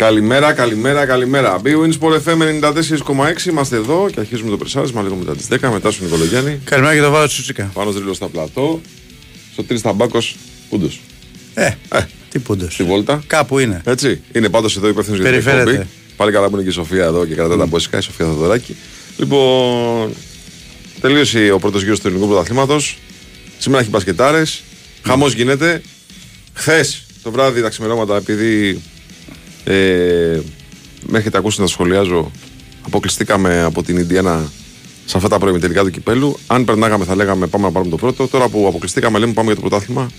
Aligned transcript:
Καλημέρα, 0.00 0.52
καλημέρα, 0.52 1.06
καλημέρα. 1.06 1.60
Big 1.64 1.92
Sport 2.00 2.20
FM 2.24 2.62
94,6 2.62 3.46
είμαστε 3.46 3.76
εδώ 3.76 4.10
και 4.12 4.20
αρχίζουμε 4.20 4.50
το 4.50 4.56
πρεσάρισμα 4.56 5.02
λίγο 5.02 5.14
μετά 5.14 5.36
τις 5.36 5.46
10. 5.50 5.70
Μετά 5.72 5.90
στον 5.90 6.04
Νικολογιάννη. 6.04 6.60
Καλημέρα 6.64 6.94
και 6.94 7.00
το 7.00 7.10
Βάρο 7.10 7.26
Τσουτσίκα. 7.26 7.70
Πάνω 7.74 7.90
δρύλο 7.90 8.14
στα 8.14 8.26
πλατό. 8.28 8.80
Στο 9.52 9.64
τρεις 9.64 9.80
ταμπάκο 9.80 10.18
Πούντος. 10.68 11.00
Ε, 11.54 11.64
ε, 11.66 12.00
τι 12.30 12.38
πούντος. 12.38 12.72
Στη 12.72 12.82
βόλτα. 12.82 13.22
Κάπου 13.26 13.58
είναι. 13.58 13.80
Έτσι. 13.84 14.22
Είναι 14.32 14.48
πάντως 14.48 14.76
εδώ 14.76 14.88
υπεύθυνος 14.88 15.20
για 15.20 15.30
την 15.30 15.48
εκπομπή. 15.48 15.86
Πάλι 16.16 16.32
καλά 16.32 16.48
που 16.48 16.54
είναι 16.54 16.62
και 16.62 16.70
η 16.70 16.72
Σοφία 16.72 17.04
εδώ 17.04 17.26
και 17.26 17.34
κρατάει 17.34 17.56
mm. 17.56 17.60
τα 17.60 17.66
μπόσικα, 17.66 17.98
η 17.98 18.00
Σοφία 18.00 18.26
Θοδωράκη. 18.26 18.76
Λοιπόν, 19.16 20.14
τελείωσε 21.00 21.50
ο 21.50 21.58
πρώτος 21.58 21.82
γύρος 21.82 22.00
του 22.00 22.06
ελληνικού 22.06 22.28
πρωταθλήματος. 22.28 22.98
Σήμερα 23.58 23.82
έχει 23.82 23.90
μπασκετάρες. 23.90 24.62
Mm. 24.62 25.06
Χαμός 25.06 25.32
γίνεται. 25.32 25.82
Χθες 26.54 27.02
το 27.22 27.30
βράδυ 27.30 27.62
τα 27.62 27.68
ξημερώματα, 27.68 28.16
επειδή 28.16 28.80
ε, 29.64 30.40
με 31.06 31.18
έχετε 31.18 31.38
ακούσει 31.38 31.60
να 31.60 31.66
σχολιάζω, 31.66 32.30
αποκλειστήκαμε 32.82 33.62
από 33.62 33.82
την 33.82 33.96
Ινδιάνα 33.96 34.50
σε 35.04 35.16
αυτά 35.16 35.28
τα 35.28 35.38
πρώιμη 35.38 35.58
τελικά 35.58 35.82
του 35.82 35.90
κυπέλου. 35.90 36.38
Αν 36.46 36.64
περνάγαμε, 36.64 37.04
θα 37.04 37.14
λέγαμε 37.14 37.46
πάμε 37.46 37.64
να 37.64 37.72
πάρουμε 37.72 37.90
το 37.90 37.96
πρώτο. 37.96 38.28
Τώρα 38.28 38.48
που 38.48 38.66
αποκλειστήκαμε, 38.68 39.18
λέμε 39.18 39.32
πάμε 39.32 39.52
για 39.52 39.60
το 39.60 39.68
πρωτάθλημα. 39.68 40.10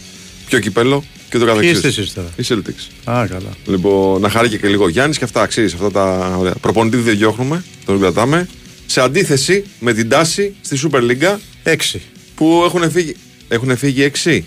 Ποιο 0.46 0.60
κυπέλο 0.60 1.04
και 1.30 1.38
το 1.38 1.46
καθεξής. 1.46 1.82
Τι 1.82 1.88
είστε 1.88 2.02
εσείς 2.02 2.14
τώρα; 2.14 2.30
Η 2.36 2.44
Celtics. 2.48 3.12
Α, 3.12 3.28
καλά. 3.28 3.50
Λοιπόν, 3.66 4.22
να 4.22 4.30
χαρεί 4.30 4.58
και 4.58 4.68
λίγο 4.68 4.90
Γιάννης 4.90 5.18
και 5.18 5.24
αυτά 5.24 5.42
αξίζει. 5.42 5.76
Αυτά 5.76 5.92
τα 5.92 6.36
ωραία. 6.40 6.54
Προπονητή 6.62 6.98
δεν 6.98 7.18
διώχνουμε, 7.18 7.64
τον 7.86 8.00
κρατάμε. 8.00 8.48
Σε 8.86 9.02
αντίθεση 9.02 9.64
με 9.80 9.94
την 9.94 10.10
τάση 10.10 10.56
στη 10.62 10.80
Super 10.84 11.00
League. 11.00 11.38
6. 11.64 12.00
Που 12.36 12.62
έχουν 12.66 12.92
φύγει. 12.92 13.16
Έχουν 13.48 13.78
φύγει 13.78 14.12
6. 14.24 14.42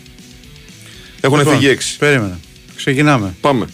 Έχουν 1.20 1.38
λοιπόν, 1.38 1.58
φύγει 1.58 1.76
6. 1.78 1.96
Περίμενα. 1.98 2.38
Ξεκινάμε. 2.76 3.34
Πάμε. 3.40 3.66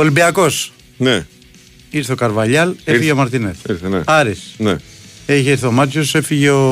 Ολυμπιακός. 0.00 0.72
Ναι. 0.96 1.26
Ήρθε 1.90 2.12
ο 2.12 2.14
Καρβαλιάλ, 2.14 2.74
έφυγε 2.84 3.12
ο 3.12 3.16
Μαρτίνεθ. 3.16 3.56
Ήρθε, 3.68 3.88
ναι. 3.88 4.00
Άρης. 4.04 4.40
Ναι. 4.56 4.76
Έχει 5.26 5.48
έρθει 5.48 5.66
ο 5.66 5.70
Μάτσιος, 5.72 6.14
έφυγε 6.14 6.50
ο. 6.50 6.64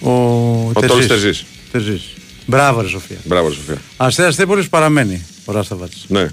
Ο, 0.00 0.10
ο 0.72 0.72
Τόλο 0.86 1.06
Τερζή. 1.06 2.00
Μπράβο, 2.46 2.80
ρε 2.80 2.88
Σοφία. 2.88 3.16
Μπράβο, 3.24 3.48
ρε 3.48 3.54
Σοφία. 3.54 3.80
Αστέρα 3.96 4.34
Τέπολη 4.34 4.64
παραμένει 4.64 5.26
ο 5.44 5.52
Ράσταβατ. 5.52 5.90
Ναι. 6.08 6.28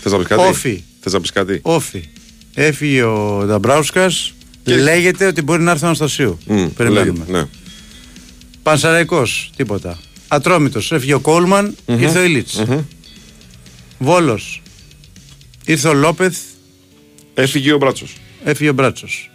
Θες 0.00 0.12
να 0.12 0.18
πεις 0.18 0.26
κάτι; 0.26 0.42
Όφι. 0.42 0.82
Θες 1.00 1.12
να 1.12 1.20
πεις 1.20 1.32
κάτι; 1.32 1.58
Όφι. 1.62 2.08
Έφυγε 2.54 3.02
ο 3.02 3.44
Νταμπράουσκας. 3.46 4.34
Και... 4.64 4.76
Λέγεται 4.76 5.26
ότι 5.26 5.42
μπορεί 5.42 5.62
να 5.62 5.70
έρθει 5.70 5.84
ο 5.84 5.86
Αναστασίου. 5.86 6.38
Mm, 6.48 6.68
Περιμένουμε. 6.76 7.24
ναι. 7.28 7.44
Πανσαραϊκός, 8.62 9.50
τίποτα. 9.56 9.98
Ατρόμητος. 10.28 10.92
Έφυγε 10.92 11.14
ο 11.14 11.20
κολμαν 11.20 11.76
mm-hmm. 11.86 12.00
ήρθε 12.00 12.18
ο 12.18 12.22
Ιλίτς. 12.22 12.62
Mm-hmm. 12.66 12.80
Βόλος. 13.98 14.61
Ήρθε 15.64 15.88
ο 15.88 15.94
Λόπεθ. 15.94 16.36
Έφυγε 17.34 17.72
ο 17.72 17.78
Μπράτσος. 17.78 18.16
Έφυγε 18.44 18.70
ο 18.70 18.72
Μπράτσος. 18.72 19.30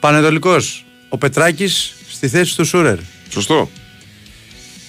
Πανετολικός. 0.00 0.84
Ο 1.08 1.18
Πετράκης 1.18 1.94
στη 2.10 2.28
θέση 2.28 2.56
του 2.56 2.64
Σούρερ. 2.64 2.98
Σωστό. 3.30 3.70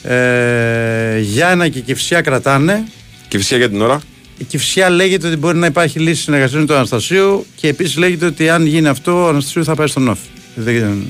Ε, 0.04 1.20
Γιάννα 1.20 1.68
και 1.68 1.80
Κυφσιά 1.80 2.22
κρατάνε. 2.22 2.88
Κυφσιά 3.28 3.58
για 3.58 3.70
την 3.70 3.82
ώρα. 3.82 4.02
Η 4.38 4.44
Κυφσιά 4.44 4.90
λέγεται 4.90 5.28
ότι 5.28 5.36
μπορεί 5.36 5.58
να 5.58 5.66
υπάρχει 5.66 6.00
λύση 6.00 6.22
συνεργασίας 6.22 6.60
με 6.62 6.68
τον 6.68 6.76
Αναστασίου 6.76 7.46
και 7.56 7.68
επίσης 7.68 7.98
λέγεται 7.98 8.26
ότι 8.26 8.50
αν 8.50 8.66
γίνει 8.66 8.88
αυτό, 8.88 9.24
ο 9.24 9.28
Αναστασίου 9.28 9.64
θα 9.64 9.76
πάει 9.76 9.88
στον 9.88 10.08
Όφη. 10.08 10.28
Δεν, 10.56 11.08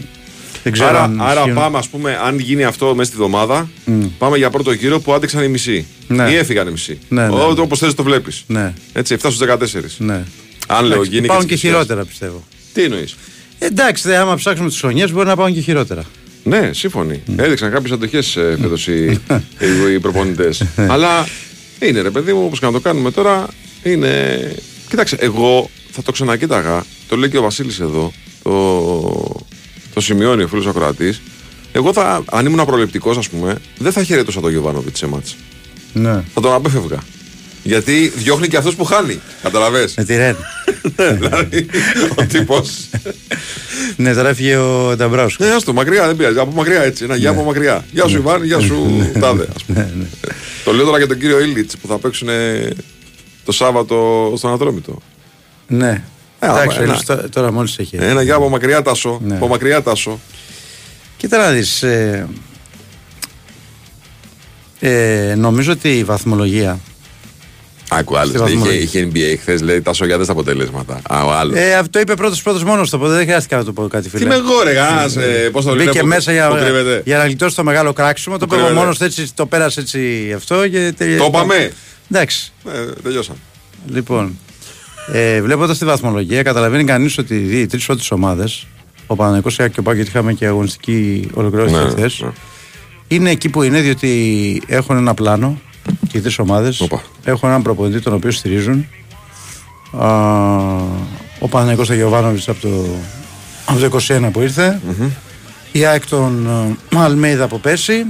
δεν 0.63 0.72
ξέρω 0.74 0.90
άρα, 0.90 1.03
αν 1.03 1.22
άρα 1.22 1.47
πάμε, 1.53 1.78
ας 1.78 1.88
πούμε, 1.88 2.19
αν 2.24 2.40
γίνει 2.40 2.63
αυτό 2.63 2.96
μέσα 2.96 3.09
στη 3.09 3.18
βδομάδα, 3.18 3.69
mm. 3.88 3.91
πάμε 4.18 4.38
για 4.38 4.50
πρώτο 4.50 4.72
γύρο 4.72 5.00
που 5.00 5.13
άντεξαν 5.13 5.44
οι 5.44 5.47
μισοί. 5.47 5.85
Ναι. 6.07 6.29
Ή 6.29 6.35
έφυγαν 6.35 6.68
οι 6.68 6.72
μισοί. 6.72 7.00
Ναι, 7.09 7.28
ναι. 7.28 7.41
Όπω 7.57 7.75
θε 7.75 7.94
το 7.94 8.03
βλέπεις. 8.03 8.44
Ναι. 8.47 8.74
Έτσι, 8.94 9.16
7 9.22 9.29
στους 9.31 9.47
14. 9.50 9.57
Ναι. 9.97 10.24
Αν 10.68 10.85
λέω 10.85 11.03
γίνει. 11.03 11.28
Πάουν 11.28 11.41
και, 11.41 11.47
και 11.47 11.56
χειρότερα 11.56 12.06
πιστεύω. 12.06 12.44
Τι 12.74 12.84
εννοείς; 12.84 13.16
Εντάξει, 13.59 14.07
δε, 14.07 14.18
άμα 14.18 14.35
ψάξουμε 14.35 14.69
τις 14.69 14.79
χρονιές 14.79 15.12
μπορεί 15.12 15.28
να 15.28 15.35
πάνε 15.35 15.51
και 15.51 15.62
χειρότερα. 15.62 16.03
Ναι, 16.44 16.69
σύμφωνοι. 16.74 17.22
Mm. 17.28 17.34
Έδειξαν 17.38 17.72
κάποιες 17.72 17.91
αντοχές 17.91 18.35
ε, 18.35 18.57
φέτος 18.62 18.88
οι, 18.88 19.06
οι, 19.90 19.94
οι 19.94 20.00
προπονητές. 20.00 20.66
Αλλά 20.75 21.28
είναι 21.80 22.01
ρε 22.01 22.09
παιδί 22.09 22.34
μου, 22.34 22.44
όπως 22.45 22.59
και 22.59 22.66
να 22.66 22.72
το 22.72 22.80
κάνουμε 22.80 23.12
τώρα, 23.12 23.47
είναι. 23.84 24.56
Κοίταξε, 24.90 25.18
εγώ 25.19 25.69
θα 25.91 26.01
το 26.01 26.12
ξανακοίταγα. 26.12 26.85
Το 27.07 27.16
λέει 27.16 27.30
και 27.30 27.38
ο 27.38 27.41
Βασίλης 27.41 27.80
εδώ. 27.80 28.13
Το, 28.44 29.43
το 29.94 30.02
σημειώνει 30.02 30.44
ο 30.44 30.48
φίλος 30.48 30.68
Ακροατή. 30.68 31.16
Εγώ 31.72 31.94
θα, 31.94 32.24
αν 32.31 32.46
ήμουν 32.46 32.66
προληπτικός, 32.66 33.18
ας 33.18 33.30
πούμε, 33.30 33.56
δεν 33.78 33.92
θα 33.92 34.04
χαιρετούσα 34.04 34.42
τον 34.42 34.52
Γιωβάνοβιτς 34.52 35.00
σε 35.00 35.08
μάτς. 35.08 35.36
Ναι. 35.94 36.24
Θα 36.34 36.42
τον 36.42 36.54
απέφευγα. 36.54 36.98
Γιατί 37.64 38.12
διώχνει 38.16 38.48
και 38.48 38.58
αυτό 38.58 38.72
που 38.72 38.86
χάνει. 38.86 39.20
Καταλαβέ. 39.42 39.90
Με 39.98 40.04
τη 40.04 40.16
Ρεν. 40.16 40.36
ναι, 40.98 41.12
δηλαδή. 41.12 41.68
ο 42.16 42.26
τύπος. 42.26 42.90
ναι, 43.96 44.14
τώρα 44.14 44.30
έφυγε 44.30 44.56
ο 44.56 44.96
Νταμπράουσο. 44.96 45.46
Ναι, 45.46 45.52
άστο, 45.52 45.74
μακριά 45.74 46.08
δεν 46.08 46.16
πειράζει. 46.16 46.40
Από 46.40 46.52
μακριά 46.52 46.81
έτσι. 46.84 47.04
Ένα 47.04 47.16
γεια 47.16 47.30
από 47.30 47.44
μακριά. 47.44 47.86
Γεια 47.92 48.08
σου 48.08 48.18
Ιβάν, 48.18 48.44
γεια 48.44 48.60
σου 48.60 49.10
Τάδε. 49.20 49.48
ναι, 49.66 49.90
ναι. 49.98 50.06
Το 50.64 50.74
λέω 50.74 50.86
τώρα 50.86 50.98
για 50.98 51.08
τον 51.08 51.20
κύριο 51.20 51.40
Ήλιτς 51.40 51.78
που 51.78 51.88
θα 51.88 51.98
παίξουν 51.98 52.28
το 53.46 53.52
Σάββατο 53.52 54.34
στον 54.38 54.54
Ατρόμητο. 54.54 55.02
Ναι. 55.68 56.04
Ε, 56.44 56.50
Εντάξει, 56.50 56.78
άμα, 56.81 57.00
ένα, 57.08 57.30
τώρα 57.30 57.52
μόλις 57.52 57.78
έχει. 57.78 57.96
Ένα 58.00 58.22
γεια 58.22 58.36
από 58.36 58.50
μακριά 58.50 58.81
τάσο. 58.81 59.20
Ναι. 59.24 59.36
Από 59.36 59.48
μακριά 59.48 59.81
τάσο. 59.81 60.20
Κοίτα 61.18 61.38
να 61.38 61.50
δεις, 61.52 61.84
ε, 61.84 62.28
ε, 64.80 65.34
νομίζω 65.38 65.72
ότι 65.72 65.98
η 65.98 66.04
βαθμολογία 66.04 66.80
Άκου 67.90 68.18
άλλος. 68.18 68.52
Είχε, 68.52 68.74
είχε 68.74 69.09
NBA 69.14 69.36
χθες, 69.40 69.62
λέει 69.62 69.81
τα 69.81 69.94
σογιάδες 69.94 70.26
τα 70.28 70.31
αποτελέσματα. 70.34 71.02
Α, 71.09 71.24
ο 71.26 71.31
άλλος. 71.34 71.56
ε, 71.58 71.74
αυτό 71.76 72.00
είπε 72.00 72.14
πρώτος 72.16 72.42
πρώτος 72.42 72.64
μόνος 72.64 72.90
του, 72.90 72.98
οπότε 73.02 73.16
δεν 73.16 73.24
χρειάστηκε 73.25 73.56
να 73.56 73.64
το 73.64 73.74
πω 73.74 73.88
κάτι 73.88 74.10
Τι 74.10 74.18
φίλε. 74.18 74.30
με 74.30 74.36
εγώ, 74.36 74.64
ρε, 74.64 74.72
γάς, 74.72 75.16
ε, 75.16 75.50
πώς 75.52 75.66
το 75.66 75.75
λένε. 75.75 75.84
Μπήκε 75.90 76.00
που- 76.00 76.08
μέσα 76.08 76.31
που 76.31 76.36
για, 76.38 76.60
κρύβεται. 76.64 77.02
για 77.06 77.18
να 77.18 77.24
γλιτώσει 77.25 77.56
το 77.56 77.64
μεγάλο 77.64 77.94
κράξιμο. 77.94 78.38
Το 78.38 78.48
Που 78.48 78.54
είπε 78.54 78.64
κρύβεται. 78.64 78.81
μόνος 78.86 79.02
έτσι, 79.02 79.34
το 79.34 79.46
πέρασε 79.46 79.80
έτσι 79.80 80.31
αυτό 80.36 80.68
και 80.68 80.94
τελείωσε. 80.98 81.20
Το 81.20 81.25
είπαμε. 81.25 81.72
Εντάξει. 82.12 82.52
Ε, 82.68 82.92
τελειώσαμε. 83.04 83.38
Λοιπόν, 83.88 84.40
ε, 85.12 85.41
βλέποντα 85.41 85.78
τη 85.78 85.86
βαθμολογία, 85.86 86.44
καταλαβαίνει 86.44 86.84
κανείς 86.84 87.18
ότι 87.18 87.36
οι 87.36 87.66
τρεις 87.68 87.86
πρώτες 87.86 88.12
ομάδες, 88.12 88.68
ο 89.08 89.16
Παναγικός 89.16 89.56
και 89.56 89.80
ο 89.80 89.84
Πάκη, 89.84 89.96
γιατί 89.96 90.09
είχαμε 90.09 90.34
και 90.34 90.46
αγωνιστική 90.46 91.28
ολοκλήρωση 91.34 91.74
Ναι, 91.75 91.90
χθες, 91.90 92.19
ναι. 92.22 92.30
είναι 93.08 93.30
εκεί 93.30 93.50
που 93.50 93.63
είναι 93.63 93.81
διότι 93.81 94.62
έχουν 94.68 94.97
ένα 94.97 95.13
πλάνο 95.13 95.59
και 96.09 96.18
οι 96.18 96.22
τρεις 96.22 96.40
ομάδες 96.40 96.81
Οπα. 96.81 97.02
έχουν 97.24 97.50
έναν 97.50 97.62
προπονητή 97.62 98.00
τον 98.02 98.13
οποίο 98.13 98.31
στηρίζουν. 98.31 98.86
Α, 100.00 100.08
ο 101.40 101.47
Παναγικός 101.50 101.90
Αγιοβάνοβιτ 101.90 102.50
από 102.50 102.62
το, 102.62 102.69
από 103.66 103.80
το 103.80 104.00
21 104.08 104.30
που 104.31 104.42
ηρθε 104.42 104.80
η 105.72 105.86
ΑΕΚ 105.86 106.08
τον 106.08 106.47
ε, 106.94 106.97
Αλμέιδα 106.97 107.44
από 107.44 107.58
πέρσι 107.58 108.06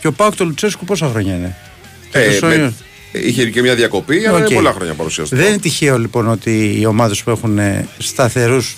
και 0.00 0.06
ο 0.06 0.12
ΠΑΟΚ 0.12 0.34
του 0.34 0.44
Λουτσέσκου 0.44 0.84
πόσα 0.84 1.08
χρόνια 1.08 1.34
είναι; 1.34 1.56
Ε, 2.12 2.26
Τόσο 2.30 2.46
με- 2.46 2.54
είναι. 2.54 2.72
Είχε 3.14 3.50
και 3.50 3.60
μια 3.60 3.74
διακοπή, 3.74 4.26
αλλά 4.26 4.38
Οκ. 4.38 4.46
είναι 4.46 4.54
πολλά 4.54 4.72
χρόνια 4.72 4.94
παρουσιαστικό. 4.94 5.40
Δεν 5.40 5.50
είναι 5.50 5.60
τυχαίο 5.60 5.98
λοιπόν 5.98 6.28
ότι 6.28 6.76
οι 6.80 6.86
ομάδες 6.86 7.22
που 7.22 7.30
έχουν 7.30 7.58
ε, 7.58 7.88
σταθερούς, 7.98 8.76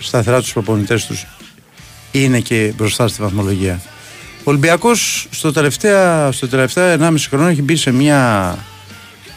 σταθερά 0.00 0.40
τους 0.40 0.52
προπονητές 0.52 1.06
τους 1.06 1.26
είναι 2.12 2.40
και 2.40 2.72
μπροστά 2.76 3.08
στη 3.08 3.22
βαθμολογία. 3.22 3.80
Ο 4.38 4.42
Ολυμπιακός 4.44 5.28
στο 5.30 5.52
τελευταία, 5.52 6.32
στο 6.32 6.48
τελευταία 6.48 6.96
1,5 7.00 7.14
χρόνο 7.28 7.46
έχει 7.46 7.62
μπει 7.62 7.76
σε 7.76 7.92
μια. 7.92 8.58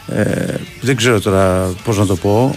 Ε, 0.08 0.54
δεν 0.80 0.96
ξέρω 0.96 1.20
τώρα 1.20 1.74
πώς 1.84 1.98
να 1.98 2.06
το 2.06 2.16
πω. 2.16 2.56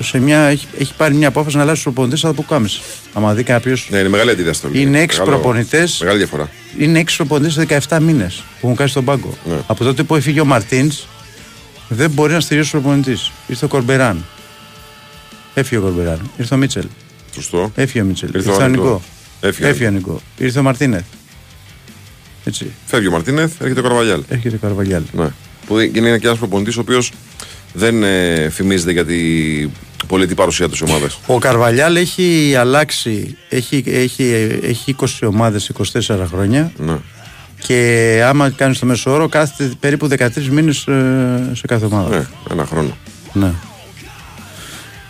Σε 0.00 0.18
μια, 0.18 0.38
έχει, 0.38 0.66
έχει 0.78 0.94
πάρει 0.96 1.14
μια 1.14 1.28
απόφαση 1.28 1.56
να 1.56 1.62
αλλάξει 1.62 1.84
τους 1.84 1.92
προπονητές 1.92 2.24
από 2.24 2.42
καμιά. 2.42 2.80
Αν 3.14 3.34
δει 3.34 3.42
κάποιος. 3.42 3.88
Ναι, 3.90 3.98
είναι 3.98 4.08
μεγάλη 4.08 4.30
αντίδραση. 4.30 4.68
Είναι 4.72 5.00
έξι 5.00 5.22
προπονητές. 5.22 5.98
Μεγάλη 6.00 6.18
διαφορά. 6.18 6.50
Είναι 6.78 6.98
έξι 6.98 7.16
προπονητές 7.16 7.52
σε 7.52 7.66
17 7.88 7.98
μήνες 8.00 8.42
που 8.60 8.66
έχουν 8.66 8.76
κάνει 8.76 8.90
στον 8.90 9.04
πάγκο. 9.04 9.38
Ναι. 9.44 9.56
Από 9.66 9.84
τότε 9.84 10.02
που 10.02 10.16
έφυγε 10.16 10.40
ο 10.40 10.44
Μαρτίν, 10.44 10.92
δεν 11.88 12.10
μπορεί 12.10 12.32
να 12.32 12.40
στηρίσει 12.40 12.76
ο 12.76 12.80
προπονητή. 12.80 13.16
Ήρθε 13.46 13.64
ο 13.64 13.68
Κορμπεράν. 13.68 14.24
Έφυγε 15.54 15.80
ο 15.80 15.82
Κορμπεράν. 15.82 16.30
Ήρθε 16.36 16.54
ο 16.54 16.56
Μίτσελ. 16.56 16.86
Σωστό. 17.34 17.72
Έφυγε 17.74 18.02
ο 18.02 18.06
Μίτσελ. 18.06 18.30
Ήρθε 18.34 18.50
Ήρθε 18.50 18.62
ο 18.62 18.64
ο 18.64 18.68
Νικό. 18.68 18.82
Νικό. 18.82 19.02
Έφυγε. 19.40 19.68
Έφυγε 19.68 19.88
ο 19.88 19.90
Νικό. 19.90 20.20
Ήρθε 20.38 20.58
ο 20.58 20.62
Μαρτίνεθ. 20.62 21.04
Έτσι. 22.44 22.70
Φεύγει 22.86 23.06
ο 23.06 23.10
Μαρτίνεθ, 23.10 23.60
έρχεται 23.60 23.80
ο 23.80 23.82
Καρβαλιάλ. 23.82 24.22
Έρχεται 24.28 24.56
ο 24.56 24.58
Καρβαλιάλ. 24.58 25.02
Ναι. 25.12 25.28
Που 25.66 25.78
είναι 25.78 26.18
και 26.18 26.26
ένας 26.26 26.38
προπονητής 26.38 26.76
ο 26.76 26.80
οποίος 26.80 27.12
δεν 27.72 28.02
ε, 28.02 28.48
φημίζεται 28.50 28.92
για 28.92 29.04
την 29.04 29.70
πολιτική 30.08 30.36
παρουσία 30.36 30.68
τη 30.68 30.78
ομάδα. 30.88 31.06
Ο 31.26 31.38
Καρβαλιάλ 31.38 31.96
έχει 31.96 32.54
αλλάξει. 32.58 33.36
Έχει, 33.48 33.82
έχει, 33.86 34.22
έχει 34.62 34.96
20 35.00 35.06
ομάδες 35.28 35.70
24 36.08 36.16
χρόνια 36.30 36.72
Ναι. 36.76 36.96
και 37.66 38.22
άμα 38.26 38.50
κάνεις 38.50 38.78
το 38.78 38.86
μέσο 38.86 39.12
όρο 39.12 39.28
κάθεται 39.28 39.74
περίπου 39.80 40.08
13 40.18 40.28
μήνες 40.50 40.76
σε 41.52 41.66
κάθε 41.66 41.84
ομάδα. 41.84 42.16
ναι, 42.16 42.26
ένα 42.50 42.66
χρόνο. 42.66 42.96
Ναι. 43.32 43.52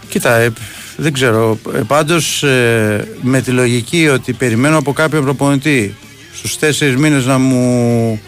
Κοίτα, 0.09 0.35
ε, 0.37 0.53
δεν 0.97 1.13
ξέρω. 1.13 1.59
Ε, 1.75 1.79
πάντως 1.87 2.43
ε, 2.43 3.09
με 3.23 3.41
τη 3.41 3.51
λογική 3.51 4.09
ότι 4.09 4.33
περιμένω 4.33 4.77
από 4.79 4.93
κάποιον 4.93 5.23
προπονητή 5.25 5.97
στους 6.35 6.59
τέσσερις 6.59 6.97
μήνες 6.97 7.27
να 7.27 7.39
μου 7.39 8.21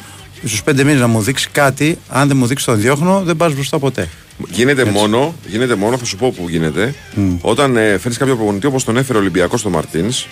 στους 0.44 0.62
πέντε 0.62 0.84
μήνες 0.84 1.00
να 1.00 1.06
μου 1.06 1.20
δείξει 1.22 1.49
κάτι 1.52 1.99
αν 2.08 2.28
δεν 2.28 2.37
μου 2.37 2.46
δείξει 2.46 2.64
τον 2.64 2.81
διώχνω 2.81 3.22
δεν 3.25 3.37
πας 3.37 3.55
μπροστά 3.55 3.78
ποτέ 3.78 4.08
Γίνεται 4.48 4.84
μόνο, 4.84 5.34
γίνεται 5.46 5.75
μόνο, 5.75 5.98
θα 5.98 6.04
σου 6.04 6.16
πω 6.16 6.32
που 6.37 6.48
γίνεται, 6.48 6.94
όταν 7.40 7.76
ε, 7.76 7.98
φέρεις 7.98 8.19
κάποιο 8.19 8.37
προπονητή 8.37 8.66
όπως 8.66 8.84
τον 8.84 8.96
έφερε 8.96 9.19
ο 9.19 9.20
Ολυμπιακός 9.20 9.60
στο 9.60 9.70
Μαρτίνς, 9.70 10.26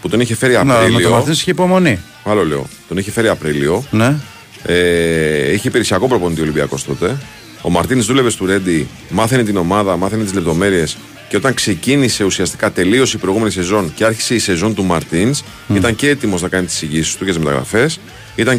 που 0.00 0.08
τον 0.08 0.20
είχε 0.20 0.34
φέρει 0.36 0.56
Απρίλιο. 0.56 0.88
Ναι, 0.88 0.94
με 0.94 1.00
τον 1.00 1.10
Μαρτίνς 1.12 1.40
είχε 1.40 1.50
υπομονή. 1.50 1.98
Άλλο 2.24 2.44
λέω. 2.44 2.66
Τον 2.88 2.96
είχε 2.96 3.10
φέρει 3.10 3.28
Απρίλιο. 3.28 3.84
Ναι. 3.90 4.14
Ε, 4.62 5.52
είχε 5.52 5.68
υπηρεσιακό 5.68 6.08
προπονητή 6.08 6.40
ο 6.40 6.42
Ολυμπιακός 6.42 6.84
τότε. 6.84 7.16
Ο 7.62 7.70
Μαρτίνη 7.70 8.02
δούλευε 8.02 8.30
στο 8.30 8.46
Ρέντι, 8.46 8.88
μάθαινε 9.08 9.42
την 9.42 9.56
ομάδα, 9.56 9.96
μάθαινε 9.96 10.22
τις 10.22 10.32
λεπτομέρειες 10.34 10.96
και 11.28 11.36
όταν 11.36 11.54
ξεκίνησε 11.54 12.24
ουσιαστικά, 12.24 12.72
τελείωσε 12.72 13.16
η 13.16 13.20
προηγούμενη 13.20 13.50
σεζόν 13.50 13.92
και 13.94 14.04
άρχισε 14.04 14.34
η 14.34 14.38
σεζόν 14.38 14.74
του 14.74 14.84
Μαρτίνς, 14.84 15.42
ήταν 15.74 15.94
και 15.94 16.08
έτοιμος 16.08 16.42
να 16.42 16.48
κάνει 16.48 16.66
τις 16.66 16.82
εγγύσει 16.82 17.18
του 17.18 17.24
και 17.24 17.30
τις 17.30 17.38
μεταγραφές. 17.38 18.00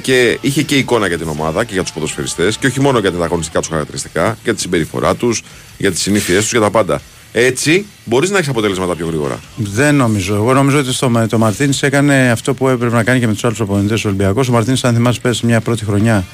Και, 0.01 0.37
είχε 0.41 0.61
και 0.61 0.75
εικόνα 0.75 1.07
για 1.07 1.17
την 1.17 1.27
ομάδα 1.27 1.63
και 1.63 1.73
για 1.73 1.81
τους 1.81 1.91
ποδοσφαιριστές 1.91 2.57
και 2.57 2.67
όχι 2.67 2.81
μόνο 2.81 2.99
για 2.99 3.11
τα 3.11 3.23
αγωνιστικά 3.23 3.59
τους 3.59 3.69
χαρακτηριστικά, 3.69 4.37
για 4.43 4.53
τη 4.53 4.61
συμπεριφορά 4.61 5.15
τους, 5.15 5.41
για 5.77 5.91
τις 5.91 6.01
συνήθειές 6.01 6.41
τους, 6.41 6.51
για 6.51 6.59
τα 6.59 6.69
πάντα. 6.69 7.01
Έτσι 7.35 7.85
μπορείς 8.05 8.29
να 8.29 8.37
έχεις 8.37 8.49
αποτελέσματα 8.49 8.95
πιο 8.95 9.07
γρήγορα. 9.07 9.39
Δεν 9.55 9.95
νομίζω. 9.95 10.35
Εγώ 10.35 10.53
νομίζω 10.53 10.79
ότι 10.79 10.93
στο, 10.93 11.25
το 11.29 11.37
Μαρτίνη 11.37 11.77
έκανε 11.81 12.31
αυτό 12.31 12.53
που 12.53 12.67
έπρεπε 12.67 12.95
να 12.95 13.03
κάνει 13.03 13.19
και 13.19 13.27
με 13.27 13.33
τους 13.33 13.43
άλλους 13.43 13.59
οπονητέ 13.59 13.95
του 13.95 14.01
Ολυμπιακού. 14.05 14.43
Ο 14.49 14.51
Μαρτίνη, 14.51 14.79
αν 14.81 14.93
θυμάσαι, 14.93 15.19
πέρασε 15.19 15.45
μια 15.45 15.61
πρώτη 15.61 15.85
χρονιά 15.85 16.25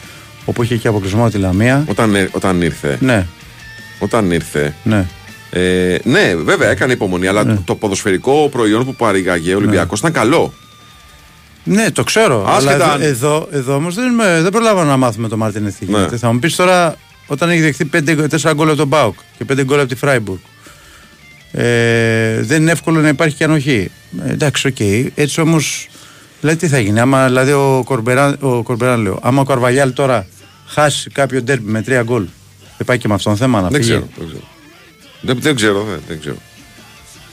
όπου 0.46 0.64
είχε 0.64 0.76
και 0.76 0.88
αποκλεισμό 0.88 1.24
από 1.24 1.32
τη 1.32 1.38
Λαμία. 1.38 1.86
Όταν, 1.88 2.16
ε, 2.16 2.30
όταν 2.32 2.62
ήρθε. 2.62 2.98
Ναι. 3.00 3.28
Όταν 4.00 4.32
ήρθε. 4.32 4.76
Ναι. 4.84 5.06
Ε, 5.50 5.98
ναι, 6.04 6.36
βέβαια 6.36 6.70
έκανε 6.70 6.94
υπομονή, 6.94 7.28
αλλά 7.28 7.44
ναι. 7.44 7.58
το 7.66 7.76
ποδοσφαιρικό 7.76 8.50
προϊόν 8.52 8.86
που 8.86 8.96
παρήγαγε 8.96 9.54
ο 9.54 9.58
Ολυμπιακός 9.58 10.02
ναι. 10.02 10.10
ήταν 10.10 10.22
καλό. 10.22 10.54
Ναι, 11.70 11.92
το 11.92 12.04
ξέρω. 12.04 12.46
Άσχετα... 12.48 12.92
Αλλά 12.92 13.04
εδώ, 13.04 13.48
εδώ 13.52 13.76
όμως 13.76 13.96
δεν, 13.96 14.16
δεν 14.42 14.52
προλάβαμε 14.52 14.90
να 14.90 14.98
μάθουμε 14.98 15.28
το 15.28 15.38
Μάρτιν 15.38 15.74
Ναι. 15.80 16.18
Θα 16.18 16.32
μου 16.32 16.40
πεις 16.40 16.56
τώρα, 16.56 16.96
όταν 17.28 17.50
έχει 17.50 17.62
δεχθεί 17.62 17.90
4 18.42 18.52
γκολ 18.56 18.68
από 18.68 18.78
τον 18.78 18.88
ΠΑΟΚ 18.88 19.20
και 19.38 19.46
5 19.54 19.64
γκολ 19.64 19.80
από 19.80 19.88
τη 19.88 19.96
Φράιμπουργκ, 19.96 20.40
ε, 21.52 22.42
δεν 22.42 22.62
είναι 22.62 22.72
εύκολο 22.72 23.00
να 23.00 23.08
υπάρχει 23.08 23.36
και 23.36 23.44
ανοχή. 23.44 23.92
Ε, 24.26 24.32
εντάξει, 24.32 24.68
οκ. 24.68 24.76
Okay. 24.80 25.08
Έτσι 25.16 25.42
όμως, 25.42 25.88
δηλαδή 26.40 26.58
τι 26.58 26.68
θα 26.68 26.80
γίνει. 26.80 27.00
Άμα, 27.00 27.26
δηλαδή 27.26 27.52
ο 27.52 27.82
Κορμπεράν, 27.86 28.38
ο 28.40 28.64
Κορμπεράν 28.64 29.02
λέω, 29.02 29.20
άμα 29.22 29.42
ο 29.42 29.44
Καρβαλιάλ 29.44 29.94
τώρα 29.94 30.28
χάσει 30.68 31.10
κάποιο 31.10 31.42
ντέρμπι 31.42 31.72
με 31.72 31.82
τρία 31.82 32.04
γκολ, 32.04 32.26
δεν 32.78 32.86
πάει 32.86 32.98
και 32.98 33.08
με 33.08 33.14
αυτόν 33.14 33.38
θέμα 33.38 33.62
να 33.62 33.68
δεν 33.70 33.82
Ξέρω, 33.82 34.08
δεν 34.18 34.28
ξέρω. 34.28 34.44
Δεν, 35.22 35.38
δεν 35.42 35.56
ξέρω, 35.56 35.84
δεν, 35.84 36.00
δεν 36.08 36.20
ξέρω. 36.20 36.38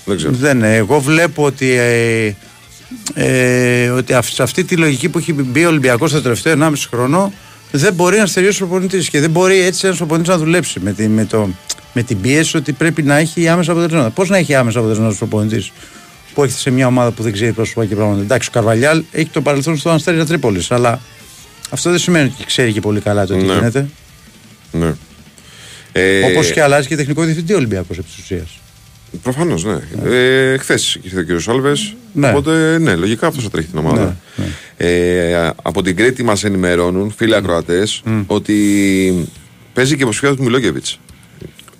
Δεν 0.04 0.16
ξέρω. 0.16 0.32
Δεν, 0.32 0.62
εγώ 0.62 1.00
βλέπω 1.00 1.44
ότι, 1.44 1.70
ε, 1.70 2.34
ε, 3.14 3.88
ότι 3.88 4.18
σε 4.22 4.42
αυτή 4.42 4.64
τη 4.64 4.76
λογική 4.76 5.08
που 5.08 5.18
έχει 5.18 5.32
μπει 5.32 5.64
ο 5.64 5.68
Ολυμπιακός 5.68 6.12
το 6.12 6.22
τελευταίο 6.22 6.54
1,5 6.58 6.72
χρόνο 6.90 7.32
δεν 7.70 7.94
μπορεί 7.94 8.18
να 8.18 8.26
στερήσει 8.26 8.62
ο 8.62 8.66
προπονητής 8.66 9.08
και 9.08 9.20
δεν 9.20 9.30
μπορεί 9.30 9.60
έτσι 9.60 9.86
ένας 9.86 9.98
προπονητής 9.98 10.28
να 10.28 10.38
δουλέψει 10.38 10.80
με, 10.80 10.92
τη, 10.92 11.08
με, 11.08 11.24
το, 11.24 11.48
με 11.92 12.02
την 12.02 12.20
πίεση 12.20 12.56
ότι 12.56 12.72
πρέπει 12.72 13.02
να 13.02 13.16
έχει 13.16 13.48
άμεσα 13.48 13.72
αποτελέσματα. 13.72 14.10
Πώς 14.10 14.28
να 14.28 14.36
έχει 14.36 14.54
άμεσα 14.54 14.78
αποτελέσματα 14.78 15.14
ο 15.14 15.16
προπονητής 15.18 15.72
που 16.34 16.42
έχετε 16.42 16.58
σε 16.58 16.70
μια 16.70 16.86
ομάδα 16.86 17.10
που 17.10 17.22
δεν 17.22 17.32
ξέρει 17.32 17.52
πρόσωπα 17.52 17.84
και 17.84 17.94
πράγματα. 17.94 18.20
Εντάξει, 18.20 18.48
ο 18.48 18.52
Καρβαλιάλ 18.52 19.02
έχει 19.12 19.28
το 19.28 19.40
παρελθόν 19.40 19.76
στο 19.76 19.90
Αστέρια 19.90 20.26
Τρίπολης, 20.26 20.70
αλλά 20.70 21.00
αυτό 21.70 21.90
δεν 21.90 21.98
σημαίνει 21.98 22.32
ότι 22.34 22.44
ξέρει 22.44 22.72
και 22.72 22.80
πολύ 22.80 23.00
καλά 23.00 23.26
το 23.26 23.36
τι 23.36 23.44
ναι. 23.44 23.52
γίνεται. 23.52 23.88
Ναι. 24.72 24.94
Ε, 25.92 26.22
Όπως 26.22 26.50
και 26.50 26.62
αλλάζει 26.62 26.88
και 26.88 26.96
τεχνικό 26.96 27.22
διευθυντή 27.22 27.52
ο 27.52 27.56
Ολυμπιακός 27.56 27.98
επί 27.98 28.06
της 28.06 28.18
ουσίας. 28.18 28.58
Προφανώς, 29.22 29.64
ναι. 29.64 29.78
ναι. 30.02 30.16
Ε, 30.16 30.56
Χθες 30.58 30.98
ήρθε 31.02 31.18
ο 31.18 31.22
κύριος 31.22 31.42
Σάλβε. 31.42 31.72
Ναι. 32.12 32.28
Οπότε, 32.28 32.78
ναι, 32.78 32.94
λογικά 32.94 33.26
αυτός 33.26 33.42
θα 33.44 33.50
τρέχει 33.50 33.68
την 33.68 33.78
ομάδα. 33.78 34.16
Ναι, 34.36 34.44
ναι. 34.44 34.88
Ε, 34.88 35.52
από 35.62 35.82
την 35.82 35.96
Κρήτη 35.96 36.22
μας 36.22 36.44
ενημερώνουν 36.44 37.14
φίλοι 37.16 37.34
ακροατές 37.34 38.02
mm. 38.06 38.24
ότι 38.26 39.28
παίζει 39.72 39.96
και 39.96 40.02
υποψηφιότητα 40.02 40.42
του 40.42 40.48
Μιλόγεβιτς. 40.48 40.98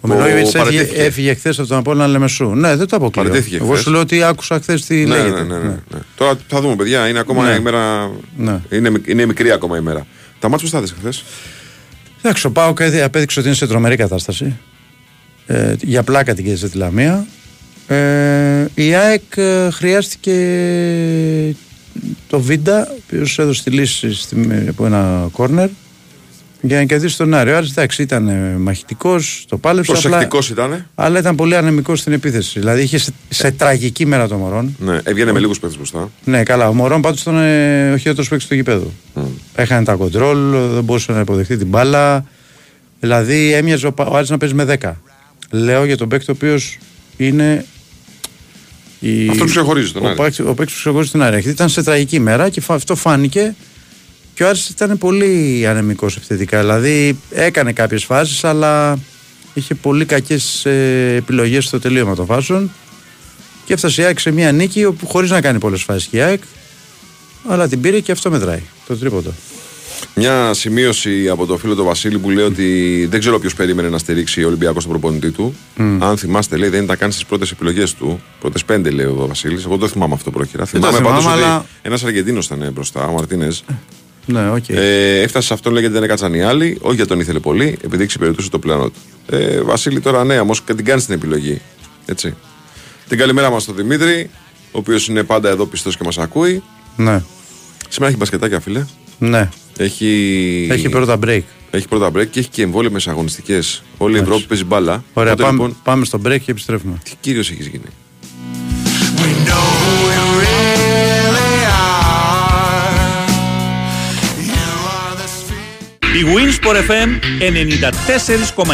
Ο 0.01 0.09
Μιλόγεβιτς 0.09 0.55
έφυγε, 0.55 0.81
έφυγε 0.81 1.35
χθες 1.35 1.59
από 1.59 1.69
τον 1.69 1.79
Απόλυνα 1.79 2.07
Λεμεσού. 2.07 2.45
Ναι, 2.45 2.77
δεν 2.77 2.87
το 2.87 2.97
αποκλείω. 2.97 3.45
Εγώ 3.53 3.77
σου 3.77 3.91
λέω 3.91 4.01
ότι 4.01 4.23
άκουσα 4.23 4.61
χθες 4.61 4.85
τι 4.85 4.95
ναι, 4.95 5.17
λέγεται. 5.17 5.43
Ναι, 5.43 5.55
ναι, 5.55 5.63
ναι, 5.63 5.69
ναι. 5.69 5.99
Τώρα 6.17 6.39
θα 6.49 6.61
δούμε, 6.61 6.77
παιδιά. 6.77 7.09
Είναι 7.09 7.19
ακόμα 7.19 7.57
η 7.57 7.61
μέρα. 7.61 8.11
Είναι, 8.71 8.93
είναι 9.07 9.27
μικρή 9.27 9.51
ακόμα 9.51 9.77
η 9.79 9.81
μέρα. 9.81 10.07
Τα 10.39 10.49
μάτια 10.49 10.81
που 10.81 10.87
χθες; 10.99 11.25
Εντάξει, 12.23 12.47
ο 12.47 12.51
Πάοκ 12.51 12.79
απέδειξε 12.83 13.39
ότι 13.39 13.49
είναι 13.49 13.57
σε 13.57 13.67
τρομερή 13.67 13.97
κατάσταση. 13.97 14.57
Ε, 15.47 15.75
για 15.83 16.03
πλάκα 16.03 16.35
την 16.35 16.45
κέρδισε 16.45 16.69
τη 16.69 16.77
Λαμία. 16.77 17.27
Ε, 17.87 18.65
η 18.75 18.95
ΑΕΚ 18.95 19.37
ε, 19.37 19.71
χρειάστηκε 19.71 20.35
το 22.29 22.41
Βίντα, 22.41 22.89
ο 22.91 22.95
οποίος 23.07 23.39
έδωσε 23.39 23.63
τη 23.63 23.71
λύση 23.71 24.09
από 24.69 24.87
ένα 24.87 25.29
κόρνερ 25.33 25.69
για 26.61 26.79
να 26.79 26.85
κερδίσει 26.85 27.17
τον 27.17 27.35
Άρη. 27.35 27.51
Ο 27.51 27.57
Άρης 27.57 27.71
εντάξει 27.71 28.03
ήταν 28.03 28.57
μαχητικός, 28.59 29.45
το 29.49 29.59
πάλεψε. 29.59 29.93
Προσεκτικός 29.93 30.51
ήταν. 30.51 30.87
Αλλά 30.95 31.19
ήταν 31.19 31.35
πολύ 31.35 31.57
ανεμικός 31.57 32.01
στην 32.01 32.13
επίθεση. 32.13 32.59
Δηλαδή 32.59 32.83
είχε 32.83 32.99
σε, 32.99 33.13
σε 33.29 33.51
τραγική 33.51 34.07
μέρα 34.07 34.29
το 34.29 34.37
Μωρόν. 34.37 34.77
Ναι, 34.79 34.99
έβγαινε 35.03 35.33
με 35.33 35.39
λίγους 35.39 35.59
παίκτες 35.59 35.79
μπροστά. 35.79 36.11
Ναι, 36.25 36.43
καλά. 36.43 36.69
Ο 36.69 36.75
Μωρόν 36.75 37.01
πάντως 37.01 37.21
ήταν 37.21 37.37
ε, 37.37 37.93
ο 37.93 37.97
χειρότερος 37.97 38.29
παίκτης 38.29 38.49
του 38.49 38.55
γηπέδου. 38.55 38.93
Mm. 39.15 39.23
Έχανε 39.55 39.85
τα 39.85 39.95
κοντρόλ, 39.95 40.51
δεν 40.51 40.85
μπορούσε 40.85 41.13
να 41.13 41.21
υποδεχτεί 41.21 41.57
την 41.57 41.67
μπάλα. 41.67 42.25
Δηλαδή 43.01 43.53
έμοιαζε 43.53 43.87
ο, 43.87 43.95
ο 43.97 44.17
Άρης 44.17 44.31
να 44.31 44.39
παίζει 44.39 44.55
με 44.55 44.79
10. 44.81 44.93
Λέω 45.51 45.85
για 45.85 45.97
τον 45.97 46.09
παίκτη 46.09 46.31
ο 46.31 46.35
οποίος 46.37 46.79
είναι. 47.17 47.65
Η... 49.01 49.29
Αυτό 49.29 49.45
που 49.45 49.51
ξεχωρίζει 49.51 49.93
τον 49.93 50.07
Άρη. 50.07 50.15
Ο 50.19 50.23
παίκτης 50.23 50.45
που 50.45 50.65
ξεχωρίζει 50.65 51.11
τον 51.11 51.23
Άρη. 51.23 51.43
Ήταν 51.47 51.69
σε 51.69 51.83
τραγική 51.83 52.21
μέρα 52.21 52.49
και 52.49 52.63
αυτό 52.67 52.95
φάνηκε 52.95 53.55
και 54.35 54.45
ο 54.45 54.49
Άρης 54.49 54.69
ήταν 54.69 54.99
πολύ 54.99 55.65
ανεμικός 55.67 56.17
επιθετικά. 56.17 56.61
Δηλαδή 56.61 57.19
έκανε 57.31 57.73
κάποιες 57.73 58.05
φάσεις 58.05 58.45
αλλά 58.45 58.99
είχε 59.55 59.75
πολύ 59.75 60.05
κακές 60.05 60.67
ε, 60.67 61.15
επιλογές 61.17 61.65
στο 61.65 61.81
τελείωμα 61.81 62.15
των 62.15 62.27
φάσεων 62.27 62.71
και 63.65 63.73
έφτασε 63.73 64.03
η 64.03 64.05
ΑΕΚ 64.05 64.19
σε 64.19 64.31
μια 64.31 64.53
νίκη 64.53 64.85
όπου 64.85 65.07
χωρίς 65.07 65.31
να 65.31 65.41
κάνει 65.41 65.59
πολλές 65.59 65.83
φάσεις 65.83 66.09
και 66.09 66.17
η 66.17 66.21
ΑΕΚ 66.21 66.43
αλλά 67.49 67.69
την 67.69 67.81
πήρε 67.81 68.01
και 68.01 68.13
αυτό 68.13 68.31
μετράει, 68.31 68.63
το 68.87 68.97
τρίποντο. 68.97 69.33
Μια 70.15 70.55
σημείωση 70.55 71.29
από 71.29 71.47
το 71.47 71.57
φίλο 71.57 71.75
του 71.75 71.85
Βασίλη 71.85 72.19
που 72.19 72.31
λέει 72.31 72.45
ότι 72.45 73.07
δεν 73.11 73.21
ξέρω 73.21 73.39
ποιος 73.39 73.55
περίμενε 73.55 73.89
να 73.89 73.99
στηρίξει 73.99 74.45
ο 74.45 74.47
Ολυμπιακός 74.47 74.83
στον 74.83 74.99
προπονητή 74.99 75.31
του. 75.31 75.55
Mm. 75.79 75.99
Αν 76.01 76.17
θυμάστε, 76.17 76.57
λέει 76.57 76.69
δεν 76.69 76.83
ήταν 76.83 76.97
καν 76.97 77.13
στις 77.13 77.25
πρώτες 77.25 77.51
επιλογές 77.51 77.95
του. 77.95 78.21
Πρώτες 78.41 78.65
πέντε, 78.65 78.91
λέει 78.91 79.07
ο 79.07 79.27
Βασίλης. 79.29 79.65
Εγώ 79.65 79.77
δεν 79.77 79.89
θυμάμαι 79.89 80.15
αυτό 80.15 80.31
πρόχειρα. 80.31 80.65
Θυμάμαι 80.65 81.01
πάντως 81.01 81.27
αλλά... 81.27 81.57
ότι 81.57 81.67
ένας 81.83 82.05
Αργεντίνος 82.05 82.47
ήταν 82.47 82.71
μπροστά, 82.73 83.07
ο 83.07 83.13
Μαρτίνες. 83.13 83.65
Ναι, 84.27 84.53
okay. 84.53 84.75
ε, 84.75 85.21
έφτασε 85.21 85.47
σε 85.47 85.55
αυτόν 85.55 85.73
λέγεται 85.73 85.93
δεν 85.93 86.03
έκατσαν 86.03 86.35
οι 86.35 86.43
άλλοι, 86.43 86.79
όχι 86.81 86.95
γιατί 86.95 87.11
τον 87.11 87.21
ήθελε 87.21 87.39
πολύ, 87.39 87.79
επειδή 87.85 88.03
εξυπηρετούσε 88.03 88.51
το 88.51 88.59
πλάνο 88.59 88.85
του. 88.85 89.01
Ε, 89.27 89.61
Βασίλη, 89.61 90.01
τώρα 90.01 90.25
ναι, 90.25 90.39
όμως 90.41 90.65
την 90.65 90.85
κάνει 90.85 91.03
την 91.03 91.15
επιλογή. 91.15 91.61
Έτσι. 92.07 92.35
Την 93.09 93.19
καλημέρα 93.19 93.51
μας 93.51 93.63
στον 93.63 93.77
Δημήτρη, 93.77 94.31
ο 94.73 94.79
οποίος 94.79 95.09
είναι 95.09 95.23
πάντα 95.23 95.49
εδώ 95.49 95.67
πιστός 95.67 95.97
και 95.97 96.05
μας 96.05 96.19
ακούει. 96.19 96.63
Ναι. 96.97 97.23
Σήμερα 97.89 98.11
έχει 98.11 98.17
μπασκετάκια, 98.17 98.61
φίλε. 98.61 98.85
Ναι. 99.19 99.49
Έχει, 99.77 100.69
έχει 100.71 100.89
πρώτα 100.89 101.19
break. 101.25 101.43
Έχει 101.71 101.89
πρώτα 101.89 102.09
break 102.09 102.27
και 102.31 102.39
έχει 102.39 102.49
και 102.49 102.63
εμβόλυμε 102.63 103.01
αγωνιστικές. 103.07 103.83
Όλη 103.99 104.17
η 104.17 104.21
Ευρώπη 104.21 104.43
παίζει 104.43 104.65
μπάλα. 104.65 105.05
Ωραία, 105.13 105.37
πάμε, 105.37 105.53
λοιπόν... 105.53 105.77
πάμε 105.83 106.05
στο 106.05 106.21
break 106.27 106.41
και 106.41 106.51
επιστρέφουμε. 106.51 106.99
Τι 107.05 107.13
κύριος 107.21 107.51
έχεις 107.51 107.67
γίνει; 107.67 107.85
Η 116.17 116.25
Winsport 116.25 116.91
FM 116.91 117.09
94,6 118.57 118.65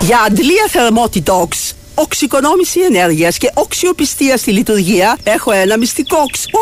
Για 0.00 0.20
αντλία 0.26 0.66
θερμότητοξ, 0.68 1.74
οξυκονόμηση 1.94 2.80
ενέργειας 2.80 3.38
και 3.38 3.50
οξιοπιστία 3.54 4.36
στη 4.36 4.52
λειτουργία 4.52 5.18
έχω 5.24 5.52
ένα 5.52 5.78
μυστικό 5.78 6.16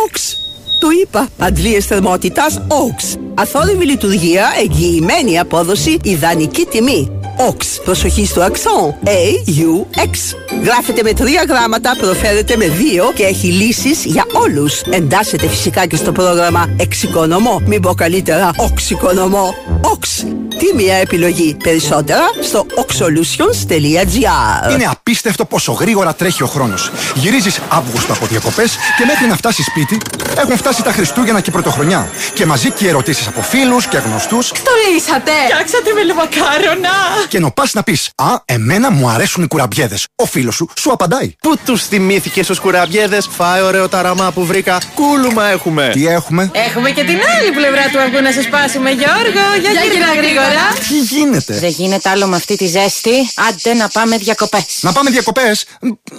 οξ. 0.06 0.36
Το 0.80 0.88
είπα. 1.02 1.28
Αντλίες 1.38 1.86
θερμότητας 1.86 2.60
OX. 2.68 3.18
Αθόρυβη 3.34 3.84
λειτουργία, 3.84 4.46
εγγυημένη 4.60 5.38
απόδοση, 5.38 5.96
ιδανική 6.02 6.66
τιμή. 6.70 7.10
OX. 7.48 7.80
Προσοχή 7.84 8.26
στο 8.26 8.40
αξόν. 8.40 8.94
A-U-X. 9.04 10.36
Γράφεται 10.64 11.02
με 11.02 11.12
τρία 11.12 11.44
γράμματα, 11.48 11.96
προφέρεται 12.00 12.56
με 12.56 12.66
δύο 12.68 13.12
και 13.14 13.22
έχει 13.22 13.46
λύσεις 13.46 14.04
για 14.04 14.24
όλους. 14.32 14.80
Εντάσσεται 14.80 15.48
φυσικά 15.48 15.86
και 15.86 15.96
στο 15.96 16.12
πρόγραμμα 16.12 16.74
Εξοικονομώ. 16.76 17.62
Μην 17.66 17.80
πω 17.80 17.94
καλύτερα 17.94 18.50
Οξοικονομώ. 18.56 19.54
OX. 19.82 20.24
Τι 20.58 20.74
μια 20.74 20.94
επιλογή. 20.94 21.56
Περισσότερα 21.62 22.22
στο 22.42 22.66
oxolutions.gr 22.76 24.72
Είναι 24.72 24.86
απίστευτο 24.90 25.44
πόσο 25.44 25.72
γρήγορα 25.72 26.14
τρέχει 26.14 26.42
ο 26.42 26.46
χρόνος. 26.46 26.90
Γυρίζεις 27.14 27.60
Αύγουστο 27.68 28.12
από 28.12 28.26
διακοπές 28.26 28.76
και 28.98 29.04
μέχρι 29.06 29.26
να 29.26 29.36
φτάσεις 29.36 29.64
σπίτι 29.64 29.98
έχουν 30.36 30.56
φτάσει 30.56 30.69
τα 30.76 30.92
Χριστούγεννα 30.92 31.40
και 31.40 31.50
Πρωτοχρονιά. 31.50 32.08
Και 32.34 32.46
μαζί 32.46 32.70
και 32.70 32.88
ερωτήσεις 32.88 33.26
από 33.26 33.42
φίλους 33.42 33.86
και 33.86 33.96
γνωστούς. 33.96 34.46
Στολίσατε! 34.46 35.30
Φτιάξατε 35.44 35.92
με 35.94 36.02
λεβακάρονα! 36.04 36.90
Και 37.28 37.36
ενώ 37.36 37.50
πας 37.50 37.72
να 37.72 37.82
πεις 37.82 38.10
Α, 38.16 38.24
εμένα 38.44 38.90
μου 38.90 39.08
αρέσουν 39.08 39.42
οι 39.42 39.46
κουραμπιέδες. 39.46 40.06
Ο 40.14 40.24
φίλος 40.24 40.54
σου 40.54 40.68
σου 40.78 40.90
απαντάει. 40.92 41.34
Πού 41.40 41.56
τους 41.64 41.82
θυμήθηκες 41.86 42.44
στου 42.44 42.60
κουραμπιέδες, 42.60 43.28
φάει 43.36 43.62
ωραίο 43.62 43.88
ταραμά 43.88 44.30
που 44.30 44.46
βρήκα. 44.46 44.78
Κούλουμα 44.94 45.46
έχουμε. 45.46 45.90
Τι 45.92 46.06
έχουμε; 46.06 46.50
Έχουμε 46.54 46.90
και 46.90 47.04
την 47.04 47.18
άλλη 47.38 47.50
πλευρά 47.54 47.82
του 47.92 48.00
αυγού 48.00 48.20
να 48.22 48.32
σας 48.32 48.44
σπάσουμε, 48.44 48.90
Γιώργο. 48.90 49.44
Για, 49.60 49.70
για 49.70 49.80
γρήγορα. 50.16 50.46
τώρα. 50.46 50.66
Τι 50.88 50.98
γίνεται; 50.98 51.58
Δεν 51.58 51.68
γίνεται 51.70 52.08
άλλο 52.08 52.26
με 52.26 52.36
αυτή 52.36 52.56
τη 52.56 52.66
ζέστη. 52.66 53.30
Άντε 53.48 53.74
να 53.74 53.88
πάμε 53.88 54.16
διακοπές. 54.16 54.64
Να 54.80 54.92
πάμε 54.92 55.10
διακοπές. 55.10 55.64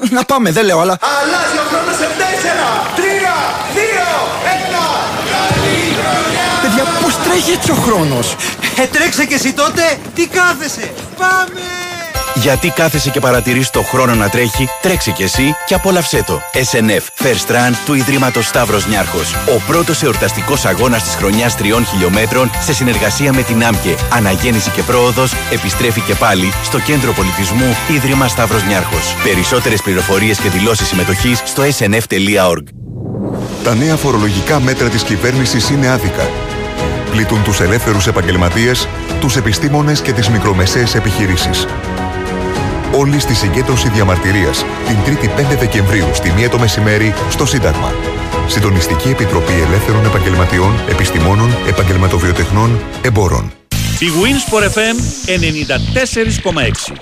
Να 0.10 0.24
πάμε, 0.24 0.52
δεν 0.52 0.66
λέω, 0.66 0.80
αλλά. 0.80 0.98
Αλλάζει 1.22 1.58
ο 1.58 1.66
χρόνος 1.70 1.96
σε 1.96 2.08
4, 2.18 2.92
3, 2.96 3.02
2, 3.76 3.80
1. 4.41 4.41
Παιδιά, 6.62 6.84
πώς 7.04 7.18
τρέχει 7.18 7.52
έτσι 7.52 7.72
ο 7.72 7.76
χρόνος; 7.76 8.36
Ε, 8.78 8.86
τρέξε 8.86 9.26
και 9.26 9.36
εσύ 9.36 9.54
τότε. 9.54 9.82
Τι 10.16 10.28
κάθεσαι; 10.28 10.94
Πάμε. 11.18 11.62
Γιατί 12.36 12.70
κάθεσαι 12.70 13.10
και 13.10 13.20
παρατηρείς 13.20 13.70
το 13.70 13.82
χρόνο 13.82 14.16
να 14.16 14.30
τρέχει, 14.30 14.70
τρέξε 14.82 15.12
κι 15.12 15.24
εσύ 15.24 15.56
και 15.66 15.74
απόλαυσέ 15.74 16.24
το. 16.26 16.42
SNF 16.54 17.26
First 17.26 17.52
Run 17.52 17.74
του 17.86 17.94
Ιδρύματος 17.94 18.46
Σταύρος 18.46 18.88
Νιάρχος. 18.88 19.34
Ο 19.34 19.62
πρώτος 19.68 20.04
εορταστικός 20.04 20.66
αγώνας 20.66 21.04
της 21.04 21.16
χρονιάς 21.16 21.56
τριών 21.56 21.86
χιλιόμετρων 21.86 22.52
σε 22.62 22.74
συνεργασία 22.74 23.34
με 23.34 23.42
την 23.42 23.66
ΆΜΚΕ. 23.66 23.96
Αναγέννηση 24.14 24.70
και 24.70 24.82
πρόοδος 24.82 25.34
επιστρέφει 25.52 26.02
και 26.02 26.16
πάλι 26.16 26.52
στο 26.64 26.80
Κέντρο 26.80 27.12
Πολιτισμού 27.12 27.76
Ίδρυμα 27.90 28.28
Σταύρος 28.28 28.64
Νιάρχος. 28.64 29.16
Περισσότερες 29.24 29.82
πληροφορίες 29.82 30.40
και 30.40 30.50
δηλώσεις 30.50 30.88
συμμετοχής 30.88 31.42
στο 31.46 31.64
snf.org. 31.64 32.64
Τα 33.64 33.76
νέα 33.76 33.96
φορολογικά 33.96 34.60
μέτρα 34.60 34.90
της 34.90 35.04
κυβέρνησης 35.04 35.70
είναι 35.70 35.88
άδικα. 35.88 36.30
Πλήττουν 37.12 37.44
τους 37.44 37.60
ελεύθερους 37.60 38.08
επαγγελματίες, 38.08 38.88
τους 39.20 39.36
επιστήμονες 39.36 40.02
και 40.02 40.12
τις 40.12 40.30
μικρομεσαίες 40.30 40.96
επιχειρήσεις. 40.96 41.66
Όλοι 42.98 43.20
στη 43.20 43.34
συγκέντρωση 43.34 43.90
διαμαρτυρίας 43.90 44.66
την 44.88 44.98
3η 45.06 45.28
5 45.28 45.58
Δεκεμβρίου 45.60 46.08
στη 46.14 46.34
1 46.38 46.50
το 46.50 46.60
μεσημέρι 46.60 47.14
στο 47.30 47.46
Σύνταγμα. 47.46 47.94
Συντονιστική 48.48 49.10
Επιτροπή 49.10 49.54
Ελεύθερων 49.68 50.06
Επαγγελματιών, 50.06 50.74
Επιστημόνων, 50.90 51.56
Επαγγελματοβιοτεχνών, 51.68 52.80
Εμπόρων. 53.02 53.52
Η 54.00 54.08
Winsport 54.22 54.64
FM 54.64 54.96
94,6. 55.26 56.94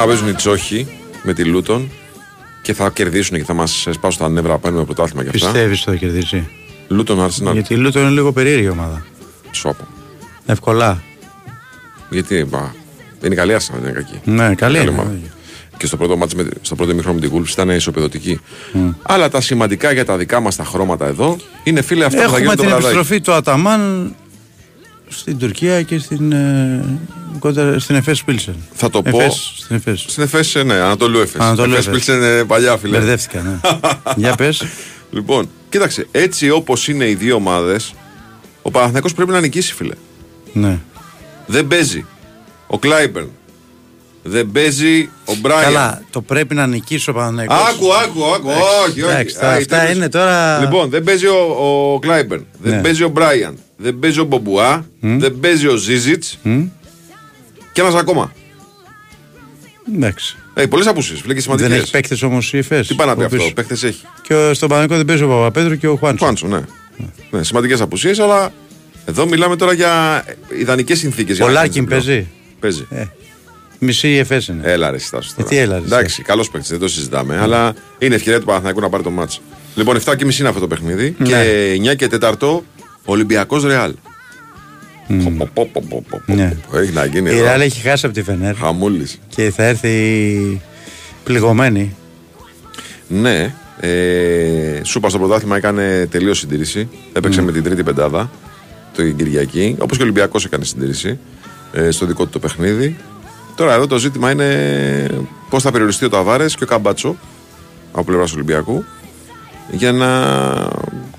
Σήμερα 0.00 0.18
παίζουν 0.18 0.28
οι 0.34 0.36
Τσόχοι 0.36 0.86
με 1.22 1.32
τη 1.32 1.44
Λούτον 1.44 1.90
και 2.62 2.72
θα 2.74 2.90
κερδίσουν 2.90 3.36
και 3.36 3.44
θα 3.44 3.54
μας 3.54 3.86
σπάσουν 3.90 4.20
τα 4.20 4.28
νεύρα. 4.28 4.58
Παίρνουμε 4.58 4.84
πρωτάθλημα 4.84 5.22
και 5.22 5.28
αυτά. 5.34 5.46
Πιστεύεις 5.46 5.80
ότι 5.80 5.90
θα 5.90 5.96
κερδίσει; 5.96 6.48
Λούτον 6.88 7.26
Arsenal. 7.26 7.52
Γιατί 7.52 7.74
η 7.74 7.76
Λούτον 7.76 8.02
είναι 8.02 8.10
λίγο 8.10 8.32
περίεργη 8.32 8.68
ομάδα. 8.68 9.04
Σώπο. 9.50 9.86
Εύκολα. 10.46 11.02
Γιατί 12.10 12.44
μπα, 12.44 12.72
είναι 13.24 13.34
καλή 13.34 13.56
Arsenal, 13.58 13.72
δεν 13.80 13.82
είναι 13.82 13.92
κακή. 13.92 14.20
Ναι, 14.24 14.54
καλή 14.54 14.80
είναι. 14.80 14.90
ομάδα. 14.90 15.12
Και 15.76 15.86
στο 15.86 15.96
πρώτο, 15.96 16.16
μάτς 16.16 16.34
με, 16.34 16.48
στο 16.62 16.74
πρώτο 16.74 16.90
ημίχρονο 16.92 17.18
με 17.20 17.26
την 17.28 17.38
Wolves 17.38 17.48
ήταν 17.48 17.70
ισοπεδωτική. 17.70 18.40
Αλλά 19.02 19.28
τα 19.28 19.40
σημαντικά 19.40 19.92
για 19.92 20.04
τα 20.04 20.16
δικά 20.16 20.40
μας 20.40 20.56
τα 20.56 20.64
χρώματα 20.64 21.06
εδώ 21.06 21.36
είναι 21.62 21.82
φίλε 21.82 22.04
αυτά 22.04 22.16
που 22.24 22.30
θα 22.30 22.36
Έχουμε 22.36 22.40
γίνουν 22.40 22.56
το 22.56 22.62
την 22.62 22.70
βραδάκι. 22.70 22.96
επιστροφή 22.96 23.20
του 23.22 23.32
Αταμάν 23.32 24.14
στην 25.10 25.38
Τουρκία 25.38 25.82
και 25.82 25.98
στην, 25.98 26.32
ε, 26.32 26.84
κοντά, 27.38 27.78
στην 27.78 27.94
Εφές 27.96 28.24
Πίλσεν. 28.24 28.54
Θα 28.74 28.90
το 28.90 29.02
πω. 29.02 29.20
Εφές, 29.20 29.52
στην 29.56 29.76
Εφές. 29.76 30.04
Στην 30.08 30.22
Εφές, 30.22 30.54
ναι, 30.64 30.74
Ανατολού 30.74 31.18
Εφές. 31.20 31.40
Ανατολού 31.40 31.72
Εφές 31.72 31.86
Εφές. 31.86 32.04
Πίλσεν 32.04 32.22
είναι 32.22 32.44
παλιά, 32.44 32.76
φίλε. 32.76 32.98
Μπερδεύτηκα, 32.98 33.40
ναι. 33.42 33.78
Για 34.16 34.34
πες. 34.34 34.62
Λοιπόν, 35.10 35.50
κοίταξε, 35.68 36.06
έτσι 36.10 36.50
όπως 36.50 36.88
είναι 36.88 37.08
οι 37.08 37.14
δύο 37.14 37.34
ομάδες, 37.34 37.94
ο 38.62 38.70
Παναθηναϊκός 38.70 39.14
πρέπει 39.14 39.30
να 39.30 39.40
νικήσει, 39.40 39.74
φίλε. 39.74 39.94
Ναι. 40.52 40.78
Δεν 41.46 41.66
παίζει 41.66 42.06
ο 42.66 42.78
Κλάιμπερν. 42.78 43.30
Δεν 44.22 44.50
παίζει 44.52 45.08
ο 45.24 45.34
Μπράιν. 45.40 45.62
Καλά, 45.64 46.02
το 46.10 46.20
πρέπει 46.20 46.54
να 46.54 46.66
νικήσει 46.66 47.10
ο 47.10 47.12
Παναθηναϊκός. 47.12 47.56
Άκου, 47.68 47.94
άκου, 47.94 48.24
άκου. 48.34 48.48
Όχι, 48.88 49.02
όχι. 49.02 49.10
εντάξει, 49.10 49.36
Α, 49.36 49.40
τα- 49.40 49.54
η 49.54 49.56
αυτά 49.56 49.78
τέλος. 49.78 49.94
είναι 49.96 50.08
τώρα- 50.08 50.58
Λοιπόν, 50.60 50.90
δεν 50.90 51.02
παίζει 51.04 51.26
ο, 51.26 51.36
ο 51.94 51.98
Κλάιμπερν. 51.98 52.46
Δεν 52.58 52.74
Ναι. 52.74 52.80
παίζει 52.82 53.02
ο 53.02 53.08
Μπράιαν. 53.08 53.58
Δεν 53.82 53.98
παίζει 53.98 54.20
ο 54.20 54.24
Μπομπουά. 54.24 54.86
Δεν 55.00 55.38
παίζει 55.40 55.66
ο 55.66 55.76
Ζίζιτς. 55.76 56.38
Μμ. 56.42 56.62
Και 57.72 57.80
ένας 57.80 57.94
ακόμα. 57.94 58.32
Εντάξει. 59.94 60.36
Έχει 60.54 60.68
πολλές 60.68 60.86
απουσίες, 60.86 61.20
φίλε 61.20 61.34
και 61.34 61.40
σημαντικές. 61.40 61.70
Δεν 61.70 61.80
έχει 61.80 61.90
παίκτες 61.90 62.22
όμως 62.22 62.52
η 62.52 62.58
Εφές. 62.58 62.86
Τι 62.86 62.94
πάει 62.94 63.06
να 63.06 63.16
πει 63.16 63.24
από 63.24 63.34
αυτό, 63.34 63.50
πίσω. 63.52 63.54
παίκτες 63.66 63.86
έχει. 63.86 64.02
Και 64.22 64.34
ο- 64.34 64.54
στον 64.54 64.68
Παναθηναϊκό 64.68 64.96
δεν 65.04 65.04
παίζει 65.04 65.22
ο 65.22 65.28
Παπαπέτρου 65.36 65.76
και 65.76 65.86
ο 65.88 65.96
Χουάντσο. 65.96 66.24
Χουάντσο, 66.24 66.46
ναι. 66.46 66.60
ναι 67.30 67.42
σημαντικές 67.42 67.80
απουσίες, 67.80 68.18
αλλά 68.18 68.52
εδώ 69.04 69.26
μιλάμε 69.26 69.56
τώρα 69.56 69.72
για 69.72 70.24
ιδανικές 70.58 70.98
συνθήκες. 70.98 71.40
Ο 71.40 71.48
Λάρκιν 71.48 71.86
παίζει. 71.86 72.26
Παίζει. 72.60 72.86
Ε, 72.90 73.04
μισή 73.78 74.08
η 74.08 74.18
Εφές 74.18 74.46
είναι. 74.46 74.62
Έλα 74.70 74.90
ρε 74.90 74.98
Στάσο 74.98 75.32
τώρα. 75.36 75.48
Ε, 75.48 75.50
τι 75.50 75.56
έλα, 75.56 75.78
ρε, 75.78 75.84
Εντάξει, 75.84 76.22
καλός 76.22 76.50
παίκτης, 76.50 76.70
δεν 76.70 76.78
το 76.78 76.88
συζητάμε. 76.88 77.38
Αλλά 77.38 77.74
είναι 77.98 78.14
ευκαιρία 78.14 78.38
του 78.38 78.44
Παναθηναϊκού 78.46 78.80
να 78.80 78.88
πάρει 78.88 79.02
το 79.02 79.10
ματς. 79.10 79.40
Λοιπόν, 79.74 79.96
7 80.04 80.16
και 80.16 80.24
μισή 80.24 80.40
είναι 80.40 80.48
αυτό 80.48 80.60
το 80.60 80.66
παιχνίδι. 80.66 81.14
Ναι. 81.18 81.26
Και 81.28 81.72
9 81.90 81.94
και 81.94 82.08
4 82.20 82.62
Ολυμπιακός 83.10 83.64
Ρεάλ. 83.64 83.94
Πο, 85.24 85.30
πο, 85.38 85.46
πο, 85.54 85.66
πο, 85.72 85.82
πο, 85.88 86.02
πο, 86.08 86.20
Ναι. 86.34 86.56
πο. 86.70 86.78
Έχει 86.78 86.92
να 86.92 87.04
γίνει. 87.04 87.30
Η 87.30 87.34
εδώ. 87.34 87.42
Ρεάλ 87.44 87.60
έχει 87.60 87.80
χάσει 87.80 88.06
από 88.06 88.14
τη 88.14 88.22
Φενέρ 88.22 88.54
Χαμούλης. 88.56 89.20
και 89.28 89.50
θα 89.50 89.64
έρθει 89.64 90.60
πληγωμένη. 91.24 91.94
Ναι. 93.08 93.54
Ε, 93.80 94.80
Σούπα 94.84 95.08
στο 95.08 95.18
πρωτάθλημα 95.18 95.56
έκανε 95.56 96.06
τελείως 96.10 96.38
συντήρηση. 96.38 96.88
Έπαιξε 97.12 97.42
με 97.42 97.52
την 97.52 97.62
τρίτη 97.62 97.82
πεντάδα 97.82 98.30
την 98.96 99.16
Κυριακή. 99.16 99.76
Όπως 99.78 99.96
και 99.96 100.02
ο 100.02 100.06
Ολυμπιακός 100.06 100.44
έκανε 100.44 100.64
συντήρηση 100.64 101.18
ε, 101.72 101.90
στο 101.90 102.06
δικό 102.06 102.24
του 102.24 102.30
το 102.30 102.38
παιχνίδι. 102.38 102.96
Τώρα 103.56 103.74
εδώ 103.74 103.86
το 103.86 103.98
ζήτημα 103.98 104.30
είναι 104.30 105.06
πώς 105.50 105.62
θα 105.62 105.70
περιοριστεί 105.70 106.04
ο 106.04 106.08
Ταβάρες 106.08 106.54
και 106.54 106.64
ο 106.64 106.66
Καμπάτσο 106.66 107.16
από 107.92 108.04
πλευράς 108.04 108.28
του 108.30 108.36
Ολυμπιακού 108.36 108.84
για 109.72 109.92
να 109.92 110.08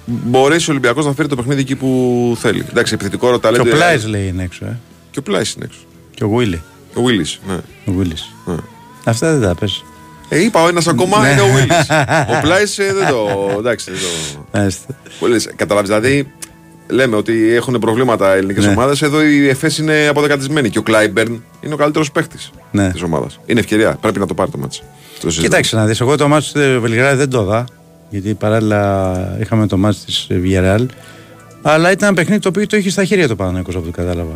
μπορέσει 0.06 0.70
ο 0.70 0.72
Ολυμπιακός 0.72 1.06
να 1.06 1.14
φέρει 1.14 1.28
το 1.28 1.36
παιχνίδι 1.36 1.62
εκεί 1.62 1.76
που 1.76 2.38
θέλει. 2.40 2.66
Εντάξει, 2.70 2.94
επιθετικό 2.94 3.26
Και 3.26 3.32
ρωταλέντε. 3.32 3.70
ο 3.70 3.74
Πλάις 3.74 4.06
λέει 4.08 4.28
είναι 4.28 4.44
έξω. 4.44 4.66
Ε. 4.66 4.78
Και 5.12 5.20
ο 5.20 5.22
Πλάις 5.22 5.54
είναι 5.54 5.66
έξω. 5.66 5.80
Και 6.16 6.24
ο 6.24 6.30
Βίλι. 6.30 6.62
Ο 6.94 7.02
Βίλι. 7.04 7.26
Ναι. 7.48 7.58
Ο 7.86 7.92
Βίλις. 7.92 8.32
Ναι. 8.46 8.56
Αυτά 9.04 9.32
δεν 9.38 9.50
τα 9.50 9.56
πες. 9.56 9.84
Ε, 10.30 10.44
είπα 10.44 10.64
ο 10.64 10.68
ένας 10.68 10.88
ακόμα 10.88 11.22
Ναι. 11.22 11.30
είναι 11.30 11.42
ο 11.42 11.46
Βίλι. 11.48 11.68
ο 12.38 12.42
Πλάις 12.42 12.76
δεν 12.76 13.08
το. 13.10 13.28
Εντάξει, 13.58 13.92
δεν 13.92 14.00
το. 14.00 14.46
Μάλιστα. 14.58 14.96
Πολύς 15.20 15.50
Καταλάβεις, 15.56 15.90
δηλαδή 15.90 16.32
λέμε 16.88 17.16
ότι 17.16 17.54
έχουν 17.54 17.80
προβλήματα 17.80 18.34
ελληνικές 18.34 18.66
Ναι. 18.66 18.72
ομάδες. 18.72 19.02
Εδώ 19.02 19.22
η 19.24 19.48
ΕΦΕΣ 19.50 19.78
είναι 19.78 20.08
αποδεκατισμένη 20.10 20.70
και 20.70 20.78
ο 20.78 20.82
Κλάιμπερν 20.82 21.44
είναι 21.62 21.74
ο 21.74 21.78
καλύτερος 21.78 22.12
παίχτης 22.12 22.52
Ναι. 22.72 22.92
της 22.92 23.02
ομάδας. 23.02 23.40
Είναι 23.46 23.60
ευκαιρία. 23.60 23.98
Πρέπει 24.02 24.20
να 24.20 24.26
το 24.26 24.34
πάρει 24.34 24.52
το 24.52 24.58
μάτσο. 24.58 24.82
Το 25.22 25.30
συζητάμε. 25.30 25.48
Κοίταξε 25.48 25.76
να 25.76 25.86
δεις, 25.86 26.02
εγώ 26.02 26.16
το 26.18 26.28
μάτς 26.28 26.52
του 26.52 26.60
Βελιγράδι 26.82 27.18
δεν 27.18 27.30
το 27.30 27.42
είδα, 27.42 27.66
γιατί 28.12 28.34
παράλληλα 28.34 29.14
είχαμε 29.42 29.68
το 29.68 29.78
μάτς 29.78 30.06
της 30.06 30.28
Villarreal, 30.30 30.86
αλλά 31.62 31.92
ήταν 31.92 32.08
ένα 32.08 32.14
παιχνίδι 32.14 32.40
το 32.42 32.50
οποίο 32.50 32.68
το 32.68 32.78
είχε 32.78 32.90
στα 32.90 33.04
χέρια 33.06 33.28
το 33.28 33.36
Παναθηναϊκός 33.36 33.76
από 33.76 33.84
ό,τι 33.84 33.94
κατάλαβα. 33.98 34.36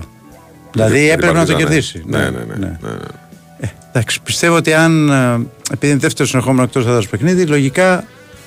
Δηλαδή 0.72 1.00
Δεν 1.00 1.10
έπρεπε 1.12 1.34
να 1.34 1.46
το 1.46 1.52
υπάρχει, 1.52 1.66
κερδίσει. 1.68 2.04
Ναι, 2.06 2.18
ναι, 2.18 2.30
ναι. 2.30 2.38
ναι, 2.60 2.78
ναι. 2.82 2.90
Ε, 3.60 3.68
εντάξει, 3.90 4.22
πιστεύω 4.22 4.56
ότι 4.56 4.74
αν, 4.74 5.10
ε, 5.10 5.40
επειδή 5.74 5.92
είναι 5.92 6.00
δεύτερο 6.02 6.28
συνεχόμενο 6.28 6.64
εκτός 6.64 6.86
έδρας 6.86 7.08
παιχνίδι, 7.08 7.46
λογικά 7.46 8.04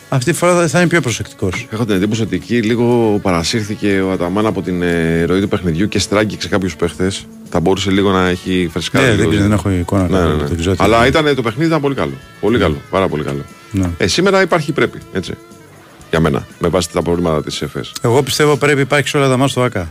αυτή 0.08 0.30
τη 0.30 0.36
φορά 0.38 0.54
θα- 0.54 0.68
θα 0.68 0.78
είναι 0.78 0.88
πιο 0.88 1.00
προσεκτικός. 1.00 1.66
Έχω 1.70 1.84
την 1.84 1.94
εντύπωση 1.94 2.22
ότι 2.22 2.36
εκεί 2.36 2.62
λίγο 2.62 3.18
παρασύρθηκε 3.22 4.00
ο 4.00 4.10
Αταμάν 4.12 4.46
από 4.46 4.62
την 4.62 4.82
ε, 4.82 5.24
ροή 5.24 5.40
του 5.40 5.48
παιχνιδιού 5.48 5.88
και 5.88 5.98
στράγγιξε 5.98 6.48
κάποιους 6.48 6.76
παίχτες. 6.76 7.26
Θα 7.50 7.60
μπορούσε 7.60 7.90
λίγο 7.90 8.10
να 8.12 8.28
έχει 8.28 8.68
φρεσκάρει. 8.72 9.04
Ναι, 9.06 9.10
λίγο 9.14 9.30
δεν, 9.30 9.30
το 9.30 9.34
ξέρω, 9.36 9.48
δεν 9.48 9.58
ζήτημα. 9.58 9.72
έχω 9.74 9.80
εικόνα. 9.80 10.02
Ναι, 10.02 10.08
καθόλου, 10.18 10.36
ναι, 10.36 10.42
ναι. 10.42 10.48
δεν 10.48 10.58
ξέρω 10.58 10.74
τι 10.76 10.84
Αλλά 10.84 10.98
είναι. 10.98 11.06
ήταν, 11.06 11.34
το 11.34 11.42
παιχνίδι 11.42 11.68
ήταν 11.68 11.80
πολύ 11.80 11.94
καλό. 11.94 12.12
Πολύ 12.40 12.58
καλό. 12.58 12.76
Πάρα 12.90 13.08
πολύ 13.08 13.22
καλό. 13.24 13.44
Ναι. 13.70 13.90
Ε, 13.98 14.06
σήμερα 14.06 14.42
υπάρχει 14.42 14.72
πρέπει. 14.72 14.98
Έτσι. 15.12 15.34
Για 16.10 16.20
μένα. 16.20 16.46
Με 16.58 16.68
βάση 16.68 16.90
τα 16.92 17.02
προβλήματα 17.02 17.42
της 17.42 17.62
ΕΦΕΣ. 17.62 17.92
Εγώ 18.02 18.22
πιστεύω 18.22 18.56
πρέπει 18.56 18.80
υπάρχει 18.80 19.08
σε 19.08 19.16
όλα 19.16 19.28
τα 19.28 19.36
μάτς 19.36 19.50
στο 19.50 19.62
ΑΚΑ. 19.62 19.90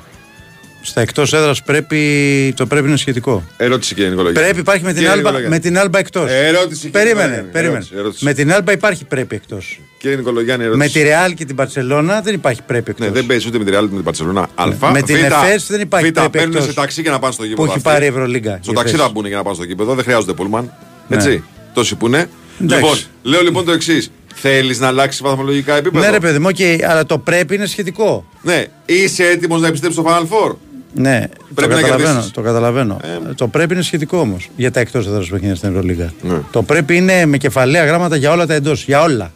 Στα 0.82 1.02
εκτός 1.02 1.34
έδρας 1.34 1.64
πρέπει, 1.64 2.54
το 2.56 2.66
πρέπει 2.66 2.88
είναι 2.88 2.98
σχετικό. 2.98 3.44
Ερώτηση 3.58 3.94
κύριε 3.94 4.10
Νικολογία. 4.10 4.42
Πρέπει 4.42 4.60
υπάρχει 4.60 4.84
με 4.84 4.90
την, 4.90 4.98
Κύριε 4.98 5.10
Άλμπα, 5.12 5.22
Νικολογιάννη. 5.22 5.56
με 5.56 5.62
την 5.62 5.78
Άλμπα 5.80 6.00
εκτός. 6.00 6.30
Ερώτηση, 6.32 6.80
κύριε 6.80 6.92
Περίμενε, 6.92 7.22
Νικολογιάννη. 7.22 7.52
περίμενε. 7.52 7.76
Ερώτηση, 7.78 7.94
ερώτηση. 7.98 8.26
Με 8.26 8.34
την 8.34 8.54
Άλμπα 8.54 8.72
υπάρχει 8.72 9.06
πρέπει 9.06 9.36
εκτός. 9.36 9.80
Κύριε 9.98 10.16
Νικολογιάννη, 10.16 10.66
ερώτηση. 10.66 10.88
Με 10.88 11.00
τη 11.00 11.08
Ρεάλ 11.08 11.34
και 11.34 11.46
την 11.46 11.56
Παρσελώνα 11.56 12.22
δεν 12.22 12.34
υπάρχει 12.34 12.62
πρέπει 12.62 12.90
εκτός. 12.92 13.08
Ναι, 13.08 13.14
δεν 13.14 13.26
παίζεις 13.26 13.46
ούτε 13.48 13.58
με 13.58 13.64
τη 13.64 13.72
Real 13.74 13.78
ούτε 13.78 13.90
με 13.90 13.96
την 13.96 14.04
Παρσελόνα. 14.04 14.42
Α. 14.56 14.92
Με 14.92 15.02
την 15.02 15.16
Β, 15.18 15.20
Εφές 15.24 15.68
δεν 15.68 15.82
υπάρχει 15.82 16.10
Β, 16.10 16.12
πρέπει 16.14 16.30
παίρνουν 16.30 16.52
εκτός. 16.52 16.66
σε 16.68 16.74
ταξί 16.74 17.02
για 17.02 17.12
να 17.12 17.20
πάνε 17.20 17.34
στο 17.34 17.44
γήπεδο. 17.44 17.62
Που 17.62 17.68
έχει 17.68 17.78
αυτοί. 17.78 17.90
πάρει 17.90 18.06
η 18.06 18.08
Ευρωλίγκα. 18.08 18.60
Στο 18.62 18.72
η 18.72 18.76
ταξί 18.76 18.94
Εφές. 18.94 19.06
να 19.06 19.12
μπουν 19.12 19.26
για 19.26 19.38
να 19.38 19.44
πάνε 19.44 19.56
στο 19.56 19.64
γήπεδο. 19.66 19.94
Δεν 19.96 20.04
χρειάζονται 20.04 20.34
πούλμαν. 20.34 20.74
Ναι. 21.08 21.16
Έτσι. 21.16 21.44
Τόσοι 21.74 21.96
που 21.96 22.08
είναι. 22.08 22.30
Εντάξει. 22.62 22.84
Λοιπόν, 22.84 22.98
λέω 23.24 23.42
λοιπόν 23.42 23.66
το 23.66 23.72
εξής. 23.72 24.12
Θέλεις 24.36 24.80
να 24.80 24.88
αλλάξεις 24.88 25.22
βαθμολογικά 25.22 25.76
επίπεδο; 25.76 26.06
Ναι, 26.06 26.12
ρε 26.12 26.20
παιδί 26.20 26.40
μου, 26.40 26.50
okay, 26.58 26.82
αλλά 26.90 27.06
το 27.06 27.18
πρέπει 27.18 27.56
είναι 27.56 27.66
σχετικό. 27.66 28.26
Ναι. 28.42 28.64
Είσαι 28.86 29.24
έτοιμος 29.24 29.62
να 29.62 29.68
επιστρέψεις 29.68 30.02
στο 30.02 30.10
Final 30.12 30.22
Four; 30.24 30.56
Ναι, 30.94 31.28
Πρέπει 31.56 31.72
το 31.72 31.76
να 31.76 31.82
καταλαβαίνω. 31.82 32.08
κερδίσεις. 32.10 32.32
Το, 32.32 32.42
καταλαβαίνω. 32.42 33.00
Ε, 33.04 33.34
το 33.34 33.48
πρέπει 33.48 33.74
είναι 33.74 33.84
σχετικό 33.84 34.18
όμως 34.18 34.50
για 34.56 34.72
τα 34.72 34.80
εκτός 34.80 35.08
έδρα 35.08 35.20
παιχνίδια 35.20 35.56
στην 35.56 35.70
Ευρωλίγα. 35.70 36.14
Ναι. 36.22 36.38
Το 36.52 36.64
πρέπει 36.64 36.96
είναι 36.98 37.26
με 37.26 37.38
κεφαλαία 37.38 37.86
γράμματα 37.86 38.16
για 38.16 38.32
όλα 38.32 38.46
τα 38.46 38.54
εντός. 38.54 38.84
Για 38.86 39.02
όλα. 39.02 39.32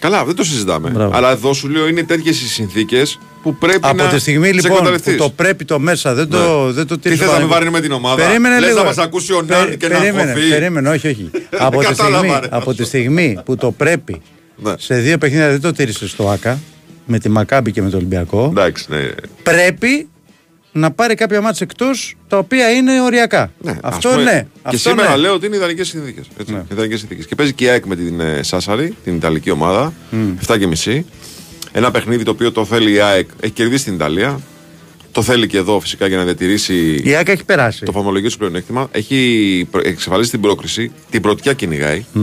Καλά, 0.00 0.24
δεν 0.24 0.34
το 0.34 0.44
συζητάμε. 0.44 0.90
Μπράβο. 0.90 1.16
Αλλά 1.16 1.30
εδώ 1.30 1.52
σου 1.52 1.68
λέω 1.68 1.88
είναι 1.88 2.02
τέτοιες 2.02 2.40
οι 2.40 2.48
συνθήκες 2.48 3.18
που 3.42 3.54
πρέπει 3.54 3.78
Από 3.82 4.02
να. 4.02 4.08
τη 4.08 4.18
στιγμή 4.18 4.50
τις 4.50 4.54
λοιπόν 4.54 4.70
που 4.70 4.76
εκμεταλλευτείς. 4.76 5.16
το 5.16 5.30
πρέπει 5.30 5.64
το 5.64 5.78
μέσα 5.78 6.14
δεν 6.14 6.28
το, 6.28 6.64
Ναι. 6.66 6.72
δεν 6.72 6.86
το 6.86 6.94
Τι 6.94 7.00
τήρησε 7.00 7.22
θες 7.24 7.32
ο 7.32 7.32
να 7.32 7.38
με 7.38 7.46
Παναγιώτης. 7.46 7.70
βάρει 7.70 7.70
με 7.70 7.80
την 7.80 7.92
ομάδα; 7.92 8.26
Περίμενε 8.26 8.58
Λες 8.58 8.68
λίγο. 8.68 8.78
να 8.80 8.84
μας 8.84 8.98
ακούσει 8.98 9.32
ο 9.32 9.42
Νάνι 9.46 9.76
και 9.76 9.88
να 9.88 9.98
περίμενε, 9.98 10.32
χωθεί. 10.32 10.48
περίμενε, 10.48 10.88
όχι, 10.88 11.08
όχι. 11.08 11.30
από, 11.58 11.78
τη 11.80 11.86
Κατάλαβα, 11.86 12.18
στιγμή, 12.26 12.40
ρε. 12.42 12.48
από 12.50 12.74
τη 12.74 12.84
στιγμή 12.84 13.38
που 13.44 13.56
το 13.56 13.70
πρέπει 13.72 14.20
Ναι. 14.56 14.72
σε 14.78 14.94
δύο 14.94 15.18
παιχνίδια 15.18 15.48
δεν 15.50 15.60
το 15.60 15.72
τήρησες 15.72 16.10
στο 16.10 16.28
ΑΚΑ 16.30 16.58
με 17.06 17.18
τη 17.18 17.28
Μακάμπη 17.28 17.72
και 17.72 17.82
με 17.82 17.90
το 17.90 17.96
Ολυμπιακό. 17.96 18.46
Εντάξει, 18.50 18.84
ναι. 18.88 18.98
Πρέπει 19.42 20.08
να 20.72 20.90
πάρει 20.90 21.14
κάποια 21.14 21.40
μάτια 21.40 21.66
εκτός 21.70 22.14
τα 22.28 22.38
οποία 22.38 22.70
είναι 22.70 23.00
οριακά. 23.02 23.52
Ναι, 23.60 23.78
αυτό 23.82 24.08
ας 24.08 24.14
πούμε, 24.16 24.30
ναι. 24.32 24.40
Και 24.40 24.58
αυτό 24.62 24.78
σήμερα 24.78 25.10
ναι. 25.10 25.16
λέω 25.16 25.32
ότι 25.34 25.46
είναι 25.46 25.56
ιδανικές 25.56 25.88
συνθήκες. 25.88 26.26
Ναι. 26.46 26.62
Ιδανικές 26.72 26.98
συνθήκες. 26.98 27.26
Και 27.26 27.34
παίζει 27.34 27.52
και 27.52 27.64
η 27.64 27.68
ΑΕΚ 27.68 27.84
με 27.84 27.96
την 27.96 28.20
ε, 28.20 28.42
Σάσαρη, 28.42 28.94
την 29.04 29.14
Ιταλική 29.16 29.50
ομάδα. 29.50 29.92
7.30. 30.46 31.00
Ένα 31.72 31.90
παιχνίδι 31.90 32.24
το 32.24 32.30
οποίο 32.30 32.52
το 32.52 32.64
θέλει 32.64 32.92
η 32.92 33.00
ΑΕΚ. 33.00 33.28
Έχει 33.40 33.52
κερδίσει 33.52 33.84
την 33.84 33.94
Ιταλία. 33.94 34.40
Το 35.12 35.22
θέλει 35.22 35.46
και 35.46 35.56
εδώ 35.56 35.80
φυσικά 35.80 36.06
για 36.06 36.16
να 36.16 36.24
διατηρήσει 36.24 37.00
Η 37.04 37.14
ΑΚΑ 37.16 37.32
έχει 37.32 37.44
περάσει. 37.44 37.84
το 37.84 37.92
φαμολογικό 37.92 38.30
του 38.32 38.38
πλεονέκτημα. 38.38 38.88
Έχει 38.92 39.66
προ- 39.70 39.86
εξασφαλίσει 39.86 40.30
την 40.30 40.40
πρόκριση. 40.40 40.92
Την 41.10 41.22
πρωτιά 41.22 41.52
κυνηγάει. 41.52 42.04
Ε, 42.16 42.20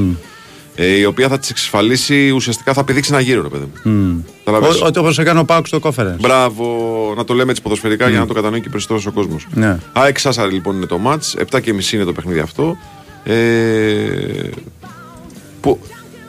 η 0.79 1.05
οποία 1.05 1.27
θα 1.27 1.39
τη 1.39 1.47
εξασφαλίσει 1.51 2.29
ουσιαστικά 2.29 2.73
θα 2.73 2.83
πηδήξει 2.83 3.09
ένα 3.13 3.21
γύρο, 3.21 3.41
ρε 3.41 3.47
παιδί 3.47 3.65
μου. 3.83 4.25
Καταλαβαίνεις. 4.43 4.81
Ό- 4.81 4.85
Ό,τι 4.85 4.99
όπως 4.99 5.19
έκανε 5.19 5.39
ο 5.39 5.45
Πάουκ 5.45 5.67
στο 5.67 5.79
conference. 5.81 6.15
Μπράβο, 6.19 7.13
να 7.17 7.23
το 7.23 7.33
λέμε 7.33 7.49
έτσι 7.49 7.61
ποδοσφαιρικά 7.61 8.09
για 8.09 8.19
να 8.19 8.25
το 8.25 8.33
κατανοεί 8.33 8.61
και 8.61 8.69
περισσότερο 8.69 9.01
ο 9.07 9.11
κόσμος. 9.11 9.47
Ναι. 9.53 9.77
ΑΕΚ 9.93 10.19
Σάσαρη 10.19 10.51
λοιπόν 10.53 10.75
είναι 10.75 10.85
το 10.85 10.97
μάτ, 10.97 11.23
7 11.51 11.61
και 11.61 11.73
μισή 11.73 11.95
είναι 11.95 12.05
το 12.05 12.13
παιχνίδι 12.13 12.39
αυτό. 12.39 12.77
Ε, 13.23 14.49
που 15.61 15.79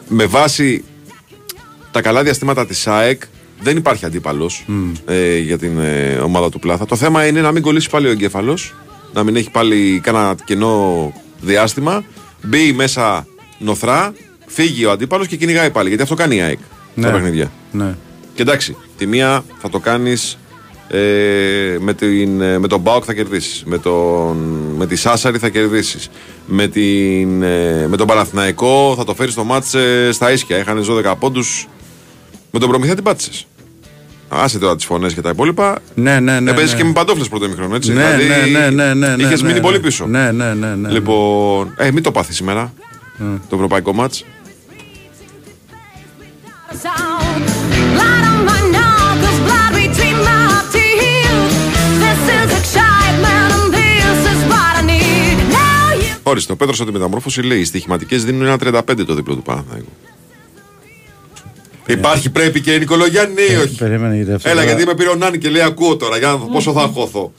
με 0.09 0.27
βάση 0.27 0.85
τα 1.91 2.01
καλά 2.03 2.23
διαστήματα 2.23 2.67
της 2.67 2.87
ΑΕΚ 2.87 3.23
δεν 3.61 3.77
υπάρχει 3.77 4.05
αντίπαλος 4.05 4.65
ε, 5.07 5.39
για 5.39 5.59
την 5.59 5.79
ε, 5.79 6.19
ομάδα 6.23 6.49
του 6.51 6.59
Πλάθα. 6.59 6.87
Το 6.87 6.97
θέμα 6.97 7.27
είναι 7.27 7.41
να 7.41 7.53
μην 7.53 7.63
κολλήσει 7.63 7.91
πάλι 7.91 8.07
ο 8.07 8.11
εγκέφαλος, 8.11 8.75
να 9.13 9.23
μην 9.23 9.37
έχει 9.37 9.51
πάλι 9.51 10.01
κάνα 10.03 10.35
κενό 10.45 11.13
διάστημα, 11.41 12.05
μπει 12.43 12.73
μέσα 12.73 13.27
νοθρά, 13.59 14.13
φύγει 14.49 14.85
ο 14.85 14.91
αντίπαλος 14.91 15.27
και 15.27 15.37
κυνηγάει 15.37 15.71
πάλι. 15.71 15.89
Γιατί 15.89 16.03
αυτό 16.03 16.15
κάνει 16.15 16.37
η 16.37 16.41
ΑΕΚ 16.41 16.59
στα 16.99 17.11
παιχνίδια. 17.11 17.53
Ναι. 17.73 17.95
Και 18.35 18.43
εντάξει, 18.43 18.77
τη 18.97 19.07
μία 19.07 19.45
θα 19.59 19.69
το 19.69 19.79
κάνεις 19.79 20.39
ε, 20.89 21.77
με, 21.81 21.95
την, 21.95 22.41
ε, 22.41 22.59
με 22.59 22.67
τον 22.67 22.81
Μπάουκ 22.81 23.03
θα 23.07 23.15
κερδίσεις. 23.15 23.63
Με, 23.67 23.79
τον, 23.79 24.37
με 24.77 24.87
τη 24.87 24.97
Σάσαρη 24.97 25.39
θα 25.39 25.49
κερδίσεις. 25.49 26.11
Με, 26.47 26.67
την, 26.67 27.43
ε, 27.43 27.87
με 27.89 27.97
τον 27.97 28.07
Παναθηναϊκό 28.07 28.95
θα 28.97 29.05
το 29.05 29.15
φέρεις 29.15 29.33
στο 29.33 29.45
μάτς 29.45 29.75
ε, 29.75 30.09
στα 30.13 30.33
ίσια. 30.33 30.57
Έχανε 30.57 30.81
12 30.89 31.15
πόντους. 31.19 31.69
Με 32.51 32.59
τον 32.59 32.69
Προμηθέα 32.69 32.95
την 32.95 33.05
πάτησες. 33.05 33.47
Άσε 34.29 34.59
τώρα 34.59 34.77
τις 34.77 34.85
φωνές 34.85 35.15
και 35.15 35.21
τα 35.21 35.31
υπόλοιπα. 35.31 35.79
Ναι, 35.95 36.21
ναι, 36.21 36.41
ναι. 36.41 36.51
Έπαιζες 36.51 36.73
ναι. 36.73 36.79
και 36.79 36.85
με 36.85 36.93
παντόφλες 36.93 37.29
πρώτο 37.29 37.45
ημίχρονο, 37.45 37.75
έτσι. 37.75 37.93
Ναι, 37.93 38.17
δηλαδή, 38.17 38.51
ναι, 38.51 38.59
ναι, 38.59 38.71
ναι, 38.71 38.95
ναι, 38.95 39.17
ναι, 39.17 39.23
Είχες 39.23 39.41
ναι, 39.41 39.47
μείνει 39.47 39.59
ναι. 39.59 39.65
πολύ 39.65 39.81
πίσω. 39.81 40.07
Ναι, 40.07 40.33
ναι, 40.33 40.55
ναι, 40.55 40.75
ναι. 40.75 40.89
Λοιπόν, 40.91 41.75
ε, 41.77 41.91
μην 41.91 42.03
το 42.03 42.11
πάθεις 42.11 42.37
σήμερα. 42.37 42.73
Το 43.49 43.55
ευρωπαϊκό 43.55 43.93
μάτς. 43.93 44.25
Ορίστε, 56.23 56.53
ο 56.53 56.57
Πέτρος 56.57 56.81
από 56.81 56.91
τη 56.91 56.95
μεταμόρφωση 56.99 57.43
λέει: 57.43 57.59
Οι 57.59 57.65
στοιχηματικές 57.65 58.25
δίνουν 58.25 58.43
ένα 58.47 58.57
35 58.89 59.05
το 59.07 59.15
δίπλο 59.15 59.35
του 59.35 59.43
Παναθηναϊκού. 59.43 59.93
Υπάρχει, 61.87 62.31
πρέπει 62.31 62.61
και 62.61 62.79
Νικολογιάννη, 62.79 63.35
ναι 63.35 63.41
ή 63.41 63.57
όχι. 63.57 63.77
Περίμενε 63.77 64.17
γιατί 64.17 64.33
αυτό. 64.33 64.49
Έλα, 64.49 64.61
τώρα- 64.61 64.73
γιατί 64.73 64.87
με 64.87 64.95
πήρε 64.95 65.09
ο 65.09 65.15
Νάνη 65.15 65.39
και 65.39 65.49
λέει: 65.49 65.63
Ακούω 65.63 65.97
τώρα, 65.97 66.19
για 66.19 66.29
να 66.29 66.37
δω 66.37 66.47
πόσο 66.47 66.73
θα 66.73 66.81
χώθω. 66.95 67.33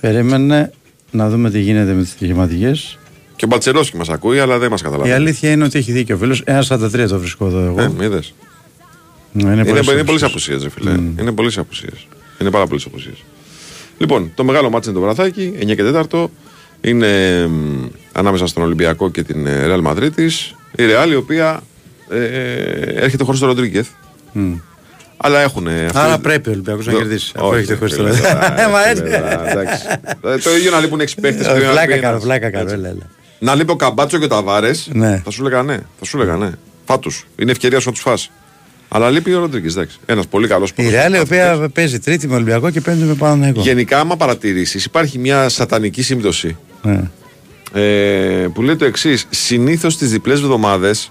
Περίμενε 0.00 0.72
να 1.10 1.28
δούμε 1.28 1.50
τι 1.50 1.60
γίνεται 1.60 1.92
με 1.92 2.02
τις 2.02 2.10
στοιχηματικές. 2.10 2.98
Και 3.36 3.44
ο 3.44 3.48
Μπατσερόσκι 3.48 3.96
μας 3.96 4.08
ακούει, 4.08 4.38
αλλά 4.38 4.58
δεν 4.58 4.70
μας 4.70 4.80
Η 4.80 4.84
καταλαβαίνει. 4.84 5.14
αλήθεια 5.14 5.50
είναι 5.50 5.64
ότι 5.64 5.78
έχει 5.78 5.92
δίκιο 5.92 6.14
ο 6.14 6.18
φίλος. 6.18 6.40
Ένα 6.44 6.62
43 6.68 7.08
το 7.08 7.18
βρίσκω 7.18 7.46
εδώ 7.46 7.58
εγώ. 7.60 7.80
Ε, 8.00 8.04
είδες. 8.04 8.34
Ναι, 9.32 9.42
είναι 9.42 9.52
Είναι, 9.52 9.64
πολλές 9.64 9.86
είναι 9.86 10.04
πολλές 10.04 10.22
απουσίες. 10.22 10.56
απουσίες, 10.56 10.62
ρε 10.62 10.70
φίλε. 10.70 11.22
Είναι 11.22 11.32
πολλές 11.32 11.58
απουσίες. 11.58 12.06
Είναι 12.38 12.50
πάρα 12.50 12.66
πολλές 12.66 12.84
απουσίες. 12.84 13.24
Λοιπόν, 13.98 14.32
το 14.34 14.44
μεγάλο 14.44 14.70
μάτι 14.70 14.88
είναι 14.88 14.98
το 14.98 15.02
βραδάκι, 15.04 15.52
9 15.60 15.74
και 15.74 15.82
4. 16.10 16.30
Είναι 16.80 17.08
μ, 17.46 17.84
ανάμεσα 18.12 18.46
στον 18.46 18.62
Ολυμπιακό 18.62 19.10
και 19.10 19.22
την 19.22 19.46
ε, 19.46 19.64
Real 19.66 19.82
Madrid 19.92 20.10
Η 20.76 20.82
Real 20.82 21.10
η 21.10 21.14
οποία 21.14 21.60
ε, 22.10 22.24
ε, 22.24 22.44
έρχεται 22.94 23.24
χωρίς 23.24 23.40
τον 23.40 23.48
Ροντρίγκεθ. 23.48 23.88
Αλλά 25.16 25.40
έχουν. 25.40 25.66
Άρα 25.92 26.18
πρέπει 26.18 26.48
ο 26.48 26.52
Ολυμπιακός 26.52 26.86
να 26.86 26.92
Το- 26.92 26.98
κερδίσει. 26.98 27.32
Αφού 27.36 27.46
Όχι, 27.46 27.56
έχετε 27.56 27.72
ρε 27.72 27.78
χωρίς 27.78 27.94
φίλε, 27.94 28.10
το 28.10 28.16
τώρα, 28.16 28.60
Ε, 28.62 28.66
Μα 28.70 28.82
ρε 28.84 28.90
έτσι. 28.90 29.02
φίλε, 29.02 29.18
τώρα, 29.18 29.50
εντάξει. 29.50 29.82
Ε, 30.24 30.36
Το 30.38 30.56
ίδιο 30.56 30.70
να 30.70 30.80
λείπουν 30.80 31.00
6 31.00 31.04
παίχτε. 31.20 31.50
Ε, 31.52 31.70
Βλάκα 31.70 31.98
κάνω, 31.98 32.18
βλάκα 32.20 32.50
κάνω. 32.50 32.70
Έλα, 33.40 33.50
έλα. 33.50 33.52
Να 33.52 33.54
λείπει 33.54 33.70
ο 33.72 33.76
Καμπάτσο 33.76 34.18
και 34.18 34.24
ο 34.24 34.28
Ταβάρες. 34.28 34.88
Ναι. 34.92 35.20
Θα 35.24 35.30
σου 35.30 35.46
έλεγα 35.46 35.62
ναι. 35.62 35.78
Θα 35.98 36.04
σου 36.04 36.16
έλεγα 36.20 36.36
ναι. 36.36 36.50
Φάτους. 36.84 37.26
Είναι 37.36 37.50
ευκαιρία 37.50 37.80
σου 37.80 37.86
να 37.88 37.92
τους 37.92 38.02
φας. 38.02 38.30
Αλλά 38.88 39.10
λείπει 39.10 39.34
ο 39.34 39.38
Ροντρίγκες. 39.38 39.72
Εντάξει. 39.72 39.98
Ένας 40.06 40.26
πολύ 40.26 40.48
καλός 40.48 40.72
Η 40.76 40.88
Ρεάλ 40.88 41.14
η 41.14 41.18
οποία 41.18 41.68
παίζει 41.74 41.98
τρίτη 41.98 42.28
με 42.28 42.34
Ολυμπιακό 42.34 42.70
και 42.70 42.80
πέμπτη 42.80 43.04
με 43.04 43.14
Παναθηναϊκό. 43.14 43.60
Γενικά, 43.60 44.00
άμα 44.00 44.16
παρατηρήσεις, 44.16 44.84
υπάρχει 44.84 45.18
μια 45.18 45.48
σατανική 45.48 46.02
σύμπτωση 46.02 46.56
Ναι. 46.82 47.10
ε, 47.72 48.46
που 48.54 48.62
λέει 48.62 48.76
το 48.76 48.84
εξής. 48.84 49.26
Συνήθως 49.30 49.92
στις 49.92 50.10
διπλές 50.10 50.40
εβδομάδες, 50.40 51.10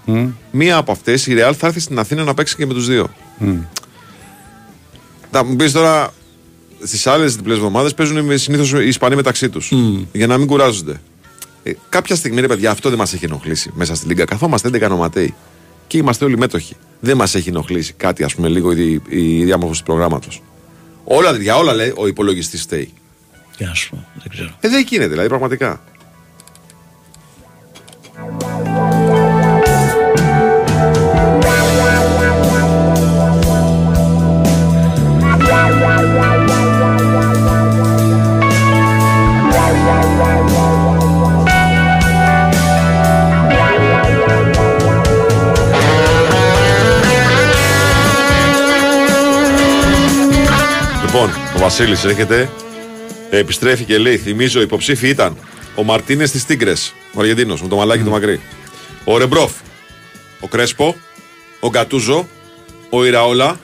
μία 0.50 0.76
από 0.76 0.92
αυτές 0.92 1.26
η 1.26 1.34
Real 1.38 1.52
θα 1.58 1.66
έρθει 1.66 1.80
στην 1.80 1.98
Αθήνα 1.98 2.24
να 2.24 2.34
παίξει 2.34 2.56
και 2.56 2.66
με 2.66 2.74
τους 2.74 2.86
δύο. 2.86 3.08
Θα 5.30 5.44
μου 5.44 5.56
πεις 5.56 5.72
τώρα, 5.72 6.10
στις 6.82 7.06
άλλες 7.06 7.36
διπλές 7.36 7.56
εβδομάδες 7.56 7.94
παίζουν 7.94 8.38
συνήθως 8.38 8.72
οι 8.72 8.86
Ισπανοί 8.88 9.16
μεταξύ 9.16 9.48
τους. 9.48 9.72
Για 10.12 10.26
να 10.26 10.38
μην 10.38 10.46
κουράζονται. 10.46 11.00
Ε, 11.66 11.72
κάποια 11.88 12.16
στιγμή, 12.16 12.40
ρε 12.40 12.46
παιδιά, 12.46 12.70
αυτό 12.70 12.88
δεν 12.88 12.98
μας 12.98 13.12
έχει 13.12 13.24
ενοχλήσει 13.24 13.70
μέσα 13.74 13.94
στην 13.94 14.08
Λίγκα. 14.08 14.24
Καθόμαστε 14.24 14.68
11 14.68 14.88
νοματέοι 14.88 15.34
και 15.86 15.98
είμαστε 15.98 16.24
όλοι 16.24 16.38
μέτοχοι. 16.38 16.76
Δεν 17.00 17.16
μας 17.16 17.34
έχει 17.34 17.48
ενοχλήσει 17.48 17.92
κάτι, 17.92 18.24
ας 18.24 18.34
πούμε, 18.34 18.48
λίγο 18.48 18.72
η, 18.72 19.02
η 19.08 19.44
διάμορφωση 19.44 19.80
του 19.80 19.86
προγράμματος. 19.86 20.42
Όλα, 21.04 21.36
για 21.36 21.56
όλα 21.56 21.74
λέει, 21.74 21.92
ο 21.96 22.06
υπολογιστής 22.06 22.62
φταίει. 22.62 22.92
Για 23.56 23.66
να 23.66 23.74
σου 23.74 23.90
πω, 23.90 24.06
δεν 24.14 24.28
ξέρω. 24.30 24.56
Ε, 24.60 24.68
δεν 24.68 24.84
γίνεται, 24.88 25.08
δηλαδή 25.08 25.28
πραγματικά. 25.28 25.80
Λοιπόν, 51.16 51.34
ο 51.56 51.58
Βασίλης 51.58 52.04
έρχεται, 52.04 52.50
επιστρέφει 53.30 53.84
και 53.84 53.98
λέει: 53.98 54.16
Θυμίζω, 54.16 54.60
υποψήφοι 54.60 55.08
ήταν 55.08 55.36
ο 55.74 55.82
Μαρτίνες 55.82 56.30
της 56.30 56.44
Τίγκρες, 56.44 56.94
ο 57.12 57.20
Αργεντίνος, 57.20 57.62
με 57.62 57.68
το 57.68 57.76
μαλάκι 57.76 58.02
του 58.02 58.10
μακρύ. 58.10 58.40
Ο 59.04 59.18
Ρεμπρόφ, 59.18 59.52
ο 60.40 60.48
Κρέσπο, 60.48 60.96
ο 61.60 61.68
Γκατούζο, 61.68 62.28
ο 62.90 63.04
Ιραόλα, 63.04 63.60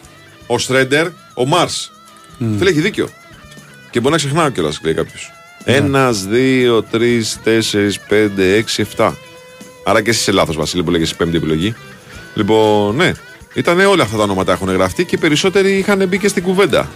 ο 0.47 0.59
Στρέντερ, 0.59 1.07
ο 1.35 1.47
Μάρς. 1.47 1.93
Φίλε, 2.39 2.71
έχει 2.71 2.81
δίκιο. 2.81 3.09
Και 3.91 4.01
μπορεί 4.01 4.13
να 4.13 4.19
ξεχνάω 4.19 4.51
κιόλας, 4.51 4.81
λέει 4.83 4.95
κάποιος. 4.95 5.31
Ένας, 5.65 6.25
δύο, 6.25 6.83
τρεις, 6.83 7.39
τέσσερις, 7.43 8.01
πέντε, 8.01 8.55
έξι, 8.55 8.83
εφτά. 8.83 9.17
Άρα 9.85 10.03
και 10.03 10.11
εσύ 10.11 10.21
είσαι 10.21 10.33
λάθος, 10.33 10.57
Βασίλη, 10.57 10.83
που 10.83 10.91
λέγεσαι 10.91 11.15
πέμπτη 11.15 11.37
επιλογή. 11.37 11.75
Λοιπόν, 12.35 12.97
ναι. 12.97 13.13
Ήταν 13.55 13.81
όλα 13.81 14.03
αυτά 14.03 14.17
τα 14.17 14.23
ονόματα 14.23 14.53
έχουν 14.53 14.71
γραφτεί 14.71 15.05
και 15.05 15.15
οι 15.15 15.19
περισσότεροι 15.19 15.79
είχαν 15.79 16.09
μπει 16.09 16.19
και 16.19 16.29
στην 16.29 16.43
κουβέντα. 16.43 16.89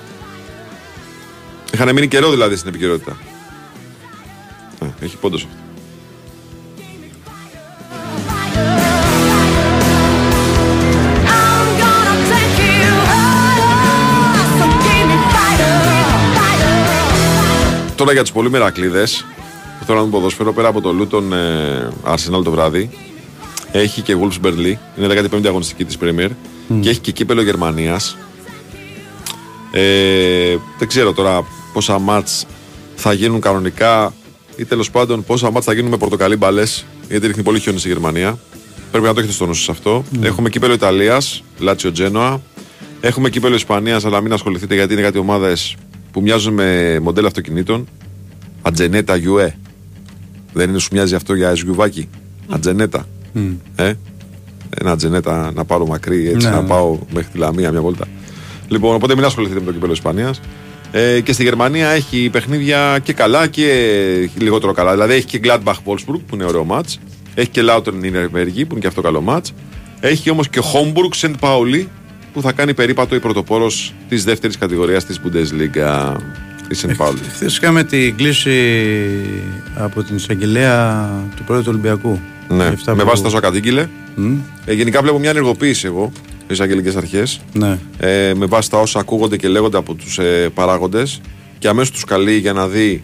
Είχαν 1.76 1.94
μείνει 1.94 2.08
καιρό 2.08 2.30
δηλαδή 2.30 2.56
στην 2.56 2.68
επικαιρότητα. 2.68 3.16
Α, 4.78 4.86
έχει 5.00 5.16
πόντος 5.16 5.44
αυτό. 5.44 5.56
Τώρα 17.96 18.12
για 18.12 18.22
τους 18.22 18.32
πολύ 18.32 18.50
μερακλείδες 18.50 19.24
που 19.78 19.84
θέλουν 19.84 20.00
να 20.00 20.06
δουν 20.08 20.10
ποδόσφαιρο 20.10 20.52
πέρα 20.52 20.68
από 20.68 20.80
το 20.80 20.92
Λούτον 20.92 21.32
ε, 21.32 21.88
Arsenal 22.04 22.44
το 22.44 22.50
βράδυ. 22.50 22.90
Έχει 23.72 24.02
και 24.02 24.16
Wolves 24.20 24.46
Berlin, 24.46 24.76
είναι 24.98 25.28
15η 25.30 25.46
αγωνιστική 25.46 25.84
της 25.84 25.98
Premier 26.02 26.30
και 26.80 26.88
έχει 26.88 27.00
και 27.00 27.12
κύπελο 27.12 27.42
Γερμανίας. 27.42 28.16
Ε, 29.72 30.56
δεν 30.78 30.88
ξέρω 30.88 31.12
τώρα 31.12 31.44
πόσα 31.76 31.98
μάτς 31.98 32.46
θα 32.94 33.12
γίνουν 33.12 33.40
κανονικά 33.40 34.14
ή 34.56 34.64
τέλος 34.64 34.90
πάντων 34.90 35.24
πόσα 35.24 35.50
μάτς 35.50 35.64
θα 35.64 35.72
γίνουν 35.72 35.90
με 35.90 35.96
πορτοκαλί 35.96 36.36
μπαλές. 36.36 36.86
Γιατί 37.08 37.26
ρίχνει 37.26 37.42
πολύ 37.42 37.60
χιόνι 37.60 37.78
στη 37.78 37.88
Γερμανία. 37.88 38.38
Πρέπει 38.90 39.06
να 39.06 39.12
το 39.12 39.18
έχετε 39.18 39.34
στο 39.34 39.46
νου 39.46 39.54
σας 39.54 39.68
αυτό. 39.68 40.04
Έχουμε 40.20 40.48
κύπελο 40.48 40.72
Ιταλίας, 40.72 41.42
Λάτσιο 41.58 41.92
Τζένοα. 41.92 42.40
Έχουμε 43.00 43.30
κύπελο 43.30 43.54
Ισπανίας, 43.54 44.04
αλλά 44.04 44.20
μην 44.20 44.32
ασχοληθείτε 44.32 44.74
γιατί 44.74 44.92
είναι 44.92 45.02
κάτι 45.02 45.18
ομάδες 45.18 45.76
που 46.12 46.20
μοιάζουν 46.20 46.54
με 46.54 46.98
μοντέλα 47.02 47.26
αυτοκινήτων. 47.26 47.88
Ατζενέτα 48.62 49.16
Γιουέ. 49.16 49.58
Δεν 50.52 50.68
είναι 50.68 50.78
σου 50.78 50.88
μοιάζει 50.92 51.14
αυτό 51.14 51.34
για 51.34 51.54
σγιουβάκι. 51.54 52.08
Ατζενέτα. 52.48 53.06
Ε; 53.76 53.92
Ένα 54.80 54.90
ατζενέτα 54.90 55.52
να 55.54 55.64
πάρω 55.64 55.86
μακρύ 55.86 56.28
έτσι 56.28 56.46
Ναι, 56.46 56.52
να 56.52 56.60
ναι. 56.60 56.68
πάω 56.68 56.98
μέχρι 57.12 57.30
τη 57.32 57.38
Λαμία 57.38 57.70
μια 57.70 57.80
βόλτα. 57.80 58.04
Λοιπόν, 58.68 58.94
οπότε 58.94 59.14
μην 59.14 59.24
ασχοληθείτε 59.24 59.60
με 59.60 59.66
το 59.66 59.72
κύπελο 59.72 59.92
Ισπανίας. 59.92 60.40
Ε, 60.92 61.20
και 61.20 61.32
στη 61.32 61.42
Γερμανία 61.42 61.88
έχει 61.88 62.28
παιχνίδια 62.32 62.98
και 63.02 63.12
καλά 63.12 63.46
και 63.46 63.64
λιγότερο 64.38 64.72
καλά. 64.72 64.92
Δηλαδή 64.92 65.14
έχει 65.14 65.26
και 65.26 65.40
Gladbach 65.44 65.74
Wolfsburg 65.84 66.20
που 66.26 66.34
είναι 66.34 66.44
ωραίο 66.44 66.64
μάτς. 66.64 66.98
Έχει 67.34 67.48
και 67.48 67.60
Lautern 67.68 68.04
Nürnberg 68.04 68.52
που 68.54 68.66
είναι 68.70 68.80
και 68.80 68.86
αυτό 68.86 69.00
καλό 69.00 69.20
μάτς. 69.20 69.52
Έχει 70.00 70.30
όμως 70.30 70.48
και 70.48 70.60
Homburg 70.72 71.26
St. 71.26 71.32
Pauli 71.40 71.84
που 72.32 72.40
θα 72.42 72.52
κάνει 72.52 72.74
περίπατο 72.74 73.14
η 73.14 73.20
πρωτοπόρος 73.20 73.94
της 74.08 74.24
δεύτερης 74.24 74.58
κατηγορίας 74.58 75.04
της 75.04 75.20
Bundesliga. 75.24 76.16
Η 76.70 76.76
St. 76.82 77.04
Pauli. 77.06 77.14
Χθε 77.32 77.46
είχαμε 77.46 77.84
την 77.84 78.16
κλίση 78.16 78.50
από 79.74 80.02
την 80.02 80.16
εισαγγελέα 80.16 81.08
του 81.36 81.44
πρώτου 81.44 81.62
του 81.62 81.68
Ολυμπιακού. 81.70 82.20
Ναι, 82.48 82.56
Για 82.64 82.72
αυτά 82.72 82.94
με 82.94 83.02
που- 83.02 83.08
βάση 83.08 83.22
τα 83.22 83.40
κατήγγειλε. 83.40 83.88
Μμ, 84.14 84.34
Ε, 84.64 84.72
γενικά 84.72 85.02
βλέπω 85.02 85.18
μια 85.18 85.30
ενεργοποίηση 85.30 85.86
εγώ 85.86 86.12
στι 86.46 86.52
εισαγγελικέ 86.54 86.96
αρχές. 86.96 87.40
Ναι. 87.52 87.78
ε, 87.98 88.34
με 88.34 88.46
βάση 88.46 88.70
τα 88.70 88.78
όσα 88.80 88.98
ακούγονται 88.98 89.36
και 89.36 89.48
λέγονται 89.48 89.76
από 89.76 89.94
τους 89.94 90.18
ε, 90.18 90.50
παράγοντες 90.54 91.20
και 91.58 91.68
αμέσως 91.68 91.90
τους 91.90 92.04
καλεί 92.04 92.36
για 92.36 92.52
να 92.52 92.68
δει 92.68 93.02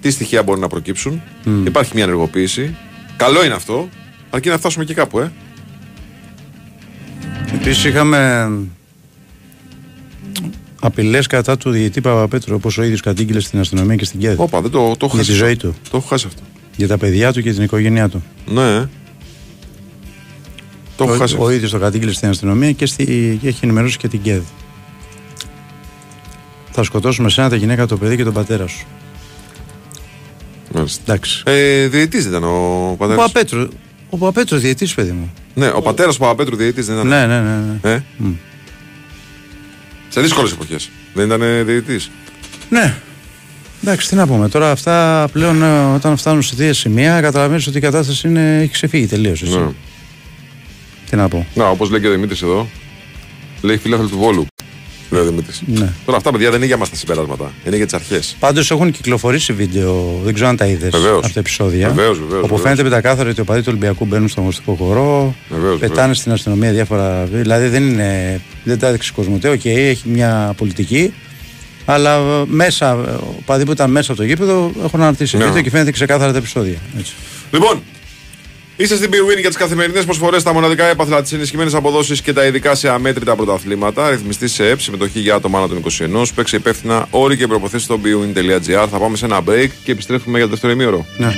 τι 0.00 0.10
στοιχεία 0.10 0.42
μπορεί 0.42 0.60
να 0.60 0.68
προκύψουν. 0.68 1.22
Μμ. 1.44 1.66
Υπάρχει 1.66 1.90
μια 1.94 2.04
ενεργοποίηση. 2.04 2.76
Καλό 3.16 3.44
είναι 3.44 3.54
αυτό, 3.54 3.88
αρκεί 4.30 4.48
να 4.48 4.58
φτάσουμε 4.58 4.84
και 4.84 4.94
κάπου, 4.94 5.18
ε. 5.18 5.32
Επίσης 7.54 7.84
είχαμε 7.84 8.50
απειλές 10.80 11.26
κατά 11.26 11.56
του 11.56 11.70
διαιτή 11.70 12.00
Παπαπέτρου, 12.00 12.54
όπως 12.54 12.78
ο 12.78 12.82
ίδιος 12.82 13.00
κατήγγειλε 13.00 13.40
στην 13.40 13.58
αστυνομία 13.60 13.96
και 13.96 14.04
στην 14.04 14.20
ΚΕΔ. 14.20 14.40
Όπα, 14.40 14.60
δεν 14.60 14.70
το, 14.70 14.96
το 14.96 15.06
έχω 15.06 15.16
Για 15.16 15.24
τη 15.24 15.30
χάσει. 15.30 15.38
ζωή 15.44 15.52
αυτό. 15.52 15.68
του. 15.68 15.74
Το 15.90 15.96
έχω 15.96 16.06
χάσει 16.06 16.24
αυτό. 16.28 16.42
Για 16.76 16.88
τα 16.88 16.98
παιδιά 16.98 17.32
του 17.32 17.42
και 17.42 17.52
την 17.52 17.62
οικογένειά 17.62 18.08
του. 18.08 18.22
Ναι. 18.46 18.88
Το 20.96 21.04
έχω 21.04 21.12
ο, 21.12 21.16
χάσει. 21.16 21.36
ο 21.38 21.50
ίδιος 21.50 21.70
το 21.70 21.78
κατήγγειλε 21.78 22.12
στην 22.12 22.28
αστυνομία 22.28 22.72
και, 22.72 22.86
στη, 22.86 23.04
και 23.40 23.48
έχει 23.48 23.60
ενημερώσει 23.62 23.96
και 23.96 24.08
την 24.08 24.22
ΚΕΔ. 24.22 24.42
Θα 26.70 26.82
σκοτώσουμε 26.82 27.30
σένα, 27.30 27.48
τα 27.48 27.56
γυναίκα, 27.56 27.86
το 27.86 27.96
παιδί 27.96 28.16
και 28.16 28.24
τον 28.24 28.32
πατέρα 28.32 28.66
σου. 28.66 28.86
Μάλιστα. 30.74 31.00
Εντάξει. 31.04 31.42
Ε, 31.46 31.86
διαιτητή 31.86 32.18
δεν 32.20 32.30
ήταν 32.30 32.44
ο 32.44 32.88
Ο 32.90 32.96
πατέρα. 32.98 33.18
Παπαπέτρου, 33.18 33.68
ο 34.10 34.16
Παπαπέτρου 34.16 34.58
διαιτής, 34.58 34.94
παιδί 34.94 35.10
μου. 35.10 35.32
Ναι, 35.54 35.70
ο 35.74 35.82
πατέρας 35.82 36.14
του 36.14 36.20
Παπαπέτρου 36.20 36.56
διαιτητή 36.56 36.82
δεν 36.82 36.94
ήταν. 36.94 37.06
Ναι, 37.06 37.26
ναι, 37.26 37.40
ναι. 37.40 37.78
ναι. 37.82 37.90
Ε; 37.94 38.02
Μμ. 38.16 38.32
Σε 40.08 40.20
δύσκολες 40.20 40.52
εποχές. 40.52 40.90
Δεν 41.14 41.26
ήταν 41.26 41.40
διαιτητή. 41.66 42.06
Ναι. 42.70 42.94
Εντάξει, 43.82 44.08
τι 44.08 44.14
να 44.14 44.26
πούμε. 44.26 44.48
Τώρα 44.48 44.70
αυτά 44.70 45.28
πλέον 45.32 45.62
ε, 45.62 45.94
όταν 45.94 46.16
φτάνουν 46.16 46.42
σε 46.42 46.54
τέτοια 46.54 46.74
σημεία 46.74 47.20
καταλαβαίνεις 47.20 47.66
ότι 47.66 47.78
η 47.78 47.80
κατάσταση 47.80 48.28
είναι, 48.28 48.60
έχει 48.60 48.72
ξεφύγει 48.72 49.06
τελείως. 49.06 49.42
Ναι. 49.42 49.68
Τι 51.12 51.18
να 51.18 51.28
πω. 51.28 51.46
Να, 51.54 51.68
όπως 51.68 51.90
λέει 51.90 52.00
και 52.00 52.06
ο 52.06 52.10
Δημήτρης 52.10 52.42
εδώ, 52.42 52.68
λέει 53.60 53.76
φίλαθλο 53.76 54.06
του 54.08 54.18
Βόλου. 54.18 54.46
Λέει 55.10 55.22
ο 55.22 55.24
Δημήτρης. 55.24 55.62
Ναι. 55.66 55.92
Τώρα 56.04 56.16
αυτά 56.16 56.30
παιδιά 56.32 56.48
δεν 56.48 56.56
είναι 56.58 56.66
για 56.66 56.76
μας 56.76 56.90
τα 56.90 56.96
συμπεράσματα. 56.96 57.52
Είναι 57.66 57.76
για 57.76 57.84
τις 57.84 57.94
αρχές. 57.94 58.36
Πάντως 58.38 58.70
έχουν 58.70 58.90
κυκλοφορήσει 58.90 59.52
βίντεο, 59.52 60.20
δεν 60.24 60.34
ξέρω 60.34 60.48
αν 60.48 60.56
τα 60.56 60.66
είδες 60.66 60.90
Βεβαίως. 60.90 61.18
αυτά 61.20 61.32
τα 61.32 61.40
επεισόδια. 61.40 61.88
Βεβαίως, 61.88 62.18
βεβαίως, 62.18 62.32
όπου 62.38 62.40
βεβαίως. 62.42 62.60
φαίνεται 62.60 62.82
πεντακάθαρο 62.82 63.28
ότι 63.28 63.38
οι 63.38 63.42
οπαδοί 63.42 63.58
του 63.60 63.66
Ολυμπιακού 63.68 64.04
μπαίνουν 64.04 64.28
στον 64.28 64.42
αγωνιστικό 64.42 64.74
χώρο, 64.74 65.34
Βεβαίως, 65.48 65.78
πετάνε 65.78 65.94
βεβαίως. 66.00 66.18
στην 66.18 66.32
αστυνομία 66.32 66.70
διάφορα. 66.72 67.24
Δηλαδή 67.24 67.66
δεν, 67.68 67.82
είναι, 67.88 68.40
δεν 68.64 68.78
τα 68.78 68.86
έδειξε 68.88 69.12
Cosmote, 69.12 69.48
οκ, 69.48 69.64
έχει 69.64 70.08
μια 70.08 70.54
πολιτική. 70.56 71.12
Αλλά 71.84 72.14
ε, 72.16 72.42
μέσα, 72.46 72.90
ε, 72.90 73.12
οπαδοί 73.38 73.64
που 73.64 73.72
ήταν 73.72 73.90
μέσα 73.90 74.12
από 74.12 74.20
το 74.20 74.26
γήπεδο 74.26 74.72
έχουν 74.84 75.00
αναρτήσει 75.00 75.36
Ναι. 75.36 75.44
βίντεο 75.44 75.62
και 75.62 75.70
φαίνεται 75.70 75.90
ξεκάθαρα 75.90 76.32
τα 76.32 76.38
επεισόδια. 76.38 76.78
Έτσι. 76.98 77.12
Λοιπόν, 77.50 77.82
είστε 78.76 78.96
στην 78.96 79.10
bwin 79.12 79.38
για 79.40 79.48
τις 79.48 79.58
καθημερινές 79.58 80.04
προσφορές, 80.04 80.42
τα 80.42 80.52
μοναδικά 80.52 80.84
έπαθλα, 80.84 81.22
τις 81.22 81.32
ενισχυμένες 81.32 81.74
αποδόσεις 81.74 82.22
και 82.22 82.32
τα 82.32 82.44
ειδικά 82.44 82.74
σε 82.74 82.88
αμέτρητα 82.88 83.36
πρωταθλήματα. 83.36 84.10
Ρυθμιστής 84.10 84.68
ΕΕΕΠ, 84.68 84.80
συμμετοχή 84.80 85.20
για 85.20 85.34
άτομα 85.34 85.58
άνω 85.58 85.68
των 85.68 85.76
21. 85.76 86.24
Παίξε 86.34 86.56
υπεύθυνα 86.56 87.06
όροι 87.10 87.36
και 87.36 87.46
προϋποθέσεις 87.46 87.84
στο 87.84 88.00
bwin.gr. 88.04 88.86
Θα 88.90 88.98
πάμε 88.98 89.16
σε 89.16 89.24
ένα 89.24 89.40
break 89.48 89.68
και 89.84 89.92
επιστρέφουμε 89.92 90.36
για 90.36 90.46
το 90.46 90.50
δεύτερο 90.50 90.72
ημίωρο. 90.72 91.06
Ναι. 91.16 91.32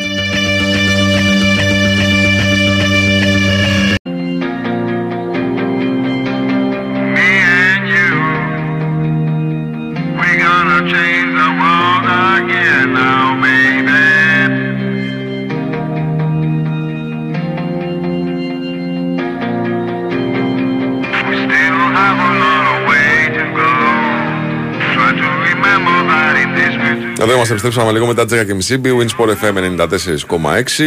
Επιστρέψαμε 27.54 27.92
λίγο 27.92 28.06
μετά 28.06 28.24
τις 28.24 28.68
10.30. 28.70 28.86
Big 28.86 29.00
Win 29.00 29.08
Sport 29.16 29.28
FM 29.28 29.78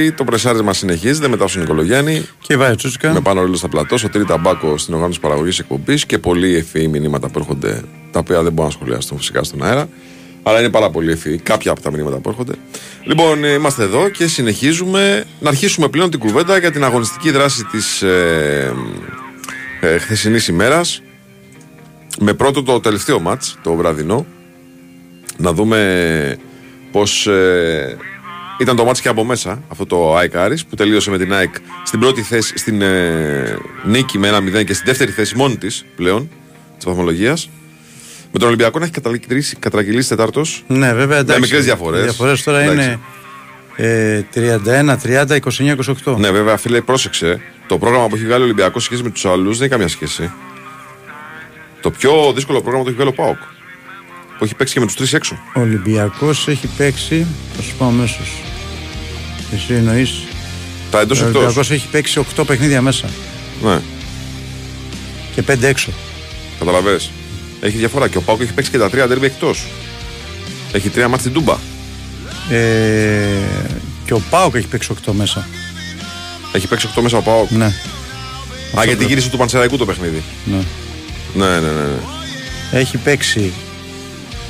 94,6. 0.02 0.12
Το 0.16 0.24
πρεσάρισμα 0.24 0.74
συνεχίζεται 0.74 1.28
μετά 1.28 1.48
στον 1.48 1.62
Νικολογιάννη. 1.62 2.26
Και 2.42 2.54
η 2.54 2.58
Βάια 2.58 2.76
Τσούτσικα. 2.76 3.14
Με 3.14 3.22
πάνω 3.22 3.44
ρίλος 3.44 3.58
στα 3.58 3.68
πλατό, 3.68 3.96
ο 4.06 4.10
Τρίτα 4.10 4.38
Μπάκο 4.38 4.78
στην 4.78 4.94
οργάνωση 4.94 5.20
παραγωγής 5.20 5.60
εκπομπής 5.60 6.06
και 6.06 6.18
πολλοί 6.18 6.56
ευφυεί 6.56 6.88
μηνύματα 6.92 7.30
που 7.30 7.40
έρχονται, 7.40 7.84
τα 8.12 8.20
οποία 8.20 8.44
δεν 8.44 8.54
μπορούν 8.54 8.72
να 8.72 8.78
σχολιαστούν 8.78 9.18
φυσικά 9.18 9.44
στον 9.44 9.64
αέρα. 9.64 9.90
Αλλά 10.44 10.60
είναι 10.60 10.70
πάρα 10.70 10.90
πολύ 10.90 11.12
ευφυεί 11.12 11.38
κάποια 11.38 11.72
από 11.72 11.82
τα 11.82 11.92
μηνύματα 11.92 12.18
που 12.18 12.30
έρχονται. 12.30 12.54
Λοιπόν, 13.04 13.44
ε, 13.44 13.52
είμαστε 13.52 13.84
εδώ 13.84 14.10
και 14.10 14.28
συνεχίζουμε 14.28 15.24
να 15.40 15.50
αρχίσουμε 15.50 15.88
πλέον 15.88 16.10
την 16.10 16.20
κουβέντα 16.20 16.58
για 16.58 16.72
την 16.72 16.84
αγωνιστική 16.84 17.32
δράση 17.32 17.64
της 17.64 18.02
ε, 18.02 18.74
ε, 19.82 19.98
χθεσινής 19.98 20.48
ημέρας. 20.48 21.02
Με 22.20 22.34
πρώτο 22.34 22.64
το 22.64 22.80
τελευταίο 22.80 23.20
μάτς, 23.20 23.58
το 23.64 23.74
βραδινό. 23.74 24.26
Να 25.38 25.54
δούμε 25.54 26.38
πώς 26.92 27.28
ε, 27.28 27.98
ήταν 28.58 28.76
το 28.76 28.86
μάτς 28.86 29.02
και 29.02 29.08
από 29.08 29.24
μέσα 29.24 29.64
αυτό 29.68 29.86
το 29.86 30.16
ΑΕΚ 30.16 30.36
Άρης 30.36 30.66
που 30.66 30.76
τελείωσε 30.76 31.10
με 31.10 31.18
την 31.18 31.34
ΑΕΚ 31.34 31.56
στην 31.84 32.00
πρώτη 32.00 32.22
θέση, 32.22 32.58
στην 32.58 32.82
ε, 32.82 33.58
νίκη 33.84 34.18
με 34.18 34.28
ένα 34.28 34.38
0 34.38 34.66
και 34.66 34.74
στη 34.74 34.86
δεύτερη 34.86 35.12
θέση 35.12 35.36
μόνη 35.36 35.58
της 35.58 35.86
πλέον 35.96 36.30
της 36.78 36.86
βαθμολογίας. 36.86 37.50
Με 38.32 38.40
τον 38.40 38.48
Ολυμπιακό 38.48 38.80
να 38.80 38.86
έχει 38.86 38.94
κατρακυλήσει, 38.94 39.56
κατρακυλήσει 39.56 40.10
τετάρτος. 40.10 40.64
Ναι, 40.68 40.94
βέβαια. 40.94 41.18
Εντάξει. 41.18 41.40
Με 41.40 41.46
μικρές 41.46 41.64
διαφορές. 41.64 42.00
Οι 42.00 42.04
διαφορές 42.04 42.44
τώρα 42.44 42.60
Εντάξει. 42.60 42.86
είναι 42.86 43.00
ε, 43.76 44.24
31-30, 44.34 45.40
29-28. 46.04 46.18
Ναι, 46.18 46.32
βέβαια, 46.32 46.58
φίλε, 46.58 46.82
πρόσεξε. 46.82 47.42
Το 47.68 47.78
πρόγραμμα 47.78 48.08
που 48.08 48.16
έχει 48.16 48.26
βγάλει 48.26 48.42
ο 48.42 48.46
Ολυμπιακός 48.46 48.84
σχέση 48.84 49.04
με 49.04 49.10
τους 49.10 49.26
άλλους 49.26 49.58
δεν 49.58 49.62
έχει 49.62 49.72
καμία 49.72 49.88
σχέση. 49.88 50.32
Το 51.82 51.92
πιο 51.92 52.32
δύσκολο 52.36 52.62
πρόγραμμα 52.62 52.84
το 52.84 52.90
έχει 52.90 52.98
βγάλει 52.98 53.16
ο 53.18 53.24
Πάοκ. 53.24 53.57
Που 54.38 54.44
έχει 54.44 54.56
παίξει 54.56 54.74
και 54.74 54.80
με 54.80 54.86
τους 54.86 54.96
τρεις 54.96 55.14
έξω. 55.14 55.40
Ο 55.56 55.60
Ολυμπιακός 55.60 56.48
έχει 56.48 56.68
παίξει. 56.78 57.26
Θα 57.56 57.62
σου 57.62 57.74
πω 57.78 57.86
αμέσως. 57.86 58.42
Εσύ 59.54 59.74
εννοείς; 59.74 60.12
Τα 60.92 61.00
εντός 61.00 61.22
Ο 61.22 61.26
εκτός. 61.26 61.36
Ολυμπιακός 61.42 61.72
έχει 61.72 61.88
παίξει 61.88 62.22
8 62.38 62.44
παιχνίδια 62.46 62.82
μέσα 62.82 63.10
Ναι, 63.64 63.80
και 65.36 65.42
5 65.48 65.64
έξω. 65.64 65.92
καταλαβαίνω. 66.60 66.98
Έχει 67.62 67.78
διαφορά. 67.78 68.08
Και 68.08 68.18
ο 68.18 68.22
Πάοκ 68.22 68.42
έχει 68.42 68.54
παίξει 68.54 68.72
και 68.72 68.78
τα 68.78 68.90
τρία 68.90 69.08
ντέρμπι 69.08 69.26
εκτός. 69.26 69.66
Έχει 70.72 70.90
τρία 70.90 71.08
μάτια 71.08 71.20
στην 71.22 71.34
Τούμπα. 71.34 71.58
Ε, 72.50 73.28
και 74.06 74.14
ο 74.14 74.22
Πάοκ 74.30 74.56
έχει 74.56 74.68
παίξει 74.68 74.90
8 75.08 75.12
μέσα. 75.14 75.48
Έχει 76.54 76.68
παίξει 76.68 76.90
8 76.96 77.02
μέσα 77.02 77.18
ο 77.18 77.22
Πάοκ. 77.22 77.52
Ναι. 77.52 77.66
Α, 78.80 78.84
γιατί 78.86 79.06
γύρισε 79.06 79.30
του 79.30 79.38
Πανσεραϊκού 79.38 79.78
το 79.78 79.86
παιχνίδι. 79.86 80.24
ναι. 80.46 80.58
Ναι, 81.34 81.46
ναι, 81.60 81.60
ναι. 81.60 81.72
ναι. 81.82 82.80
Έχει 82.80 82.98
παίξει 82.98 83.54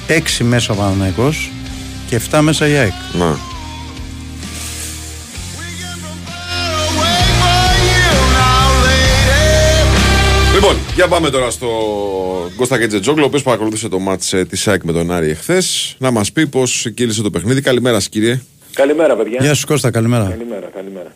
6 0.07 0.43
μέσα 0.43 0.73
ο 0.73 0.75
Παναναϊκός 0.75 1.51
και 2.09 2.21
7 2.31 2.39
μέσα 2.41 2.67
η 2.67 2.75
ΑΕΚ. 2.75 2.91
Να. 3.13 3.37
Λοιπόν, 10.53 10.75
για 10.95 11.07
πάμε 11.07 11.29
τώρα 11.29 11.49
στο 11.49 11.69
Κώστα 12.55 12.79
Κετζετζόγλου, 12.79 13.23
ο 13.23 13.25
οποίος 13.25 13.43
παρακολούθησε 13.43 13.87
το 13.87 13.99
μάτς 13.99 14.33
ε, 14.33 14.45
της 14.45 14.67
ΑΕΚ 14.67 14.83
με 14.83 14.91
τον 14.91 15.11
Άρη 15.11 15.29
εχθές. 15.29 15.95
Να 15.99 16.11
μας 16.11 16.31
πει 16.31 16.47
πώς 16.47 16.87
κύλησε 16.93 17.21
το 17.21 17.29
παιχνίδι. 17.29 17.61
Καλημέρα, 17.61 17.95
σας, 17.95 18.09
κύριε. 18.09 18.41
Καλημέρα 18.73 19.15
παιδιά. 19.15 19.37
Γεια 19.41 19.53
σου 19.53 19.67
Κώστα, 19.67 19.91
καλημέρα. 19.91 20.23
Καλημέρα, 20.29 20.69
καλημέρα. 20.75 21.11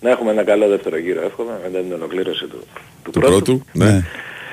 Να 0.00 0.10
έχουμε 0.10 0.30
ένα 0.30 0.44
καλό 0.44 0.68
δεύτερο 0.68 0.98
γύρο 0.98 1.20
εύχομαι 1.22 1.50
μετά 1.62 1.78
την 1.78 1.92
ολοκλήρωση 1.92 2.46
του, 2.46 2.64
του, 3.02 3.10
Του 3.10 3.20
πρώτου. 3.20 3.62
Ναι. 3.72 3.84
Ναι. 3.84 4.04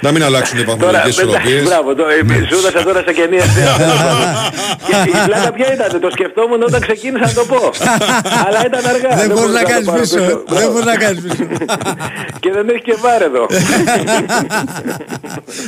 Να 0.02 0.12
μην 0.12 0.24
αλλάξουν 0.24 0.60
οι 0.60 0.64
Τώρα, 0.64 0.78
βαθμολογικές 0.78 1.18
ισορροπίες. 1.18 1.64
μπράβο, 1.64 1.96
το, 1.96 2.04
ε, 2.08 2.46
σου 2.50 2.56
έδωσα 2.58 2.84
τώρα 2.84 3.02
σε 3.08 3.14
κενή 3.14 3.38
ευθεία. 3.38 3.72
Και 4.88 4.96
η 5.10 5.14
πλάκα 5.26 5.52
ποια 5.58 5.74
ήταν, 5.74 6.00
το 6.02 6.10
σκεφτόμουν 6.16 6.62
όταν 6.70 6.80
ξεκίνησα 6.82 7.26
να 7.26 7.34
το 7.34 7.46
πω. 7.52 7.62
Αλλά 8.48 8.60
ήταν 8.70 8.82
αργά. 8.94 9.10
Δεν 9.22 9.28
μπορείς 9.28 9.34
μπορούσα 9.34 9.60
να 9.60 9.64
το 9.64 9.70
κάνεις 9.72 9.86
πάρω 9.90 10.00
πίσω. 10.02 10.18
Μπράβο. 10.18 10.44
Δεν 10.60 10.68
μπορείς 10.72 10.86
να 10.94 10.98
κάνεις 11.04 11.20
πίσω. 11.24 11.44
Και 12.42 12.50
δεν 12.56 12.66
έχει 12.70 12.82
και 12.88 12.96
βάρ 13.04 13.22
εδώ. 13.30 13.44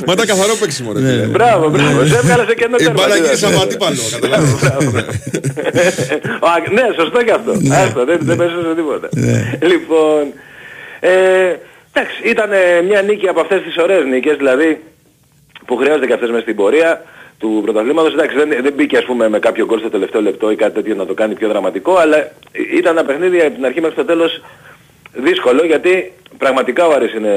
Μα 0.06 0.12
ήταν 0.12 0.26
καθαρό 0.26 0.54
παίξιμο 0.60 0.92
ρε. 0.92 1.00
Ναι. 1.00 1.08
φίλε. 1.10 1.26
Μπράβο, 1.36 1.68
μπράβο. 1.70 2.06
Σε 2.06 2.16
έβγαλα 2.16 2.44
σε 2.48 2.54
κενό 2.54 2.76
Η 2.80 2.84
τέρμα. 2.84 3.00
μπάλα 3.00 3.14
τι 3.14 3.20
γύρισε 3.20 3.46
να- 3.48 3.54
από 3.54 3.62
αντίπαλο. 3.62 3.96
καταλάβες. 4.14 4.52
Μπράβο. 4.60 4.88
Α, 6.50 6.52
Ναι, 6.76 6.84
σωστό 6.98 7.18
και 7.26 7.32
αυτό. 7.38 7.52
Άστο, 7.82 8.04
δεν 8.04 8.18
δεν 8.28 8.36
πέσω 8.36 8.58
σε 8.68 8.74
τίποτα. 8.80 9.08
Λοιπόν, 9.72 10.22
ε, 11.00 11.10
εντάξει, 11.92 12.22
ήταν 12.24 12.52
ε, 12.52 12.82
μια 12.82 13.02
νίκη 13.02 13.28
από 13.28 13.40
αυτές 13.40 13.62
τις 13.62 13.76
ωραίες 13.76 14.04
νίκες, 14.04 14.36
δηλαδή 14.36 14.80
που 15.66 15.76
χρειάζονται 15.76 16.06
και 16.06 16.12
αυτές 16.12 16.28
μέσα 16.28 16.42
στην 16.42 16.56
πορεία 16.56 17.04
του 17.38 17.60
πρωταθλήματος. 17.62 18.12
Εντάξει, 18.12 18.36
δεν, 18.36 18.48
δεν 18.62 18.72
μπήκε 18.72 18.96
ας 18.96 19.04
πούμε 19.04 19.28
με 19.28 19.38
κάποιο 19.38 19.66
γκολ 19.66 19.78
στο 19.78 19.90
τελευταίο 19.90 20.20
λεπτό 20.20 20.50
ή 20.50 20.56
κάτι 20.56 20.74
τέτοιο 20.74 20.94
να 20.94 21.06
το 21.06 21.14
κάνει 21.14 21.34
πιο 21.34 21.48
δραματικό, 21.48 21.96
αλλά 21.96 22.30
ήταν 22.76 22.96
ένα 22.96 23.06
παιχνίδι 23.06 23.40
από 23.40 23.54
την 23.54 23.64
αρχή 23.64 23.80
μέχρι 23.80 23.96
το 23.96 24.04
τέλος 24.04 24.40
δύσκολο 25.12 25.64
γιατί 25.64 26.12
πραγματικά 26.38 26.86
ο 26.86 26.92
Άρης 26.92 27.14
είναι, 27.14 27.36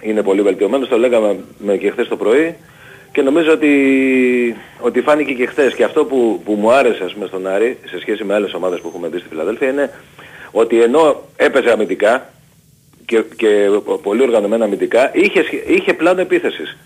είναι 0.00 0.22
πολύ 0.22 0.42
βελτιωμένος, 0.42 0.88
το 0.88 0.98
λέγαμε 0.98 1.36
με 1.58 1.76
και 1.76 1.90
χθες 1.90 2.08
το 2.08 2.16
πρωί 2.16 2.56
και 3.12 3.22
νομίζω 3.22 3.52
ότι, 3.52 4.56
ότι 4.80 5.00
φάνηκε 5.00 5.32
και 5.32 5.46
χθες 5.46 5.74
και 5.74 5.84
αυτό 5.84 6.04
που, 6.04 6.40
που 6.44 6.52
μου 6.52 6.72
άρεσε 6.72 7.04
ας 7.04 7.12
πούμε 7.12 7.26
στον 7.26 7.46
Άρη 7.46 7.78
σε 7.86 8.00
σχέση 8.00 8.24
με 8.24 8.34
άλλες 8.34 8.54
ομάδες 8.54 8.80
που 8.80 8.88
έχουμε 8.88 9.08
δει 9.08 9.18
στη 9.18 9.28
Φιλαδέλφια 9.28 9.68
είναι 9.68 9.90
ότι 10.50 10.82
ενώ 10.82 11.22
έπαιζε 11.36 11.70
αμυντικά 11.70 12.30
και, 13.06 13.22
και 13.36 13.48
πολύ 14.02 14.22
οργανωμένα 14.22 14.64
αμυντικά 14.64 15.10
είχε, 15.14 15.42
σχε- 15.42 15.68
είχε 15.68 15.92
πλάνο 15.92 16.20
επίθεσης. 16.20 16.76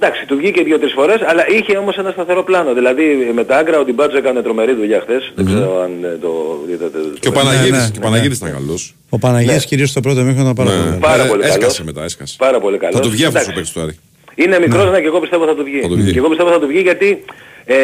Εντάξει, 0.00 0.26
του 0.26 0.36
βγήκε 0.36 0.62
δύο-τρεις 0.62 0.92
φορές, 0.92 1.20
αλλά 1.26 1.48
είχε 1.48 1.76
όμως 1.76 1.96
ένα 1.98 2.10
σταθερό 2.10 2.42
πλάνο. 2.44 2.74
Δηλαδή 2.74 3.30
με 3.34 3.44
τα 3.44 3.56
άγκρα 3.56 3.78
ο 3.78 3.84
Ντιμπάτζο 3.84 4.16
έκανε 4.16 4.42
τρομερή 4.42 4.72
δουλειά 4.74 5.00
χθες. 5.00 5.32
Δεν 5.34 5.44
ξέρω 5.46 5.80
αν 5.82 6.04
ε, 6.04 6.18
το 6.20 6.58
είδατε. 6.70 6.98
Και 7.20 7.28
ο 7.28 7.30
Ναι, 7.30 7.36
Παναγίδης, 7.36 7.70
ναι, 7.70 7.76
και 7.78 7.98
ο 7.98 8.00
ναι. 8.00 8.04
Παναγίδης 8.04 8.36
ήταν 8.38 8.52
καλός. 8.52 8.94
Ο 9.08 9.18
Παναγιώτης 9.18 9.64
κυρίως 9.64 9.90
στο 9.90 10.00
πρώτο 10.00 10.20
μήχρονο 10.22 10.50
ήταν 10.50 10.64
πάρα 10.64 10.76
Ναι. 10.78 10.84
πολύ. 10.84 10.98
Πάρα 11.00 11.24
Ε, 11.24 11.28
πολύ 11.28 11.42
Έσκασε 11.42 11.58
καλός. 11.60 11.82
μετά, 11.82 12.04
έσκασε. 12.04 12.34
Πάρα 12.38 12.60
πολύ 12.60 12.78
καλός. 12.78 12.94
Θα 12.94 13.00
του 13.00 13.10
βγει 13.10 13.24
αυτός 13.24 13.40
ο 13.46 13.50
Εντάξει. 13.50 13.52
παίκτης 13.54 13.72
του 13.72 13.80
Άρη. 13.80 13.98
Είναι 14.34 14.58
μικρός, 14.58 14.90
ναι. 14.90 15.00
και 15.00 15.06
εγώ 15.06 15.20
πιστεύω 15.20 15.44
θα 15.46 15.54
του 15.54 15.64
βγει. 15.64 15.80
Θα 15.80 15.88
του 15.88 15.94
βγει. 15.94 16.12
Και 16.12 16.18
εγώ 16.18 16.28
πιστεύω 16.28 16.50
θα 16.50 16.58
του 16.60 16.66
βγει 16.66 16.80
γιατί 16.80 17.24
ε, 17.64 17.76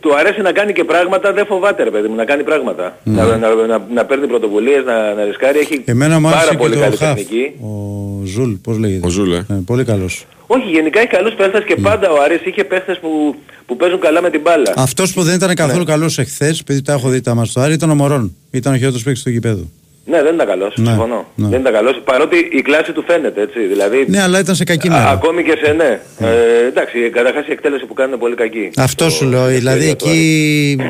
του 0.00 0.16
αρέσει 0.16 0.40
να 0.40 0.52
κάνει 0.52 0.72
και 0.72 0.84
πράγματα, 0.84 1.32
δεν 1.32 1.46
φοβάται 1.46 1.82
ρε 1.82 1.90
παιδί 1.90 2.08
μου, 2.08 2.14
να 2.14 2.24
κάνει 2.24 2.42
πράγματα. 2.42 2.98
Να, 3.04 3.36
να, 3.36 3.54
να, 3.54 3.86
να 3.92 4.04
παίρνει 4.04 4.26
πρωτοβουλίες, 4.26 4.84
να, 4.84 5.14
να 5.14 5.24
ρισκάρει, 5.24 5.58
έχει 5.58 5.82
Εμένα 5.84 6.20
μου 6.20 6.26
άρεσε 6.28 6.40
πάρα 6.44 6.50
και 6.50 6.62
πολύ 6.62 6.74
το 6.74 6.80
καλή 6.80 6.96
χαφ. 6.96 7.14
τεχνική. 7.14 7.52
Ο 7.60 8.24
Ζουλ, 8.24 8.52
πώς 8.52 8.78
λέγεται; 8.78 9.06
Ο 9.06 9.10
Ζουλ, 9.10 9.32
ε. 9.32 9.36
Ε, 9.36 9.54
Πολύ 9.66 9.84
καλός. 9.84 10.26
Όχι, 10.46 10.68
γενικά 10.68 10.98
έχει 11.00 11.08
καλούς 11.08 11.34
παίχτες 11.34 11.64
και 11.64 11.76
πάντα 11.76 12.10
ο 12.10 12.22
Άρης 12.22 12.40
είχε 12.44 12.64
παίχτες 12.64 12.98
που, 12.98 13.34
που 13.66 13.76
παίζουν 13.76 14.00
καλά 14.00 14.22
με 14.22 14.30
την 14.30 14.40
μπάλα. 14.40 14.72
Αυτός 14.76 15.12
που 15.12 15.22
δεν 15.22 15.34
ήταν 15.34 15.54
καθόλου 15.54 15.84
καλός 15.84 16.18
εχθές, 16.18 16.60
επειδή 16.60 16.82
τα 16.82 16.92
έχω 16.92 17.08
δει 17.08 17.20
τα 17.20 17.34
μας 17.34 17.48
στο 17.48 17.60
Άρη, 17.60 17.72
ήταν 17.72 17.90
ο 17.90 17.94
Μωρόν. 17.94 18.36
Ήταν 18.50 18.72
ο 18.72 18.76
χειρότερος 18.76 19.02
παίκτης 19.02 19.22
του 19.22 19.30
γηπέδου. 19.30 19.72
Ναι, 20.10 20.22
δεν 20.22 20.34
ήταν 20.34 20.46
καλός, 20.46 20.74
Ναι, 20.76 20.86
συμφωνώ. 20.88 21.26
ναι. 21.34 21.48
Δεν 21.48 21.60
ήταν 21.60 21.72
καλός, 21.72 22.00
παρότι 22.04 22.36
η 22.52 22.62
κλάση 22.62 22.92
του 22.92 23.04
φαίνεται, 23.06 23.40
έτσι. 23.42 23.60
Δηλαδή, 23.66 24.04
Ναι, 24.08 24.22
αλλά 24.22 24.38
ήταν 24.38 24.54
σε 24.54 24.64
κακή 24.64 24.88
α, 24.88 24.90
μέρα. 24.90 25.08
ακόμη 25.10 25.42
και 25.42 25.54
σε 25.64 25.72
ναι. 25.72 26.00
Ε, 26.18 26.66
εντάξει, 26.66 26.98
καταρχάς 27.12 27.46
η 27.46 27.52
εκτέλεση 27.52 27.84
που 27.86 27.94
κάνουν 27.94 28.12
είναι 28.12 28.20
πολύ 28.20 28.34
κακή. 28.34 28.70
Αυτό 28.76 29.04
Το- 29.04 29.10
σου 29.10 29.24
λέω. 29.26 29.40
το 29.40 29.46
Δηλαδή 29.46 29.88
ευκαιρία 29.88 29.96
του 29.96 30.08
Άρη. 30.08 30.18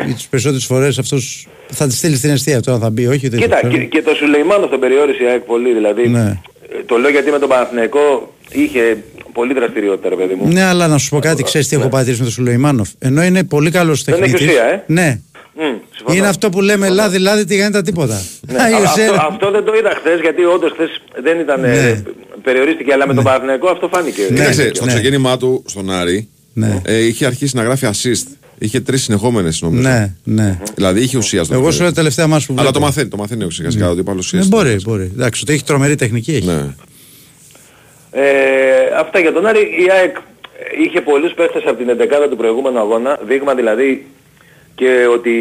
εκεί 0.09 0.13
τις 0.15 0.27
περισσότερες 0.29 0.65
φορές 0.65 0.99
αυτός 0.99 1.47
θα 1.71 1.87
τη 1.87 1.95
στείλει 1.95 2.17
στην 2.17 2.31
αιστεία 2.31 2.61
τώρα 2.61 2.79
θα 2.79 2.91
μπει, 2.91 3.07
όχι 3.07 3.29
δεν 3.29 3.41
Κοίτα, 3.41 3.61
το 3.61 3.67
ξέρω. 3.69 3.83
και, 3.83 3.89
και 3.89 4.03
το 4.03 4.15
Σουλεϊμάνο 4.15 4.67
τον 4.67 4.81
περιόρισε 4.81 5.23
η 5.23 5.27
ΑΕΚ 5.27 5.41
πολύ, 5.43 5.73
δηλαδή. 5.73 6.09
Ναι. 6.09 6.21
ε, 6.79 6.83
Το 6.87 6.97
λέω 6.97 7.11
γιατί 7.11 7.31
με 7.31 7.39
τον 7.39 7.49
Παναθηναϊκό 7.49 8.33
είχε 8.53 8.97
πολύ 9.33 9.55
δραστηριότητα, 9.55 10.09
ρε 10.09 10.15
παιδί 10.15 10.35
μου. 10.35 10.49
Ναι, 10.53 10.63
αλλά 10.63 10.87
να 10.89 10.99
σου 10.99 11.09
πω 11.09 11.19
κάτι, 11.19 11.43
ξέρεις 11.43 11.69
τι 11.69 11.77
έχω 11.77 11.89
παρατηρήσει 11.89 12.21
με 12.21 12.27
τον 12.27 12.35
Σουλεϊμάνοφ. 12.35 12.89
Ενώ 12.99 13.23
είναι 13.23 13.45
πολύ 13.45 13.71
καλός 13.71 14.05
Δεν 14.05 14.15
έχει 14.15 14.23
τεχνίτης. 14.23 14.49
ουσία, 14.49 14.65
ε. 14.65 14.83
Ναι. 14.87 15.21
Μμ, 15.59 15.77
συμφωνώ. 15.97 16.17
Είναι 16.17 16.27
αυτό 16.29 16.49
που 16.51 16.61
λέμε 16.61 16.89
λάδι, 16.89 17.19
λάδι, 17.19 17.45
τι 17.45 17.57
κάνει 17.59 17.73
τα 17.73 17.83
τίποτα. 17.83 18.23
Ναι, 18.41 18.59
Α, 18.63 18.71
η 18.71 18.73
α- 18.73 18.77
ουσία 18.77 18.89
αυτό, 18.89 19.03
είναι- 19.03 19.23
αυτό 19.29 19.51
δεν 19.51 19.65
το 19.65 19.75
είδα 19.75 19.91
χθες 19.99 20.21
γιατί 20.21 20.45
όντως 20.45 20.71
χθες 20.73 21.01
δεν 21.23 21.41
ήταν... 21.41 21.65
ε, 21.65 21.69
Ναι. 21.69 22.03
περιορίστηκε, 22.43 22.93
αλλά 22.93 23.07
με 23.07 23.15
τον 23.15 23.25
Παναθηναϊκό 23.25 23.69
αυτό 23.69 23.89
φάνηκε. 23.89 24.23
Κοίταξε, 24.23 24.71
στο 24.75 24.85
ναι. 24.85 24.93
ξεκίνημά 24.93 25.37
του 25.37 25.63
στον 25.67 25.91
Άρη 25.91 26.29
Ναι. 26.53 26.81
ε, 26.85 27.07
είχε 27.07 27.27
αρχίσει 27.27 27.57
να 27.57 27.63
γράφει 27.63 27.87
assist. 27.93 28.27
Είχε 28.61 28.81
τρεις 28.81 29.03
συνεχόμενες 29.03 29.61
νομίζω. 29.63 29.89
Ναι, 29.89 30.15
ναι. 30.25 30.59
Δηλαδή 30.75 31.01
είχε 31.01 31.17
ουσία 31.17 31.45
στο 31.45 31.53
Εγώ 31.55 31.63
σου 31.63 31.67
παιχνίδι. 31.69 31.85
λέω 31.85 31.93
τελευταία 31.93 32.27
μας 32.27 32.47
που 32.47 32.53
Αλλά 32.53 32.63
βλέπω. 32.63 32.79
το 32.79 32.85
μαθαίνει, 32.85 33.09
το 33.09 33.17
μαθαίνει 33.17 33.45
ο 33.45 33.51
σιγά 33.51 33.71
σιγά 33.71 33.91
ότι 33.91 34.01
υπάρχει 34.01 34.29
Ναι, 34.37 34.41
ουσία. 34.41 34.57
μπορεί, 34.57 34.77
μπορεί. 34.85 35.11
Εντάξει, 35.15 35.43
ότι 35.43 35.53
έχει 35.53 35.65
τρομερή 35.65 35.95
τεχνική 35.95 36.31
έχει. 36.35 36.47
Ναι. 36.47 36.65
Ε, 38.11 38.23
αυτά 38.99 39.19
για 39.19 39.33
τον 39.33 39.47
Άρη. 39.47 39.59
Η 39.61 39.91
ΑΕΚ 39.91 40.17
είχε 40.85 41.01
πολλούς 41.01 41.33
παίχτες 41.33 41.63
από 41.67 41.77
την 41.77 41.89
11 41.89 42.29
του 42.31 42.37
προηγούμενου 42.37 42.79
αγώνα, 42.79 43.19
δείγμα 43.27 43.55
δηλαδή 43.55 44.07
και 44.79 45.07
ότι 45.07 45.33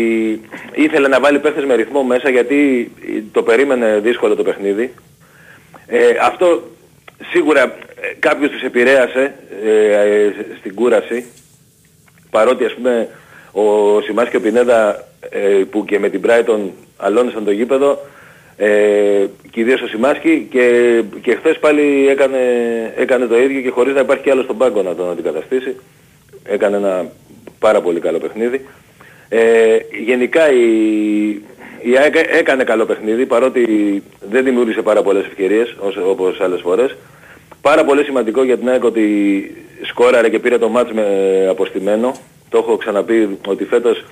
ήθελε 0.73 1.07
να 1.07 1.19
βάλει 1.19 1.39
παίχτες 1.39 1.65
με 1.65 1.75
ρυθμό 1.75 2.03
μέσα 2.03 2.29
γιατί 2.29 2.91
το 3.31 3.43
περίμενε 3.43 3.99
δύσκολο 3.99 4.35
το 4.35 4.43
παιχνίδι. 4.43 4.93
Ε, 5.87 5.99
αυτό 6.21 6.63
σίγουρα 7.31 7.61
ε, 7.63 8.13
κάποιος 8.19 8.51
τους 8.51 8.61
επηρέασε 8.61 9.33
ε, 9.65 9.91
ε, 9.91 10.33
στην 10.59 10.73
κούραση. 10.73 11.25
Παρότι 12.29 12.65
ας 12.65 12.73
πούμε 12.73 13.07
ο 13.51 14.01
Σιμάς 14.01 14.29
και 14.29 14.37
ο 14.37 14.41
Πινέδα 14.41 15.07
ε, 15.29 15.63
που 15.69 15.85
και 15.85 15.99
με 15.99 16.09
την 16.09 16.21
Brighton 16.25 16.59
αλώνησαν 16.97 17.45
το 17.45 17.51
γήπεδο 17.51 17.99
ε, 18.57 19.25
και 19.51 19.59
ιδίως 19.59 19.81
ο 19.81 19.87
Σιμάσκι 19.87 20.47
και, 20.51 21.03
και 21.21 21.35
χθες 21.35 21.59
πάλι 21.59 22.07
έκανε, 22.09 22.39
έκανε 22.95 23.25
το 23.25 23.37
ίδιο 23.39 23.61
και 23.61 23.69
χωρίς 23.69 23.93
να 23.93 23.99
υπάρχει 23.99 24.23
κι 24.23 24.29
άλλος 24.29 24.43
στον 24.43 24.57
πάγκο 24.57 24.81
να 24.81 24.95
τον 24.95 25.09
αντικαταστήσει. 25.09 25.75
Έκανε 26.43 26.77
ένα 26.77 27.05
πάρα 27.59 27.81
πολύ 27.81 27.99
καλό 27.99 28.17
παιχνίδι 28.17 28.65
ε, 29.29 29.77
γενικά 30.05 30.51
η, 30.51 30.65
η 31.81 31.97
ΑΕΚ 31.97 32.15
έκανε 32.39 32.63
καλό 32.63 32.85
παιχνίδι 32.85 33.25
παρότι 33.25 33.63
δεν 34.29 34.43
δημιούργησε 34.43 34.81
πάρα 34.81 35.01
πολλές 35.01 35.25
ευκαιρίες 35.25 35.75
ως- 35.79 35.97
όπως 36.05 36.39
άλλες 36.41 36.61
φορές 36.61 36.95
Πάρα 37.61 37.85
πολύ 37.85 38.03
σημαντικό 38.03 38.43
για 38.43 38.57
την 38.57 38.69
ΑΕΚ 38.69 38.83
ότι 38.83 39.05
σκόραρε 39.81 40.29
και 40.29 40.39
πήρε 40.39 40.57
το 40.57 40.69
μάτς 40.69 40.91
με 40.91 41.05
αποστημένο. 41.49 42.11
Το 42.49 42.57
έχω 42.57 42.77
ξαναπεί 42.77 43.37
ότι 43.47 43.65
φέτος 43.65 44.03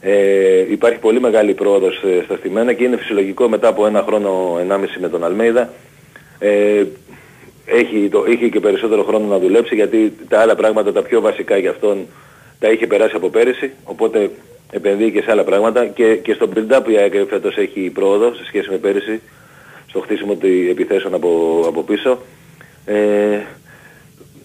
ε, 0.00 0.70
υπάρχει 0.70 0.98
πολύ 0.98 1.20
μεγάλη 1.20 1.54
πρόοδος 1.54 2.02
ε, 2.02 2.22
στα 2.24 2.36
στημένα 2.36 2.72
και 2.72 2.84
είναι 2.84 2.96
φυσιολογικό 2.96 3.48
μετά 3.48 3.68
από 3.68 3.86
ένα 3.86 4.02
χρόνο, 4.06 4.56
ενάμιση 4.60 4.98
με 5.00 5.08
τον 5.08 5.24
Αλμέιδα. 5.24 5.70
Ε, 6.38 6.82
έχει, 7.66 8.08
το, 8.10 8.24
είχε 8.28 8.48
και 8.48 8.60
περισσότερο 8.60 9.02
χρόνο 9.04 9.26
να 9.26 9.38
δουλέψει 9.38 9.74
γιατί 9.74 10.12
τα 10.28 10.40
άλλα 10.40 10.54
πράγματα 10.54 10.92
τα 10.92 11.02
πιο 11.02 11.20
βασικά 11.20 11.56
για 11.56 11.70
αυτόν 11.70 12.06
τα 12.58 12.68
είχε 12.70 12.86
περάσει 12.86 13.16
από 13.16 13.28
πέρυσι 13.28 13.70
οπότε 13.84 14.30
επενδύει 14.70 15.10
και 15.10 15.22
σε 15.22 15.30
άλλα 15.30 15.44
πράγματα 15.44 15.86
και, 15.86 16.16
και 16.16 16.32
στο 16.32 16.48
build-up 16.54 16.82
η 16.88 16.96
ΑΕΚ 16.96 17.14
φέτος 17.28 17.56
έχει 17.56 17.90
πρόοδο 17.90 18.34
σε 18.34 18.44
σχέση 18.44 18.70
με 18.70 18.76
πέρυσι 18.76 19.20
στο 19.88 20.00
χτίσιμο 20.00 20.34
των 20.36 20.50
επιθέσεων 20.70 21.14
από, 21.14 21.62
από 21.66 21.82
πίσω 21.82 22.18
ε, 22.86 23.40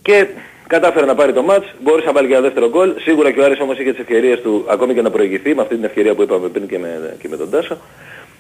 και 0.01 0.27
κατάφερε 0.67 1.05
να 1.05 1.15
πάρει 1.15 1.33
το 1.33 1.43
μάτς, 1.43 1.67
μπόρεσε 1.81 2.05
να 2.05 2.13
βάλει 2.13 2.27
και 2.27 2.33
ένα 2.33 2.41
δεύτερο 2.41 2.69
γκολ. 2.69 2.93
Σίγουρα 2.99 3.31
και 3.31 3.39
ο 3.39 3.43
Άρης 3.43 3.59
όμως 3.59 3.79
είχε 3.79 3.91
τις 3.91 3.99
ευκαιρίες 3.99 4.41
του 4.41 4.65
ακόμη 4.69 4.93
και 4.93 5.01
να 5.01 5.11
προηγηθεί 5.11 5.55
με 5.55 5.61
αυτή 5.61 5.75
την 5.75 5.83
ευκαιρία 5.83 6.15
που 6.15 6.21
είπαμε 6.21 6.47
πριν 6.47 6.67
και 6.67 6.79
με, 6.79 7.15
και 7.21 7.27
με 7.27 7.37
τον 7.37 7.49
Τάσο. 7.49 7.77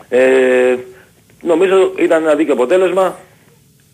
Ε, 0.09 0.75
νομίζω 1.41 1.91
ήταν 1.97 2.23
ένα 2.23 2.35
δίκαιο 2.35 2.53
αποτέλεσμα. 2.53 3.15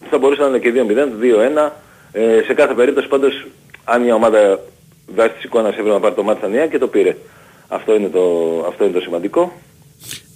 Θα 0.10 0.18
μπορούσε 0.18 0.42
να 0.42 0.48
είναι 0.48 0.60
και 0.60 0.72
2-0, 0.76 1.66
2-1. 1.66 1.70
Ε, 2.12 2.42
σε 2.46 2.54
κάθε 2.54 2.74
περίπτωση 2.74 3.08
πάντως 3.08 3.48
αν 3.84 4.02
μια 4.02 4.16
ομάδα 4.16 4.60
βάσει 5.16 5.34
της 5.34 5.44
εικόνας 5.44 5.72
έπρεπε 5.72 5.90
να 5.90 6.00
πάρει 6.00 6.16
το 6.16 6.24
μάτς 6.24 6.40
στα 6.40 6.66
και 6.66 6.78
το 6.78 6.88
πήρε. 6.88 7.16
Αυτό 7.68 7.96
είναι 7.96 8.08
το, 8.08 8.20
αυτό 8.70 8.84
είναι 8.84 8.94
το 8.94 9.00
σημαντικό. 9.00 9.54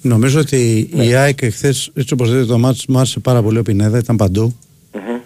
Νομίζω 0.02 0.40
ότι 0.40 0.90
Ναι. 0.94 1.04
η 1.04 1.14
ΑΕΚ 1.14 1.38
χθε, 1.46 1.74
έτσι 1.94 2.14
όπως 2.14 2.30
είδε 2.30 2.46
το 2.46 2.58
μάτς, 2.58 2.86
μου 2.88 2.98
άρεσε 2.98 3.20
πάρα 3.20 3.42
πολύ 3.42 3.58
ο 3.58 3.62
Πινέδα, 3.62 3.98
ήταν 3.98 4.16
παντού. 4.16 4.56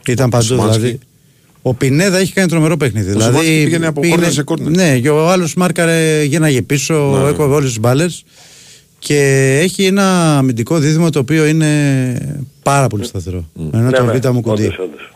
Ήταν 0.07 0.29
παντού 0.29 0.43
Σιμάνσκι. 0.45 0.79
δηλαδή. 0.79 0.99
Ο 1.61 1.73
Πινέδα 1.73 2.17
έχει 2.17 2.33
κάνει 2.33 2.47
τρομερό 2.47 2.77
παιχνίδι. 2.77 3.09
Ο 3.09 3.11
δηλαδή, 3.11 3.29
Σιμάνσκι 3.31 3.63
πήγαινε 3.63 3.87
από 3.87 4.01
κόρνερ 4.09 4.31
σε 4.31 4.43
κόρνερ. 4.43 4.71
Ναι, 4.71 4.99
και 4.99 5.09
ο 5.09 5.29
άλλος 5.29 5.53
μάρκαρε, 5.55 6.23
γίναγε 6.23 6.61
πίσω, 6.61 7.19
Ναι. 7.23 7.29
έκοβε 7.29 7.55
όλε 7.55 7.65
τις 7.65 7.79
μπάλες. 7.79 8.23
Και 8.99 9.19
έχει 9.61 9.85
ένα 9.85 10.37
αμυντικό 10.37 10.77
δίδυμο 10.79 11.09
το 11.09 11.19
οποίο 11.19 11.45
είναι 11.45 12.39
πάρα 12.63 12.87
πολύ 12.87 13.03
σταθερό. 13.05 13.45
Ένα 13.73 13.91
το 13.91 14.05
β' 14.05 14.27
μου 14.33 14.41
κουντί. 14.41 14.61
Ναι, 14.61 14.67
όντως, 14.67 14.77
όντως. 14.79 15.11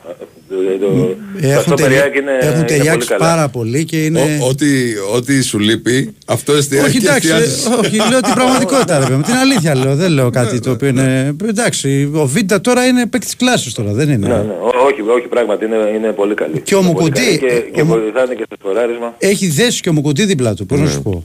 Ε, 0.52 0.78
το- 0.78 0.86
Ε, 0.86 1.42
το 1.42 1.48
Έχουν, 1.48 1.58
αυτό 1.60 1.74
τελει... 1.74 1.88
Περιάκ 1.88 2.16
είναι- 2.16 2.32
έχουν 2.42 2.56
είναι 2.58 2.66
ταιριάξει 2.66 3.08
πολύ 3.08 3.20
καλά. 3.20 3.20
πάρα 3.30 3.50
πολύ 3.50 3.86
και 3.86 4.04
είναι. 4.06 4.20
Ο- 4.42 4.48
Ό,τι, 4.48 4.68
ό,τι 5.16 5.42
σου 5.42 5.60
λείπει, 5.60 6.14
αυτό 6.26 6.54
εστιάζει 6.54 6.86
Όχι, 6.88 6.98
και 7.00 7.06
εντάξει, 7.08 7.28
εστιάζεις. 7.30 7.66
ε, 7.66 7.70
όχι, 7.70 7.96
λέω 8.10 8.20
την 8.22 8.34
πραγματικότητα, 8.34 8.98
ρε 9.00 9.04
παιδί 9.04 9.16
μου. 9.16 9.22
Την 9.22 9.34
αλήθεια 9.34 9.76
λέω. 9.76 9.96
Δεν 9.96 10.12
λέω 10.12 10.30
κάτι 10.30 10.60
το 10.60 10.72
οποίο 10.72 10.88
είναι. 10.88 11.36
Εντάξει, 11.48 12.10
ο 12.14 12.26
Βίντα 12.26 12.62
τώρα 12.62 12.86
είναι 12.86 13.06
παίκτης 13.06 13.36
κλάση 13.36 13.74
τώρα, 13.76 13.92
δεν 13.94 14.10
είναι; 14.10 14.28
Ναι, 14.28 14.34
ναι. 14.34 14.40
Ό- 14.42 14.86
όχι, 14.88 15.02
όχι, 15.18 15.28
πράγματι 15.28 15.66
είναι, 15.66 15.78
είναι 15.96 16.12
πολύ 16.12 16.34
καλή. 16.34 16.62
Και 16.62 16.76
ο 16.76 16.80
Είναι 16.80 16.92
πολύ 16.92 17.00
Μουκουντή, 17.04 17.38
καλή 17.38 17.38
Και, 17.40 17.70
και 17.74 17.82
ο 17.82 17.86
Μου- 17.86 17.98
βοηθάνε 18.02 18.34
και 18.34 18.44
στο 18.46 18.56
σκοράρισμα. 18.60 19.16
Έχει 19.18 19.48
δέσει 19.48 19.82
και 19.82 19.90
ο 19.90 19.94
Μουκουντή 19.94 20.26
δίπλα 20.26 20.54
του, 20.54 20.66
πώς 20.66 20.80
να 20.80 20.90
σου 20.90 21.02
πω; 21.02 21.24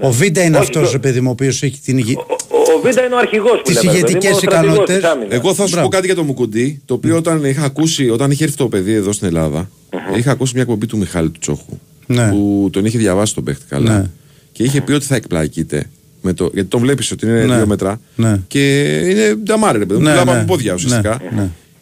Ο 0.00 0.10
Βίντα 0.12 0.40
είναι 0.40 0.50
Ναι. 0.50 0.56
Όχι, 0.58 0.66
αυτός 0.66 0.90
το- 0.90 0.96
ο 0.96 1.00
παιδί 1.00 1.20
μου, 1.20 1.28
ο 1.28 1.32
οποίος 1.32 1.62
έχει 1.62 1.80
την 1.80 1.98
υγεία. 1.98 2.18
Ο, 2.18 2.24
Ο, 2.48 2.56
ο 2.78 2.80
Βίντα 2.84 3.04
είναι 3.04 3.14
ο 3.14 3.18
αρχηγός 3.18 3.50
που 3.56 3.62
Τις 3.64 3.74
λέμε. 3.74 3.92
ρε 3.92 4.00
παιδί 4.00 4.10
ηγετικές 4.12 4.30
μου, 4.30 4.36
ο 4.36 4.38
στρατηγός 4.38 4.72
ικανότητες. 4.74 5.00
της 5.00 5.10
άμυνας. 5.10 5.32
Εγώ 5.34 5.54
θα 5.54 5.66
σου 5.66 5.80
πω 5.80 5.88
κάτι 5.88 6.06
για 6.06 6.14
το 6.14 6.22
Μουκουντή, 6.22 6.80
το 6.84 6.94
οποίο 6.94 7.16
όταν 7.16 7.44
είχα 7.44 7.64
ακούσει, 7.64 8.08
όταν 8.10 8.30
είχε 8.30 8.44
έρθει 8.44 8.56
το 8.56 8.68
παιδί 8.68 8.92
εδώ 8.92 9.12
στην 9.12 9.26
ελλαδα 9.26 9.70
είχα 10.16 10.30
ακούσει 10.30 10.52
μια 10.54 10.62
εκπομπή 10.62 10.86
του 10.86 10.96
Μιχάλη 10.98 11.30
του 11.30 11.38
Τσόχου. 11.40 11.78
Ναι. 12.06 12.28
Που 12.30 12.68
τον 12.72 12.84
είχε 12.84 12.98
διαβάσει 12.98 13.34
τον 13.34 13.44
παίχτη 13.44 13.64
καλά. 13.68 13.98
Ναι. 13.98 14.04
Και 14.52 14.62
είχε 14.62 14.80
πει 14.80 14.92
ότι 14.92 15.04
θα 15.06 15.14
εκπλακείται. 15.14 15.84
Με 16.22 16.32
το, 16.32 16.50
γιατί 16.54 16.68
τον 16.68 16.80
βλέπεις 16.80 17.10
ότι 17.10 17.26
είναι 17.26 17.44
Ναι. 17.44 17.56
δύο 17.56 17.66
μέτρα. 17.66 18.00
Ναι. 18.14 18.40
Και 18.48 18.82
είναι 19.10 19.34
νταμάρε, 19.34 19.78
ρε 19.78 19.86
παιδί 19.86 20.00
μου. 20.00 20.04
Ναι, 20.06 20.10
Πουλάμε 20.10 20.32
ναι. 20.32 20.38
από 20.38 20.46
πόδια 20.46 20.74
ουσιαστικά. 20.74 21.20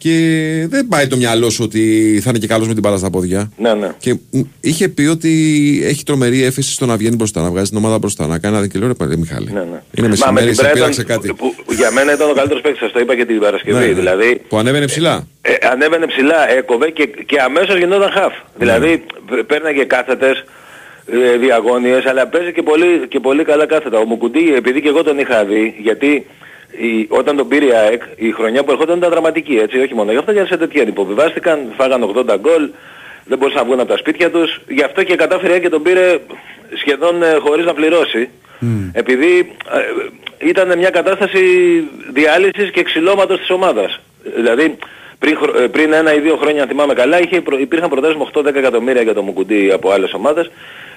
Ναι, 0.09 0.13
ναι. 0.13 0.61
Και 0.61 0.67
δεν 0.69 0.87
πάει 0.87 1.07
το 1.07 1.17
μυαλό 1.17 1.49
σου 1.49 1.61
ότι 1.63 1.81
θα 2.23 2.29
είναι 2.29 2.39
και 2.39 2.47
καλός 2.47 2.67
με 2.67 2.73
την 2.73 2.81
μπάλα 2.81 2.97
στα 2.97 3.09
πόδια. 3.09 3.51
Ναι, 3.57 3.73
ναι. 3.73 3.89
Και 3.97 4.13
μ, 4.31 4.39
είχε 4.61 4.89
πει 4.89 5.05
ότι 5.05 5.29
έχει 5.85 6.03
τρομερή 6.03 6.43
έφεση 6.43 6.71
στο 6.71 6.85
να 6.85 6.97
βγαίνει 6.97 7.15
μπροστά, 7.15 7.41
να 7.41 7.49
βγάζει 7.49 7.69
την 7.69 7.77
ομάδα 7.77 7.97
μπροστά, 7.97 8.27
να 8.27 8.39
κάνει 8.39 8.57
ένα 8.57 8.67
και 8.67 8.79
λέω 8.79 8.87
ρε 8.87 8.93
παιδί 8.93 9.15
Μιχάλη. 9.15 9.51
Ναι, 9.51 9.59
ναι. 9.59 9.81
Είναι 9.97 10.07
Μα 10.25 10.31
με 10.31 10.41
μεσημέρι, 10.41 10.45
την 10.45 10.55
σε 10.55 10.65
Brighton 10.65 10.73
πήραξε 10.73 11.03
κάτι. 11.03 11.33
Που, 11.33 11.55
που 11.65 11.73
για 11.73 11.91
μένα 11.91 12.13
ήταν 12.13 12.29
ο 12.29 12.33
καλύτερος 12.33 12.61
παίκτης, 12.61 12.79
σας 12.81 12.91
το 12.91 12.99
είπα 12.99 13.15
και 13.15 13.25
την 13.25 13.39
Παρασκευή. 13.39 13.79
Ναι, 13.79 13.85
ναι. 13.85 13.93
Δηλαδή, 13.93 14.41
Που 14.47 14.57
ανέβαινε 14.57 14.85
ψηλά. 14.85 15.27
ε, 15.41 15.53
ανέβαινε 15.71 16.05
ψηλά, 16.07 16.49
έκοβε 16.57 16.89
και, 16.89 17.09
και 17.25 17.39
αμέσως 17.41 17.77
γινόταν 17.77 18.09
χαφ. 18.11 18.33
Δηλαδή 18.57 19.03
π- 19.25 19.43
παίρναγε 19.47 19.83
κάθετες, 19.83 20.43
ε, 21.33 21.37
διαγώνιες, 21.37 22.05
αλλά 22.05 22.27
παίζει 22.27 22.51
και 22.53 22.61
πολύ, 22.61 23.07
και 23.07 23.19
πολύ 23.19 23.43
καλά 23.43 23.65
κάθετα. 23.65 23.97
Ο 23.99 24.05
Μουκουντή, 24.05 24.53
επειδή 24.55 24.81
και 24.81 24.87
εγώ 24.87 25.03
τον 25.03 25.19
είχα 25.19 25.45
δει, 25.45 25.75
γιατί 25.81 26.25
η, 26.77 27.05
όταν 27.09 27.35
τον 27.37 27.47
πήρε 27.47 27.65
η 27.65 27.71
ΑΕΚ, 27.71 28.01
η 28.15 28.31
χρονιά 28.31 28.63
που 28.63 28.71
ερχόταν 28.71 28.97
ήταν 28.97 29.09
δραματική, 29.09 29.55
έτσι, 29.55 29.79
όχι 29.79 29.93
μόνο. 29.93 30.11
Γι' 30.11 30.17
αυτό 30.17 30.31
για 30.31 30.45
σε 30.45 30.57
τέτοια 30.57 30.81
υποβιβάστηκαν, 30.83 31.59
φάγαν 31.77 32.13
80 32.15 32.35
γκολ, 32.39 32.69
δεν 33.25 33.37
μπορούσαν 33.37 33.59
να 33.61 33.65
βγουν 33.67 33.79
από 33.79 33.89
τα 33.89 33.97
σπίτια 33.97 34.31
τους. 34.31 34.61
Γι' 34.67 34.83
αυτό 34.83 35.03
και 35.03 35.15
κατάφερε 35.15 35.49
η 35.49 35.53
ΑΕΚ 35.53 35.61
και 35.61 35.69
τον 35.69 35.81
πήρε 35.83 36.17
σχεδόν 36.75 37.23
ε, 37.23 37.33
χωρίς 37.33 37.65
να 37.65 37.73
πληρώσει. 37.73 38.29
Επειδή 38.93 39.51
ε, 39.71 40.47
ήταν 40.47 40.77
μια 40.77 40.89
κατάσταση 40.89 41.39
διάλυσης 42.13 42.71
και 42.71 42.83
ξυλώματος 42.83 43.39
της 43.39 43.49
ομάδας. 43.49 43.99
Δηλαδή 44.35 44.77
πριν, 45.19 45.37
χρο- 45.37 45.59
ε, 45.59 45.67
πριν 45.67 45.93
ένα 45.93 46.13
ή 46.13 46.19
δύο 46.19 46.35
χρόνια, 46.35 46.61
αν 46.61 46.67
θυμάμαι 46.67 46.93
καλά, 46.93 47.19
είχε, 47.21 47.41
προ- 47.41 47.59
υπήρχαν 47.59 47.89
προτάσεις 47.89 48.15
με 48.17 48.25
8-10 48.33 48.55
εκατομμύρια 48.55 49.01
για 49.01 49.13
το 49.13 49.21
Μουκουντή 49.21 49.71
από 49.71 49.91
άλλες 49.91 50.13
ομάδες 50.13 50.51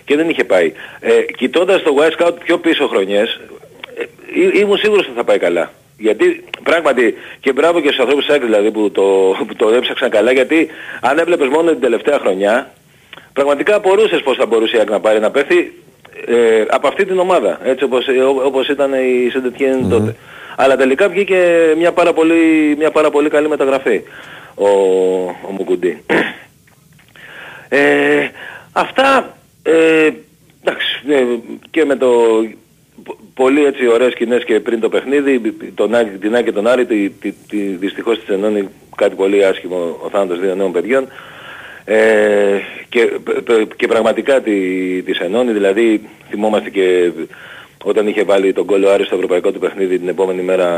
και 0.05 0.17
δεν 0.17 0.29
είχε 0.29 0.45
πάει. 0.45 0.73
Ε, 1.01 1.11
κοιτώντας 1.37 1.83
το 1.83 1.97
Wild 1.99 2.23
Scout 2.27 2.33
πιο 2.45 2.59
πίσω 2.59 2.87
χρονιές, 2.89 3.41
ε, 3.99 4.05
ή- 4.41 4.53
ήμουν 4.61 4.77
σίγουρος 4.79 5.07
ότι 5.07 5.17
θα 5.17 5.25
πάει 5.25 5.39
καλά. 5.39 5.73
Γιατί 5.99 6.45
πράγματι 6.63 7.15
και 7.41 7.53
μπράβο 7.53 7.81
και 7.81 7.87
στους 7.87 7.99
ανθρώπους 7.99 8.25
της 8.25 8.35
ΑΕΚ 8.35 8.43
δηλαδή 8.45 8.71
που 8.71 8.91
το, 8.91 9.03
που 9.47 9.55
το 9.57 9.69
έψαξαν 9.69 10.11
καλά 10.11 10.33
γιατί 10.33 10.69
αν 11.01 11.19
έβλεπες 11.19 11.49
μόνο 11.49 11.71
την 11.71 11.81
τελευταία 11.81 12.19
χρονιά 12.19 12.71
πραγματικά 13.33 13.75
απορούσες 13.75 14.21
πώς 14.23 14.37
θα 14.37 14.47
μπορούσε 14.47 14.77
η 14.77 14.79
ΑΕΚ 14.79 14.91
να 14.91 15.01
πάρει 15.01 15.17
ένα 15.17 15.31
παίχτη 15.31 15.83
ε, 16.27 16.65
από 16.69 16.89
αυτή 16.89 17.05
την 17.05 17.19
ομάδα, 17.19 17.61
έτσι 17.65 17.85
όπως, 17.85 18.07
ε, 18.09 18.13
ό- 18.23 18.43
όπως 18.45 18.69
ήταν 18.69 18.93
η 18.93 19.29
Σεντετιέν 19.31 19.89
τότε. 19.89 20.17
Αλλά 20.57 20.77
τελικά 20.77 21.09
βγήκε 21.09 21.73
μια 21.77 21.93
πάρα 21.93 22.13
πολύ, 22.13 22.75
μια 22.79 22.91
πάρα 22.91 23.11
πολύ 23.11 23.29
καλή 23.29 23.49
μεταγραφή 23.49 24.03
ο, 24.55 24.69
ο 25.49 25.51
Μουκουντή. 25.51 26.03
Ε, 27.69 28.29
αυτά, 28.73 29.37
ε, 29.63 30.11
εντάξει, 30.65 31.01
ε, 31.09 31.25
και 31.71 31.85
με 31.85 31.97
το 31.97 32.09
πο- 32.09 32.68
πολύ 33.43 33.65
έτσι 33.65 33.87
ωραίες 33.87 34.13
σκηνές 34.13 34.45
και 34.45 34.61
πριν 34.61 34.81
το 34.81 34.89
παιχνίδι, 34.89 35.55
τον, 35.75 35.95
Άκη- 35.95 36.21
την 36.21 36.35
Άκη 36.35 36.45
και 36.45 36.53
τον 36.53 36.67
Άρη, 36.67 36.87
τη, 36.87 37.11
τη, 37.11 37.33
τη, 37.49 37.57
δυστυχώς 37.57 38.19
της 38.19 38.29
ενώνει 38.29 38.69
κάτι 38.97 39.15
πολύ 39.15 39.45
άσχημο 39.45 39.99
ο 40.05 40.09
θάνατος 40.13 40.41
δύο 40.41 40.55
νέων 40.55 40.73
παιδιών. 40.73 41.09
Ε, 41.85 41.97
και, 42.89 43.01
π- 43.25 43.41
π- 43.43 43.77
και 43.77 43.87
πραγματικά 43.87 44.41
τη, 44.41 44.53
της 45.03 45.19
ενώνει, 45.19 45.53
δηλαδή 45.53 46.09
θυμόμαστε 46.31 46.71
και 46.71 47.11
όταν 47.85 48.07
είχε 48.07 48.23
βάλει 48.25 48.53
τον 48.53 48.67
κόλλο 48.67 48.89
Άρη 48.89 49.05
στο 49.05 49.15
ευρωπαϊκό 49.15 49.53
του 49.53 49.59
παιχνίδι 49.59 49.99
την 49.99 50.09
επόμενη 50.09 50.43
μέρα 50.43 50.69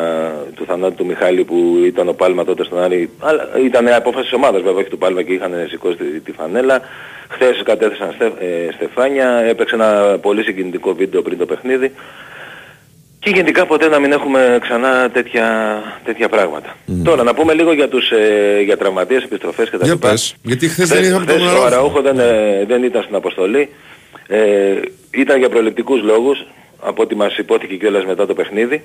του 0.54 0.64
θανάτου 0.64 0.94
του 0.94 1.06
Μιχάλη 1.06 1.44
που 1.44 1.82
ήταν 1.86 2.08
ο 2.08 2.12
Πάλμα 2.12 2.44
τότε 2.44 2.64
στον 2.64 2.78
Άρη, 2.78 3.10
αλλά 3.18 3.48
ήταν 3.64 3.88
απόφασης 3.88 4.28
της 4.28 4.36
ομάδας 4.36 4.62
βέβαια, 4.62 4.80
όχι 4.80 4.90
του 4.90 4.98
Πάλμα 4.98 5.22
και 5.22 5.32
είχαν 5.32 5.52
σηκώσει 5.68 5.96
τη, 5.96 6.20
τη 6.20 6.32
φανέλα. 6.32 6.80
Χθες 7.28 7.62
κατέθεσαν 7.64 8.12
στεφ, 8.14 8.32
ε, 8.40 8.72
στεφάνια, 8.74 9.28
έπαιξε 9.48 9.74
ένα 9.74 10.18
πολύ 10.22 10.42
συγκινητικό 10.42 10.94
βίντεο 10.94 11.22
πριν 11.22 11.38
το 11.38 11.46
παιχνίδι. 11.46 11.92
Και 13.22 13.30
γενικά 13.30 13.66
ποτέ 13.66 13.88
να 13.88 13.98
μην 13.98 14.12
έχουμε 14.12 14.58
ξανά 14.60 15.10
τέτοια, 15.10 15.46
τέτοια 16.04 16.28
πράγματα. 16.28 16.76
Τώρα 17.04 17.22
να 17.22 17.34
πούμε 17.34 17.54
λίγο 17.54 17.72
για, 17.72 17.88
τους, 17.88 18.10
ε, 18.10 18.60
για 18.64 18.76
τραυματίες, 18.76 19.22
επιστροφές 19.22 19.70
και 19.70 19.76
τα 19.76 19.84
Για 19.84 19.92
λοιπά. 19.94 20.08
πες, 20.08 20.34
γιατί 20.42 20.68
χθες 20.68 20.88
δεν 20.88 20.96
Χθες- 20.96 21.10
είχαμε 21.10 21.24
τον 21.26 21.34
χθες 21.34 21.46
ο 21.48 21.50
Αραούχο. 21.50 21.66
Αραούχο 21.66 22.00
δεν, 22.00 22.18
ε, 22.18 22.64
δεν 22.68 22.82
ήταν 22.82 23.02
στην 23.02 23.14
αποστολή. 23.14 23.68
Ε, 24.26 24.74
ήταν 25.10 25.38
για 25.38 25.48
προληπτικούς 25.48 26.02
λόγους, 26.02 26.46
από 26.80 27.02
ό,τι 27.02 27.14
μας 27.14 27.36
υπόθηκε 27.38 27.74
κιόλας 27.76 28.04
μετά 28.04 28.26
το 28.26 28.34
παιχνίδι. 28.34 28.82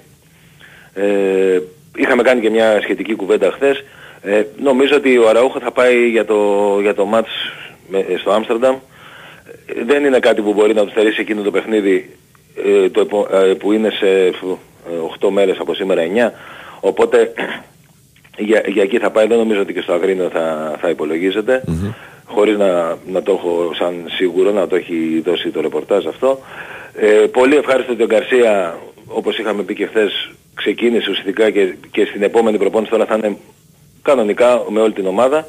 Ε, 0.94 1.60
είχαμε 1.96 2.22
κάνει 2.22 2.42
και 2.42 2.50
μια 2.50 2.80
σχετική 2.82 3.16
κουβέντα 3.16 3.52
χθες. 3.52 3.84
Ε, 4.22 4.44
νομίζω 4.62 4.96
ότι 4.96 5.18
ο 5.18 5.30
Αραούχο 5.30 5.60
θα 5.60 5.72
πάει 5.72 6.08
για 6.10 6.26
το, 6.26 6.78
για 6.82 6.94
το 6.94 7.06
μάτς 7.06 7.30
με- 7.90 8.06
στο 8.20 8.32
Άμστερνταμ. 8.32 8.76
Ε, 9.66 9.84
δεν 9.86 10.06
είναι 10.06 10.20
κάτι 10.20 10.42
που 10.42 10.54
μπορεί 10.54 10.74
να 10.74 10.84
του 10.84 10.90
στερήσει 10.90 11.22
εκείνο 11.22 11.42
το 11.42 11.52
παιχνίδι 11.52 12.10
ε, 12.64 12.90
το, 12.90 13.00
επο- 13.02 13.28
ε, 13.32 13.54
που 13.54 13.72
είναι 13.72 13.90
σε 13.90 14.32
φου, 14.32 14.58
ε, 14.90 15.26
8 15.26 15.30
μέρες 15.30 15.58
από 15.60 15.74
σήμερα 15.74 16.02
9. 16.02 16.32
Οπότε 16.80 17.34
για, 18.38 18.64
για 18.68 18.84
εκεί 18.84 18.98
θα 18.98 19.12
πάει. 19.12 19.28
Δεν 19.28 19.38
νομίζω 19.38 19.62
ότι 19.62 19.74
και 19.74 19.82
στο 19.82 19.94
Αγρίνιο 19.94 20.30
θα, 20.30 20.76
θα 20.82 20.90
υπολογίζεται. 20.90 21.64
Χωρίς 22.26 22.58
να, 22.58 22.98
να 23.08 23.24
το 23.24 23.32
έχω 23.32 23.72
σαν 23.78 24.06
σίγουρο, 24.08 24.52
να 24.52 24.68
το 24.68 24.76
έχει 24.76 25.22
δώσει 25.26 25.50
το 25.50 25.62
ρεπορτάζ 25.62 26.06
αυτό. 26.06 26.40
Ε, 26.96 27.08
πολύ 27.08 27.56
ευχάριστο 27.56 27.92
ότι 27.94 28.04
ο 28.04 28.06
Γκαρσία, 28.06 28.78
όπως 29.08 29.38
είχαμε 29.38 29.64
πει 29.64 29.74
και 29.74 29.86
χθες, 29.86 30.32
ξεκίνησε 30.54 31.10
ουσιαστικά 31.10 31.50
και, 31.50 31.74
και 31.92 32.06
στην 32.06 32.24
επόμενη 32.24 32.58
προπόνηση 32.58 32.92
τώρα 32.92 33.06
θα 33.06 33.16
είναι 33.16 33.38
κανονικά 34.02 34.64
με 34.70 34.82
όλη 34.82 34.94
την 34.94 35.08
ομάδα. 35.08 35.48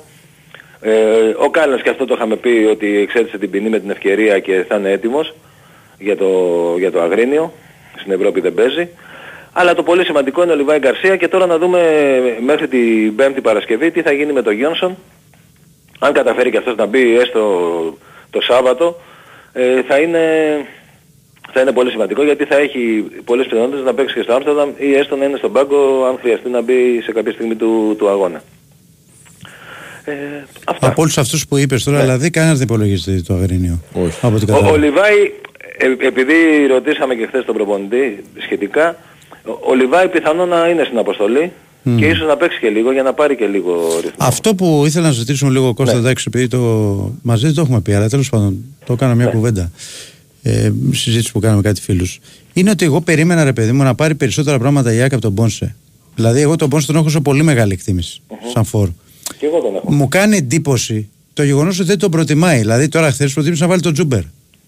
Ε, 0.81 1.35
ο 1.39 1.51
Κάλλας 1.51 1.83
και 1.83 1.91
αυτό 1.91 2.05
το 2.05 2.15
είχαμε 2.15 2.37
πει 2.37 2.67
ότι 2.71 2.97
εξέτησε 2.97 3.39
την 3.39 3.51
ποινή 3.51 3.69
με 3.69 3.79
την 3.79 3.91
ευκαιρία 3.91 4.39
και 4.39 4.65
θα 4.69 4.77
είναι 4.77 4.91
έτοιμος 4.91 5.35
για 5.99 6.17
το, 6.17 6.29
για 6.79 6.91
το 6.93 7.01
Αγρίνιο. 7.01 7.53
Στην 8.01 8.13
Ευρώπη 8.13 8.41
δεν 8.41 8.55
παίζει. 8.55 8.89
Αλλά 9.53 9.75
το 9.75 9.83
πολύ 9.83 10.05
σημαντικό 10.05 10.43
είναι 10.43 10.53
ο 10.53 10.57
Λιβάη 10.57 10.79
Γκαρσία 10.79 11.17
και 11.17 11.29
τώρα 11.29 11.47
να 11.47 11.59
δούμε 11.59 11.81
μέχρι 12.45 12.69
την 12.69 13.15
Πέμπτη 13.17 13.41
Παρασκευή 13.41 13.91
τι 13.91 14.03
θα 14.03 14.13
γίνει 14.13 14.33
με 14.33 14.43
τον 14.43 14.53
Γιόνσον. 14.55 14.97
Αν 15.99 16.13
καταφέρει 16.13 16.51
και 16.51 16.57
αυτός 16.57 16.77
να 16.77 16.87
μπει 16.87 17.19
έστω 17.19 17.41
το 18.31 18.41
Σάββατο 18.41 19.01
ε, 19.53 19.83
θα 19.83 19.99
είναι 19.99 20.21
θα 21.53 21.61
είναι 21.61 21.73
πολύ 21.73 21.91
σημαντικό 21.91 22.23
γιατί 22.25 22.45
θα 22.45 22.57
έχει 22.57 23.05
πολλές 23.25 23.47
πιθανότητες 23.47 23.85
να 23.85 23.95
παίξει 23.95 24.15
και 24.15 24.23
στο 24.23 24.33
Άμστερνταμ 24.35 24.71
ή 24.79 24.95
έστω 24.95 25.17
να 25.17 25.25
είναι 25.25 25.37
στον 25.37 25.53
πάγκο 25.53 26.05
αν 26.09 26.19
χρειαστεί 26.21 26.49
να 26.49 26.61
μπει 26.61 27.01
σε 27.05 27.13
κάποια 27.13 27.33
στιγμή 27.33 27.55
του, 27.55 27.95
του 27.99 28.09
αγώνα. 28.09 28.43
Ε, 30.05 30.13
αυτά. 30.67 30.87
Από 30.87 31.03
όλους 31.03 31.19
αυτούς 31.19 31.47
που 31.47 31.57
είπες 31.57 31.85
τώρα, 31.85 31.97
Ναι. 31.97 32.03
δηλαδή, 32.03 32.31
κανένας 32.31 32.59
δεν 32.59 32.67
υπολογίζει 32.67 33.23
το 33.23 33.35
Αγρίνιο. 33.35 33.81
Όχι. 33.93 34.19
Από 34.23 34.39
την 34.39 34.49
Ο, 34.51 34.53
ο 34.53 34.57
κατάλαβα. 34.57 34.79
Λιβάη, 34.79 35.33
ε, 35.79 36.07
επειδή 36.07 36.67
ρωτήσαμε 36.69 37.15
και 37.15 37.27
χθες 37.27 37.45
τον 37.45 37.55
προπονητή 37.55 38.25
σχετικά, 38.45 38.97
ο, 39.45 39.71
ο 39.71 39.75
Λιβάη 39.75 40.09
πιθανό 40.09 40.47
να 40.47 40.69
είναι 40.69 40.85
στην 40.85 40.99
αποστολή 40.99 41.53
και 41.99 42.07
ίσως 42.07 42.27
να 42.29 42.37
παίξει 42.37 42.59
και 42.61 42.69
λίγο 42.69 42.93
για 42.93 43.03
να 43.03 43.13
πάρει 43.13 43.37
και 43.37 43.47
λίγο 43.47 43.73
ρυθμό. 43.95 44.15
Αυτό 44.17 44.55
που 44.55 44.83
ήθελα 44.87 45.07
να 45.07 45.13
ζητήσουμε 45.13 45.51
λίγο 45.51 45.75
Κώστα, 45.75 45.95
Ναι. 45.95 46.01
εντάξει, 46.01 46.25
επειδή 46.29 46.49
το 46.49 46.59
μαζί 47.23 47.45
δεν 47.47 47.55
το 47.55 47.61
έχουμε 47.61 47.81
πει, 47.81 47.93
αλλά 47.93 48.09
τέλος 48.09 48.29
πάντων 48.29 48.65
το 48.87 48.93
έκανα 48.93 49.15
μια 49.15 49.27
κουβέντα. 49.27 49.71
Ε, 50.43 50.73
συζήτηση 50.93 51.33
που 51.33 51.41
κάναμε 51.41 51.63
κάτι 51.63 51.81
φίλους. 51.81 52.19
Είναι 52.53 52.71
ότι 52.71 52.85
εγώ 52.85 53.01
περίμενα, 53.01 53.45
ρε 53.45 53.53
παιδί 53.53 53.73
μου, 53.73 53.83
να 53.83 53.95
πάρει 53.95 54.15
περισσότερα 54.15 54.59
πράγματα 54.59 54.93
η 54.93 55.01
ΑΕΚ 55.01 55.13
από 55.13 55.23
τον 55.23 55.35
Πόνσε. 55.35 55.77
Δηλαδή, 56.15 56.41
εγώ 56.41 56.57
τον 56.57 56.69
Πόνσε 56.69 56.87
τον 56.87 56.97
έχω 56.97 57.09
σε 57.09 57.21
πολύ 57.21 57.43
μεγάλη 57.43 57.73
εκτίμηση, 57.73 58.21
σαν 58.53 58.65
φόρ. 58.65 58.89
Και 59.39 59.47
εγώ 59.47 59.59
τον 59.61 59.75
έχω. 59.77 59.93
Μου 59.93 60.09
κάνει 60.09 60.37
εντύπωση 60.37 61.09
το 61.33 61.43
γεγονός 61.43 61.79
ότι 61.79 61.89
δεν 61.89 61.99
τον 61.99 62.11
προτιμάει. 62.11 62.59
Δηλαδή, 62.59 62.89
τώρα 62.89 63.11
χθες 63.11 63.33
προτίμησε 63.33 63.63
να 63.63 63.69
βάλει 63.69 63.81
τον 63.81 63.93
Τζούμπερ. 63.93 64.21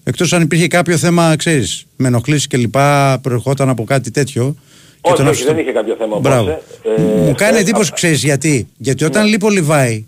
Εκτός 0.04 0.32
αν 0.32 0.42
υπήρχε 0.42 0.66
κάποιο 0.66 0.96
θέμα, 0.96 1.36
ξέρεις, 1.36 1.86
με 1.96 2.08
ενοχλήσεις 2.08 2.46
και 2.46 2.56
λοιπά, 2.56 3.18
προερχόταν 3.22 3.68
από 3.68 3.84
κάτι 3.84 4.10
τέτοιο. 4.10 4.54
και 5.00 5.08
Όχι, 5.10 5.16
τον 5.16 5.26
όχι, 5.26 5.34
άφησε- 5.34 5.54
δεν 5.54 5.62
είχε 5.62 5.72
κάποιο 5.72 5.96
θέμα 5.98 6.16
ο 6.16 6.20
Μπράβο. 6.20 6.44
Πόνσε. 6.84 7.02
Ε, 7.02 7.02
Μου 7.02 7.34
κάνει 7.36 7.52
χθες- 7.52 7.60
εντύπωση, 7.60 7.92
ξέρεις 7.92 8.22
γιατί. 8.24 8.68
Γιατί 8.76 9.04
όταν 9.04 9.26
λείπει 9.26 9.46
ο 9.46 9.48
Λιβάη, 9.48 10.04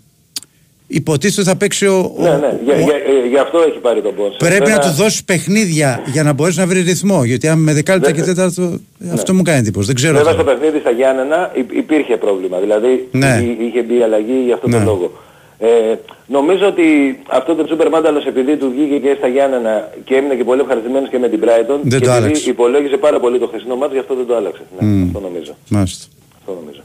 υποτίθεται 0.87 1.43
θα 1.49 1.55
παίξει 1.55 1.85
ο. 1.87 2.13
ο- 2.17 2.21
Ναι, 2.23 2.29
ναι, 2.29 2.59
για, 2.65 2.73
ο- 2.75 2.79
για, 2.79 2.95
ε, 2.95 3.27
γι' 3.29 3.37
αυτό 3.37 3.59
έχει 3.67 3.77
πάρει 3.79 4.01
τον 4.01 4.15
Πόνσε. 4.15 4.35
Πρέπει 4.37 4.57
Βέβαια, 4.57 4.75
να 4.75 4.81
του 4.81 4.89
δώσει 4.91 5.25
παιχνίδια 5.25 6.01
για 6.05 6.23
να 6.23 6.33
μπορέσει 6.33 6.59
να 6.59 6.67
βρει 6.67 6.81
ρυθμό. 6.81 7.23
Γιατί 7.23 7.47
αν 7.47 7.59
με 7.59 7.73
δεκάλεπτα 7.73 8.11
και 8.11 8.19
Βέβαια. 8.23 8.33
τέταρτο. 8.49 8.79
Αυτό 9.13 9.33
μου 9.33 9.41
κάνει 9.41 9.59
εντύπωση. 9.59 9.85
Δεν 9.87 9.95
ξέρω. 9.95 10.17
Βέβαια 10.17 10.33
στο 10.33 10.43
τώρα. 10.43 10.57
παιχνίδι 10.57 10.79
στα 10.79 10.91
Γιάννενα 10.91 11.51
υ- 11.55 11.73
υπήρχε 11.77 12.17
πρόβλημα. 12.17 12.57
Δηλαδή 12.59 13.07
Ναι. 13.11 13.41
εί- 13.43 13.61
είχε 13.67 13.81
μπει 13.81 14.01
αλλαγή 14.01 14.41
για 14.45 14.53
αυτόν 14.53 14.69
Ναι. 14.69 14.75
τον 14.75 14.85
λόγο. 14.85 15.11
Ε, 15.63 15.95
νομίζω 16.27 16.65
ότι 16.67 17.19
αυτό 17.27 17.55
το 17.55 17.63
Τσούπερ 17.65 17.89
Μάνταλος 17.89 18.25
επειδή 18.25 18.57
του 18.57 18.71
βγήκε 18.75 18.97
και 18.97 19.15
στα 19.17 19.27
Γιάννενα 19.27 19.89
και 20.03 20.15
έμεινε 20.15 20.35
και 20.35 20.43
πολύ 20.43 20.61
ευχαριστημένος 20.61 21.09
και 21.09 21.17
με 21.19 21.29
την 21.29 21.39
Brighton 21.43 21.79
Δεν 21.83 21.99
και 21.99 22.05
το 22.05 22.11
επειδή 22.11 22.25
άλλαξε. 22.25 22.49
υπολόγιζε 22.49 22.97
πάρα 22.97 23.19
πολύ 23.19 23.39
το 23.39 23.47
χθεσινό 23.47 23.75
μάτς 23.75 23.93
γι' 23.93 23.99
αυτό 23.99 24.15
δεν 24.15 24.25
το 24.25 24.35
άλλαξε. 24.35 24.61
Ναι, 24.79 24.87
Μμ. 24.87 25.03
αυτό 25.07 25.19
νομίζω. 25.19 25.55
Μάλιστα. 25.69 26.05
Αυτό 26.39 26.57
νομίζω. 26.61 26.81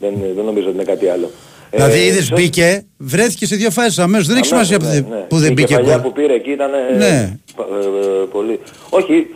Δεν, 0.00 0.14
δεν 0.36 0.44
νομίζω 0.44 0.66
ότι 0.68 0.74
είναι 0.76 0.84
κάτι 0.84 1.08
άλλο. 1.08 1.30
Δηλαδή 1.70 1.98
Ε, 1.98 2.04
είδες 2.04 2.24
σε- 2.24 2.34
μπήκε, 2.34 2.84
βρέθηκε 2.98 3.46
σε 3.46 3.56
δύο 3.56 3.70
φάσεις 3.70 3.98
αμέσως. 3.98 4.26
Δεν 4.26 4.36
έχει 4.36 4.52
αμέσως, 4.54 4.68
σημασία 4.74 4.78
που, 4.78 4.94
ναι, 4.94 5.00
δεν- 5.10 5.18
ναι. 5.20 5.26
που 5.28 5.36
δεν 5.38 5.50
Η 5.50 5.52
μπήκε 5.52 5.66
κεφαλιά 5.66 5.92
γκολ. 5.94 6.02
που 6.02 6.12
πήρε 6.12 6.32
εκεί 6.34 6.50
ήταν 6.50 6.70
ε, 6.74 6.96
Ναι. 6.96 7.38
πα- 7.56 7.66
ε, 7.82 7.84
ε, 7.86 8.24
πολύ. 8.32 8.60
Όχι, 8.90 9.26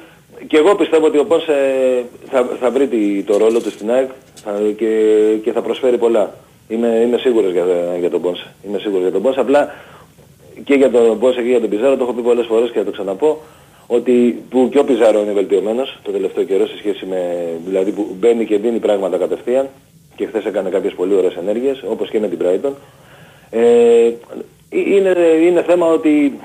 και 0.46 0.56
εγώ 0.56 0.74
πιστεύω 0.74 1.06
ότι 1.06 1.18
ο 1.18 1.24
Πόνσε 1.24 1.52
θα, 2.30 2.48
θα 2.60 2.70
βρει 2.70 3.24
το 3.26 3.36
ρόλο 3.36 3.60
του 3.60 3.70
στην 3.70 3.90
ΑΕΚ 3.90 4.08
και, 4.76 4.86
και 5.44 5.52
θα 5.52 5.60
προσφέρει 5.62 5.98
πολλά. 5.98 6.34
Είμαι, 6.68 7.02
είμαι 7.04 7.18
σίγουρος 7.18 7.52
για, 7.52 7.64
για 7.98 8.10
τον 8.10 8.20
Πόνσε. 8.20 8.46
Είμαι 8.66 8.78
σίγουρος 8.78 9.02
για 9.02 9.12
τον 9.12 9.22
Πόνσε. 9.22 9.40
Απλά 9.40 9.74
και 10.64 10.74
για 10.74 10.90
τον 10.90 11.18
Πόνσε 11.18 11.42
και 11.42 11.48
για 11.48 11.60
τον 11.60 11.70
Πιζάρο 11.70 11.96
το 11.96 12.02
έχω 12.04 12.12
πει 12.12 12.22
πολλές 12.22 12.46
φορές 12.46 12.70
και 12.70 12.78
θα 12.78 12.84
το 12.84 12.90
ξαναπώ 12.90 13.38
ότι 13.86 14.42
που 14.50 14.68
και 14.70 14.78
ο 14.78 14.84
Πιζάρο 14.84 15.20
είναι 15.20 15.32
βελτιωμένος 15.32 15.98
το 16.02 16.10
τελευταίο 16.10 16.44
καιρό 16.44 16.66
σε 16.66 16.76
σχέση 16.78 17.06
με 17.06 17.48
δηλαδή 17.66 17.90
που 17.90 18.16
μπαίνει 18.18 18.44
και 18.44 18.58
δίνει 18.58 18.78
πράγματα 18.78 19.16
κατευθείαν 19.16 19.68
και 20.16 20.26
χθες 20.26 20.44
έκανε 20.44 20.68
κάποιες 20.68 20.94
πολύ 20.94 21.14
ωραίες 21.14 21.34
ενέργειες 21.36 21.82
όπως 21.88 22.10
και 22.10 22.20
με 22.20 22.28
την 22.28 22.38
Brighton. 22.42 22.72
Ε, 23.50 24.10
είναι, 24.68 25.16
είναι 25.40 25.62
θέμα 25.62 25.86
ότι 25.86 26.38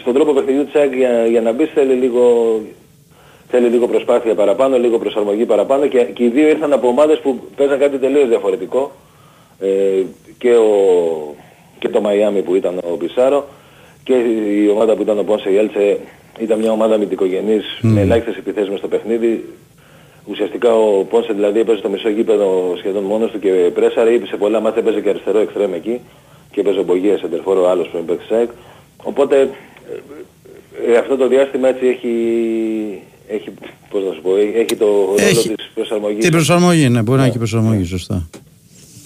στον 0.00 0.14
τρόπο 0.14 0.32
παιχνιδιού 0.32 0.64
της 0.64 0.74
ΑΕΚ 0.74 0.94
για, 0.94 1.26
για 1.26 1.40
να 1.40 1.52
μπει 1.52 1.64
θέλει 1.64 1.94
λίγο, 1.94 2.54
θέλει 3.48 3.68
λίγο 3.68 3.88
προσπάθεια 3.88 4.34
παραπάνω, 4.34 4.78
λίγο 4.78 4.98
προσαρμογή 4.98 5.44
παραπάνω 5.44 5.86
και, 5.86 5.98
και 5.98 6.24
οι 6.24 6.28
δύο 6.28 6.48
ήρθαν 6.48 6.72
από 6.72 6.88
ομάδες 6.88 7.18
που 7.18 7.40
παίζαν 7.56 7.78
κάτι 7.78 7.98
τελείως 7.98 8.28
διαφορετικό 8.28 8.92
ε, 9.60 10.02
και, 10.38 10.50
ο, 10.50 11.34
και 11.78 11.88
το 11.88 12.00
Μαϊάμι 12.00 12.42
που 12.42 12.54
ήταν 12.54 12.78
ο 12.92 12.96
Πισάρο 12.96 13.48
και 14.02 14.14
η 14.62 14.68
ομάδα 14.68 14.94
που 14.94 15.02
ήταν 15.02 15.18
ο 15.18 15.22
Πόνσε 15.22 15.50
Γέλτσε 15.50 15.98
ήταν 16.38 16.58
μια 16.58 16.72
ομάδα 16.72 16.96
μυντικογενής 16.96 17.64
mm. 17.64 17.78
με 17.80 18.00
ελάχιστες 18.00 18.36
επιθέσεις 18.36 18.78
στο 18.78 18.88
παιχνίδι. 18.88 19.44
Ουσιαστικά 20.24 20.74
ο 20.74 21.04
Πόνσε 21.04 21.32
δηλαδή 21.32 21.60
έπαιζε 21.60 21.80
το 21.80 21.88
μισό 21.88 22.08
γήπεδο 22.08 22.74
σχεδόν 22.78 23.02
μόνος 23.02 23.30
του 23.30 23.38
και 23.38 23.70
πρέσαρε, 23.74 24.10
ή 24.10 24.22
σε 24.26 24.36
πολλά 24.36 24.60
μάτια 24.60 24.82
έπαιζε 24.82 25.00
και 25.00 25.08
αριστερό 25.08 25.38
εξτρέμ 25.38 25.74
εκεί 25.74 26.00
και 26.50 26.60
έπαιζε 26.60 26.78
ο 26.78 26.82
Μπογία 26.82 27.18
Σεντερφόρο 27.18 27.68
άλλος 27.68 27.88
που 27.88 27.96
έπαιζε 27.96 28.20
ΣΑΕΚ. 28.28 28.50
Οπότε 29.02 29.50
ε, 30.86 30.96
αυτό 30.96 31.16
το 31.16 31.28
διάστημα 31.28 31.68
έτσι 31.68 31.86
έχει, 31.86 32.14
έχει, 33.28 33.52
πώς 33.90 34.04
να 34.04 34.12
σου 34.12 34.20
πω, 34.22 34.30
έχει 34.36 34.76
το 34.76 34.86
ρόλο 34.86 35.54
της 35.56 35.70
προσαρμογής. 35.74 36.24
Την 36.24 36.30
προσαρμογή, 36.30 36.88
ναι, 36.88 37.02
μπορεί 37.02 37.18
να 37.18 37.24
έχει 37.24 37.38
προσαρμογή, 37.38 37.84
σωστά. 37.84 38.28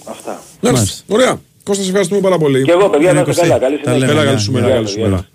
Αυτά. 0.05 0.41
Μάλιστα. 0.61 1.03
Ωραία. 1.07 1.39
Κώστα, 1.63 1.81
σε 1.83 1.89
ευχαριστούμε 1.89 2.21
πάρα 2.21 2.37
πολύ. 2.37 2.63
Και 2.63 2.71
εγώ, 2.71 2.89
παιδιά, 2.89 3.13
να 3.13 3.25
είστε 3.27 3.41
καλά. 3.41 3.57
Καλή 3.57 3.79
συνέχεια. 3.83 4.07
Καλά, 4.07 4.23
καλή 4.25 4.39
σου 4.39 4.51
μέρα. 4.51 5.27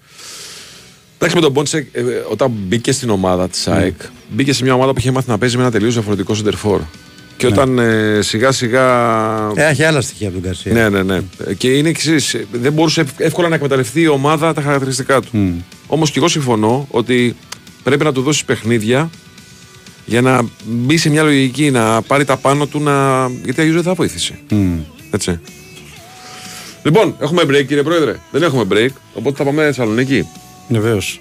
Εντάξει, 1.22 1.34
με 1.34 1.40
τον 1.40 1.52
Πόντσεκ, 1.52 1.86
ε, 1.92 2.02
όταν 2.30 2.50
μπήκε 2.54 2.92
στην 2.92 3.10
ομάδα 3.10 3.48
της 3.48 3.66
ναι. 3.66 3.74
ΑΕΚ, 3.74 4.00
μπήκε 4.28 4.52
σε 4.52 4.64
μια 4.64 4.74
ομάδα 4.74 4.92
που 4.92 4.98
είχε 4.98 5.10
μάθει 5.10 5.30
να 5.30 5.38
παίζει 5.38 5.56
με 5.56 5.62
ένα 5.62 5.70
τελείως 5.70 5.92
διαφορετικό 5.92 6.34
σεντερφόρ. 6.34 6.80
Και 7.36 7.46
ναι. 7.46 7.52
όταν 7.52 7.78
ε, 7.78 8.22
σιγά 8.22 8.52
σιγά. 8.52 8.86
Ε, 9.54 9.64
έχει 9.64 9.84
άλλα 9.84 10.00
στοιχεία 10.00 10.28
από 10.28 10.36
τον 10.36 10.46
Καρσία. 10.46 10.72
Ναι, 10.72 10.88
ναι, 10.88 11.02
ναι. 11.02 11.20
Και 11.58 11.68
είναι 11.68 11.88
εξή. 11.88 12.46
Δεν 12.52 12.72
μπορούσε 12.72 13.04
εύκολα 13.16 13.48
να 13.48 13.54
εκμεταλλευτεί 13.54 14.00
η 14.00 14.08
ομάδα 14.08 14.52
τα 14.52 14.62
χαρακτηριστικά 14.62 15.20
του. 15.20 15.28
Mm. 15.34 15.62
Όμως 15.86 16.10
και 16.10 16.18
εγώ 16.18 16.28
συμφωνώ 16.28 16.86
ότι 16.90 17.36
πρέπει 17.82 18.04
να 18.04 18.12
του 18.12 18.22
δώσεις 18.22 18.44
παιχνίδια 18.44 19.10
για 20.10 20.20
να 20.20 20.40
μπει 20.64 20.96
σε 20.96 21.10
μια 21.10 21.22
λογική, 21.22 21.70
να 21.70 22.02
πάρει 22.02 22.24
τα 22.24 22.36
πάνω 22.36 22.66
του, 22.66 22.80
να... 22.80 23.26
γιατί 23.44 23.60
αλλιώ 23.60 23.72
δεν 23.72 23.82
θα 23.82 23.94
βοήθησε. 23.94 24.38
Mm. 24.50 24.78
Έτσι. 25.10 25.40
Λοιπόν, 26.82 27.16
έχουμε 27.20 27.42
break 27.42 27.64
κύριε 27.66 27.82
Πρόεδρε. 27.82 28.16
Δεν 28.30 28.42
έχουμε 28.42 28.64
break, 28.70 28.88
οπότε 29.14 29.36
θα 29.36 29.44
πάμε 29.44 29.62
Θεσσαλονίκη. 29.62 30.26
Βεβαίως. 30.68 31.20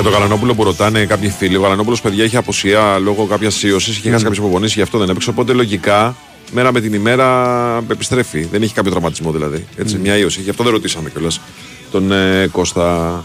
Για 0.00 0.06
τον 0.10 0.16
Γαλανόπουλο 0.16 0.54
που 0.54 0.64
ρωτάνε 0.64 1.04
κάποιοι 1.04 1.28
φίλοι, 1.28 1.56
ο 1.56 1.60
Γαλανόπουλος 1.60 2.00
παιδιά 2.00 2.24
είχε 2.24 2.36
αποσία 2.36 2.98
λόγω 2.98 3.24
κάποιας 3.24 3.62
ίωση, 3.62 3.90
είχε 3.90 4.10
χάσει 4.10 4.24
κάποιε 4.24 4.40
αποπονήσει, 4.40 4.74
γι' 4.74 4.82
αυτό 4.82 4.98
δεν 4.98 5.08
έπαιξε. 5.08 5.30
Οπότε 5.30 5.52
λογικά 5.52 6.16
μέρα 6.52 6.72
με 6.72 6.80
την 6.80 6.92
ημέρα 6.92 7.84
επιστρέφει. 7.90 8.44
Δεν 8.44 8.62
έχει 8.62 8.74
κάποιο 8.74 8.90
τραυματισμό 8.90 9.32
δηλαδή. 9.32 9.66
Έτσι, 9.76 9.98
Μια 9.98 10.16
ίωση. 10.16 10.40
Γι' 10.40 10.50
αυτό 10.50 10.62
δεν 10.62 10.72
ρωτήσαμε 10.72 11.10
κιόλας 11.10 11.40
τον 11.90 12.12
ε, 12.12 12.48
Κώστα 12.52 13.24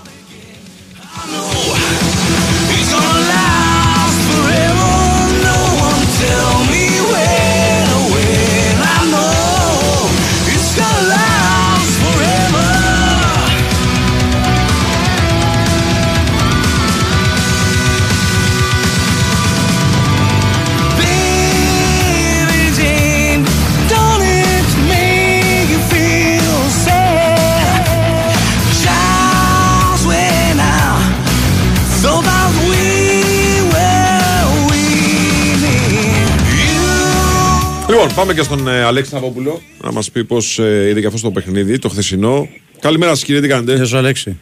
Λοιπόν, 37.93 38.13
πάμε 38.15 38.33
και 38.33 38.41
στον 38.41 38.67
ε, 38.67 38.83
Αλέξη 38.83 39.11
Σαββόπουλο 39.11 39.61
να 39.83 39.91
μας 39.91 40.11
πει 40.11 40.23
πώς 40.23 40.59
ε, 40.59 40.87
είδε 40.89 40.99
και 40.99 41.07
αυτό 41.07 41.21
το 41.21 41.31
παιχνίδι, 41.31 41.79
το 41.79 41.89
χθεσινό. 41.89 42.49
Καλημέρα 42.79 43.15
σας, 43.15 43.23
κύριε, 43.23 43.41
τι 43.41 43.47
κάνετε; 43.47 43.75
Γεια 43.75 43.85
σου, 43.85 43.97
Αλέξη. 43.97 44.39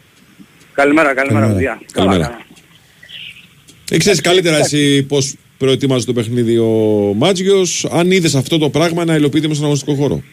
Καλημέρα, 0.74 1.14
καλημέρα, 1.14 1.48
παιδιά. 1.48 1.82
Καλημέρα. 1.92 2.46
Ήξερε 3.90 4.22
καλύτερα 4.22 4.58
εσύ 4.58 5.04
πώς 5.04 5.36
προετοίμαζε 5.58 6.06
το 6.06 6.14
παιχνίδι 6.14 6.58
ο 6.58 6.68
Μάτζιος, 7.16 7.86
αν 7.92 8.12
είδες 8.12 8.36
αυτό 8.36 8.58
το 8.58 8.70
πράγμα 8.70 9.06
να 9.06 9.16
υλοποιείται 9.16 9.48
με 9.48 9.54
στον 9.54 9.66
αγωνιστικό 9.66 9.96
χώρο; 9.96 10.24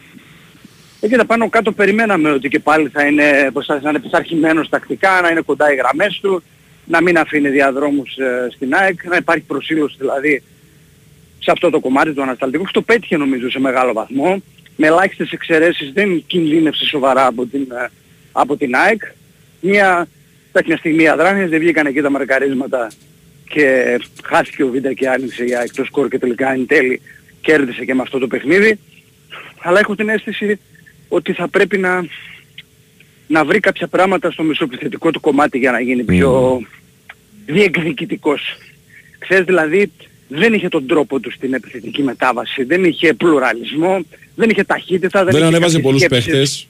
Εκεί 0.99 1.15
τα 1.15 1.25
πάνω 1.25 1.49
κάτω 1.49 1.71
περιμέναμε 1.71 2.31
ότι 2.31 2.47
και 2.49 2.59
πάλι 2.59 2.89
θα 2.89 3.05
είναι, 3.05 3.51
να 3.81 3.89
είναι 3.89 3.99
πειθαρχημένος 3.99 4.69
τακτικά, 4.69 5.21
να 5.21 5.29
είναι 5.29 5.41
κοντά 5.41 5.73
οι 5.73 5.75
γραμμές 5.75 6.19
του, 6.21 6.43
να 6.85 7.01
μην 7.01 7.17
αφήνει 7.17 7.49
διαδρόμους 7.49 8.17
ε, 8.17 8.47
στην 8.55 8.73
ΑΕΚ, 8.73 9.05
να 9.05 9.15
υπάρχει 9.15 9.43
προσήλωση 9.43 9.95
δηλαδή 9.99 10.43
σε 11.39 11.51
αυτό 11.51 11.69
το 11.69 11.79
κομμάτι 11.79 12.13
του 12.13 12.21
ανασταλτικού 12.21 12.63
και 12.63 12.71
το 12.73 12.81
πέτυχε 12.81 13.17
νομίζω 13.17 13.49
σε 13.49 13.59
μεγάλο 13.59 13.93
βαθμό. 13.93 14.41
Με 14.75 14.87
ελάχιστες 14.87 15.31
εξαιρέσεις 15.31 15.91
δεν 15.93 16.23
κινδύνευσε 16.27 16.85
σοβαρά 16.85 17.25
από 17.25 17.45
την, 17.45 17.67
ε, 17.71 17.89
από 18.31 18.57
την 18.57 18.75
ΑΕΚ. 18.75 19.01
Μια 19.61 20.07
τέτοια 20.51 20.77
στιγμή 20.77 21.07
αδράνειες, 21.07 21.49
δεν 21.49 21.59
βγήκαν 21.59 21.85
εκεί 21.85 22.01
τα 22.01 22.09
μαρκαρίσματα 22.09 22.87
και 23.49 23.99
χάθηκε 24.23 24.63
ο 24.63 24.67
Βίντα 24.69 24.93
και 24.93 25.09
άνοιξε 25.09 25.43
η 25.45 25.55
ΑΕΚ 25.55 25.73
το 25.73 25.83
σκορ 25.83 26.07
και 26.07 26.19
τελικά 26.19 26.51
εν 26.51 26.65
τέλει 26.67 27.01
κέρδισε 27.41 27.85
και 27.85 27.93
με 27.93 28.01
αυτό 28.01 28.19
το 28.19 28.27
παιχνίδι. 28.27 28.79
Αλλά 29.61 29.79
έχω 29.79 29.95
την 29.95 30.09
αίσθηση 30.09 30.59
ότι 31.07 31.33
θα 31.33 31.47
πρέπει 31.47 31.77
να, 31.77 32.05
να 33.27 33.45
βρει 33.45 33.59
κάποια 33.59 33.87
πράγματα 33.87 34.31
στο 34.31 34.43
μισοπιθετικό 34.43 35.11
του 35.11 35.19
κομμάτι 35.19 35.57
για 35.57 35.71
να 35.71 35.79
γίνει 35.79 36.03
πιο 36.03 36.61
διεκδικητικός. 37.45 38.57
Ξέρεις 39.19 39.45
δηλαδή 39.45 39.91
δεν 40.31 40.53
είχε 40.53 40.67
τον 40.67 40.87
τρόπο 40.87 41.19
του 41.19 41.31
στην 41.31 41.53
επιθετική 41.53 42.03
μετάβαση, 42.03 42.63
δεν 42.63 42.83
είχε 42.83 43.13
πλουραλισμό, 43.13 44.05
δεν 44.35 44.49
είχε 44.49 44.63
ταχύτητα. 44.63 45.23
Δεν, 45.23 45.33
δεν 45.33 45.43
ανέβαζε 45.43 45.79
πολλούς 45.79 46.05
παίχτες. 46.05 46.67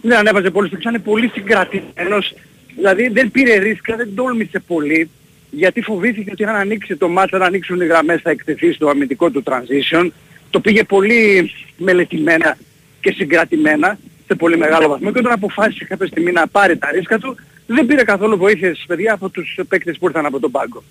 Δεν 0.00 0.18
ανέβαζε 0.18 0.50
πολλούς 0.50 0.70
παίχτες, 0.70 0.90
ήταν 0.90 1.02
πολύ 1.02 1.28
συγκρατημένος. 1.28 2.34
Δηλαδή 2.76 3.08
δεν 3.08 3.30
πήρε 3.30 3.56
ρίσκα, 3.56 3.96
δεν 3.96 4.14
τόλμησε 4.14 4.58
πολύ, 4.66 5.10
γιατί 5.50 5.80
φοβήθηκε 5.80 6.30
ότι 6.32 6.44
αν 6.44 6.54
ανοίξει 6.54 6.96
το 6.96 7.08
μάτσο, 7.08 7.36
αν 7.36 7.42
ανοίξουν 7.42 7.80
οι 7.80 7.86
γραμμές 7.86 8.20
θα 8.22 8.30
εκτεθεί 8.30 8.72
στο 8.72 8.88
αμυντικό 8.88 9.30
του 9.30 9.42
transition. 9.46 10.08
Το 10.50 10.60
πήγε 10.60 10.84
πολύ 10.84 11.50
μελετημένα 11.76 12.58
και 13.00 13.12
συγκρατημένα 13.12 13.98
σε 14.26 14.34
πολύ 14.34 14.56
μεγάλο 14.56 14.88
βαθμό 14.88 15.12
και 15.12 15.18
όταν 15.18 15.32
αποφάσισε 15.32 15.84
κάποια 15.84 16.06
στιγμή 16.06 16.32
να 16.32 16.48
πάρει 16.48 16.76
τα 16.78 16.90
ρίσκα 16.90 17.18
του, 17.18 17.36
δεν 17.66 17.86
πήρε 17.86 18.02
καθόλου 18.02 18.36
βοήθειες 18.36 18.84
παιδιά 18.86 19.12
από 19.12 19.28
τους 19.28 19.58
παίκτες 19.68 19.98
που 19.98 20.06
ήρθαν 20.06 20.26
από 20.26 20.40
τον 20.40 20.50
πάγκο. 20.50 20.82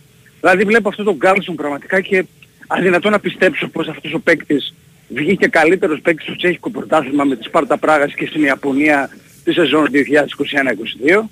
Δηλαδή 0.41 0.63
βλέπω 0.63 0.89
αυτό 0.89 1.03
τον 1.03 1.15
Γκάλσον 1.15 1.55
πραγματικά 1.55 2.01
και 2.01 2.25
αδυνατό 2.67 3.09
να 3.09 3.19
πιστέψω 3.19 3.67
πως 3.67 3.87
αυτός 3.87 4.13
ο 4.13 4.19
παίκτης 4.19 4.73
βγήκε 5.07 5.47
καλύτερος 5.47 6.01
παίκτης 6.01 6.25
στο 6.25 6.35
τσέχικο 6.35 6.69
πρωτάθλημα 6.69 7.23
με 7.23 7.35
τη 7.35 7.43
Σπάρτα 7.43 7.77
Πράγας 7.77 8.13
και 8.13 8.25
στην 8.25 8.43
Ιαπωνία 8.43 9.09
τη 9.43 9.53
σεζόν 9.53 9.87
2021-2022. 9.91 11.29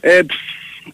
Ε, 0.00 0.20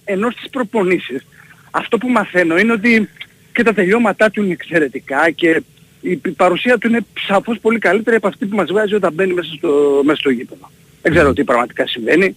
ενώ 0.04 0.30
στις 0.30 0.50
προπονήσεις 0.50 1.26
αυτό 1.70 1.98
που 1.98 2.08
μαθαίνω 2.08 2.58
είναι 2.58 2.72
ότι 2.72 3.08
και 3.52 3.62
τα 3.62 3.72
τελειώματά 3.72 4.30
του 4.30 4.42
είναι 4.42 4.52
εξαιρετικά 4.52 5.30
και 5.30 5.62
η 6.00 6.16
παρουσία 6.16 6.78
του 6.78 6.88
είναι 6.88 7.00
σαφώς 7.26 7.58
πολύ 7.58 7.78
καλύτερη 7.78 8.16
από 8.16 8.28
αυτή 8.28 8.46
που 8.46 8.56
μας 8.56 8.68
βγάζει 8.70 8.94
όταν 8.94 9.12
μπαίνει 9.12 9.32
μέσα 9.32 9.54
στο, 9.56 10.00
μέσα 10.04 10.18
στο 10.18 10.30
γήπεδο. 10.30 10.70
Δεν 11.02 11.12
ξέρω 11.12 11.32
τι 11.32 11.44
πραγματικά 11.44 11.86
συμβαίνει. 11.86 12.36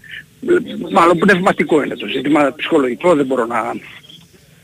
Μάλλον 0.92 1.18
πνευματικό 1.18 1.84
είναι 1.84 1.96
το 1.96 2.08
ζήτημα, 2.08 2.54
ψυχολογικό 2.56 3.16
δεν 3.16 3.26
μπορώ 3.26 3.46
να, 3.46 3.74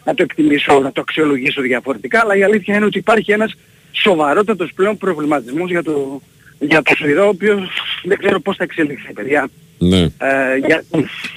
να 0.06 0.14
το 0.14 0.24
εκτιμήσω, 0.24 0.80
να 0.80 0.92
το 0.92 1.02
αξιολογήσω 1.02 1.62
διαφορετικά, 1.62 2.20
αλλά 2.20 2.36
η 2.36 2.44
αλήθεια 2.44 2.76
είναι 2.76 2.86
ότι 2.86 2.98
υπάρχει 2.98 3.32
ένας 3.32 3.54
σοβαρότατος 3.92 4.72
πλέον 4.76 4.98
προβληματισμός 4.98 5.70
για 5.70 5.84
το, 5.84 6.22
για 6.60 6.82
το 6.82 6.96
Σουηδό, 6.96 7.26
ο 7.26 7.28
οποίος 7.28 7.60
δεν 8.04 8.18
ξέρω 8.18 8.40
πώς 8.40 8.56
θα 8.56 8.64
εξελιχθεί, 8.64 9.14
παιδιά. 9.14 9.48
Ναι. 9.78 10.02
Ε, 10.02 10.10
για, 10.66 10.84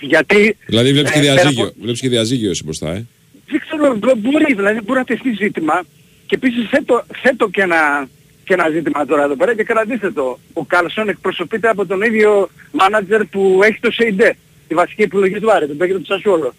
γιατί... 0.01 0.57
Δηλαδή 0.67 0.93
βλέπεις 0.93 1.11
και 1.13 1.19
ε, 1.19 1.23
πέρα 1.23 1.35
διαζύγιο, 1.35 1.65
από- 1.65 1.75
βλέπεις 1.83 2.01
και 2.01 2.09
διαζύγιο 2.09 2.51
εσύ 2.51 2.65
μπροστά, 2.65 2.91
ε; 2.91 3.07
δεν 3.51 3.61
ξέρω, 3.61 3.97
μπο- 3.97 4.15
μπορεί, 4.17 4.55
δηλαδή 4.55 4.81
μπορεί 4.85 4.99
να 4.99 5.05
τεθεί 5.05 5.33
ζήτημα 5.35 5.83
και 6.27 6.35
επίσης 6.35 6.69
θέτω, 6.69 7.05
θέτω 7.23 7.49
και, 7.49 7.61
ένα, 7.63 8.09
και 8.45 8.53
ένα 8.55 8.69
ζήτημα 8.71 9.07
τώρα 9.07 9.23
εδώ 9.25 9.37
πέρα 9.37 9.55
και 9.55 9.63
κρατήστε 9.63 10.11
το. 10.11 10.39
Ο 10.53 10.65
Κάλσον 10.65 11.09
εκπροσωπείται 11.09 11.69
από 11.69 11.87
τον 11.87 12.03
ίδιο 12.03 12.49
μάνατζερ 12.73 13.25
που 13.25 13.61
έχει 13.63 13.81
το 13.81 13.91
ΣΕΙΝΤΕ, 13.91 14.37
τη 14.69 14.75
βασική 14.75 15.03
επιλογή 15.03 15.41
του 15.41 15.53
Άρη, 15.53 15.67
τον 15.67 15.77
παίκτη 15.77 15.95
του 15.95 16.05
Σασουόλο. 16.05 16.55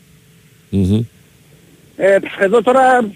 Μμμ. 0.70 1.02
Ε, 2.02 2.18
εδώ 2.40 2.62
τώρα 2.62 3.10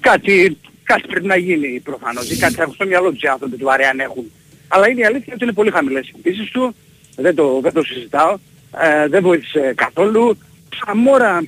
κάτι, 0.00 0.58
κάτι 0.82 1.06
πρέπει 1.08 1.26
να 1.26 1.36
γίνει 1.36 1.80
προφανώς 1.80 2.30
ή 2.30 2.36
κάτι 2.36 2.54
έχουν 2.58 2.74
στο 2.74 2.86
μυαλό 2.86 3.12
τους 3.12 3.22
οι 3.22 3.26
άνθρωποι 3.26 3.56
του 3.56 3.72
Άρη 3.72 3.84
αν 3.84 4.00
έχουν. 4.00 4.30
Αλλά 4.68 4.88
είναι 4.88 5.00
η 5.00 5.04
αλήθεια 5.04 5.32
ότι 5.34 5.44
είναι 5.44 5.52
πολύ 5.52 5.70
χαμηλές 5.70 6.08
οι 6.08 6.14
πίσεις 6.22 6.50
του, 6.50 6.74
δεν 7.16 7.34
το, 7.34 7.60
δεν 7.62 7.72
το 7.72 7.82
συζητάω, 7.82 8.36
ε, 8.80 9.08
δεν 9.08 9.22
βοήθησε 9.22 9.72
καθόλου. 9.76 10.38
Σαμόρα 10.84 11.42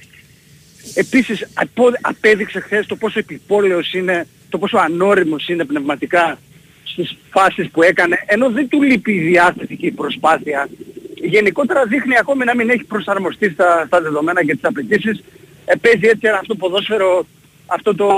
Επίσης 0.95 1.47
απο- 1.55 1.93
απέδειξε 2.01 2.61
χθες 2.61 2.87
το 2.87 2.97
πόσο 2.97 3.19
επιπόλαιος 3.19 3.93
είναι, 3.93 4.27
το 4.49 4.59
πόσο 4.59 4.77
ανώριμος 4.77 5.49
είναι 5.49 5.65
πνευματικά 5.65 6.39
στις 6.85 7.17
φάσεις 7.31 7.71
που 7.71 7.83
έκανε, 7.83 8.25
ενώ 8.27 8.51
δεν 8.51 8.69
του 8.69 8.83
λείπει 8.83 9.13
η 9.13 9.21
διάθεση 9.21 9.77
και 9.77 9.87
η 9.87 9.91
προσπάθεια. 9.91 10.69
Γενικότερα 11.15 11.85
δείχνει 11.85 12.17
ακόμη 12.19 12.45
να 12.45 12.55
μην 12.55 12.71
έχει 12.71 12.85
προσαρμοστεί 12.85 13.51
στα, 13.51 13.85
στα 13.87 14.01
δεδομένα 14.01 14.45
και 14.45 14.53
τις 14.53 14.65
απαιτήσεις. 14.65 15.23
Ε, 15.71 15.75
παίζει 15.81 16.07
έτσι 16.07 16.27
ένα 16.27 16.35
αυτό 16.37 16.47
το 16.47 16.55
ποδόσφαιρο, 16.55 17.27
αυτό 17.67 17.95
το, 17.95 18.09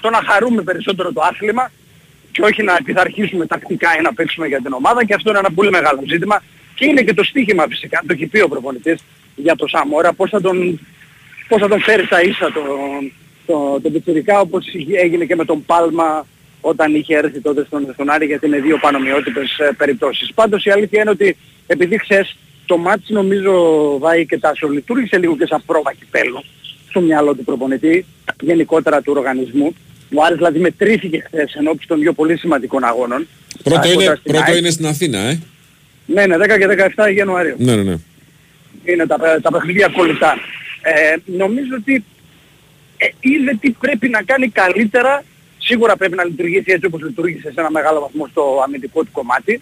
το 0.00 0.10
να 0.10 0.20
χαρούμε 0.28 0.62
περισσότερο 0.62 1.12
το 1.12 1.20
άθλημα 1.20 1.70
και 2.32 2.42
όχι 2.42 2.62
να 2.62 2.74
πειθαρχήσουμε 2.84 3.46
τακτικά 3.46 3.88
ή 3.98 4.02
να 4.02 4.14
παίξουμε 4.14 4.46
για 4.46 4.60
την 4.62 4.72
ομάδα 4.72 5.04
και 5.04 5.14
αυτό 5.14 5.30
είναι 5.30 5.38
ένα 5.38 5.50
πολύ 5.50 5.70
μεγάλο 5.70 6.02
ζήτημα. 6.06 6.42
Και 6.74 6.86
είναι 6.86 7.02
και 7.02 7.14
το 7.14 7.24
στίχημα 7.24 7.64
φυσικά, 7.68 8.02
το 8.06 8.12
έχει 8.12 8.26
πει 8.26 8.40
ο 8.40 8.48
προπονητής 8.48 9.04
για 9.36 9.56
το 9.56 9.66
Σαμόρα, 9.66 10.12
πώς 10.12 10.30
θα 10.30 10.40
τον, 10.40 10.80
πώς 11.48 11.60
θα 11.60 11.68
τον 11.68 11.80
φέρει 11.80 12.04
στα 12.04 12.22
ίσα 12.22 12.52
το, 12.52 12.62
το, 13.46 13.80
το 13.80 13.90
πιτσιρικά 13.90 14.40
όπως 14.40 14.66
έγινε 15.02 15.24
και 15.24 15.36
με 15.36 15.44
τον 15.44 15.64
Πάλμα 15.64 16.26
όταν 16.60 16.94
είχε 16.94 17.16
έρθει 17.16 17.40
τότε 17.40 17.64
στον, 17.64 17.90
στον 17.92 18.10
Άρη 18.10 18.26
γιατί 18.26 18.46
είναι 18.46 18.60
δύο 18.60 18.78
πανομοιότυπες 18.78 19.58
ε, 19.58 19.74
περιπτώσεις. 19.76 20.32
Πάντως 20.34 20.64
η 20.64 20.70
αλήθεια 20.70 21.00
είναι 21.00 21.10
ότι 21.10 21.36
επειδή 21.66 21.98
χθες 21.98 22.36
το 22.66 22.76
μάτς 22.76 23.08
νομίζω 23.08 23.52
Βάη 23.98 24.26
και 24.26 24.38
Τάσο 24.38 24.68
λειτουργήσε 24.68 25.18
λίγο 25.18 25.36
και 25.36 25.46
σαν 25.46 25.62
πρόβα 25.66 25.92
κυπέλου 25.92 26.44
στο 26.98 27.06
μυαλό 27.06 27.34
του 27.34 27.44
προπονητή, 27.44 28.04
γενικότερα 28.40 29.00
του 29.02 29.12
οργανισμού. 29.16 29.74
Ο 30.14 30.22
Άρης 30.24 30.36
δηλαδή 30.36 30.58
μετρήθηκε 30.58 31.20
χθες 31.26 31.54
ενώπιση 31.54 31.88
των 31.88 31.98
δύο 32.00 32.12
πολύ 32.12 32.36
σημαντικών 32.36 32.84
αγώνων. 32.84 33.26
Πρώτο, 33.62 33.88
Α, 33.88 33.92
είναι, 33.92 33.94
κοντά 33.94 34.16
στην 34.16 34.32
πρώτο 34.32 34.50
ΑΕΚ. 34.50 34.58
είναι 34.58 34.70
στην 34.70 34.86
Αθήνα, 34.86 35.18
ε. 35.18 35.40
Ναι, 36.06 36.26
ναι, 36.26 36.36
10 36.36 36.40
και 36.58 36.92
17 36.96 37.14
Ιανουαρίου 37.16 37.54
Ναι, 37.58 37.74
ναι, 37.74 37.82
ναι. 37.82 37.96
είναι 38.84 39.06
τα, 39.06 39.16
τα 39.42 39.50
παιχνίδια 39.50 39.88
κολλητά. 39.88 40.34
Ε, 40.82 41.16
νομίζω 41.24 41.74
ότι 41.80 42.04
ε, 42.96 43.06
είδε 43.20 43.56
τι 43.60 43.70
πρέπει 43.70 44.08
να 44.08 44.22
κάνει 44.22 44.48
καλύτερα. 44.48 45.24
Σίγουρα 45.58 45.96
πρέπει 45.96 46.16
να 46.16 46.24
λειτουργήσει 46.24 46.64
έτσι 46.66 46.86
όπως 46.86 47.02
λειτούργησε 47.02 47.50
σε 47.52 47.60
ένα 47.60 47.70
μεγάλο 47.70 48.00
βαθμό 48.00 48.26
στο 48.30 48.60
αμυντικό 48.64 49.02
του 49.04 49.12
κομμάτι. 49.12 49.60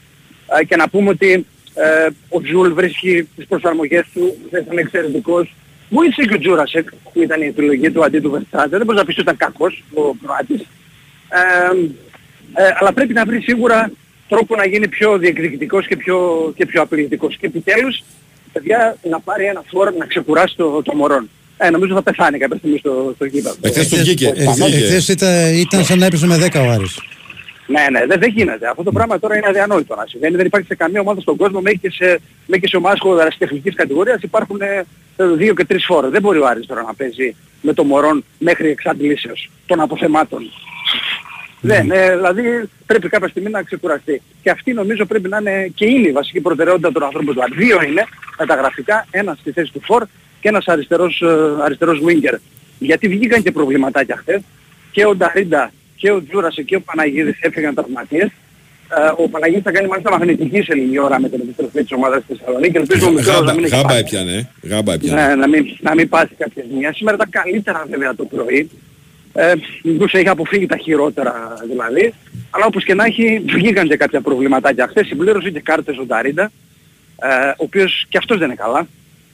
Ε, 0.61 0.65
και 0.65 0.77
να 0.77 0.89
πούμε 0.89 1.09
ότι 1.09 1.47
ε, 1.75 2.07
ο 2.29 2.41
Ζουλ 2.45 2.73
βρίσκει 2.73 3.29
τις 3.37 3.47
προσαρμογές 3.47 4.07
του, 4.15 4.37
δεν 4.51 4.63
ήταν 4.63 4.79
εξαιρετικός. 4.79 5.55
Βοήθησε 5.89 6.23
και 6.29 6.35
ο 6.35 6.39
Τζούρασεκ 6.39 6.89
που 7.13 7.23
ήταν 7.23 7.43
η 7.43 7.47
επιλογή 7.47 7.91
του 7.91 8.05
αντί 8.05 8.21
του 8.21 8.31
Βερστράτε. 8.31 8.77
Δεν 8.77 8.87
μπορείς 8.87 9.01
να 9.01 9.07
πεις 9.07 9.15
ότι 9.19 9.23
ήταν 9.23 9.37
κακός 9.37 9.85
ο 9.95 10.15
Κροάτης. 10.23 10.61
Ε, 11.29 12.63
ε, 12.63 12.75
αλλά 12.79 12.93
πρέπει 12.93 13.13
να 13.13 13.25
βρει 13.25 13.41
σίγουρα 13.41 13.91
τρόπο 14.29 14.57
να 14.57 14.67
γίνει 14.67 14.89
πιο 14.89 15.19
διεκδικητικός 15.19 15.87
και 15.87 15.97
πιο, 15.97 16.53
και 16.57 16.67
πιο 16.67 16.83
απειλητικός. 16.83 17.37
Και 17.37 17.47
επιτέλους, 17.47 18.03
παιδιά, 18.53 18.97
να 19.11 19.21
πάρει 19.21 19.45
ένα 19.45 19.63
φόρο 19.67 19.91
να 19.99 20.07
ξεκουράσει 20.07 20.57
το, 20.57 20.83
το 20.83 20.95
μωρόν. 20.95 21.29
Ε, 21.57 21.71
νομίζω 21.71 21.95
θα 21.95 22.03
πεθάνει 22.03 22.39
κάποια 22.39 22.57
στιγμή 22.57 22.79
στο, 22.79 23.13
στο 23.15 23.25
γήπεδο. 23.25 23.57
Εχθές 23.61 23.89
του 23.89 23.97
βγήκε. 23.97 24.27
Ε, 24.37 24.45
Του 24.45 24.53
βγήκε. 24.53 24.77
Εχθές 24.77 25.09
ήταν, 25.09 25.55
ήταν 25.55 25.85
σαν 25.85 25.99
να 25.99 26.07
έπαιζε 26.07 26.27
με 26.27 26.49
10 26.53 26.61
ο 26.67 26.71
Άρης. 26.71 26.99
Ναι, 27.67 27.87
ναι, 27.91 28.07
δεν, 28.07 28.21
δεν 28.21 28.31
γίνεται. 28.31 28.69
Αυτό 28.69 28.83
το 28.83 28.93
πράγμα 28.93 29.19
τώρα 29.19 29.37
είναι 29.37 29.47
αδιανόητο 29.49 29.95
να 29.95 30.07
συμβαίνει. 30.07 30.37
Δεν 30.37 30.47
υπάρχει 30.47 30.67
σε 30.67 30.75
καμία 30.75 31.01
ομάδα 31.01 31.21
στον 31.21 31.37
κόσμο, 31.37 31.61
μέχρι 31.61 31.79
και 31.79 31.91
σε, 31.91 32.21
μέχρι 32.47 32.61
και 32.61 32.69
σε 32.69 32.77
ομάδες 32.77 32.99
χωροτεχνικής 33.01 33.75
κατηγορίας 33.75 34.23
υπάρχουν 34.23 34.61
ε, 34.61 34.85
δύο 35.17 35.55
και 35.55 35.65
τρεις 35.65 35.85
φόρες. 35.85 36.11
Δεν 36.11 36.21
μπορεί 36.21 36.39
ο 36.39 36.47
Άρης 36.47 36.67
τώρα 36.67 36.83
να 36.83 36.95
παίζει 36.95 37.37
με 37.61 37.73
το 37.73 37.85
μωρόν 37.85 38.25
μέχρι 38.39 38.69
εξαντλήσεως 38.69 39.51
των 39.67 39.81
αποθεμάτων. 39.81 40.51
Δεν, 41.61 41.91
ε, 41.91 42.15
δηλαδή 42.15 42.69
πρέπει 42.87 43.09
κάποια 43.09 43.29
στιγμή 43.29 43.51
να 43.51 43.63
ξεκουραστεί. 43.63 44.23
Και 44.43 44.51
αυτή 44.51 44.73
νομίζω 44.73 45.07
πρέπει 45.07 45.29
να 45.29 45.39
είναι 45.39 45.73
και 45.75 45.87
είναι 45.87 46.09
η 46.09 46.13
βασική 46.13 46.41
προτεραιότητα 46.41 46.93
των 46.93 47.03
ανθρώπων 47.03 47.35
του 47.35 47.43
Άρη. 47.43 47.55
Δύο 47.57 47.83
είναι 47.83 48.05
τα 48.47 48.55
γραφικά, 48.55 49.07
ένας 49.11 49.39
στη 49.39 49.53
θέση 49.53 49.73
του 49.73 49.81
Φορ 49.85 50.05
και 50.41 50.49
ένας 50.49 50.69
αριστερός, 50.69 51.23
ε, 51.23 51.63
αριστερός 51.63 52.01
winger. 52.07 52.35
Γιατί 52.79 53.09
βγήκαν 53.09 53.43
και 53.43 53.53
προβληματάκια 53.53 54.17
χθες 54.17 54.41
και 54.93 55.07
ο 55.07 55.17
Νταρίντα 55.17 55.71
και 55.97 56.11
ο 56.11 56.23
Τζούρασε 56.25 56.63
και 56.63 56.77
ο 56.77 56.81
Παναγίδης 56.81 57.37
έφυγαν 57.41 57.75
τραυματίες. 57.75 58.29
Ε, 59.17 59.23
ο 59.23 59.29
Παναγίδης 59.29 59.63
θα 59.63 59.71
κάνει 59.73 59.89
μάλιστα 59.89 60.11
μαγνητική 60.11 60.63
σε 60.63 60.75
λίγη 60.75 60.99
ώρα 60.99 61.21
με 61.21 61.29
την 61.29 61.41
επιστροφή 61.41 61.81
της 61.83 61.93
ομάδας 61.93 62.23
της 62.27 62.39
Θεσσαλονίκης. 62.39 62.81
Ελπίζω 62.81 63.07
ο 63.07 63.11
μικρός 63.11 63.27
να 63.27 63.33
Γάμπα, 63.41 63.55
μην 63.55 63.65
έχει 63.65 63.75
γάμπα 63.75 63.89
πάθει. 63.89 64.01
έπιανε, 64.01 64.33
ε. 64.63 64.69
Γάμπα 64.69 64.93
έπιανε. 64.93 65.27
Ναι, 65.27 65.35
να 65.35 65.49
μην, 65.49 65.65
να 65.81 65.95
μην 65.95 66.09
πάθει 66.09 66.35
κάποια 66.35 66.65
ζημιά. 66.71 66.93
Σήμερα 66.93 67.17
ήταν 67.17 67.31
καλύτερα 67.31 67.87
βέβαια 67.91 68.15
το 68.15 68.25
πρωί. 68.25 68.71
Ε, 69.33 69.53
μήπως 69.83 70.13
έχει 70.15 70.29
αποφύγει 70.29 70.67
τα 70.67 70.77
χειρότερα 70.77 71.57
δηλαδή. 71.71 72.13
Αλλά 72.51 72.65
όπως 72.67 72.85
και 72.85 72.95
να 72.95 73.05
έχει 73.05 73.43
βγήκαν 73.47 73.89
και 73.89 73.97
κάποια 73.97 74.21
προβληματάκια. 74.21 74.87
Χθες 74.87 75.07
συμπλήρωσε 75.07 75.51
και 75.51 75.61
κάρτες 75.61 75.99
ο 75.99 76.05
Νταρίντα, 76.05 76.51
ε, 77.23 77.49
ο 77.49 77.55
οποίος 77.57 78.07
και 78.09 78.19
αυτός 78.19 78.39
δεν 78.39 78.47
είναι 78.47 78.57
καλά. 78.57 78.87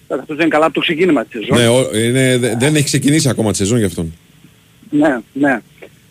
Ε, 0.08 0.14
Αυτός 0.14 0.36
δεν 0.36 0.38
είναι 0.46 0.54
καλά 0.54 0.64
από 0.64 0.74
το 0.74 0.80
ξεκίνημα 0.80 1.24
της 1.24 1.40
σεζόν. 1.46 1.58
Ναι, 1.58 1.68
ο- 1.68 1.96
είναι, 1.98 2.36
δε- 2.38 2.54
δεν 2.58 2.74
έχει 2.74 2.84
ξεκινήσει 2.84 3.28
ακόμα 3.28 3.50
τη 3.50 3.56
σεζόν 3.56 3.78
γι' 3.78 3.84
αυτόν. 3.84 4.12
Ναι, 4.90 5.18
ναι. 5.32 5.58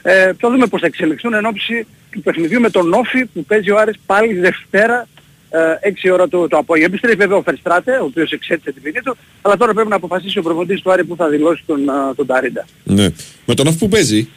Ε, 0.01 0.33
θα 0.39 0.49
δούμε 0.49 0.65
πώς 0.67 0.79
θα 0.81 0.85
εξελιχθούν 0.85 1.33
εν 1.33 1.45
ώψη 1.45 1.87
του 2.11 2.21
παιχνιδιού 2.21 2.59
με 2.59 2.69
τον 2.69 2.93
Όφη 2.93 3.25
που 3.25 3.45
παίζει 3.45 3.71
ο 3.71 3.77
Άρης 3.77 3.99
πάλι 4.05 4.33
Δευτέρα 4.33 5.07
ε, 5.49 5.91
6 6.09 6.13
ώρα 6.13 6.27
το, 6.27 6.47
το 6.47 6.57
απόγευμα. 6.57 6.87
Επιστρέφει 6.87 7.15
βέβαια 7.15 7.37
ο 7.37 7.41
Φερστράτε, 7.41 7.91
ο 7.91 8.03
οποίος 8.03 8.31
εξέτησε 8.31 8.71
την 8.71 8.81
ποινή 8.81 9.01
του, 9.01 9.17
αλλά 9.41 9.57
τώρα 9.57 9.73
πρέπει 9.73 9.89
να 9.89 9.95
αποφασίσει 9.95 10.39
ο 10.39 10.41
προπονητής 10.41 10.81
του 10.81 10.91
Άρη 10.91 11.03
που 11.03 11.15
θα 11.15 11.29
δηλώσει 11.29 11.63
τον, 11.65 11.89
α, 11.89 12.15
τον 12.15 12.25
Ταρίντα. 12.25 12.65
Ναι. 12.83 13.07
Με 13.45 13.53
τον 13.53 13.67
Όφη 13.67 13.77
που 13.77 13.87
παίζει; 13.87 14.27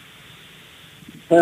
Ε, 1.29 1.37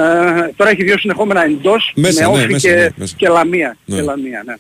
τώρα 0.56 0.70
έχει 0.70 0.82
δύο 0.84 0.98
συνεχόμενα 0.98 1.44
εντός 1.44 1.92
Μέσα, 1.94 2.30
με 2.30 2.36
ναι, 2.36 2.42
Όφη 2.42 2.52
μέσα, 2.52 2.68
και, 2.68 2.74
ναι, 2.74 2.88
μέσα. 2.94 3.14
και 3.16 3.28
Λαμία. 3.28 3.76
Ναι. 3.84 3.96
Και 3.96 4.02
Λαμία 4.02 4.42
ναι. 4.46 4.54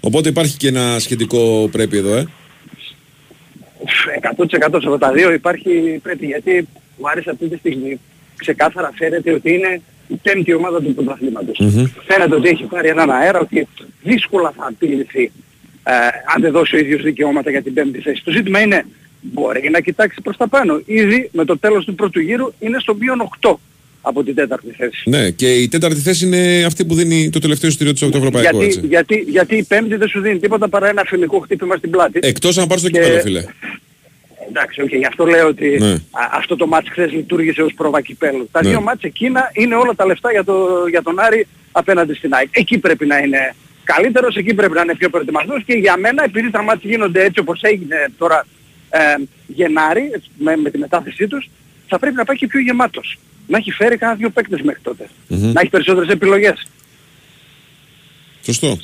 Οπότε 0.00 0.28
υπάρχει 0.28 0.56
και 0.56 0.68
ένα 0.68 0.98
σχετικό 0.98 1.68
πρέπει 1.72 1.96
εδώ, 1.96 2.16
ε. 2.16 2.26
100% 4.36 4.48
σε 4.48 4.58
αυτά 4.60 4.98
τα 4.98 5.12
δύο 5.12 5.32
υπάρχει 5.32 6.00
πρέπει 6.02 6.26
γιατί 6.26 6.68
ο 6.98 7.08
Άρης 7.08 7.26
αυτή 7.26 7.48
τη 7.48 7.56
στιγμή 7.56 8.00
ξεκάθαρα 8.38 8.90
φαίνεται 8.94 9.32
ότι 9.32 9.52
είναι 9.54 9.80
η 10.08 10.14
πέμπτη 10.22 10.54
ομάδα 10.54 10.82
του 10.82 10.94
πρωταθλήματος. 10.94 11.58
Φαίνεται 12.06 12.34
ότι 12.34 12.48
έχει 12.48 12.64
πάρει 12.64 12.88
έναν 12.88 13.10
αέρα 13.10 13.38
ότι 13.40 13.66
δύσκολα 14.02 14.52
θα 14.56 14.66
απειληθεί 14.68 15.30
ε, 15.84 15.92
αν 16.34 16.42
δεν 16.42 16.52
δώσει 16.52 16.76
ο 16.76 16.78
ίδιος 16.78 17.02
δικαιώματα 17.02 17.50
για 17.50 17.62
την 17.62 17.74
πέμπτη 17.74 18.00
θέση. 18.00 18.22
Το 18.24 18.30
ζήτημα 18.30 18.60
είναι 18.60 18.84
μπορεί 19.20 19.70
να 19.70 19.80
κοιτάξει 19.80 20.20
προς 20.22 20.36
τα 20.36 20.48
πάνω. 20.48 20.80
Ήδη 20.86 21.28
με 21.32 21.44
το 21.44 21.58
τέλος 21.58 21.84
του 21.84 21.94
πρώτου 21.94 22.20
γύρου 22.20 22.52
είναι 22.58 22.78
στο 22.80 22.94
μείον 22.94 23.28
8 23.40 23.54
από 24.02 24.24
την 24.24 24.34
τέταρτη 24.34 24.70
θέση. 24.76 25.10
Ναι, 25.10 25.30
και 25.30 25.54
η 25.54 25.68
τέταρτη 25.68 26.00
θέση 26.00 26.26
είναι 26.26 26.64
αυτή 26.66 26.84
που 26.84 26.94
δίνει 26.94 27.30
το 27.30 27.38
τελευταίο 27.38 27.68
εισιτήριο 27.68 27.92
του 27.92 28.04
από 28.04 28.12
το 28.12 28.18
ευρωπαϊκό, 28.18 28.50
Γιατί, 28.50 28.66
έτσι. 28.66 28.86
γιατί, 28.86 29.24
γιατί 29.28 29.56
η 29.56 29.62
πέμπτη 29.62 29.96
δεν 29.96 30.08
σου 30.08 30.20
δίνει 30.20 30.38
τίποτα 30.38 30.68
παρά 30.68 30.88
ένα 30.88 31.02
φιλικό 31.06 31.38
χτύπημα 31.38 31.76
στην 31.76 31.90
πλάτη. 31.90 32.18
Εκτός 32.22 32.58
αν 32.58 32.66
πάρεις 32.66 32.82
το 32.82 32.90
Και- 32.90 32.98
κύπελο, 33.00 33.20
φίλε. 33.20 33.44
Εντάξει, 34.48 34.80
όχι, 34.80 34.96
γι' 34.96 35.06
αυτό 35.06 35.24
λέω 35.26 35.46
ότι 35.46 35.76
Ναι. 35.80 35.90
α, 35.92 36.28
αυτό 36.32 36.56
το 36.56 36.66
μάτς 36.66 36.88
χθες 36.90 37.12
λειτουργήσε 37.12 37.62
ως 37.62 37.72
πρόβα 37.74 38.00
κυπέλου. 38.00 38.48
Τα 38.52 38.62
Ναι. 38.62 38.68
δύο 38.68 38.80
μάτς 38.80 39.02
εκείνα 39.02 39.50
είναι 39.52 39.74
όλα 39.74 39.94
τα 39.94 40.06
λεφτά 40.06 40.30
για, 40.30 40.44
το, 40.44 40.86
για 40.90 41.02
τον 41.02 41.18
Άρη 41.20 41.46
απέναντι 41.72 42.14
στην 42.14 42.34
ΑΕΚ. 42.34 42.48
Εκεί 42.50 42.78
πρέπει 42.78 43.06
να 43.06 43.18
είναι 43.18 43.54
καλύτερος, 43.84 44.36
εκεί 44.36 44.54
πρέπει 44.54 44.74
να 44.74 44.80
είναι 44.80 44.94
πιο 44.94 45.08
προετοιμασμένος 45.10 45.64
και 45.64 45.72
για 45.72 45.96
μένα 45.96 46.24
επειδή 46.24 46.50
τα 46.50 46.62
μάτς 46.62 46.82
γίνονται 46.84 47.24
έτσι 47.24 47.40
όπως 47.40 47.60
έγινε 47.62 47.96
τώρα 48.18 48.46
ε, 48.90 48.98
Γενάρη 49.46 50.10
έτσι, 50.14 50.28
με, 50.38 50.56
με 50.56 50.70
τη 50.70 50.78
μετάθεσή 50.78 51.26
τους 51.26 51.48
θα 51.88 51.98
πρέπει 51.98 52.14
να 52.16 52.24
πάει 52.24 52.36
και 52.36 52.46
πιο 52.46 52.60
γεμάτος. 52.60 53.18
Να 53.46 53.58
έχει 53.58 53.70
φέρει 53.70 53.96
κάνα 53.96 54.14
δύο 54.14 54.30
παίκτες 54.30 54.60
μέχρι 54.60 54.80
τότε. 54.82 55.08
Μμμ. 55.28 55.52
Να 55.52 55.60
έχει 55.60 55.70
περισσότερες 55.70 56.08
επιλογές. 56.08 56.66
Σωστό. 58.44 58.78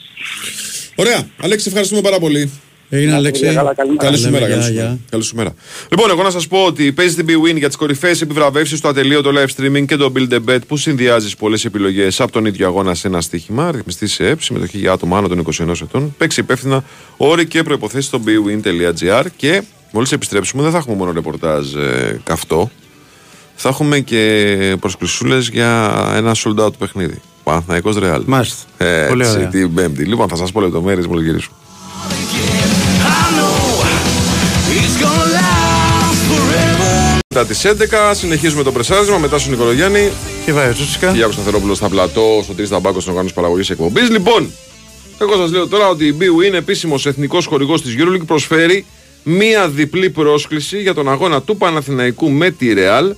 Ωραία. 0.94 1.26
Αλέξη, 1.42 1.68
ευχαριστούμε 1.68 2.00
πάρα 2.00 2.18
πολύ. 2.18 2.50
Έγινε 2.96 3.14
Αλέξη. 3.14 3.42
καλά, 3.54 3.74
καλή 3.74 3.90
μέρα. 3.90 4.04
Καλή 4.04 4.16
σου 4.16 4.24
λέμε, 4.24 4.38
μέρα, 4.38 4.46
γεια, 4.46 4.54
καλή 4.56 4.66
σου 4.66 4.72
γεια. 4.72 4.82
μέρα. 4.82 4.98
Καλή 5.10 5.22
σου 5.22 5.36
μέρα. 5.36 5.54
Λοιπόν, 5.90 6.10
εγώ 6.10 6.22
να 6.22 6.30
σας 6.30 6.46
πω 6.46 6.64
ότι 6.64 6.92
παίζει 6.92 7.14
την 7.14 7.26
BWIN 7.28 7.56
για 7.56 7.66
τις 7.66 7.76
κορυφαίες 7.76 8.20
επιβραβεύσεις 8.20 8.78
στο 8.78 8.88
ατελείο, 8.88 9.22
το 9.22 9.30
live 9.34 9.60
streaming 9.60 9.84
και 9.86 9.96
το 9.96 10.12
build 10.16 10.32
a 10.32 10.38
bet 10.48 10.58
που 10.68 10.76
συνδυάζεις 10.76 11.36
πολλές 11.36 11.64
επιλογές 11.64 12.20
από 12.20 12.32
τον 12.32 12.44
ίδιο 12.46 12.66
αγώνα 12.66 12.94
σε 12.94 13.06
ένα 13.08 13.20
στοίχημα. 13.20 13.70
Ρυθμιστή 13.70 14.06
σε 14.06 14.26
ΕΠ, 14.28 14.42
συμμετοχή 14.42 14.78
για 14.78 14.92
άτομα 14.92 15.18
άνω 15.18 15.28
των 15.28 15.38
21 15.38 15.80
ετών. 15.82 16.14
Παίξει 16.18 16.40
υπεύθυνα 16.40 16.84
όροι 17.16 17.46
και 17.46 17.62
προποθέσει 17.62 18.06
στο 18.06 18.20
bwin.gr 18.26 19.24
και 19.36 19.62
μόλις 19.92 20.12
επιστρέψουμε 20.12 20.62
δεν 20.62 20.70
θα 20.70 20.78
έχουμε 20.78 20.96
μόνο 20.96 21.12
ρεπορτάζ 21.12 21.74
ε, 21.74 22.20
καυτό. 22.24 22.70
Θα 23.54 23.68
έχουμε 23.68 24.00
και 24.00 24.76
προσκλησούλες 24.80 25.48
για 25.48 25.92
ένα 26.16 26.34
sold 26.44 26.64
out 26.64 26.78
παιχνίδι. 26.78 27.20
Παναθηναϊκός 27.44 27.96
Ρεάλ. 27.98 28.22
Μάλιστα. 28.26 28.56
Πολύ 29.08 29.22
Έτσι, 29.22 29.34
ωραία. 29.36 29.48
την 29.48 29.74
Πέμπτη. 29.74 30.04
Λοιπόν, 30.04 30.28
θα 30.28 30.36
σας 30.36 30.52
πω 30.52 30.60
λεπτομέρειες 30.60 31.06
μόλις 31.06 31.24
γυρίσουμε. 31.24 31.56
Μετά 37.34 37.46
τις 37.46 37.64
11 37.64 38.14
συνεχίζουμε 38.14 38.62
το 38.62 38.72
πρεσάρισμα 38.72 39.18
μετά 39.18 39.38
στον 39.38 39.52
Νικολογιάννη 39.52 40.10
Και 40.44 40.52
βάει 40.52 40.68
ο 40.68 40.72
Τσούτσικα. 40.72 41.10
Κυριάκο 41.10 41.32
Σταθερόπουλο 41.32 41.74
στα 41.74 41.88
πλατό, 41.88 42.40
στο 42.42 42.52
Τρεις 42.52 42.68
Ταμπάκο 42.68 42.98
στην 42.98 43.10
οργάνωση 43.10 43.34
παραγωγής 43.34 43.70
εκπομπής. 43.70 44.10
Λοιπόν, 44.10 44.50
εγώ 45.18 45.36
σας 45.36 45.50
λέω 45.50 45.68
τώρα 45.68 45.88
ότι 45.88 46.06
η 46.06 46.16
BU 46.20 46.44
είναι 46.46 46.56
επίσημος 46.56 47.06
εθνικός 47.06 47.46
χορηγός 47.46 47.82
της 47.82 47.94
EuroLeague. 47.98 48.26
Προσφέρει 48.26 48.84
μία 49.22 49.68
διπλή 49.68 50.10
πρόσκληση 50.10 50.80
για 50.80 50.94
τον 50.94 51.08
αγώνα 51.08 51.42
του 51.42 51.56
Παναθηναϊκού 51.56 52.30
με 52.30 52.50
τη 52.50 52.72
Real 52.76 53.12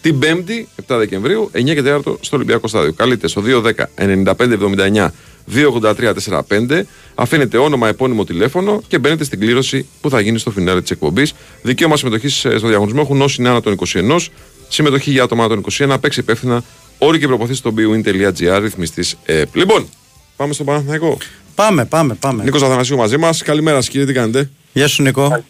την 0.00 0.18
5η 0.22 0.84
7 0.94 0.96
Δεκεμβρίου 0.98 1.50
9 1.54 1.64
και 1.64 1.82
4 1.84 2.00
στο 2.20 2.36
Ολυμπιακό 2.36 2.68
Στάδιο. 2.68 2.92
Καλείτε 2.92 3.28
στο 3.28 3.42
210 3.46 3.70
9579 3.96 5.08
28345. 5.54 6.82
Αφήνετε 7.14 7.58
όνομα, 7.58 7.88
επώνυμο 7.88 8.24
τηλέφωνο 8.24 8.82
και 8.88 8.98
μπαίνετε 8.98 9.24
στην 9.24 9.40
κλήρωση 9.40 9.88
που 10.00 10.10
θα 10.10 10.20
γίνει 10.20 10.38
στο 10.38 10.50
φινάρι 10.50 10.82
της 10.82 10.90
εκπομπής. 10.90 11.34
Δικαίωμα 11.62 11.96
συμμετοχή 11.96 12.28
στο 12.28 12.68
διαγωνισμό 12.68 13.00
έχουν 13.04 13.20
όσοι 13.22 13.36
είναι 13.40 13.50
άνω 13.50 13.60
των 13.60 13.78
21. 13.92 14.18
Συμμετοχή 14.68 15.10
για 15.10 15.22
άτομα 15.22 15.44
άνω 15.44 15.54
των 15.54 15.64
21. 15.94 15.96
Παίξει 16.00 16.20
υπεύθυνα 16.20 16.62
όροι 16.98 17.18
και 17.18 17.26
προποθέσει 17.26 17.58
στο 17.58 17.74
bwin.gr 17.76 18.58
ρυθμιστής 18.60 19.16
ΕΠ. 19.24 19.56
Λοιπόν, 19.56 19.88
πάμε 20.36 20.52
στον 20.52 20.66
Παναθηναϊκό. 20.66 21.18
Πάμε, 21.54 21.84
πάμε, 21.84 22.14
πάμε. 22.14 22.44
Νίκος 22.44 22.62
Αθανασίου 22.62 22.96
μαζί 22.96 23.16
μας. 23.16 23.42
Καλημέρα, 23.42 23.76
σας, 23.76 23.88
κύριε, 23.88 24.06
τι 24.06 24.12
κάνετε; 24.12 24.50
Γεια 24.72 24.88
σου 24.88 25.02
Νικό. 25.02 25.44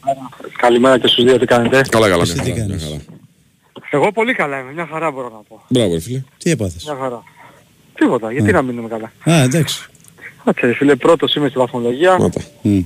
Καλημέρα 0.57 0.99
και 0.99 1.07
στους 1.07 1.25
δύο, 1.25 1.39
τι 1.39 1.47
κάνετε; 1.47 1.81
Καλά, 1.89 2.09
καλά. 2.09 2.23
Εσύ 2.23 2.35
μια 2.35 2.43
τι 2.43 2.51
χαρά, 2.51 2.61
κάνεις; 2.61 2.83
μια 2.83 2.91
χαρά. 2.91 3.03
Εγώ 3.91 4.13
πολύ 4.13 4.35
καλά 4.35 4.59
είμαι, 4.59 4.73
μια 4.73 4.89
χαρά 4.91 5.11
μπορώ 5.11 5.29
να 5.29 5.43
πω. 5.49 5.63
Μπράβο, 5.69 5.93
ρε 5.93 6.01
φίλε. 6.01 6.23
Τι 6.39 6.51
έπαθες; 6.51 6.85
Μια 6.85 6.97
χαρά. 7.01 7.23
Τίποτα, 8.05 8.33
γιατί 8.33 8.53
να 8.53 8.63
μείνουμε 8.63 8.89
καλά. 8.89 9.13
Α, 9.39 9.43
εντάξει. 9.43 9.87
Κάτσε 10.45 10.67
ρε 10.67 10.73
φίλε, 10.75 10.95
πρώτος 10.97 11.35
είμαι 11.35 11.49
στη 11.49 11.59
βαθμολογία. 11.59 12.19
Μάτα. 12.19 12.41
Μμ. 12.63 12.81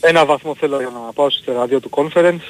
Ένα 0.00 0.24
βαθμό 0.24 0.54
θέλω 0.60 0.76
για 0.78 0.90
να 1.06 1.12
πάω 1.12 1.30
στο 1.30 1.52
ραδίο 1.52 1.80
του 1.80 1.90
conference. 1.92 2.40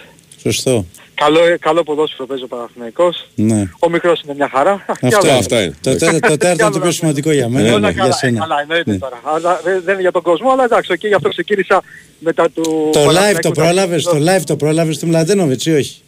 Σωστό. 0.43 0.87
Καλό, 1.15 1.41
καλό 1.61 1.83
ποδόσφαιρο 1.83 2.27
παίζει 2.27 2.43
ο 2.43 2.47
Παναθηναϊκός. 2.47 3.29
Ναι. 3.35 3.69
Ο 3.79 3.89
μικρός 3.89 4.21
είναι 4.25 4.35
μια 4.35 4.49
χαρά. 4.53 4.85
Και 5.01 5.07
Αυτό, 5.07 5.29
άλλο. 5.29 5.39
αυτά 5.39 5.63
είναι. 5.63 5.75
Το, 5.81 5.97
τέ- 5.97 6.21
το 6.21 6.37
τέταρτο 6.37 6.65
είναι 6.65 6.73
το 6.73 6.81
πιο 6.81 6.91
σημαντικό 6.91 7.31
για 7.33 7.49
μένα. 7.49 7.69
Όλα 7.69 7.79
ναι, 7.79 7.93
καλά, 7.93 7.95
για 7.95 8.07
ε, 8.07 8.27
σένα. 8.27 8.39
καλά 8.41 8.61
εννοείται 8.61 8.91
Ναι. 8.91 8.99
τώρα. 8.99 9.21
Αλλά 9.25 9.61
δεν, 9.65 9.81
δεν 9.85 9.93
είναι 9.93 10.03
για 10.03 10.11
τον 10.13 10.23
κόσμο, 10.23 10.51
αλλά 10.51 10.65
εντάξει, 10.65 10.93
οκ, 10.93 11.07
γι' 11.07 11.15
αυτό 11.15 11.29
ξεκίνησα 11.29 11.83
μετά 12.19 12.51
του... 12.51 12.63
Το 12.93 13.01
live 13.01 13.05
Παναθηναϊκού 13.05 13.41
το 13.41 13.51
τα- 13.51 13.63
πρόλαβες, 13.63 14.03
το 14.03 14.17
live 14.17 14.43
το 14.45 14.57
πρόλαβες 14.57 14.99
του 14.99 15.07
Μλαντένοβιτς 15.07 15.67
ή 15.67 15.73
όχι; 15.75 16.01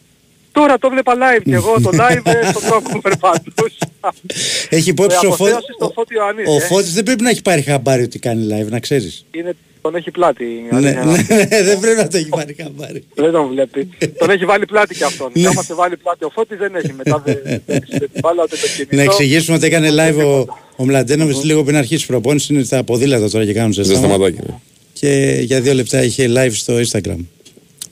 Τώρα 0.53 0.79
το 0.79 0.91
βλέπα 0.91 1.13
live 1.15 1.43
και 1.45 1.55
εγώ, 1.55 1.81
το 1.83 1.91
live 1.93 2.27
ε, 2.27 2.47
στον 2.51 2.63
τρόπο 2.63 2.89
που 2.91 3.01
περπατούσα. 3.01 3.89
Έχει 4.69 4.91
υπόψη 4.91 5.19
Με 5.23 5.29
ο 5.29 5.35
Φώτης. 5.35 5.55
αποθέωση 5.55 5.73
στο 5.77 5.91
Φώτη 5.95 6.15
Ιωαννίδη, 6.15 6.49
Ο 6.51 6.55
ε. 6.55 6.61
Φώτης 6.61 6.93
δεν 6.93 7.05
πρέπει 7.05 7.23
να 7.23 7.31
έχει 7.31 7.43
πάρει 7.43 7.63
χαμπάρι 7.63 8.03
ότι 8.03 8.19
κάνει 8.19 8.47
live, 8.51 8.69
να 8.71 8.81
ξέρεις. 8.81 9.25
Είναι, 9.31 9.57
τον 9.81 9.95
έχει 9.95 10.11
πλάτη. 10.11 10.45
Ναι, 10.71 10.77
αλήθεια. 10.77 11.05
ναι, 11.05 11.35
ναι, 11.51 11.63
δεν 11.63 11.81
πρέπει 11.81 11.97
να 11.97 12.09
το 12.09 12.17
έχει 12.17 12.29
πάρει 12.29 12.57
χαμπάρι. 12.63 13.05
Δεν 13.15 13.33
τον 13.33 13.49
βλέπει. 13.49 13.89
τον 14.19 14.31
έχει 14.31 14.45
βάλει 14.45 14.67
πλάτη 14.67 14.95
και 14.95 15.05
αυτόν. 15.05 15.31
Ναι. 15.35 15.41
Και 15.43 15.47
άμα 15.49 15.63
σε 15.63 15.75
βάλει 15.75 15.97
πλάτη 15.97 16.25
ο 16.25 16.31
Φώτης 16.31 16.59
δεν 16.59 16.75
έχει. 16.75 16.93
Μετά 16.93 17.23
δεν 17.25 17.39
δεν 17.67 17.81
ξέρει 17.81 18.09
την 18.09 18.21
μπάλα 18.23 18.43
ούτε 18.43 18.57
το 18.57 18.67
κινητό. 18.77 18.97
Να 18.97 19.03
εξηγήσουμε 19.03 19.57
ότι 19.57 19.67
έκανε 19.67 19.89
live 19.91 20.25
ο, 20.25 20.39
ο 20.77 20.85
Μλαντένοβιτς 20.85 21.45
λίγο 21.45 21.65
πριν 21.65 21.77
αρχίσει 21.77 22.05
η 22.05 22.07
προπόνηση. 22.07 22.55
Είναι 22.55 22.63
στα 22.63 22.85
ποδήλατα 22.85 23.31
τώρα 23.31 23.45
και 23.45 23.53
κάνουν 23.53 23.73
Δεν 23.73 23.85
ζεστάμα. 23.85 24.09
σταματάκι. 24.09 24.39
ναι. 24.47 24.55
Και 24.93 25.39
για 25.43 25.61
δύο 25.61 25.75
λεπτά 25.75 26.03
είχε 26.03 26.31
live 26.37 26.53
στο 26.53 26.75
Instagram. 26.77 27.17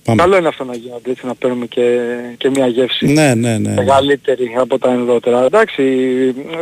Πάμε. 0.05 0.23
Καλό 0.23 0.37
είναι 0.37 0.49
αυτό 0.49 0.65
να 0.65 0.75
γίνεται 0.75 1.11
έτσι 1.11 1.27
να 1.27 1.35
παίρνουμε 1.35 1.67
και, 1.67 1.99
και 2.37 2.51
μια 2.51 2.67
γεύση. 2.67 3.07
Ναι, 3.07 3.35
ναι, 3.35 3.59
ναι. 3.59 3.73
μεγαλύτερη 3.73 4.55
από 4.59 4.79
τα 4.79 4.93
ενδότερα. 4.93 5.45
Εντάξει, 5.45 5.83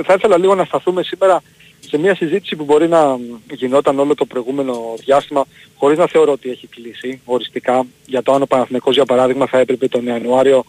θα 0.04 0.14
ήθελα 0.14 0.38
λίγο 0.38 0.54
να 0.54 0.64
σταθούμε 0.64 1.02
σήμερα 1.02 1.42
σε 1.88 1.98
μια 1.98 2.14
συζήτηση 2.14 2.56
που 2.56 2.64
μπορεί 2.64 2.88
να 2.88 3.18
γινόταν 3.50 3.98
όλο 3.98 4.14
το 4.14 4.24
προηγούμενο 4.24 4.94
διάστημα 5.04 5.46
χωρίς 5.76 5.98
να 5.98 6.06
θεωρώ 6.06 6.32
ότι 6.32 6.50
έχει 6.50 6.66
κλείσει 6.66 7.20
οριστικά 7.24 7.86
για 8.06 8.22
το 8.22 8.32
αν 8.32 8.42
ο 8.42 8.46
Παναθηναϊκός 8.46 8.94
για 8.94 9.04
παράδειγμα 9.04 9.46
θα 9.46 9.58
έπρεπε 9.58 9.88
τον 9.88 10.06
Ιανουάριο 10.06 10.64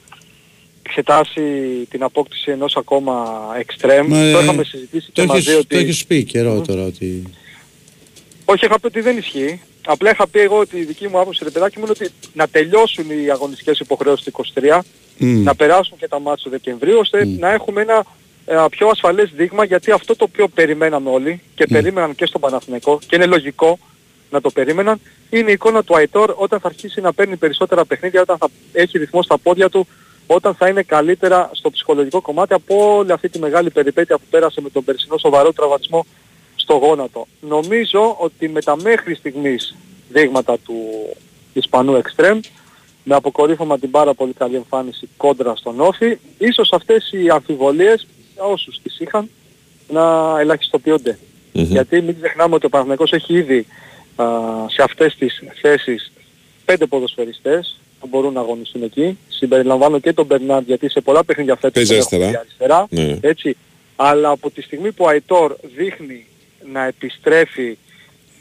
εξετάσει 0.89 1.41
την 1.89 2.03
απόκτηση 2.03 2.51
ενός 2.51 2.75
ακόμα 2.75 3.45
εξτρέμ. 3.59 4.07
Μα, 4.07 4.31
το 4.31 4.37
ε, 4.37 4.43
είχαμε 4.43 4.63
συζητήσει 4.63 5.09
και 5.11 5.21
Το 5.21 5.27
μαζί 5.27 5.49
έχεις, 5.49 5.59
ότι... 5.59 5.67
το 5.67 5.77
έχεις 5.77 6.05
πει 6.05 6.23
καιρό 6.23 6.61
τώρα 6.61 6.85
ότι... 6.85 7.23
Όχι, 8.45 8.65
είχα 8.65 8.79
πει 8.79 8.85
ότι 8.85 9.01
δεν 9.01 9.17
ισχύει. 9.17 9.61
Απλά 9.91 10.11
είχα 10.11 10.27
πει 10.27 10.39
εγώ 10.39 10.59
ότι 10.59 10.77
η 10.77 10.83
δική 10.83 11.07
μου 11.07 11.19
άποψη, 11.19 11.43
ρε 11.43 11.49
παιδάκι 11.49 11.77
μου, 11.79 11.83
είναι 11.83 11.95
ότι 11.99 12.11
να 12.33 12.47
τελειώσουν 12.47 13.05
οι 13.09 13.29
αγωνιστικές 13.29 13.79
υποχρεώσεις 13.79 14.25
του 14.25 14.45
23, 14.53 14.79
Μμ. 15.17 15.43
να 15.43 15.55
περάσουν 15.55 15.97
και 15.97 16.07
τα 16.07 16.19
μάτια 16.19 16.43
του 16.43 16.49
Δεκεμβρίου, 16.49 16.97
ώστε 16.99 17.25
να 17.25 17.51
έχουμε 17.51 17.81
ένα 17.81 18.05
ε, 18.45 18.65
πιο 18.69 18.87
ασφαλές 18.87 19.31
δείγμα, 19.35 19.63
γιατί 19.63 19.91
αυτό 19.91 20.15
το 20.15 20.23
οποίο 20.29 20.47
περιμέναμε 20.47 21.09
όλοι 21.09 21.41
και 21.55 21.65
περίμεναν 21.67 22.15
και 22.15 22.25
στον 22.25 22.41
Παναθηναϊκό 22.41 22.99
και 23.07 23.15
είναι 23.15 23.25
λογικό 23.25 23.79
να 24.29 24.41
το 24.41 24.49
περίμεναν, 24.49 25.01
είναι 25.29 25.49
η 25.49 25.53
εικόνα 25.53 25.83
του 25.83 25.95
Αϊτόρ 25.95 26.33
όταν 26.37 26.59
θα 26.59 26.67
αρχίσει 26.67 27.01
να 27.01 27.13
παίρνει 27.13 27.35
περισσότερα 27.35 27.85
παιχνίδια, 27.85 28.21
όταν 28.21 28.37
θα 28.37 28.49
έχει 28.71 28.97
ρυθμό 28.97 29.21
στα 29.21 29.37
πόδια 29.37 29.69
του, 29.69 29.87
όταν 30.27 30.55
θα 30.55 30.67
είναι 30.67 30.83
καλύτερα 30.83 31.49
στο 31.53 31.69
ψυχολογικό 31.69 32.21
κομμάτι 32.21 32.53
από 32.53 32.95
όλη 32.95 33.11
αυτή 33.11 33.29
τη 33.29 33.39
μεγάλη 33.39 33.69
περιπέτεια 33.69 34.17
που 34.17 34.25
πέρασε 34.29 34.61
με 34.61 34.69
τον 34.69 34.83
περσινό 34.83 35.17
σοβαρό 35.17 35.53
τραυματισμό 35.53 36.05
στο 36.69 36.77
γόνατο. 36.77 37.27
Νομίζω 37.41 38.15
ότι 38.19 38.49
με 38.49 38.61
τα 38.61 38.75
μέχρι 38.81 39.15
στιγμής 39.15 39.75
δείγματα 40.09 40.57
του 40.57 40.75
Ισπανού 41.53 41.95
Εκστρέμ, 41.95 42.39
με 43.03 43.15
αποκορύφωμα 43.15 43.79
την 43.79 43.91
πάρα 43.91 44.13
πολύ 44.13 44.33
καλή 44.33 44.55
εμφάνιση 44.55 45.09
κόντρα 45.17 45.55
στον 45.55 45.79
Όφη, 45.79 46.17
ίσως 46.37 46.71
αυτές 46.73 47.11
οι 47.11 47.29
αμφιβολίες, 47.29 48.07
για 48.33 48.43
όσους 48.43 48.79
τις 48.83 48.99
είχαν, 48.99 49.29
να 49.89 50.35
ελαχιστοποιούνται. 50.39 51.17
Γιατί 51.51 52.01
μην 52.01 52.15
ξεχνάμε 52.21 52.55
ότι 52.55 52.65
ο 52.65 52.69
Παναθηναϊκός 52.69 53.11
έχει 53.13 53.33
ήδη 53.33 53.65
α, 54.15 54.25
σε 54.69 54.81
αυτές 54.83 55.15
τις 55.15 55.43
θέσεις 55.61 56.11
πέντε 56.65 56.85
ποδοσφαιριστές 56.85 57.79
που 57.99 58.07
μπορούν 58.07 58.33
να 58.33 58.39
αγωνιστούν 58.39 58.83
εκεί. 58.83 59.17
Συμπεριλαμβάνω 59.27 59.99
και 59.99 60.13
τον 60.13 60.25
Μπερνάρντ 60.25 60.67
γιατί 60.67 60.89
σε 60.89 61.01
πολλά 61.01 61.23
παιχνίδια 61.23 61.55
φέτος 61.55 61.87
Παίζει 61.87 62.07
τον 62.09 62.21
έχουμε 62.21 62.37
αριστερά. 62.37 62.87
δει 62.87 62.87
αριστερά. 62.89 63.09
Ναι. 63.11 63.29
Έτσι. 63.29 63.57
Αλλά 63.95 64.29
από 64.29 64.49
τη 64.51 64.61
στιγμή 64.61 64.91
που 64.91 65.05
ο 65.05 65.07
Αϊτόρ 65.07 65.55
δείχνει 65.75 66.25
να 66.73 66.85
επιστρέφει 66.85 67.77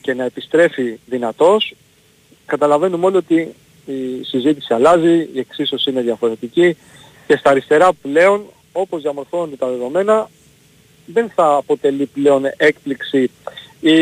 και 0.01 0.15
να 0.15 0.25
επιστρέφει 0.25 0.99
δυνατός, 1.07 1.75
καταλαβαίνουμε 2.47 3.07
όλοι 3.07 3.17
ότι 3.17 3.55
η 3.87 4.25
συζήτηση 4.25 4.75
αλλάζει, 4.75 5.29
η 5.35 5.39
εξίσωση 5.39 5.91
είναι 5.91 6.01
διαφορετική 6.01 6.77
και 7.27 7.37
στα 7.37 7.51
αριστερά 7.51 7.93
πλέον, 8.03 8.45
όπως 8.73 9.03
διαμορφώνονται 9.03 9.57
τα 9.57 9.67
δεδομένα, 9.69 10.31
δεν 11.07 11.31
θα 11.35 11.55
αποτελεί 11.57 12.07
πλέον 12.07 12.43
έκπληξη 12.57 13.31
ή 13.81 13.93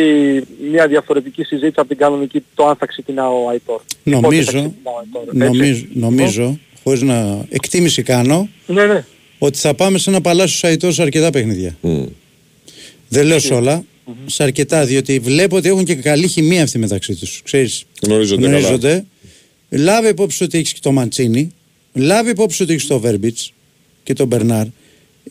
μια 0.70 0.87
διαφορετική 0.89 1.43
συζήτηση 1.43 1.74
από 1.77 1.89
την 1.89 1.97
κανονική 1.97 2.45
το 2.55 2.66
αν 2.66 2.77
θα 2.77 2.87
ξεκινά 2.87 3.29
ο 3.31 3.49
Αϊτόρ. 3.49 3.77
Πότε 3.77 4.11
θα 4.11 4.20
Νομίζω, 4.20 4.47
ξεκινά 4.47 4.70
ο 4.85 4.99
Αϊτόρ, 4.99 5.22
έτσι. 5.22 5.37
νομίζω, 5.39 5.85
νομίζω, 5.93 6.59
χωρίς 6.85 7.03
να 7.03 7.47
εκτίμηση 7.49 8.03
κάνω, 8.03 8.49
Ναι, 8.66 8.87
ναι. 8.87 9.05
ότι 9.39 9.59
θα 9.59 9.74
πάμε 9.74 9.99
σε 9.99 10.11
ένα 10.11 10.20
παλάσιο 10.20 10.59
σαϊτό 10.59 10.93
σε 10.93 11.03
αρκετά 11.03 11.31
παιχνίδια. 11.31 11.77
Δεν 13.09 13.27
λέω 13.27 13.39
σε 13.39 13.55
όλα, 13.55 13.85
σε 14.26 14.42
αρκετά, 14.42 14.84
διότι 14.84 15.18
βλέπω 15.18 15.57
ότι 15.57 15.68
έχουν 15.68 15.84
και 15.84 15.94
καλή 15.94 16.28
χημεία 16.28 16.62
αυτοί 16.62 16.78
μεταξύ 16.78 17.14
τους. 17.14 17.40
Ξέρεις, 17.44 17.84
Γνωρίζονται 18.02 18.50
καλά. 18.50 19.04
Λάβε 19.70 20.09
υπόψη 20.09 20.44
ότι 20.44 20.59
έχεις 20.59 20.72
και 20.72 20.78
το 20.82 20.92
Μαντσίνη, 20.92 21.50
λάβε 21.92 22.30
υπόψη 22.30 22.62
ότι 22.62 22.72
έχεις 22.72 22.86
το 22.86 22.98
Βέρμπιτς 23.00 23.52
και 24.02 24.12
τον 24.12 24.26
Μπερνάρ. 24.26 24.66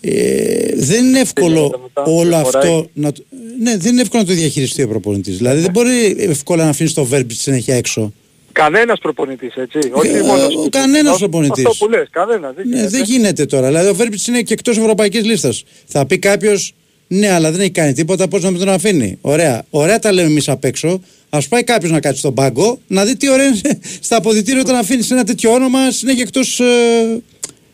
Ε, 0.02 0.76
δεν 0.76 1.06
είναι 1.06 1.20
εύκολο 1.20 1.80
μετά, 1.84 2.12
όλο 2.12 2.30
δεν 2.30 2.44
χωράει. 2.44 2.64
αυτό 2.64 2.90
να 2.94 3.12
το, 3.12 3.24
ναι, 3.60 3.78
δεν 3.78 3.92
είναι 3.92 4.02
εύκολο 4.02 4.22
να 4.24 4.28
το 4.28 4.34
διαχειριστεί 4.36 4.84
ο 4.84 4.88
προπονητής. 4.88 5.38
Δηλαδή 5.38 5.62
δεν 5.62 5.72
μπορεί 5.72 6.16
εύκολα 6.20 6.64
να 6.64 6.70
αφήνεις 6.70 6.94
το 6.94 7.06
Βέρμπιτς 7.06 7.42
συνέχεια 7.42 7.76
έξω. 7.76 8.14
Κανένας 8.52 9.00
προπονητής, 9.00 9.54
έτσι. 9.56 9.80
Όχι 9.92 10.08
Ε, 10.08 10.22
μόνος 10.22 10.56
ο- 10.56 10.70
κανένας 10.70 11.18
προπονητής. 11.18 11.66
Αυτό 11.66 11.86
που 11.86 11.92
λες, 11.92 12.08
κανένας. 12.12 12.54
Δεν 12.56 12.68
Ναι, 12.68 12.76
γίνεται. 12.76 12.90
δεν 12.98 13.04
γίνεται 13.04 13.46
τώρα. 13.46 13.68
Δηλαδή 13.68 13.88
ο 13.90 13.96
Βέρμπιτ 13.96 14.26
είναι 14.28 14.42
και 14.42 14.54
εκτός 14.54 14.78
ευρωπαϊκής 14.78 15.24
λίστας. 15.26 15.64
Θα 15.86 16.06
πει 16.06 16.18
κάποιος, 16.20 16.74
ναι, 17.08 17.30
αλλά 17.32 17.52
δεν 17.52 17.60
έχει 17.62 17.72
κάνει 17.72 17.94
τίποτα, 17.94 18.28
πώς 18.28 18.44
να 18.44 18.50
μην 18.52 18.60
τον 18.60 18.70
αφήνει; 18.70 19.18
Ωραία. 19.22 19.64
Ωραία 19.70 20.00
τα 20.00 20.12
λέμε 20.12 20.28
εμείς 20.28 20.50
απ' 20.50 20.64
έξω. 20.66 21.02
Α 21.30 21.38
πάει 21.50 21.64
κάποιος 21.64 21.92
να 21.92 22.00
κάτσει 22.00 22.20
στον 22.20 22.34
πάγκο, 22.34 22.80
να 22.88 23.06
δει 23.06 23.18
τι 23.18 23.30
ωραία 23.30 23.46
είναι 23.46 23.80
στα 24.08 24.16
αποδητήρια 24.18 24.62
όταν 24.62 24.76
αφήνει 24.76 25.08
ένα 25.12 25.24
τέτοιο 25.24 25.52
όνομα 25.52 25.92
συνέχεια 25.92 26.22
εκτός 26.24 26.60
ε, 26.60 26.66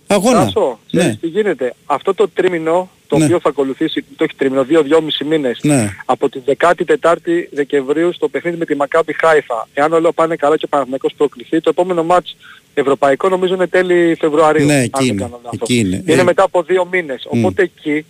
αγώνα. 0.08 0.44
Τάσο, 0.46 0.80
ναι. 0.92 1.00
ξέρεις 1.02 1.20
τι 1.20 1.28
γίνεται; 1.28 1.74
Αυτό 1.86 2.14
το 2.14 2.30
τρίμηνο 2.34 2.90
το 3.08 3.18
Ναι. 3.18 3.26
οποίο 3.26 3.40
θα 3.40 3.50
ακολουθήσει, 3.50 4.06
το 4.16 4.24
έχει 4.24 4.34
τρίμηνο, 4.38 4.64
δύο-δυόμισι 4.64 5.24
μήνες, 5.24 5.60
Ναι. 5.64 5.90
από 6.06 6.30
την 6.30 6.42
14η 6.58 7.48
Δεκεμβρίου 7.52 8.14
στο 8.14 8.28
παιχνίδι 8.28 8.58
με 8.58 8.66
τη 8.66 8.76
Μακάμπι 8.76 9.14
Χάιφα. 9.20 9.68
Εάν 9.74 9.94
όλα 9.94 10.12
πάνε 10.14 10.36
καλά 10.36 10.58
και 10.58 10.66
ο 10.66 10.68
Παναθηναϊκός 10.68 11.14
προκληθεί, 11.18 11.62
το 11.62 11.70
επόμενο 11.70 12.04
μάτς 12.04 12.36
ευρωπαϊκό 12.74 13.30
νομίζω 13.30 13.54
είναι 13.54 13.68
τέλη 13.68 14.16
Φεβρουαρίου. 14.20 14.66
Ναι, 14.66 14.74
αν 14.74 14.80
εκεί 14.82 14.92
δεν 14.98 15.08
είναι. 15.08 15.22
κάνω 15.22 15.40
λάθος. 15.44 15.60
Εκεί 15.62 15.78
είναι. 15.80 16.04
Είναι 16.08 16.22
Ε, 16.22 16.24
μετά 16.24 16.44
από 16.44 16.64
δύο 16.64 16.88
μήνες. 16.92 17.26
Οπότε 17.30 17.62
εκεί, 17.64 18.06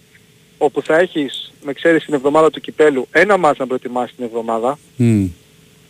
όπου 0.64 0.82
θα 0.82 0.98
έχεις, 0.98 1.52
με 1.64 1.74
ξέρεις, 1.74 2.06
την 2.06 2.14
εβδομάδα 2.14 2.50
του 2.50 2.62
κυπέλου, 2.62 3.08
ένα 3.12 3.38
μάτς 3.38 3.60
να 3.60 3.68
προετοιμάσεις 3.68 4.16
την 4.16 4.26
εβδομάδα, 4.26 4.80
μ, 4.96 5.26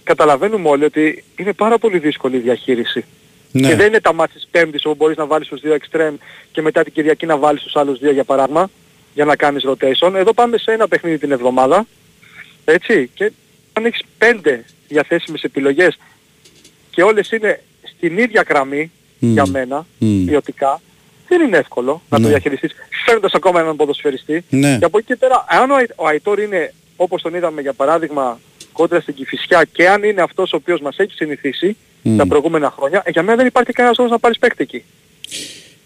καταλαβαίνουμε 0.03 0.69
όλοι 0.69 0.83
ότι 0.83 1.23
είναι 1.35 1.53
πάρα 1.53 1.77
πολύ 1.77 1.99
δύσκολη 1.99 2.35
η 2.35 2.39
διαχείριση. 2.39 3.05
Ναι. 3.51 3.67
Και 3.67 3.75
δεν 3.75 3.87
είναι 3.87 3.99
τα 4.01 4.13
μάτια 4.13 4.35
της 4.35 4.47
Πέμπτης 4.51 4.85
όπου 4.85 4.95
μπορείς 4.95 5.17
να 5.17 5.25
βάλεις 5.25 5.47
τους 5.47 5.61
δύο 5.61 5.73
εξτρέμ 5.73 6.15
και 6.51 6.61
μετά 6.61 6.83
την 6.83 6.93
Κυριακή 6.93 7.25
να 7.25 7.37
βάλεις 7.37 7.61
τους 7.61 7.75
άλλους 7.75 7.99
δύο 7.99 8.11
για 8.11 8.23
παράδειγμα. 8.23 8.69
για 9.13 9.25
να 9.25 9.35
κάνεις 9.35 9.63
rotation. 9.67 10.13
Εδώ 10.15 10.33
πάμε 10.33 10.57
σε 10.57 10.71
ένα 10.71 10.87
παιχνίδι 10.87 11.17
την 11.17 11.31
εβδομάδα. 11.31 11.87
Έτσι. 12.65 13.09
Και 13.13 13.31
αν 13.73 13.85
έχεις 13.85 14.01
πέντε 14.17 14.65
διαθέσιμες 14.87 15.43
επιλογές 15.43 15.97
και 16.89 17.03
όλες 17.03 17.31
είναι 17.31 17.61
στην 17.95 18.17
ίδια 18.17 18.45
γραμμή 18.49 18.91
για 19.19 19.45
μένα, 19.47 19.85
Mm. 20.01 20.23
ποιοτικά, 20.27 20.81
δεν 21.37 21.47
είναι 21.47 21.57
εύκολο 21.57 22.01
να 22.09 22.17
το 22.17 22.23
Ναι. 22.23 22.29
διαχειριστείς 22.29 22.71
φέρνοντας 23.05 23.33
ακόμα 23.33 23.59
έναν 23.59 23.75
ποδοσφαιριστή. 23.75 24.43
Ναι. 24.49 24.77
Και 24.79 24.85
από 24.85 24.97
εκεί 24.97 25.07
και 25.07 25.15
πέρα, 25.15 25.45
αν 25.49 25.71
ο, 25.71 25.75
Αϊ- 25.75 25.91
ο 25.95 26.07
Αϊτόρ 26.07 26.39
είναι 26.39 26.73
όπως 26.95 27.21
τον 27.21 27.33
είδαμε 27.35 27.61
για 27.61 27.73
παράδειγμα 27.73 28.39
κόντρα 28.71 28.99
στην 29.01 29.13
Κηφισιά 29.13 29.63
και 29.71 29.89
αν 29.89 30.03
είναι 30.03 30.21
αυτός 30.21 30.53
ο 30.53 30.55
οποίος 30.55 30.79
μας 30.81 30.97
έχει 30.97 31.11
συνηθίσει 31.13 31.75
Μμ. 32.01 32.17
τα 32.17 32.27
προηγούμενα 32.27 32.73
χρόνια, 32.77 33.01
ε, 33.05 33.09
για 33.11 33.23
μένα 33.23 33.37
δεν 33.37 33.45
υπάρχει 33.47 33.71
κανένας 33.71 33.97
λόγος 33.97 34.11
να 34.13 34.19
πάρεις 34.19 34.39
παίκτη 34.39 34.63
εκεί. 34.63 34.83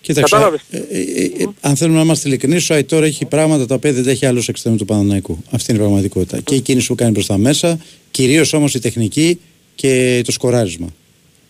Κοίταξε, 0.02 0.36
Κατάλαβες; 0.36 0.62
ε, 0.72 0.78
ε, 0.78 1.43
ε, 1.43 1.48
αν 1.62 1.76
θέλουμε 1.76 1.98
να 1.98 2.04
είμαστε 2.04 2.28
ειλικρινείς, 2.28 2.70
ο 2.70 2.74
Αϊτόρ 2.74 3.04
έχει 3.04 3.26
πράγματα 3.26 3.66
τα 3.66 3.76
οποία 3.76 3.93
δεν 3.93 4.04
τα 4.04 4.10
έχει 4.10 4.26
άλλος 4.26 4.48
εξτρέμου 4.48 4.78
του 4.78 4.86
Παναναϊκού. 4.86 5.43
Αυτή 5.52 5.72
είναι 5.72 5.80
η 5.80 5.84
πραγματικότητα. 5.84 6.39
Και 6.39 6.56
η 6.56 6.60
κίνηση 6.62 6.88
που 6.88 6.96
κάνει 6.96 7.14
προς 7.14 7.26
τα 7.26 7.38
μέσα, 7.38 7.80
κυρίως 8.12 8.54
όμως 8.54 8.74
η 8.76 8.80
τεχνική 8.80 9.39
και 9.76 10.22
το 10.26 10.32
σκοράρισμα. 10.32 10.88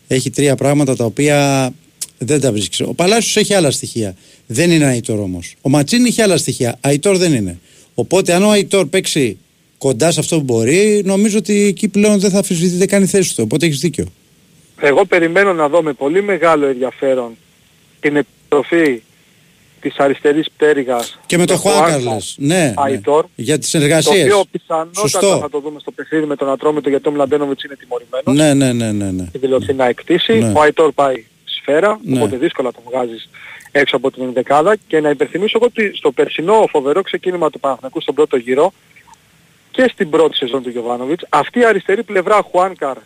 Έχει 0.08 0.30
τρία 0.30 0.56
πράγματα 0.56 0.96
τα 0.96 1.06
οποία 1.06 1.70
δεν 2.18 2.42
τα 2.42 2.52
βρίσκεις. 2.52 2.82
Ο 2.82 2.94
Παλάσιος 2.94 3.36
έχει 3.36 3.54
άλλα 3.54 3.72
στοιχεία. 3.72 4.16
Δεν 4.48 4.72
είναι 4.72 4.86
Αϊτόρ 4.86 5.20
όμως. 5.20 5.56
Ο 5.62 5.70
Ματσίν 5.70 6.06
έχει 6.06 6.22
άλλα 6.22 6.38
στοιχεία. 6.38 6.78
Αϊτόρ 6.82 7.18
δεν 7.18 7.34
είναι. 7.34 7.60
Οπότε 7.94 8.34
αν 8.34 8.44
ο 8.44 8.50
Αϊτόρ 8.50 8.86
παίξει 8.86 9.38
κοντά 9.78 10.12
σε 10.12 10.20
αυτό 10.20 10.38
που 10.38 10.44
μπορεί, 10.44 11.02
νομίζω 11.06 11.38
ότι 11.38 11.62
εκεί 11.62 11.88
πλέον 11.88 12.20
δεν 12.20 12.30
θα 12.30 12.38
αμφισβητείται 12.38 12.86
καν 12.86 13.04
η 13.04 13.08
θέση 13.08 13.36
του. 13.36 13.44
Οπότε 13.46 13.66
έχεις 13.66 13.80
δίκιο. 13.80 14.06
Εγώ 14.82 15.06
περιμένω 15.06 15.54
να 15.54 15.70
δω 15.70 15.82
με 15.82 15.94
πολύ 15.94 16.24
μεγάλο 16.24 16.66
ενδιαφέρον 16.66 17.38
την 18.00 18.16
επιστροφή 18.16 19.02
της 19.82 19.98
αριστερής 19.98 20.50
πτέρυγας 20.58 21.20
Και 21.26 21.38
με 21.38 21.46
το 21.46 21.58
Χουάνκα, 21.58 21.80
Χουάνκαρ 21.80 22.14
λες. 22.14 22.36
Ναι, 22.38 22.56
ναι. 22.56 22.74
Αϊτόρ, 22.76 23.26
Για 23.36 23.58
τις 23.58 23.72
το 23.72 23.78
συνεργασίες. 23.78 24.24
οποίο 24.24 24.44
πιθανότατα 24.52 25.00
Σωστό. 25.00 25.38
θα 25.38 25.50
το 25.50 25.60
δούμε 25.60 25.80
στο 25.80 25.92
παιχνίδι 25.92 26.26
με 26.26 26.36
τον 26.36 26.50
Ατρόμητο 26.50 26.90
γιατί 26.90 27.08
ο 27.08 27.12
Μλαντένοβιτς 27.12 27.64
είναι 27.64 27.76
τιμωρημένος. 27.76 28.36
Ναι, 28.36 28.54
ναι, 28.54 28.74
ναι, 28.74 28.92
ναι. 28.92 29.12
ναι. 29.12 29.22
Έχει 29.22 29.38
δηλωθεί 29.38 29.74
να 29.74 29.86
εκτίσει. 29.86 30.34
Ναι. 30.34 30.52
Ο 30.56 30.62
Αϊτόρ 30.62 30.92
πάει 30.92 31.26
σφαίρα, 31.66 32.00
Ναι. 32.04 32.18
οπότε 32.18 32.38
δύσκολα 32.38 32.72
τον 32.72 32.84
βγάζεις 32.90 33.30
έξω 33.72 33.96
από 33.96 34.12
την 34.12 34.24
ενδεκάδα 34.24 34.76
και 34.88 35.00
να 35.00 35.10
υπενθυμίσω 35.10 35.58
εγώ 35.62 35.66
ότι 35.66 35.96
στο 35.96 36.12
περσινό 36.12 36.66
φοβερό 36.70 37.02
ξεκίνημα 37.02 37.50
του 37.50 37.60
Παναθηναϊκού 37.60 38.02
στον 38.02 38.16
πρώτο 38.16 38.38
γύρο 38.38 38.74
και 39.72 39.90
στην 39.94 40.10
πρώτη 40.10 40.36
σεζόν 40.36 40.64
του 40.64 40.70
Γιωβάνοβιτς 40.70 41.26
αυτή 41.30 41.60
η 41.60 41.66
αριστερή 41.66 42.04
πλευρά 42.04 42.42
Χουάνκαρ 42.52 42.98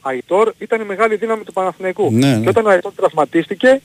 Αϊτόρ 0.00 0.52
ήταν 0.58 0.80
η 0.80 0.84
μεγάλη 0.84 1.16
δύναμη 1.16 1.44
του 1.44 1.52
Παναθηναϊκού. 1.52 2.10
Ναι, 2.12 2.36
ναι. 2.36 2.42
Και 2.42 2.48
όταν 2.48 2.66
ο 2.66 2.68
Αϊτόρ 2.68 2.92
τραυματίστηκε 2.92 3.80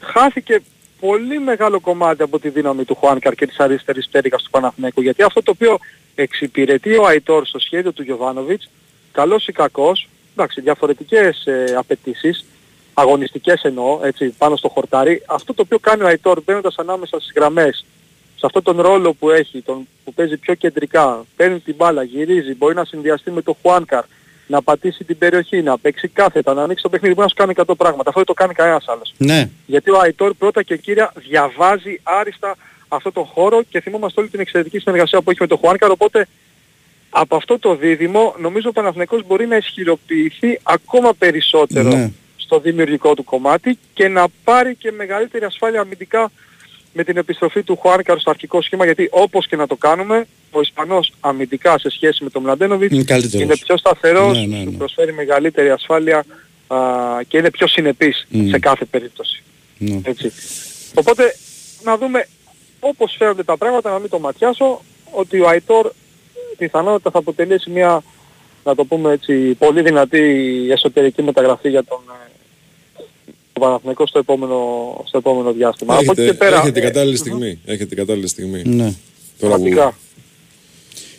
χάθηκε 0.00 0.60
πολύ 1.00 1.38
μεγάλο 1.40 1.80
κομμάτι 1.80 2.22
από 2.22 2.38
τη 2.38 2.48
δύναμη 2.48 2.84
του 2.84 2.94
Χουάνκαρ 2.94 3.34
και 3.34 3.46
της 3.46 3.58
αριστερής 3.60 4.08
πτέρυγας 4.08 4.42
του 4.42 4.50
Παναθηναϊκού. 4.50 5.00
Γιατί 5.00 5.22
αυτό 5.22 5.42
το 5.42 5.50
οποίο 5.50 5.78
εξυπηρετεί 6.14 6.96
ο 6.96 7.06
Αϊτόρ 7.06 7.46
στο 7.46 7.58
σχέδιο 7.58 7.92
του 7.92 8.02
Γιωβάνοβιτς, 8.02 8.68
καλός 9.12 9.46
ή 9.46 9.52
κακός, 9.52 10.08
εντάξει, 10.36 10.60
διαφορετικές 10.60 11.46
ε, 11.46 11.74
απαιτήσεις, 11.78 12.44
αγωνιστικές 12.98 13.62
εννοώ, 13.62 14.00
έτσι, 14.02 14.28
πάνω 14.28 14.56
στο 14.56 14.68
χορτάρι, 14.68 15.22
αυτό 15.26 15.54
το 15.54 15.62
οποίο 15.62 15.78
κάνει 15.78 16.02
ο 16.02 16.06
Αϊτόρ 16.06 16.42
μπαίνοντας 16.44 16.74
ανάμεσα 16.78 17.20
στις 17.20 17.32
γραμμές, 17.36 17.84
σε 18.36 18.46
αυτόν 18.46 18.62
τον 18.62 18.80
ρόλο 18.80 19.12
που 19.12 19.30
έχει, 19.30 19.60
τον, 19.60 19.88
που 20.04 20.14
παίζει 20.14 20.36
πιο 20.36 20.54
κεντρικά, 20.54 21.24
παίρνει 21.36 21.58
την 21.58 21.74
μπάλα, 21.74 22.02
γυρίζει, 22.02 22.54
μπορεί 22.54 22.74
να 22.74 22.84
συνδυαστεί 22.84 23.30
με 23.30 23.42
τον 23.42 23.56
Χουάνκαρ, 23.62 24.04
να 24.46 24.62
πατήσει 24.62 25.04
την 25.04 25.18
περιοχή, 25.18 25.62
να 25.62 25.78
παίξει 25.78 26.08
κάθετα, 26.08 26.54
να 26.54 26.62
ανοίξει 26.62 26.82
το 26.82 26.88
παιχνίδι, 26.88 27.14
μπορεί 27.14 27.28
να 27.36 27.44
σου 27.44 27.46
κάνει 27.46 27.70
100 27.70 27.76
πράγματα. 27.76 28.08
Αυτό 28.08 28.20
δεν 28.24 28.24
το 28.24 28.32
κάνει 28.34 28.54
κανένας 28.54 28.84
άλλος. 28.88 29.14
Ναι. 29.16 29.48
Γιατί 29.66 29.90
ο 29.90 29.98
Αϊτόρ 29.98 30.34
πρώτα 30.34 30.62
και 30.62 30.76
κύρια 30.76 31.12
διαβάζει 31.28 32.00
άριστα 32.02 32.56
αυτό 32.88 33.12
το 33.12 33.22
χώρο 33.22 33.62
και 33.62 33.80
θυμόμαστε 33.80 34.20
όλη 34.20 34.30
την 34.30 34.40
εξαιρετική 34.40 34.78
συνεργασία 34.78 35.20
που 35.20 35.30
έχει 35.30 35.40
με 35.40 35.46
τον 35.46 35.58
Χουάνκαρ, 35.58 35.90
οπότε 35.90 36.26
από 37.10 37.36
αυτό 37.36 37.58
το 37.58 37.74
δίδυμο 37.74 38.34
νομίζω 38.38 38.68
ο 38.68 38.72
Παναθηναϊκός 38.72 39.26
μπορεί 39.26 39.46
να 39.46 39.56
ισχυροποιηθεί 39.56 40.60
ακόμα 40.62 41.14
περισσότερο 41.14 41.88
Ναι. 41.88 42.10
Στο 42.46 42.58
δημιουργικό 42.60 43.14
του 43.14 43.24
κομμάτι 43.24 43.78
και 43.94 44.08
να 44.08 44.24
πάρει 44.44 44.74
και 44.74 44.92
μεγαλύτερη 44.92 45.44
ασφάλεια 45.44 45.80
αμυντικά 45.80 46.30
με 46.92 47.04
την 47.04 47.16
επιστροφή 47.16 47.62
του 47.62 47.76
Χουάνκαρ 47.76 48.18
στο 48.18 48.30
αρχικό 48.30 48.62
σχήμα 48.62 48.84
γιατί 48.84 49.08
όπως 49.10 49.46
και 49.46 49.56
να 49.56 49.66
το 49.66 49.76
κάνουμε 49.76 50.26
ο 50.50 50.60
Ισπανός 50.60 51.12
αμυντικά 51.20 51.78
σε 51.78 51.90
σχέση 51.90 52.24
με 52.24 52.30
τον 52.30 52.42
Μλαντένοβιτς 52.42 52.94
Είναι 52.94 53.04
καλύτερος. 53.04 53.42
είναι 53.42 53.56
πιο 53.56 53.76
σταθερός, 53.76 54.38
Ναι, 54.38 54.46
ναι, 54.56 54.62
σου 54.62 54.70
ναι. 54.70 54.76
προσφέρει 54.76 55.12
μεγαλύτερη 55.12 55.70
ασφάλεια 55.70 56.24
α, 56.66 56.76
και 57.28 57.38
είναι 57.38 57.50
πιο 57.50 57.66
συνεπής 57.66 58.26
Μμ. 58.28 58.48
σε 58.50 58.58
κάθε 58.58 58.84
περίπτωση. 58.84 59.42
Ναι. 59.78 60.00
Έτσι. 60.04 60.32
Οπότε 60.94 61.36
να 61.82 61.96
δούμε 61.96 62.28
όπως 62.80 63.14
φέρονται 63.18 63.42
τα 63.44 63.56
πράγματα, 63.56 63.90
να 63.90 63.98
μην 63.98 64.10
το 64.10 64.18
ματιάσω, 64.18 64.80
ότι 65.10 65.40
ο 65.40 65.48
Αϊτόρ 65.48 65.90
πιθανότατα 66.58 67.10
θα 67.10 67.18
αποτελέσει 67.18 67.70
μια, 67.70 68.02
να 68.64 68.74
το 68.74 68.84
πούμε 68.84 69.12
έτσι, 69.12 69.54
πολύ 69.54 69.82
δυνατή 69.82 70.20
εσωτερική 70.70 71.22
μεταγραφή 71.22 71.68
για 71.68 71.84
τον, 71.84 71.98
ε, 73.56 73.60
τον 73.60 73.68
Παναθηναϊκός 73.68 74.08
στο 74.08 74.18
επόμενο, 74.18 74.56
στο 75.06 75.18
επόμενο 75.18 75.52
διάστημα. 75.52 75.92
Από 75.94 76.02
εκεί 76.02 76.10
Έχετε, 76.10 76.26
και 76.30 76.38
πέρα, 76.44 76.56
έχετε 76.56 76.72
την 76.72 76.82
ε, 76.82 76.86
κατάλληλη 76.86 77.16
στιγμή. 77.16 77.58
Έχετε 77.64 77.84
την 77.86 77.96
κατάλληλη 77.96 78.28
στιγμή. 78.28 78.62
Ναι. 78.64 78.82
Τώρα 78.82 78.92
που... 79.38 79.46
πραγματικά. 79.62 79.98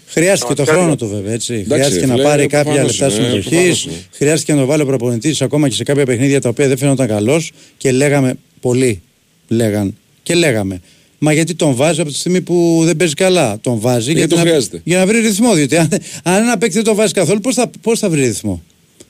Χρειάστηκε 0.10 0.54
το 0.54 0.64
Πραγματικά 0.64 0.72
χρόνο 0.74 0.88
είναι. 0.88 0.96
του 0.98 1.08
βέβαια. 1.08 1.34
Έτσι. 1.34 1.54
Εντάξει, 1.54 1.74
χρειάστηκε 1.74 2.00
ρε 2.00 2.06
να 2.06 2.14
φίλε, 2.14 2.24
πάρει 2.28 2.48
κάποια 2.48 2.72
προφανώς 2.72 3.00
λεπτά 3.00 3.16
είναι, 3.16 3.24
συμμετοχή. 3.28 3.50
προφανώς 3.50 3.86
είναι. 3.86 3.94
Χρειάστηκε 4.12 4.54
να 4.54 4.60
το 4.60 4.66
βάλει 4.66 4.82
ο 4.82 4.86
προπονητής 4.86 5.42
ακόμα 5.42 5.68
και 5.70 5.76
σε 5.76 5.84
κάποια 5.84 6.06
παιχνίδια 6.06 6.42
τα 6.42 6.50
οποία 6.50 6.68
δεν 6.68 6.78
φαίνονταν 6.78 7.08
καλό 7.08 7.42
και 7.78 7.92
λέγαμε 7.92 8.38
πολλοί. 8.62 9.02
Λέγαν 9.48 9.98
και 10.24 10.34
λέγαμε. 10.36 10.82
Μα 11.20 11.34
γιατί 11.34 11.56
τον 11.56 11.76
βάζει 11.76 12.02
από 12.02 12.10
τη 12.10 12.16
στιγμή 12.16 12.42
που 12.42 12.82
δεν 12.84 12.98
παίζει 12.98 13.14
καλά; 13.14 13.60
Τον 13.62 13.80
βάζει 13.80 14.12
Γιατί 14.12 14.30
το 14.30 14.36
να, 14.36 14.42
χρειάζεται. 14.42 14.82
για 14.84 14.98
να 14.98 15.06
βρει 15.06 15.20
ρυθμό. 15.20 15.54
Διότι 15.54 15.78
αν, 15.78 15.90
αν 16.24 16.42
ένα 16.44 16.58
παίκτη 16.58 16.76
δεν 16.76 16.84
τον 16.84 16.96
βάζει 16.96 17.14
καθόλου, 17.14 17.40
πώς 17.40 17.56
θα, 17.56 17.72
πώς 17.82 18.00
θα 18.00 18.10
βρει 18.10 18.26
ρυθμό; 18.26 18.64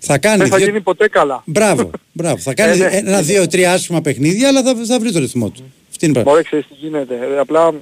Θα 0.08 0.18
κάνει. 0.18 0.38
Δεν 0.38 0.48
θα 0.48 0.58
δύο- 0.58 0.66
γίνει 0.66 0.82
ποτέ 0.82 1.08
καλά. 1.10 1.44
Μπράβο, 1.46 1.90
μπράβο. 2.12 2.38
θα 2.38 2.54
κάνει 2.54 2.80
Ε, 2.80 2.90
ναι. 2.90 2.96
ένα, 2.98 3.22
δύο, 3.22 3.48
τρία 3.48 3.72
άσχημα 3.74 4.02
παιχνίδια, 4.02 4.48
αλλά 4.48 4.64
θα, 4.64 4.76
θα 4.88 5.00
βρει 5.00 5.12
το 5.12 5.20
ρυθμό 5.20 5.50
του. 5.50 5.74
Αυτή 5.90 6.06
είναι 6.06 6.20
η 6.20 6.22
Μπορεί 6.24 6.44
ξέρεις 6.44 6.66
τι 6.68 6.74
γίνεται. 6.74 7.14
Ε, 7.36 7.40
απλά 7.40 7.74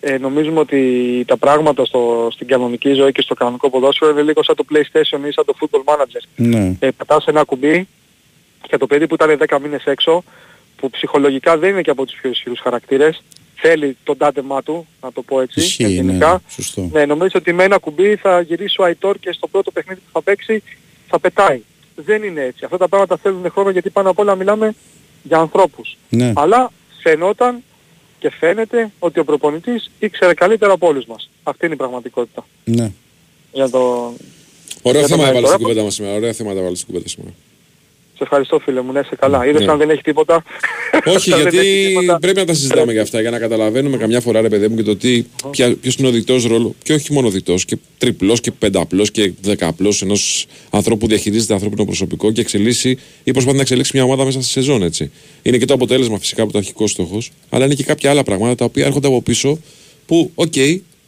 ε, 0.00 0.18
νομίζουμε 0.18 0.60
ότι 0.60 0.80
τα 1.26 1.36
πράγματα 1.36 1.84
στο, 1.84 2.28
στην 2.32 2.46
κανονική 2.46 2.92
ζωή 2.92 3.12
και 3.12 3.22
στο 3.22 3.34
κανονικό 3.34 3.70
ποδόσφαιρο 3.70 4.10
είναι 4.10 4.22
λίγο 4.22 4.42
σαν 4.44 4.56
το 4.56 4.64
PlayStation 4.72 5.28
ή 5.28 5.32
σαν 5.32 5.44
το 5.44 5.54
Football 5.60 5.92
Manager. 5.94 6.22
Ναι. 6.36 6.76
Ε, 6.78 6.88
πατάς 6.96 7.24
ένα 7.26 7.42
κουμπί 7.44 7.88
και 8.68 8.76
το 8.76 8.86
παιδί 8.86 9.06
που 9.06 9.14
ήταν 9.14 9.38
10 9.48 9.58
μήνες 9.62 9.84
έξω, 9.84 10.24
που 10.76 10.90
ψυχολογικά 10.90 11.58
δεν 11.58 11.70
είναι 11.70 11.82
και 11.82 11.90
από 11.90 12.06
τους 12.06 12.18
πιο 12.20 12.30
ισχυρούς 12.30 12.60
χαρακτήρες, 12.60 13.22
θέλει 13.56 13.96
τον 14.04 14.16
τάντεμά 14.16 14.62
του, 14.62 14.86
να 15.02 15.12
το 15.12 15.22
πω 15.22 15.40
έτσι, 15.40 15.60
Ισχύει, 15.60 15.82
ναι, 15.82 15.88
γενικά. 15.90 16.42
σωστό. 16.48 16.88
Ναι, 16.92 17.04
νομίζω 17.06 17.32
ότι 17.34 17.52
με 17.52 17.64
ένα 17.64 17.78
κουμπί 17.78 18.16
θα 18.16 18.40
γυρίσει 18.40 18.80
ο 18.80 18.84
Αϊτόρ 18.84 19.18
και 19.18 19.32
στο 19.32 19.46
πρώτο 19.46 19.70
παιχνίδι 19.70 20.00
που 20.00 20.10
θα 20.12 20.22
παίξει 20.22 20.62
θα 21.10 21.18
πετάει. 21.18 21.62
Δεν 21.94 22.22
είναι 22.22 22.40
έτσι. 22.40 22.64
Αυτά 22.64 22.76
τα 22.76 22.88
πράγματα 22.88 23.16
θέλουν 23.16 23.50
χρόνο 23.50 23.70
γιατί 23.70 23.90
πάνω 23.90 24.10
απ' 24.10 24.18
όλα 24.18 24.34
μιλάμε 24.34 24.74
για 25.22 25.38
ανθρώπους. 25.38 25.96
Ναι. 26.08 26.32
Αλλά 26.36 26.72
φαινόταν 27.02 27.62
και 28.18 28.30
φαίνεται 28.30 28.90
ότι 28.98 29.20
ο 29.20 29.24
προπονητής 29.24 29.90
ήξερε 29.98 30.34
καλύτερα 30.34 30.72
από 30.72 30.86
όλους 30.86 31.06
μας. 31.06 31.30
Αυτή 31.42 31.64
είναι 31.64 31.74
η 31.74 31.78
πραγματικότητα. 31.78 32.46
Ναι. 32.64 32.92
Για 33.52 33.70
το... 33.70 34.12
Ωραία 34.82 35.00
για 35.00 35.08
τον 35.08 35.18
θέματα 35.18 35.26
Αϊτόρ. 35.26 35.32
βάλεις 35.32 35.48
στην 35.48 35.62
κουβέντα 35.62 35.82
μας 35.82 35.94
σήμερα. 35.94 36.14
Ωραία 36.14 36.32
θέματα 36.32 36.60
βάλεις 36.60 36.78
στην 36.78 36.92
κουβέντα 36.92 37.08
σήμερα. 37.08 37.32
Σε 38.20 38.26
ευχαριστώ 38.26 38.58
φίλε 38.58 38.80
μου, 38.80 38.92
ναι, 38.92 39.02
σε 39.02 39.16
καλά. 39.16 39.46
Είδες 39.46 39.64
Ναι. 39.64 39.72
αν 39.72 39.78
δεν 39.78 39.90
έχει 39.90 40.02
τίποτα. 40.02 40.42
Όχι, 41.04 41.32
Αν 41.34 41.42
δεν 41.42 41.52
γιατί 41.52 41.68
έχει 41.68 41.86
τίποτα. 41.88 42.18
πρέπει 42.18 42.38
να 42.38 42.44
τα 42.44 42.54
συζητάμε 42.54 42.92
για 42.92 43.02
αυτά 43.02 43.20
για 43.20 43.30
να 43.30 43.38
καταλαβαίνουμε 43.38 43.96
καμιά 43.96 44.20
φορά, 44.20 44.40
ρε 44.40 44.48
παιδί 44.48 44.68
μου, 44.68 44.76
και 44.76 44.82
το 44.82 44.96
τι, 44.96 45.24
ποια, 45.50 45.76
ποιος 45.76 45.94
είναι 45.96 46.08
ο 46.08 46.10
διτός 46.10 46.44
ρόλο. 46.46 46.74
Και 46.82 46.92
όχι 46.92 47.12
μόνο 47.12 47.28
διτός, 47.30 47.64
και 47.64 47.76
τριπλός 47.98 48.40
και 48.40 48.50
πενταπλός 48.50 49.10
και 49.10 49.32
δεκαπλός 49.40 50.02
ενός 50.02 50.46
ανθρώπου 50.70 50.98
που 50.98 51.06
διαχειρίζεται 51.06 51.52
ανθρώπινο 51.52 51.84
προσωπικό 51.84 52.32
και 52.32 52.40
εξελίσσει 52.40 52.98
ή 53.24 53.30
προσπαθεί 53.32 53.56
να 53.56 53.62
εξελίξει 53.62 53.90
μια 53.94 54.04
ομάδα 54.04 54.24
μέσα 54.24 54.40
στη 54.42 54.50
σεζόν, 54.50 54.82
έτσι. 54.82 55.10
Είναι 55.42 55.58
και 55.58 55.64
το 55.64 55.74
αποτέλεσμα 55.74 56.18
φυσικά 56.18 56.42
από 56.42 56.52
το 56.52 56.58
αρχικό 56.58 56.86
στόχος, 56.86 57.30
αλλά 57.50 57.64
είναι 57.64 57.74
και 57.74 57.84
κάποια 57.84 58.10
άλλα 58.10 58.22
πράγματα 58.22 58.54
τα 58.54 58.64
οποία 58.64 58.86
έρχονται 58.86 59.06
από 59.06 59.22
πίσω 59.22 59.58
που, 60.06 60.30
οκ, 60.34 60.52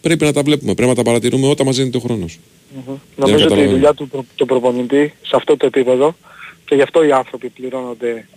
πρέπει 0.00 0.24
να 0.24 0.32
τα 0.32 0.42
βλέπουμε, 0.42 0.74
πρέπει 0.74 0.88
να 0.90 0.96
τα 0.96 1.02
παρατηρούμε 1.02 1.46
όταν 1.48 1.66
μας 1.66 1.76
δίνεται 1.76 1.96
ο 1.96 2.00
χρόνος. 2.00 2.38
Μμμ. 2.74 2.94
Νομίζω 3.16 3.34
ότι 3.36 3.44
η 3.44 3.46
καταλαβαίνω. 3.46 3.70
δουλειά 3.70 3.94
του, 3.94 4.08
προ- 4.08 4.24
του 4.34 4.46
προπονητή 4.46 5.12
σε 5.22 5.32
αυτό 5.36 5.56
το 5.56 5.66
επίπεδο 5.66 6.14
και 6.64 6.74
γι' 6.74 6.82
αυτό 6.82 7.04
οι 7.04 7.12
άνθρωποι 7.12 7.48
πληρώνονται 7.48 8.28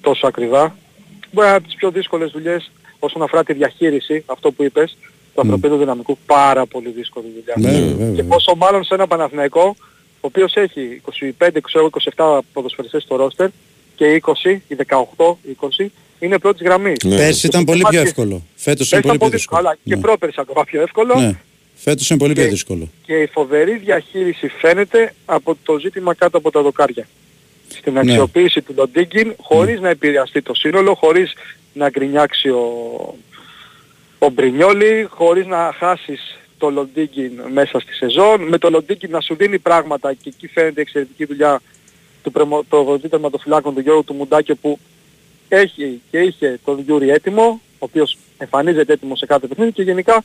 τόσο 0.00 0.26
ακριβά 0.26 0.76
μπορεί 1.32 1.46
να 1.46 1.46
είναι 1.46 1.56
από 1.56 1.66
τις 1.66 1.74
πιο 1.76 1.90
δύσκολες 1.90 2.30
δουλειές 2.30 2.70
όσον 2.98 3.22
αφορά 3.22 3.44
τη 3.44 3.52
διαχείριση, 3.52 4.22
αυτό 4.26 4.52
που 4.52 4.62
είπες, 4.64 4.96
του 5.34 5.40
ανθρωπίνου 5.40 5.76
δυναμικού, 5.76 6.18
πάρα 6.26 6.66
πολύ 6.66 6.88
δύσκολη 6.90 7.26
δουλειά. 7.34 7.54
Ναι, 7.72 7.78
Ναι. 7.78 7.86
βέβαια. 7.94 8.14
Και 8.14 8.22
πόσο 8.22 8.54
μάλλον 8.56 8.84
σε 8.84 8.94
ένα 8.94 9.06
Παναθηναϊκό, 9.06 9.76
ο 10.20 10.20
οποίος 10.20 10.54
έχει 10.54 11.00
25, 11.38 11.60
ξέρω, 11.60 11.84
27 11.86 12.40
ποδοσφαιριστές 12.52 13.02
στο 13.02 13.16
ρόστερ 13.16 13.48
και 13.96 14.06
20, 14.06 14.62
ή 14.68 14.74
18, 14.74 15.38
20, 15.44 15.92
είναι 16.20 16.38
πρώτης 16.38 16.62
γραμμής. 16.66 17.04
Ναι. 17.04 17.16
Πέρσι 17.16 17.46
ήταν 17.46 17.64
πολύ 17.64 17.78
πιο 17.78 17.88
Υπάρχει- 17.88 18.08
εύκολο. 18.08 18.42
Φέτος 18.54 18.92
είναι 18.92 19.00
Πέρσι 19.00 19.00
πολύ 19.00 19.00
ήταν 19.00 19.10
πιο 19.10 19.18
πολύ 19.18 19.30
δύσκολο. 19.30 19.60
αλλά 19.60 19.76
και 19.84 19.94
Ναι. 19.94 20.00
πρόπερσι 20.00 20.36
ακόμα 20.40 20.64
πιο 20.64 20.80
εύκολο. 20.82 21.14
Ναι. 21.20 21.38
Φέτος 21.74 22.10
είναι 22.10 22.18
πολύ 22.18 22.32
πιο 22.32 22.42
Και- 22.42 22.48
δύσκολο. 22.48 22.88
Και 23.06 23.14
η 23.22 23.26
φοβερή 23.26 23.76
διαχείριση 23.78 24.48
φαίνεται 24.48 25.14
από 25.26 25.56
το 25.62 25.78
ζήτημα 25.78 26.14
κάτω 26.14 26.38
από 26.38 26.50
τα 26.50 26.62
δοκάρια. 26.62 27.08
Στην 27.78 27.92
Ναι. 27.92 28.00
αξιοποίηση 28.00 28.62
του 28.62 28.74
Λοντίγκιν 28.76 29.34
χωρίς 29.40 29.80
να 29.80 29.88
επηρεαστεί 29.88 30.42
το 30.42 30.54
σύνολο, 30.54 30.94
χωρίς 30.94 31.32
να 31.72 31.88
γκρινιάξει 31.90 32.48
ο, 32.48 32.64
ο 34.18 34.28
Μπρινιόλη 34.30 35.06
χωρίς 35.10 35.46
να 35.46 35.72
χάσεις 35.78 36.38
το 36.58 36.70
Λοντίγκιν 36.70 37.32
μέσα 37.52 37.80
στη 37.80 37.92
σεζόν, 37.92 38.42
με 38.42 38.58
το 38.58 38.70
Λοντίγκιν 38.70 39.10
να 39.10 39.20
σου 39.20 39.34
δίνει 39.34 39.58
πράγματα 39.58 40.12
και 40.12 40.28
εκεί 40.28 40.46
φαίνεται 40.46 40.80
η 40.80 40.82
εξαιρετική 40.82 41.24
δουλειά 41.24 41.60
του 42.22 42.32
προπονητή 42.68 43.08
τερματοφυλάκων 43.08 43.74
του 43.74 43.80
Γιώργου 43.80 44.04
του 44.04 44.14
Μουντάκη 44.14 44.54
που 44.54 44.78
έχει 45.48 46.00
και 46.10 46.18
είχε 46.18 46.58
τον 46.64 46.80
Γιούρι 46.80 47.10
έτοιμο, 47.10 47.60
ο 47.72 47.78
οποίος 47.78 48.16
εμφανίζεται 48.38 48.92
έτοιμο 48.92 49.16
σε 49.16 49.26
κάθε 49.26 49.46
παιχνίδι 49.46 49.72
και 49.72 49.82
γενικά 49.82 50.22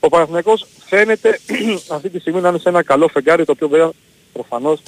ο 0.00 0.08
Παναθηναϊκός 0.08 0.66
φαίνεται 0.86 1.38
αυτή 1.96 2.08
τη 2.08 2.18
στιγμή 2.18 2.40
να 2.40 2.48
είναι 2.48 2.58
σε 2.58 2.68
ένα 2.68 2.82
καλό 2.82 3.08
φεγγάρι 3.08 3.44
το 3.44 3.52
οποίο 3.52 3.68
βέβαια 3.68 3.90
προφανώς 4.32 4.80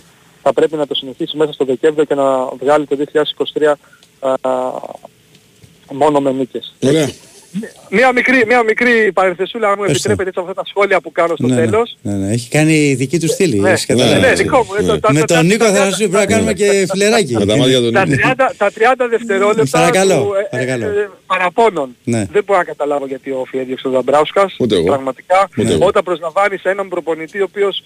θα 0.42 0.52
πρέπει 0.52 0.76
να 0.76 0.86
το 0.86 0.94
συνεχίσει 0.94 1.36
μέσα 1.36 1.52
στο 1.52 1.64
Δεκέμβριο 1.64 2.04
και 2.04 2.14
να 2.14 2.44
βγάλει 2.46 2.86
το 2.86 2.96
2023 3.58 3.72
α, 4.20 4.34
μόνο 5.92 6.20
με 6.20 6.32
νίκες. 6.32 6.74
Ωραία. 6.80 7.08
Μία 7.90 8.12
μικρή, 8.12 8.44
μία 8.46 8.62
μικρή 8.62 9.12
παρενθεσούλα 9.12 9.76
μου 9.76 9.84
επιτρέπετε 9.84 10.28
έτσι 10.28 10.40
αυτά 10.40 10.54
τα 10.54 10.62
σχόλια 10.66 11.00
που 11.00 11.12
κάνω 11.12 11.34
στο 11.36 11.46
ναι, 11.46 11.54
τέλος. 11.54 11.96
Ναι, 12.02 12.12
ναι, 12.12 12.32
έχει 12.32 12.48
κάνει 12.48 12.94
δική 12.94 13.18
του 13.18 13.28
στήλη. 13.28 13.58
Ναι, 13.60 13.74
ναι, 13.88 14.18
ναι, 14.18 14.32
δικό 14.32 14.58
μου. 14.58 14.86
Ναι. 14.86 15.18
Με 15.18 15.22
τον 15.22 15.46
Νίκο 15.46 15.64
θα 15.64 15.90
σου 15.90 15.96
πρέπει 15.96 16.12
να 16.12 16.26
κάνουμε 16.26 16.52
και 16.52 16.86
φιλεράκι. 16.90 17.34
Με 17.34 17.46
τα 17.46 17.56
μάτια 17.56 17.80
του 17.80 17.90
Τα 17.90 18.04
30, 18.06 18.10
τα 18.56 18.70
30 18.70 19.06
δευτερόλεπτα 19.10 19.78
Παρακαλώ, 19.78 20.22
του, 20.22 20.32
ε, 20.34 20.48
παρακαλώ. 20.50 20.86
ε, 20.86 21.10
παραπώνων. 21.26 21.96
Ναι. 22.04 22.26
Δεν 22.32 22.44
μπορώ 22.44 22.58
να 22.58 22.64
καταλάβω 22.64 23.06
γιατί 23.06 23.30
ο 23.30 23.38
Όφη 23.40 23.58
έδιωξε 23.58 23.82
τον 23.82 23.92
Δαμπράουσκας. 23.92 24.56
Ούτε 24.58 24.74
εγώ. 24.74 24.84
Πραγματικά 24.86 25.48
Ούτε 25.58 25.72
εγώ. 25.72 25.86
όταν 25.86 26.02
προσλαμβάνεις 26.02 26.62
έναν 26.62 26.88
προπονητή 26.88 27.40
ο 27.40 27.44
οποίος 27.44 27.82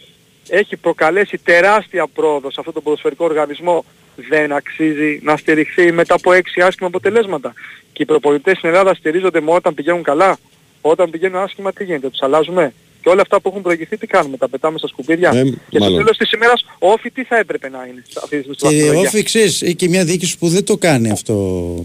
έχει 0.49 0.77
προκαλέσει 0.77 1.39
τεράστια 1.45 2.07
πρόοδο 2.15 2.51
σε 2.51 2.57
αυτόν 2.59 2.75
τον 2.75 2.83
ποδοσφαιρικό 2.83 3.25
οργανισμό 3.25 3.85
δεν 4.29 4.53
αξίζει 4.53 5.21
να 5.23 5.37
στηριχθεί 5.37 5.93
μετά 5.93 6.15
από 6.15 6.33
έξι 6.33 6.61
άσχημα 6.61 6.89
αποτελέσματα. 6.89 7.53
Και 7.93 8.03
οι 8.03 8.07
προπονητές 8.07 8.57
στην 8.57 8.69
Ελλάδα 8.69 8.95
στηρίζονται 8.95 9.41
μόνο 9.41 9.57
όταν 9.57 9.75
πηγαίνουν 9.75 10.03
καλά. 10.03 10.37
Όταν 10.81 11.11
πηγαίνουν 11.11 11.37
άσχημα 11.43 11.73
τι 11.73 11.85
γίνεται, 11.85 12.09
τους 12.11 12.23
αλλάζουμε. 12.23 12.73
Και 13.03 13.09
όλα 13.11 13.21
αυτά 13.21 13.41
που 13.41 13.49
έχουν 13.49 13.63
προηγηθεί 13.63 13.97
τι 13.97 14.07
κάνουμε, 14.07 14.37
τα 14.37 14.49
πετάμε 14.49 14.79
στα 14.79 14.89
σκουπίδια. 14.89 15.31
Ε, 15.35 15.43
και 15.43 15.51
στο 15.71 15.79
μάλλον. 15.79 15.97
τέλος 15.99 16.17
της 16.17 16.31
ημέρας 16.33 16.65
ο 16.79 16.91
ΟΦΗ 16.91 17.11
τι 17.11 17.25
θα 17.25 17.37
έπρεπε 17.39 17.69
να 17.69 17.87
είναι 17.91 18.03
σε 18.09 18.21
αυτή 18.23 18.37
τη 18.37 18.43
στιγμή 18.43 18.55
στην 18.57 18.69
Και 18.69 18.75
βαθμολογία; 18.77 19.09
ΟΦΗ 19.09 19.23
ξέρεις, 19.23 19.63
έχει 19.63 19.75
και 19.75 19.89
μια 19.89 20.05
διοίκηση 20.05 20.39
που 20.39 20.49
δεν 20.49 20.65
το 20.65 20.77
κάνει 20.77 21.11
αυτό. 21.11 21.35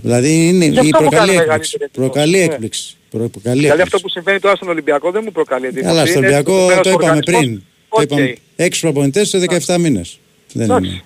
Δηλαδή 0.03 0.47
είναι, 0.47 0.65
Γι' 0.65 0.79
αυτό 0.79 0.87
η 0.97 1.03
μου 1.03 1.09
προκαλεί 1.09 1.35
κάνει 1.35 1.39
έκπληξη. 1.41 1.77
μεγαλύτερη 1.77 1.83
εντύπωση. 1.83 2.09
Προκαλεί 2.09 2.37
Ναι. 2.37 2.43
έκπληξη. 2.43 2.95
Προ- 3.09 3.27
Προκαλεί 3.29 3.59
Δηλαδή 3.61 3.81
αυτό 3.81 3.81
έκπληξη. 3.81 4.01
που 4.03 4.09
συμβαίνει 4.09 4.39
τώρα 4.39 4.55
στον 4.55 4.67
Ολυμπιακό 4.69 5.11
δεν 5.11 5.21
μου 5.25 5.31
προκαλεί 5.31 5.65
εντύπωση. 5.65 5.85
Καλά, 5.93 6.05
στο 6.05 6.17
Είναι 6.17 6.27
Ολυμπιακό 6.27 6.51
στοχευμένος 6.51 6.83
το 6.83 6.89
είπαμε 6.89 7.05
οργανισμός. 7.05 7.41
πριν. 7.41 7.63
Το 7.89 7.97
Οκ. 7.97 8.01
είπαμε. 8.01 8.35
Έξι 8.55 8.81
προπονητές 8.81 9.29
σε 9.29 9.37
17 9.65 9.77
μήνες. 9.77 10.19
Δεν 10.53 10.63
Εντάξει. 10.63 10.89
είναι. 10.89 11.01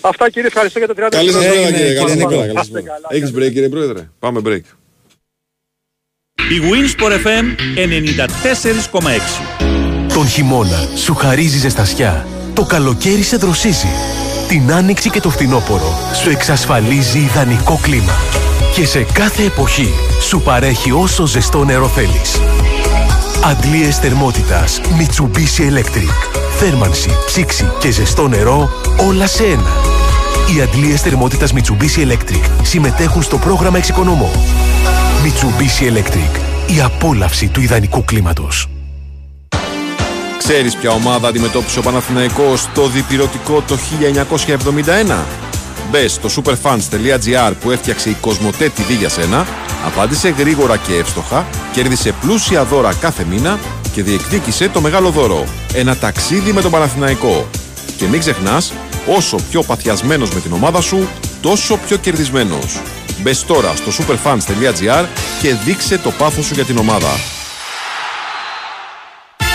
Αυτά 0.00 0.30
κύριε, 0.30 0.48
ευχαριστώ 0.48 0.78
για 0.78 0.88
τα 0.88 0.94
30 0.94 1.08
Καλή 1.10 1.30
σας 1.30 1.42
Ναι, 1.42 1.48
μέρα 1.48 1.60
ναι, 1.60 1.66
κύριε. 1.66 1.78
κύριε 1.86 1.94
Καλή 1.94 2.08
σας 2.08 2.16
Νίκο. 2.18 2.28
μέρα, 2.30 2.40
καλή 2.40 2.52
σας 2.52 2.60
Άστε 2.66 2.80
μέρα. 2.82 2.94
καλά, 2.94 3.06
Έχεις 3.10 3.30
break 3.36 3.52
κύριε 3.52 3.68
Πρόεδρε; 3.68 4.08
Πάμε 4.18 4.40
break. 4.44 4.60
Η 6.50 6.60
Winsport 6.70 7.12
FM 7.26 7.44
94,6. 7.76 9.42
Τον 10.14 10.28
χειμώνα 10.28 10.88
σου 10.96 11.14
χαρίζει 11.14 11.58
ζεστασιά. 11.58 12.26
Το 12.54 12.64
καλοκαίρι 12.64 13.22
σε 13.22 13.36
δροσίζει. 13.36 13.88
Την 14.48 14.72
άνοιξη 14.72 15.10
και 15.10 15.20
το 15.20 15.30
φθινόπωρο 15.30 15.92
σου 16.22 16.30
εξασφαλίζει 16.30 17.18
ιδανικό 17.18 17.78
κλίμα. 17.82 18.14
Και 18.74 18.86
σε 18.86 19.06
κάθε 19.12 19.44
εποχή 19.44 19.88
σου 20.20 20.40
παρέχει 20.40 20.90
όσο 20.90 21.26
ζεστό 21.26 21.64
νερό 21.64 21.88
θέλεις. 21.88 22.40
Αντλίες 23.46 23.98
θερμότητας 23.98 24.80
Mitsubishi 24.80 25.60
Electric. 25.60 26.38
Θέρμανση, 26.58 27.10
ψήξη 27.26 27.72
και 27.80 27.90
ζεστό 27.90 28.28
νερό 28.28 28.70
όλα 29.08 29.26
σε 29.26 29.44
ένα. 29.44 29.70
Οι 30.56 30.60
αντλίες 30.60 31.00
θερμότητας 31.00 31.52
Mitsubishi 31.52 32.12
Electric 32.12 32.50
συμμετέχουν 32.62 33.22
στο 33.22 33.38
πρόγραμμα 33.38 33.78
Εξοικονομώ. 33.78 34.30
Mitsubishi 35.24 35.82
Electric. 35.82 36.38
Η 36.76 36.80
απόλαυση 36.80 37.48
του 37.48 37.60
ιδανικού 37.60 38.04
κλίματος. 38.04 38.68
Ξέρεις 40.38 40.76
ποια 40.76 40.90
ομάδα 40.90 41.28
αντιμετώπισε 41.28 41.78
ο 41.78 41.82
Παναθηναϊκός 41.82 42.68
το 42.74 42.88
διπυρωτικό 42.88 43.62
το 43.66 43.76
1971? 43.76 45.24
Μπε 45.90 46.08
στο 46.08 46.28
superfans.gr 46.36 47.52
που 47.60 47.70
έφτιαξε 47.70 48.10
η 48.10 48.16
Κοσμοτέ 48.20 48.72
TV 48.76 48.96
για 48.98 49.08
σένα, 49.08 49.46
απάντησε 49.86 50.28
γρήγορα 50.28 50.76
και 50.76 50.94
εύστοχα, 50.94 51.46
κέρδισε 51.72 52.14
πλούσια 52.20 52.64
δώρα 52.64 52.94
κάθε 52.94 53.24
μήνα 53.24 53.58
και 53.92 54.02
διεκδίκησε 54.02 54.68
το 54.68 54.80
μεγάλο 54.80 55.10
δώρο. 55.10 55.44
Ένα 55.74 55.96
ταξίδι 55.96 56.52
με 56.52 56.60
τον 56.60 56.70
Παναθηναϊκό. 56.70 57.48
Και 57.96 58.06
μην 58.06 58.20
ξεχνάς, 58.20 58.72
όσο 59.16 59.36
πιο 59.50 59.62
παθιασμένος 59.62 60.30
με 60.30 60.40
την 60.40 60.52
ομάδα 60.52 60.80
σου, 60.80 61.08
τόσο 61.40 61.76
πιο 61.76 61.96
κερδισμένος. 61.96 62.80
Μπες 63.22 63.44
τώρα 63.44 63.74
στο 63.76 64.04
superfans.gr 64.04 65.04
και 65.40 65.54
δείξε 65.64 65.98
το 65.98 66.10
πάθος 66.10 66.44
σου 66.46 66.54
για 66.54 66.64
την 66.64 66.78
ομάδα. 66.78 67.33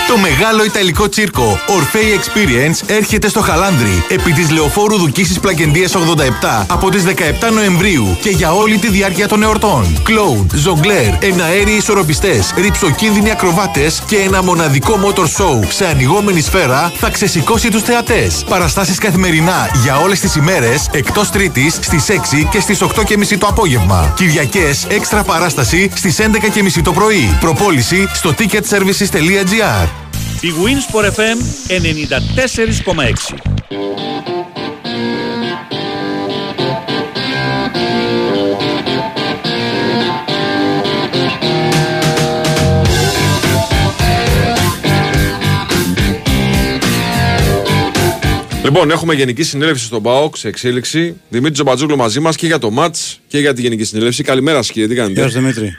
Το 0.10 0.18
μεγάλο 0.18 0.64
Ιταλικό 0.64 1.10
τσίρκο 1.10 1.60
Orfei 1.68 2.18
Experience 2.18 2.90
έρχεται 2.90 3.30
στο 3.30 3.42
Χαλάνδρι 3.42 4.06
επί 4.10 4.32
της 4.32 4.50
Λεωφόρου 4.50 4.98
Δουκίσης 4.98 5.40
Πλακεντίας 5.40 5.96
87 5.96 6.66
από 6.68 6.90
τις 6.90 7.04
17 7.04 7.12
Νοεμβρίου 7.54 8.18
και 8.22 8.30
για 8.30 8.54
όλη 8.54 8.78
τη 8.78 8.90
διάρκεια 8.90 9.28
των 9.28 9.44
εορτών. 9.44 10.02
Κλόουν, 10.04 10.50
ζογκλέρ, 10.54 11.24
εναέριοι 11.24 11.76
ισορροπιστές, 11.78 12.54
ρυψοκίνδυνοι 12.58 13.32
ακροβάτες 13.32 14.04
και 14.08 14.16
ένα 14.16 14.44
μοναδικό 14.44 15.00
motor 15.06 15.24
show 15.24 15.68
σε 15.70 15.86
ανοιγόμενη 15.86 16.42
σφαίρα 16.42 16.92
θα 16.96 17.10
ξεσηκώσει 17.10 17.70
τους 17.70 17.82
θεατές. 17.82 18.44
Παραστάσεις 18.50 18.98
καθημερινά 18.98 19.70
για 19.84 19.98
όλες 19.98 20.20
τις 20.20 20.36
ημέρες 20.36 20.90
εκτός 20.92 21.30
Τρίτης 21.30 21.78
στις 21.82 22.10
6 22.10 22.48
και 22.52 22.60
στις 22.60 22.82
8.30 22.82 23.38
το 23.38 23.48
απόγευμα. 23.48 24.14
Κυριακές 24.16 24.86
έξτρα 24.90 25.24
παράσταση 25.24 25.90
στις 25.96 26.20
11.30 26.20 26.82
το 26.84 26.92
πρωί. 26.92 27.38
Προπόληση 27.40 28.08
στο 28.14 28.34
ticketservices.gr. 28.38 29.99
Η 30.42 30.48
Winsport 30.64 31.06
FM 31.06 31.38
94,6. 31.68 33.50
Λοιπόν, 48.64 48.92
έχουμε 48.92 49.14
γενική 49.14 49.44
συνέλευση 49.44 49.86
στον 49.86 50.02
ΠΑΟΚ 50.02 50.38
σε 50.38 50.48
εξέλιξη. 50.48 51.16
Δημήτρη 51.30 51.54
Τζομπατζούλου 51.54 51.96
μαζί 51.96 52.20
μας 52.20 52.36
και 52.36 52.46
για 52.46 52.58
το 52.58 52.70
ματ 52.70 52.96
και 53.28 53.40
για 53.40 53.54
τη 53.54 53.62
γενική 53.62 53.84
συνέλευση. 53.84 54.24
Καλημέρα 54.24 54.62
σα, 54.62 54.74
κύριε. 54.74 54.88
Τι 54.88 54.96
κάνετε; 54.96 55.20
Γεια 55.20 55.30
σου 55.30 55.40
Δημήτρη. 55.40 55.78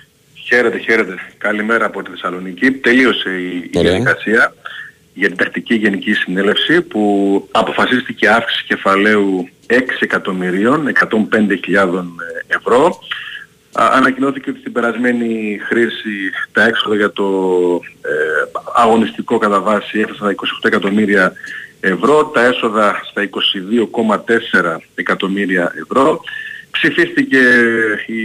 Χαίρετε, 0.53 0.79
χαίρετε. 0.79 1.15
Καλημέρα 1.39 1.85
από 1.85 2.03
τη 2.03 2.11
Θεσσαλονίκη. 2.11 2.73
Τελείωσε 2.73 3.31
η, 3.31 3.71
η 3.73 3.79
Ωραία. 3.79 3.91
διαδικασία 3.91 4.55
για 5.15 5.29
την 5.29 5.37
τακτική 5.37 5.75
γενική 5.75 6.13
συνέλευση 6.13 6.81
που 6.83 7.03
αποφασίστηκε 7.51 8.29
αύξηση 8.29 8.65
κεφαλαίου 8.65 9.49
6 9.67 9.75
εκατομμυρίων 10.01 10.93
105.000 11.11 12.05
ευρώ. 12.47 12.99
Α, 13.73 13.89
ανακοινώθηκε 13.93 14.51
ότι 14.51 14.59
στην 14.59 14.73
περασμένη 14.73 15.61
χρήση 15.69 16.31
τα 16.53 16.65
έξοδα 16.65 16.97
για 16.97 17.13
το 17.13 17.27
ε, 18.03 18.11
αγωνιστικό 18.75 19.39
κατά 19.39 19.61
βάση 19.61 19.99
έφτασαν 19.99 20.17
στα 20.17 20.35
28 20.63 20.65
εκατομμύρια 20.65 21.33
ευρώ, 21.81 22.25
τα 22.25 22.45
έσοδα 22.45 23.01
στα 23.11 23.29
22,4 24.63 24.77
εκατομμύρια 24.95 25.73
ευρώ. 25.83 26.21
Ψηφίστηκε 26.71 27.39
η, 28.07 28.23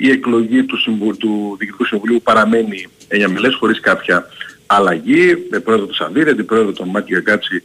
η 0.00 0.10
εκλογή 0.10 0.64
του, 0.64 0.80
συμβου, 0.80 1.16
του 1.16 1.56
Διοικητικού 1.58 1.84
Συμβουλίου 1.84 2.16
που 2.16 2.22
παραμένει 2.22 2.86
9 3.08 3.26
μελές 3.26 3.54
χωρίς 3.54 3.80
κάποια 3.80 4.26
αλλαγή, 4.66 5.46
με 5.50 5.58
πρόεδρο 5.58 5.86
του 5.86 5.94
Σαββίδη, 5.94 6.30
αντιπρόεδρο 6.30 6.72
τον 6.72 6.88
Μάκη 6.88 7.14
Γαγκάτση 7.14 7.62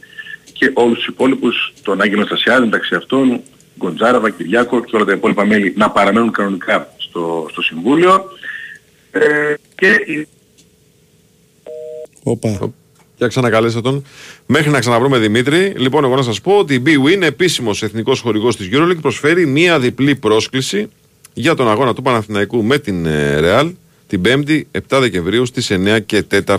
και 0.52 0.70
όλους 0.74 0.96
τους 0.96 1.06
υπόλοιπους, 1.06 1.72
τον 1.82 2.00
Άγγελο 2.00 2.24
Στασιάδη 2.24 2.64
μεταξύ 2.64 2.94
αυτών, 2.94 3.40
Γκοντζάραβα, 3.78 4.30
Κυριάκο 4.30 4.84
και 4.84 4.96
όλα 4.96 5.04
τα 5.04 5.12
υπόλοιπα 5.12 5.44
μέλη 5.44 5.72
να 5.76 5.90
παραμένουν 5.90 6.32
κανονικά 6.32 6.94
στο, 6.96 7.46
στο 7.50 7.62
Συμβούλιο. 7.62 8.24
Ε, 9.10 9.54
και 9.74 9.86
η 9.86 10.28
Όπα. 12.22 12.72
Για 13.22 13.30
ξανακαλέστε 13.30 13.80
τον. 13.80 14.04
Μέχρι 14.46 14.70
να 14.70 14.78
ξαναβρούμε 14.78 15.18
Δημήτρη, 15.18 15.72
λοιπόν, 15.76 16.04
εγώ 16.04 16.16
να 16.16 16.22
σας 16.22 16.40
πω 16.40 16.52
ότι 16.52 16.74
η 16.74 16.82
BWIN, 16.86 17.22
επίσημος 17.22 17.82
εθνικός 17.82 18.20
χορηγός 18.20 18.56
της 18.56 18.68
EuroLeague, 18.72 19.00
προσφέρει 19.00 19.46
μία 19.46 19.78
διπλή 19.78 20.14
πρόσκληση 20.14 20.88
για 21.32 21.54
τον 21.54 21.68
αγώνα 21.70 21.94
του 21.94 22.02
Παναθηναϊκού 22.02 22.62
με 22.62 22.78
την 22.78 23.06
ε, 23.06 23.38
Real 23.42 23.72
την 24.06 24.22
5η 24.24 24.62
7 24.88 24.98
Δεκεμβρίου 25.00 25.46
στις 25.46 25.70
9 25.72 25.98
και 26.06 26.24
4 26.46 26.56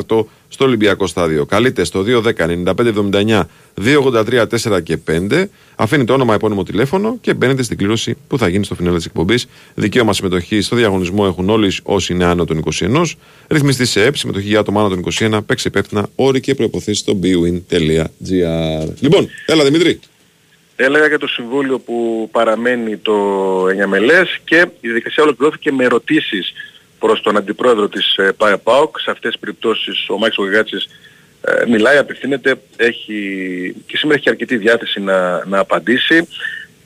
στο 0.48 0.66
Ολυμπιακό 0.66 1.08
Στάδιο. 1.08 1.46
Καλείτε 1.46 1.84
στο 1.84 2.04
210-9579 2.08 3.42
283 3.84 4.46
4 4.62 4.84
και 4.84 4.98
5. 5.08 5.46
Αφήνει 5.76 6.06
όνομα, 6.10 6.34
επώνυμο 6.34 6.64
τηλέφωνο 6.64 7.18
και 7.22 7.34
μπαίνετε 7.34 7.64
στην 7.64 7.78
κλήρωση 7.78 8.18
που 8.28 8.38
θα 8.38 8.48
γίνει 8.48 8.66
στο 8.66 8.76
φινάλε 8.76 8.96
της 8.96 9.06
εκπομπής. 9.06 9.48
Δικαίωμα 9.74 10.14
συμμετοχής 10.14 10.66
στο 10.66 10.76
διαγωνισμό 10.76 11.26
έχουν 11.28 11.50
όλοι 11.50 11.72
όσοι 11.84 12.14
είναι 12.14 12.26
άνω 12.26 12.46
των 12.46 12.64
21. 12.80 13.04
Ρυθμιστή 13.48 13.86
σε 13.86 14.06
ΕΠ, 14.06 14.16
συμμετοχή 14.16 14.48
για 14.48 14.60
άτομα 14.60 14.80
άνω 14.80 14.90
των 14.90 15.04
21. 15.20 15.40
Παίξει 15.46 15.68
υπεύθυνα 15.68 16.08
όροι 16.16 16.40
και 16.40 16.56
προποθέσει 16.56 17.00
στο 17.00 17.20
bwin.gr. 17.24 18.06
Λοιπόν, 19.00 19.30
έλα 19.46 19.64
Δημήτρη. 19.64 20.00
έλεγα 20.76 21.08
για 21.08 21.20
το 21.20 21.28
Συμβούλιο 21.28 21.80
που 21.80 22.30
παραμένει 22.32 22.98
το 22.98 23.14
9 23.66 23.86
μελές 23.88 24.40
και 24.44 24.56
η 24.56 24.88
διαδικασία 24.88 25.24
ολοκληρώθηκε 25.24 25.72
με 25.72 25.84
ερωτήσεις 25.84 26.54
προς 27.00 27.22
τον 27.22 27.38
αντιπρόεδρο 27.38 27.90
της 27.90 28.16
ε, 28.16 28.32
ΠΑΕΠΑΟΚ. 28.38 29.00
Σε 29.00 29.12
αυτές 29.12 29.32
τις 29.32 29.40
περιπτώσεις 29.40 30.10
ο 30.10 30.18
Μάκης 30.18 30.36
Γογάτσης 30.36 30.88
ε, 31.46 31.66
μιλάει, 31.70 31.98
απευθύνεται, 31.98 32.56
έχει, 32.76 33.76
και 33.86 33.98
σήμερα 33.98 34.20
έχει 34.20 34.30
αρκετή 34.30 34.58
διάθεση 34.58 35.00
να, 35.00 35.46
να 35.46 35.60
απαντήσει. 35.60 36.28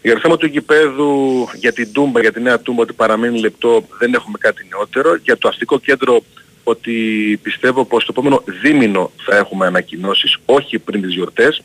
Για 0.01 0.13
το 0.13 0.19
θέμα 0.19 0.37
του 0.37 0.45
γηπέδου, 0.45 1.47
για 1.55 1.73
την 1.73 1.91
Τούμπα, 1.91 2.21
για 2.21 2.31
τη 2.31 2.41
νέα 2.41 2.59
Τούμπα 2.59 2.81
ότι 2.81 2.93
παραμένει 2.93 3.39
λεπτό, 3.39 3.87
δεν 3.99 4.13
έχουμε 4.13 4.37
κάτι 4.39 4.67
νεότερο. 4.69 5.15
Για 5.15 5.37
το 5.37 5.47
αστικό 5.47 5.79
κέντρο 5.79 6.23
ότι 6.63 6.93
πιστεύω 7.41 7.85
πως 7.85 8.05
το 8.05 8.13
επόμενο 8.15 8.43
δίμηνο 8.61 9.11
θα 9.25 9.37
έχουμε 9.37 9.65
ανακοινώσεις, 9.65 10.37
όχι 10.45 10.79
πριν 10.79 11.01
τις 11.01 11.13
γιορτες 11.13 11.61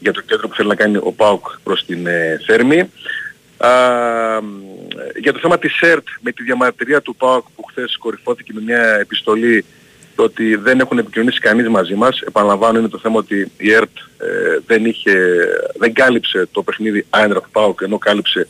για 0.00 0.12
το 0.12 0.20
κέντρο 0.20 0.48
που 0.48 0.54
θέλει 0.54 0.68
να 0.68 0.74
κάνει 0.74 0.96
ο 0.96 1.12
ΠΑΟΚ 1.16 1.46
προς 1.62 1.84
την 1.84 2.06
ε, 2.06 2.40
Θέρμη. 2.46 2.78
Α, 3.56 3.70
για 5.20 5.32
το 5.32 5.38
θέμα 5.38 5.58
της 5.58 5.80
ΕΡΤ 5.80 6.06
με 6.20 6.32
τη 6.32 6.42
διαμαρτυρία 6.42 7.00
του 7.00 7.16
ΠΑΟΚ 7.16 7.46
που 7.56 7.62
χθες 7.62 7.96
κορυφώθηκε 7.96 8.52
με 8.54 8.60
μια 8.60 8.82
επιστολή 9.00 9.64
το 10.16 10.22
ότι 10.22 10.54
δεν 10.56 10.80
έχουν 10.80 10.98
επικοινωνήσει 10.98 11.40
κανείς 11.40 11.68
μαζί 11.68 11.94
μας. 11.94 12.20
Επαναλαμβάνω 12.20 12.78
είναι 12.78 12.88
το 12.88 12.98
θέμα 12.98 13.18
ότι 13.18 13.52
η 13.56 13.72
ΕΡΤ 13.72 13.96
ε, 14.18 14.58
δεν, 14.66 14.84
είχε, 14.84 15.14
δεν 15.78 15.92
κάλυψε 15.92 16.48
το 16.52 16.62
παιχνίδι 16.62 17.06
Άιντραχτ 17.10 17.46
ΠΑΟΚ 17.52 17.80
ενώ 17.82 17.98
κάλυψε 17.98 18.46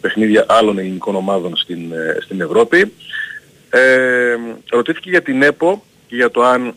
παιχνίδια 0.00 0.44
άλλων 0.48 0.78
ελληνικών 0.78 1.14
ομάδων 1.14 1.56
στην, 1.56 1.92
ε, 1.92 2.16
στην 2.20 2.40
Ευρώπη. 2.40 2.92
Ε, 3.70 4.36
ρωτήθηκε 4.70 5.10
για 5.10 5.22
την 5.22 5.42
ΕΠΟ 5.42 5.84
και 6.06 6.16
για 6.16 6.30
το 6.30 6.42
αν 6.42 6.74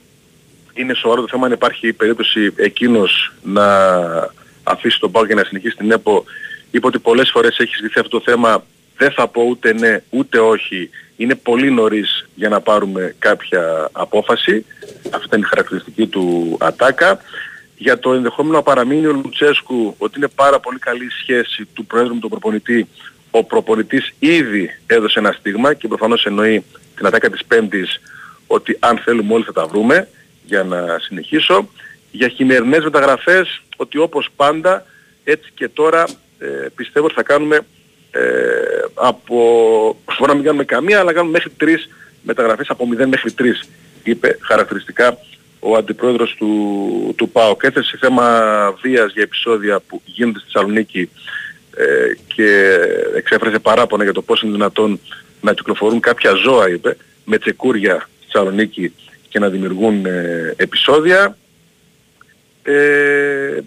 είναι 0.73 0.93
σοβαρό 0.93 1.21
το 1.21 1.27
θέμα 1.27 1.45
αν 1.45 1.51
υπάρχει 1.51 1.93
περίπτωση 1.93 2.53
εκείνος 2.55 3.33
να 3.43 3.65
αφήσει 4.63 4.99
τον 4.99 5.11
ΠΑΟΚ 5.11 5.27
και 5.27 5.35
να 5.35 5.43
συνεχίσει 5.43 5.75
την 5.75 5.91
ΕΠΟ. 5.91 6.23
Είπε 6.71 6.87
ότι 6.87 6.99
πολλές 6.99 7.29
φορές 7.29 7.57
έχει 7.57 7.75
ζητηθεί 7.75 7.99
αυτό 7.99 8.17
το 8.19 8.31
θέμα. 8.31 8.63
Δεν 9.03 9.11
θα 9.11 9.27
πω 9.27 9.41
ούτε 9.41 9.73
ναι 9.73 10.01
ούτε 10.09 10.39
όχι. 10.39 10.89
Είναι 11.15 11.35
πολύ 11.35 11.71
νωρίς 11.71 12.25
για 12.35 12.49
να 12.49 12.61
πάρουμε 12.61 13.15
κάποια 13.19 13.89
απόφαση. 13.91 14.65
Αυτή 15.11 15.25
ήταν 15.25 15.41
η 15.41 15.43
χαρακτηριστική 15.43 16.07
του 16.07 16.57
Ατάκα. 16.59 17.19
Για 17.77 17.99
το 17.99 18.13
ενδεχόμενο 18.13 18.55
να 18.55 18.61
παραμείνει 18.61 19.05
ο 19.05 19.11
Λουτσέσκου 19.11 19.95
ότι 19.97 20.17
είναι 20.17 20.27
πάρα 20.27 20.59
πολύ 20.59 20.79
καλή 20.79 21.09
σχέση 21.21 21.65
του 21.73 21.85
Πρόεδρου 21.85 22.13
με 22.13 22.19
τον 22.19 22.29
προπονητή. 22.29 22.87
Ο 23.31 23.43
προπονητής 23.43 24.13
ήδη 24.19 24.79
έδωσε 24.85 25.19
ένα 25.19 25.31
στίγμα 25.31 25.73
και 25.73 25.87
προφανώς 25.87 26.25
εννοεί 26.25 26.63
την 26.95 27.05
ατάκα 27.05 27.29
της 27.29 27.45
Πέμπτης 27.45 27.99
ότι 28.47 28.77
αν 28.79 28.97
θέλουμε 28.97 29.33
όλοι 29.33 29.43
θα 29.43 29.53
τα 29.53 29.67
βρούμε 29.67 30.07
για 30.45 30.63
να 30.63 30.99
συνεχίσω. 30.99 31.69
Για 32.11 32.27
χειμερινές 32.27 32.83
μεταγραφές 32.83 33.61
ότι 33.77 33.97
όπως 33.97 34.29
πάντα 34.35 34.85
έτσι 35.23 35.51
και 35.53 35.67
τώρα 35.67 36.03
ε, 36.39 36.67
πιστεύω 36.75 37.05
ότι 37.05 37.15
θα 37.15 37.23
κάνουμε 37.23 37.59
ε, 38.15 38.21
από, 38.93 39.37
μπορεί 40.17 40.31
να 40.31 40.33
μην 40.33 40.43
κάνουμε 40.43 40.63
καμία 40.63 40.99
αλλά 40.99 41.13
κάνουμε 41.13 41.31
μέχρι 41.31 41.49
τρεις 41.49 41.89
μεταγραφές 42.21 42.69
από 42.69 42.87
0 43.01 43.05
μέχρι 43.05 43.33
3 43.39 43.43
είπε 44.03 44.37
χαρακτηριστικά 44.41 45.17
ο 45.59 45.75
αντιπρόεδρος 45.75 46.35
του, 46.37 47.13
του 47.17 47.29
ΠΑΟΚ. 47.29 47.63
Έθεσε 47.63 47.97
θέμα 47.99 48.77
βίας 48.81 49.13
για 49.13 49.23
επεισόδια 49.23 49.79
που 49.79 50.01
γίνονται 50.05 50.39
στη 50.39 50.49
Θεσσαλονίκη 50.51 51.09
ε, 51.75 51.85
και 52.35 52.79
εξέφρασε 53.15 53.59
παράπονα 53.59 54.03
για 54.03 54.13
το 54.13 54.21
πώς 54.21 54.41
είναι 54.41 54.51
δυνατόν 54.51 54.99
να 55.41 55.53
κυκλοφορούν 55.53 55.99
κάποια 55.99 56.33
ζώα, 56.33 56.69
είπε, 56.69 56.97
με 57.25 57.37
τσεκούρια 57.37 58.09
στη 58.17 58.25
Θεσσαλονίκη 58.31 58.93
και 59.29 59.39
να 59.39 59.49
δημιουργούν 59.49 60.05
ε, 60.05 60.53
επεισόδια. 60.55 61.37
Ε, 62.63 63.57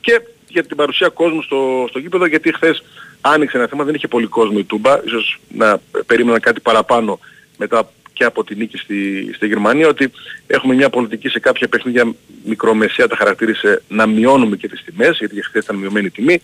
και 0.00 0.20
για 0.48 0.64
την 0.64 0.76
παρουσία 0.76 1.08
κόσμου 1.08 1.42
στο, 1.42 1.86
στο 1.88 1.98
γήπεδο, 1.98 2.26
γιατί 2.26 2.54
χθες 2.54 2.82
άνοιξε 3.22 3.56
ένα 3.56 3.66
θέμα, 3.66 3.84
δεν 3.84 3.94
είχε 3.94 4.08
πολύ 4.08 4.26
κόσμο 4.26 4.56
η 4.60 4.64
Τούμπα, 4.64 5.00
ίσως 5.04 5.40
να 5.48 5.80
περίμενα 6.06 6.40
κάτι 6.40 6.60
παραπάνω 6.60 7.18
μετά 7.58 7.90
και 8.12 8.24
από 8.24 8.44
την 8.44 8.58
νίκη 8.58 8.76
στη, 8.76 9.30
στη 9.34 9.46
Γερμανία, 9.46 9.88
ότι 9.88 10.10
έχουμε 10.46 10.74
μια 10.74 10.90
πολιτική 10.90 11.28
σε 11.28 11.38
κάποια 11.38 11.68
παιχνίδια 11.68 12.14
μικρομεσαία 12.44 13.08
τα 13.08 13.16
χαρακτήρισε 13.16 13.82
να 13.88 14.06
μειώνουμε 14.06 14.56
και 14.56 14.68
τις 14.68 14.84
τιμές, 14.84 15.18
γιατί 15.18 15.42
χθες 15.42 15.64
ήταν 15.64 15.76
μειωμένη 15.76 16.10
τιμή. 16.10 16.42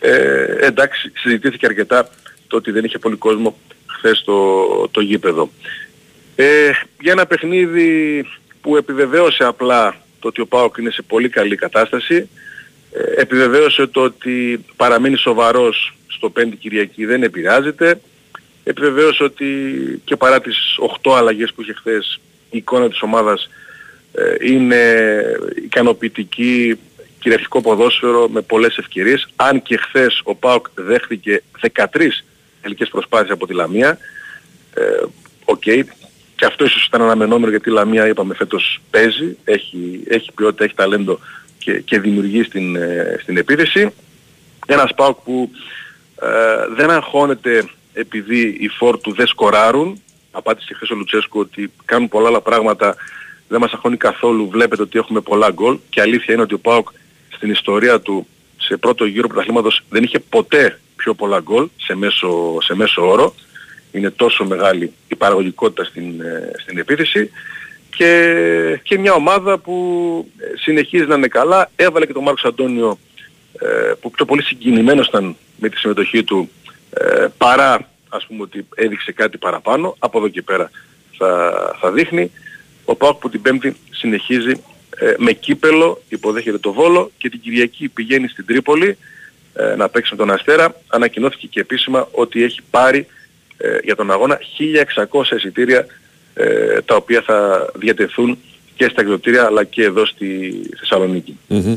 Ε, 0.00 0.66
εντάξει, 0.66 1.12
συζητήθηκε 1.14 1.66
αρκετά 1.66 2.08
το 2.46 2.56
ότι 2.56 2.70
δεν 2.70 2.84
είχε 2.84 2.98
πολύ 2.98 3.16
κόσμο 3.16 3.58
χθες 3.86 4.22
το, 4.24 4.88
το 4.88 5.00
γήπεδο. 5.00 5.50
Ε, 6.36 6.70
για 7.00 7.12
ένα 7.12 7.26
παιχνίδι 7.26 8.24
που 8.60 8.76
επιβεβαίωσε 8.76 9.44
απλά 9.44 9.96
το 10.20 10.28
ότι 10.28 10.40
ο 10.40 10.46
ΠΑΟΚ 10.46 10.76
είναι 10.76 10.90
σε 10.90 11.02
πολύ 11.02 11.28
καλή 11.28 11.56
κατάσταση, 11.56 12.28
ε, 12.92 13.20
επιβεβαίωσε 13.20 13.86
το 13.86 14.00
ότι 14.00 14.64
παραμένει 14.76 15.16
σοβαρός 15.16 15.96
στο 16.16 16.32
5 16.36 16.52
Κυριακή 16.58 17.04
δεν 17.04 17.22
επηρεάζεται, 17.22 18.00
επιβεβαίωσε 18.64 19.22
ότι 19.22 19.46
και 20.04 20.16
παρά 20.16 20.40
τις 20.40 20.56
8 21.02 21.16
αλλαγές 21.16 21.52
που 21.52 21.62
είχε 21.62 21.72
χθες 21.72 22.20
η 22.50 22.56
εικόνα 22.56 22.88
της 22.88 23.02
ομάδας 23.02 23.48
ε, 24.12 24.52
είναι 24.52 25.02
ικανοποιητική 25.64 26.78
κυριαρχικό 27.18 27.60
ποδόσφαιρο 27.60 28.28
με 28.28 28.40
πολλές 28.40 28.76
ευκαιρίες. 28.76 29.28
Αν 29.36 29.62
και 29.62 29.76
χθες 29.76 30.20
ο 30.24 30.34
ΠΑΟΚ 30.34 30.66
δέχθηκε 30.74 31.42
13 31.74 31.84
τελικές 32.60 32.88
προσπάθειες 32.88 33.30
από 33.30 33.46
τη 33.46 33.54
Λαμία. 33.54 33.98
Ε, 34.74 34.82
OK. 35.44 35.62
Okay. 35.66 35.82
Και 36.36 36.44
αυτό 36.44 36.64
ίσως 36.64 36.86
ήταν 36.86 37.02
αναμενόμενο 37.02 37.50
γιατί 37.50 37.68
η 37.68 37.72
Λαμία 37.72 38.08
είπαμε 38.08 38.34
φέτος 38.34 38.80
παίζει, 38.90 39.36
έχει, 39.44 40.02
έχει 40.08 40.32
ποιότητα, 40.32 40.64
έχει 40.64 40.74
ταλέντο 40.74 41.18
και, 41.58 41.80
και 41.80 42.00
δημιουργεί 42.00 42.42
στην, 42.42 42.76
ε, 42.76 43.18
στην 43.22 43.36
επίθεση. 43.36 43.90
Ένας 44.66 44.94
ΠΑΟΚ 44.94 45.18
που 45.24 45.50
ε, 45.52 45.58
δεν 46.76 46.90
αγχώνεται 46.90 47.68
επειδή 47.92 48.56
οι 48.60 48.68
φορ 48.68 48.94
του 48.94 49.14
δεν 49.14 49.26
σκοράρουν. 49.26 50.02
Απάντησε 50.30 50.74
χθες 50.74 50.90
ο 50.90 50.94
Λουτσέσκου 50.94 51.40
ότι 51.40 51.72
κάνουν 51.84 52.08
πολλά 52.08 52.28
άλλα 52.28 52.40
πράγματα, 52.40 52.96
δεν 53.48 53.60
μας 53.60 53.72
αγχώνει 53.72 53.96
καθόλου. 53.96 54.48
Βλέπετε 54.48 54.82
ότι 54.82 54.98
έχουμε 54.98 55.20
πολλά 55.20 55.50
γκολ 55.50 55.78
και 55.90 56.00
αλήθεια 56.00 56.34
είναι 56.34 56.42
ότι 56.42 56.54
ο 56.54 56.58
ΠΑΟΚ 56.58 56.88
στην 57.28 57.50
ιστορία 57.50 58.00
του 58.00 58.26
σε 58.56 58.76
πρώτο 58.76 59.04
γύρο 59.04 59.28
πρωταθλήματος 59.28 59.80
δεν 59.88 60.02
είχε 60.02 60.18
ποτέ 60.18 60.78
πιο 60.96 61.14
πολλά 61.14 61.40
γκολ 61.40 61.68
σε 61.76 61.94
μέσο, 61.94 62.56
σε 62.60 62.74
μέσο 62.74 63.10
όρο. 63.10 63.34
Είναι 63.92 64.10
τόσο 64.10 64.44
μεγάλη 64.44 64.92
η 65.08 65.14
παραγωγικότητα 65.14 65.84
στην, 65.84 66.20
ε, 66.20 66.50
στην 66.62 66.78
επίθεση 66.78 67.30
και, 67.96 68.80
και 68.82 68.98
μια 68.98 69.12
ομάδα 69.12 69.58
που 69.58 69.74
ε, 70.38 70.44
συνεχίζει 70.56 71.04
να 71.04 71.14
είναι 71.14 71.28
καλά. 71.28 71.70
Έβαλε 71.76 72.06
και 72.06 72.12
τον 72.12 72.22
Μάρκος 72.22 72.44
Αντώνιο 72.44 72.90
ε, 72.90 73.13
που 74.00 74.10
πιο 74.10 74.24
πολύ 74.24 74.42
συγκινημένος 74.42 75.06
ήταν 75.06 75.36
με 75.58 75.68
τη 75.68 75.76
συμμετοχή 75.76 76.24
του 76.24 76.50
παρά 77.36 77.88
ας 78.08 78.26
πούμε 78.26 78.42
ότι 78.42 78.66
έδειξε 78.74 79.12
κάτι 79.12 79.38
παραπάνω. 79.38 79.96
Από 79.98 80.18
εδώ 80.18 80.28
και 80.28 80.42
πέρα 80.42 80.70
θα, 81.18 81.52
θα 81.80 81.90
δείχνει. 81.90 82.30
Ο 82.84 82.94
Πάοκ 82.94 83.18
που 83.18 83.28
την 83.28 83.42
Πέμπτη 83.42 83.76
συνεχίζει 83.90 84.62
με 85.16 85.32
κύπελο, 85.32 86.02
υποδέχεται 86.08 86.58
το 86.58 86.72
Βόλο 86.72 87.10
και 87.18 87.28
την 87.28 87.40
Κυριακή 87.40 87.88
πηγαίνει 87.88 88.28
στην 88.28 88.46
Τρίπολη 88.46 88.96
ε, 89.54 89.74
να 89.76 89.88
παίξει 89.88 90.14
με 90.14 90.18
τον 90.18 90.30
Αστέρα. 90.30 90.80
Ανακοινώθηκε 90.86 91.46
και 91.46 91.60
επίσημα 91.60 92.08
ότι 92.10 92.42
έχει 92.42 92.60
πάρει 92.70 93.06
ε, 93.56 93.78
για 93.82 93.96
τον 93.96 94.10
αγώνα 94.10 94.38
1600 95.12 95.36
εισιτήρια 95.36 95.86
ε, 96.34 96.80
τα 96.82 96.96
οποία 96.96 97.22
θα 97.22 97.70
διατεθούν 97.74 98.38
και 98.76 98.88
στα 98.88 99.00
εκδοτήρια 99.00 99.44
αλλά 99.44 99.64
και 99.64 99.82
εδώ 99.82 100.06
στη 100.06 100.52
Θεσσαλονίκη. 100.78 101.38
Mm-hmm. 101.48 101.76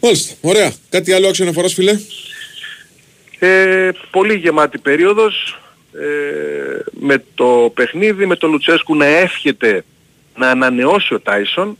Μάλιστα. 0.00 0.34
Ωραία. 0.40 0.72
Κάτι 0.90 1.12
άλλο 1.12 1.28
άξιο 1.28 1.44
αναφοράς 1.44 1.74
φίλε; 1.74 1.98
Ε, 3.38 3.90
πολύ 4.10 4.34
γεμάτη 4.34 4.78
περίοδος 4.78 5.58
ε, 5.92 6.78
με 6.90 7.24
το 7.34 7.72
παιχνίδι, 7.74 8.26
με 8.26 8.36
τον 8.36 8.50
Λουτσέσκου 8.50 8.96
να 8.96 9.06
εύχεται 9.06 9.84
να 10.36 10.50
ανανεώσει 10.50 11.14
ο 11.14 11.20
Τάισον 11.20 11.78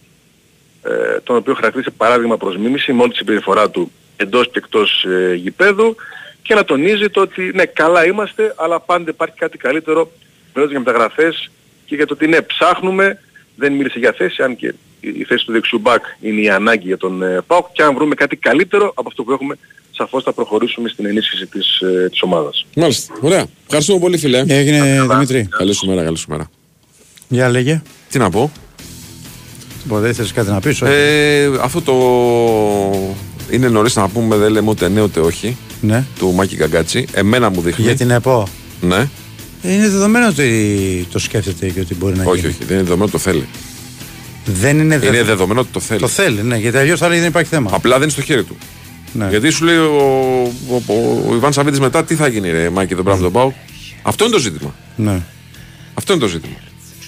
ε, 0.82 1.20
τον 1.20 1.36
οποίο 1.36 1.54
χαρακτήρισε 1.54 1.90
παράδειγμα 1.90 2.36
προς 2.36 2.56
μίμηση 2.56 2.92
με 2.92 3.02
όλη 3.02 3.10
τη 3.10 3.16
συμπεριφορά 3.16 3.70
του 3.70 3.92
εντός 4.16 4.50
και 4.50 4.58
εκτός 4.58 5.04
ε, 5.04 5.34
γηπέδου 5.34 5.96
και 6.42 6.54
να 6.54 6.64
τονίζει 6.64 7.10
το 7.10 7.20
ότι 7.20 7.50
ναι 7.54 7.64
καλά 7.64 8.06
είμαστε 8.06 8.54
αλλά 8.56 8.80
πάντα 8.80 9.10
υπάρχει 9.10 9.36
κάτι 9.38 9.58
καλύτερο 9.58 10.12
μιλώντας 10.54 10.70
για 10.70 10.78
μεταγραφές 10.78 11.50
και 11.84 11.94
για 11.94 12.06
το 12.06 12.14
ότι 12.14 12.26
ναι 12.26 12.42
ψάχνουμε 12.42 13.22
δεν 13.56 13.72
μίλησε 13.72 13.98
για 13.98 14.12
θέση 14.12 14.42
αν 14.42 14.56
και 14.56 14.74
η 15.00 15.24
θέση 15.24 15.44
του 15.44 15.52
δεξιού 15.52 15.78
μπακ 15.78 16.04
είναι 16.20 16.40
η 16.40 16.48
ανάγκη 16.48 16.86
για 16.86 16.96
τον 16.96 17.22
ε, 17.22 17.40
ΠΑΟΚ 17.46 17.66
και 17.72 17.82
αν 17.82 17.94
βρούμε 17.94 18.14
κάτι 18.14 18.36
καλύτερο 18.36 18.92
από 18.94 19.08
αυτό 19.08 19.22
που 19.22 19.32
έχουμε 19.32 19.58
σαφώς 19.90 20.22
θα 20.22 20.32
προχωρήσουμε 20.32 20.88
στην 20.88 21.06
ενίσχυση 21.06 21.46
της, 21.46 21.80
ε, 21.80 22.08
της 22.10 22.22
ομάδας. 22.22 22.66
Μάλιστα. 22.76 23.14
Ωραία. 23.20 23.46
Ευχαριστούμε 23.64 24.00
πολύ 24.00 24.18
φίλε. 24.18 24.44
Έγινε 24.46 25.06
Δημήτρη. 25.10 25.48
Καλή 25.50 25.72
σου 25.74 25.86
μέρα, 25.86 26.02
καλή 26.02 26.16
σου 26.16 26.30
μέρα. 26.30 26.50
Για 27.28 27.48
λέγε. 27.48 27.82
Τι 28.10 28.18
να 28.18 28.30
πω; 28.30 28.52
Δεν 29.84 30.14
θες 30.14 30.32
κάτι 30.32 30.50
να 30.50 30.60
πεις. 30.60 30.80
Ε, 30.80 31.50
αυτό 31.60 31.82
το 31.82 31.94
είναι 33.50 33.68
νωρίς 33.68 33.96
να 33.96 34.08
πούμε, 34.08 34.36
δεν 34.36 34.52
λέμε 34.52 34.70
ούτε 34.70 34.88
ναι 34.88 35.02
ούτε 35.02 35.20
όχι. 35.20 35.56
Ναι. 35.80 36.04
Του 36.18 36.32
Μάκη 36.32 36.56
Καγκάτσι. 36.56 37.06
Εμένα 37.12 37.50
μου 37.50 37.60
δείχνει. 37.60 37.84
Για 37.84 37.96
την 37.96 38.10
ΕΠΟ. 38.10 38.48
Ναι. 38.80 39.08
Είναι 39.62 39.88
δεδομένο 39.88 40.26
ότι 40.26 41.06
το 41.12 41.18
σκέφτεται 41.18 41.68
και 41.68 41.80
ότι 41.80 41.94
μπορεί 41.94 42.16
να 42.16 42.24
όχι, 42.24 42.40
γίνει. 42.40 42.48
Όχι, 42.48 42.56
όχι. 42.56 42.64
Δεν 42.64 42.74
είναι 42.74 42.82
δεδομένο 42.82 43.04
ότι 43.04 43.12
το 43.12 43.18
θέλει. 43.18 43.48
Δεν 44.52 44.78
είναι, 44.78 45.00
είναι 45.04 45.22
δεδομένο 45.22 45.60
ότι 45.60 45.68
το 45.72 45.80
θέλει. 45.80 46.00
Το 46.00 46.08
θέλει, 46.08 46.42
ναι, 46.42 46.56
γιατί 46.56 46.76
αλλιώς 46.76 46.98
θα 46.98 47.08
λέει 47.08 47.18
δεν 47.18 47.28
υπάρχει 47.28 47.48
θέμα. 47.48 47.70
Απλά 47.72 47.92
δεν 47.92 48.02
είναι 48.02 48.10
στο 48.10 48.22
χέρι 48.22 48.44
του. 48.44 48.56
Ναι. 49.12 49.28
Γιατί 49.28 49.50
σου 49.50 49.64
λέει 49.64 49.76
ο, 49.76 50.52
ο, 50.68 50.82
ο, 50.86 51.24
ο 51.30 51.34
Ιβάν 51.34 51.52
Σαββίδης 51.52 51.80
μετά 51.80 52.04
τι 52.04 52.14
θα 52.14 52.28
γίνει, 52.28 52.50
ρε 52.50 52.70
Μάκη, 52.70 52.94
τον 52.94 53.04
πράγμα 53.04 53.22
τον 53.22 53.32
Πάου. 53.32 53.54
Αυτό 54.02 54.24
είναι 54.24 54.32
το 54.32 54.38
ζήτημα. 54.38 54.74
Ναι. 54.96 55.22
Αυτό 55.94 56.12
είναι 56.12 56.22
το 56.22 56.28
ζήτημα. 56.28 56.56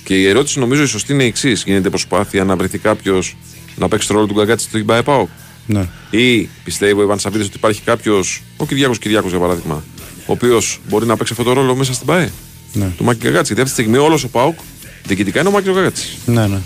Και 0.04 0.14
η 0.14 0.26
ερώτηση 0.26 0.58
νομίζω 0.58 0.82
η 0.82 0.86
σωστή 0.86 1.12
είναι 1.12 1.22
η 1.22 1.26
εξής. 1.26 1.62
Γίνεται 1.66 1.90
προσπάθεια 1.90 2.44
να 2.44 2.56
βρεθεί 2.56 2.78
κάποιος 2.78 3.36
να 3.76 3.88
παίξει 3.88 4.08
το 4.08 4.14
ρόλο 4.14 4.26
του 4.26 4.34
Γκαγκάτση 4.34 4.66
στο 4.68 4.78
Ιμπάε 4.78 5.02
Πάοκ. 5.02 5.28
Ναι. 5.66 5.88
Ή 6.10 6.48
πιστεύω, 6.64 7.02
Ιβάν 7.02 7.18
Σαββίδης, 7.18 7.46
ότι 7.46 7.56
υπάρχει 7.56 7.80
κάποιος, 7.84 8.42
ο 8.56 8.66
Κυριάκος 8.66 8.98
Κυριάκος 8.98 9.30
για 9.30 9.40
παράδειγμα, 9.40 9.84
ο 10.26 10.32
οποίος 10.32 10.80
μπορεί 10.88 11.06
να 11.06 11.16
παίξει 11.16 11.32
αυτό 11.32 11.44
το 11.44 11.52
ρόλο 11.52 11.74
μέσα 11.74 11.92
στην 11.92 12.06
ΠΑΕ. 12.06 12.30
Ναι. 12.72 12.90
Του 12.96 13.04
Μάκη 13.04 13.18
Γκαγκάτση. 13.22 13.52
Γιατί 13.52 13.60
αυτή 13.60 13.74
τη 13.74 13.82
στιγμή 13.82 14.04
όλος 14.04 14.24
ο 14.24 14.28
Πάοκ 14.28 14.58
διοικητικά 15.06 15.40
είναι 15.40 15.48
ο 15.48 15.52
Μάκης 15.52 15.72
Γκαγκάτσης. 15.72 16.16
Ναι, 16.26 16.46
ναι. 16.46 16.58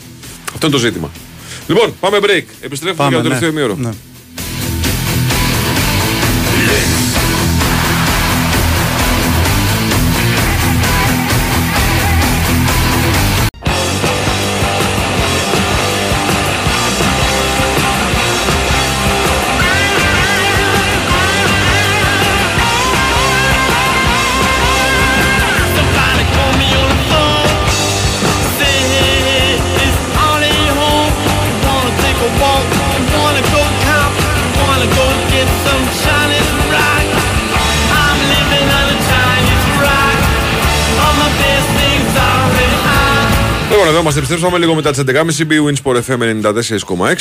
Αυτό 0.54 0.66
είναι 0.66 0.74
το 0.76 0.80
ζήτημα. 0.80 1.10
Λοιπόν, 1.68 1.94
πάμε 2.00 2.18
break. 2.20 2.44
Επιστρέφουμε 2.60 2.94
Πάμε, 2.96 3.08
για 3.08 3.18
το 3.18 3.22
ναι. 3.22 3.28
τελευταίο 3.28 3.48
ημίωρο. 3.48 3.74
Ναι. 3.74 3.90
Εδώ 43.94 44.02
είμαστε. 44.02 44.20
Επιστρέψαμε 44.20 44.58
λίγο 44.58 44.74
μετά 44.74 44.90
τις 44.90 45.02
11.30 45.06 45.52
BWIN 45.52 45.74
Sport 45.82 46.00
FM 46.08 46.42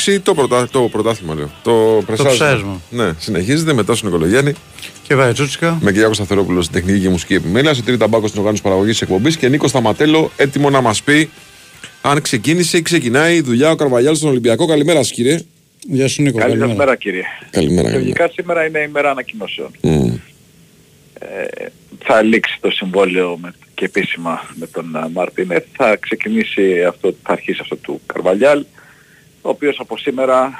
94,6. 0.06 0.18
Το, 0.22 0.34
πρωτα... 0.34 0.68
το 0.68 0.80
πρωτάθλημα 0.80 1.34
λέω. 1.34 1.50
Το 1.62 2.02
πρεσάρισμα. 2.06 2.46
ψάρισμα. 2.46 2.80
Ναι, 2.90 3.12
συνεχίζεται 3.18 3.72
μετά 3.72 3.94
στον 3.94 4.10
Νικολογιάννη. 4.10 4.52
Και 5.02 5.14
Βαϊτσούτσικα. 5.14 5.78
Με 5.80 5.92
Κυριάκο 5.92 6.14
Σταθερόπουλο 6.14 6.62
στην 6.62 6.74
τεχνική 6.74 7.00
και 7.00 7.08
μουσική 7.08 7.34
επιμέλεια. 7.34 7.74
Σωτήρη 7.74 7.96
Ταμπάκο 7.96 8.26
στην 8.26 8.38
οργάνωση 8.38 8.62
παραγωγής 8.62 9.02
εκπομπής. 9.02 9.36
Και 9.36 9.48
Νίκος 9.48 9.70
Σταματέλο 9.70 10.30
έτοιμο 10.36 10.70
να 10.70 10.80
μας 10.80 11.02
πει 11.02 11.30
αν 12.02 12.20
ξεκίνησε 12.20 12.76
ή 12.76 12.82
ξεκινάει 12.82 13.36
η 13.36 13.40
δουλειά 13.40 13.70
ο 13.70 13.74
Καρβαλιάλ 13.74 14.16
στον 14.16 14.28
Ολυμπιακό. 14.28 14.66
Καλημέρα 14.66 14.98
σας 14.98 15.10
κύριε. 15.10 15.40
Γεια 15.88 16.08
σου 16.08 16.22
Νίκο. 16.22 16.38
Καλή 16.38 16.58
σας 16.58 16.74
μέρα 16.74 16.96
κύριε. 16.96 17.22
Καλημέρα. 17.50 17.90
Λογικά 17.90 18.30
σήμερα 18.32 18.66
είναι 18.66 18.78
η 18.78 18.88
μέρα 18.92 19.10
ανακοινώσεων. 19.10 19.70
Mm. 19.82 20.18
Ε, 21.18 21.66
θα 22.04 22.22
λήξει 22.22 22.58
το 22.60 22.70
συμβόλαιο 22.70 23.38
με, 23.42 23.54
και 23.74 23.84
επίσημα 23.84 24.40
με 24.54 24.66
τον 24.66 24.96
α, 24.96 25.08
Μαρτίνεθ. 25.08 25.64
Θα 25.76 25.96
ξεκινήσει 25.96 26.84
αυτό, 26.84 27.14
θα 27.22 27.32
αρχίσει 27.32 27.58
αυτό 27.60 27.76
του 27.76 28.00
Καρβαλιάλ, 28.06 28.64
ο 29.42 29.48
οποίος 29.48 29.80
από 29.80 29.96
σήμερα 29.96 30.38
α, 30.40 30.52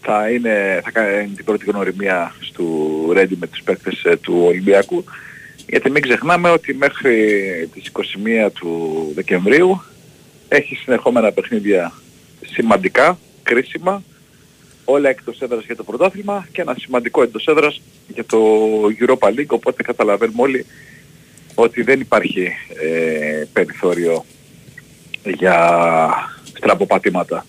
θα, 0.00 0.30
είναι, 0.30 0.80
θα 0.84 0.90
κάνει 0.90 1.28
την 1.28 1.44
πρώτη 1.44 1.64
γνωριμία 1.64 2.34
του 2.52 3.10
Ρέντι 3.12 3.36
με 3.40 3.46
τους 3.46 3.62
παίκτες 3.62 4.04
ε, 4.04 4.16
του 4.16 4.42
Ολυμπιακού. 4.46 5.04
Γιατί 5.68 5.90
μην 5.90 6.02
ξεχνάμε 6.02 6.50
ότι 6.50 6.74
μέχρι 6.74 7.14
τις 7.72 7.90
21 8.46 8.50
του 8.54 9.12
Δεκεμβρίου 9.14 9.82
έχει 10.48 10.74
συνεχόμενα 10.74 11.32
παιχνίδια 11.32 11.92
σημαντικά, 12.46 13.18
κρίσιμα, 13.42 14.02
όλα 14.84 15.08
εκτός 15.08 15.40
έδρας 15.40 15.64
για 15.64 15.76
το 15.76 15.84
πρωτάθλημα 15.84 16.48
και 16.52 16.60
ένα 16.60 16.76
σημαντικό 16.78 17.22
εντός 17.22 17.46
έδρας 17.46 17.80
για 18.08 18.24
το 18.24 18.38
Europa 19.00 19.28
League, 19.28 19.46
οπότε 19.48 19.82
καταλαβαίνουμε 19.82 20.42
όλοι 20.42 20.66
ότι 21.62 21.82
δεν 21.82 22.00
υπάρχει 22.00 22.42
ε, 22.82 23.44
περιθώριο 23.52 24.24
για 25.38 25.68
στραποπατήματα 26.56 27.46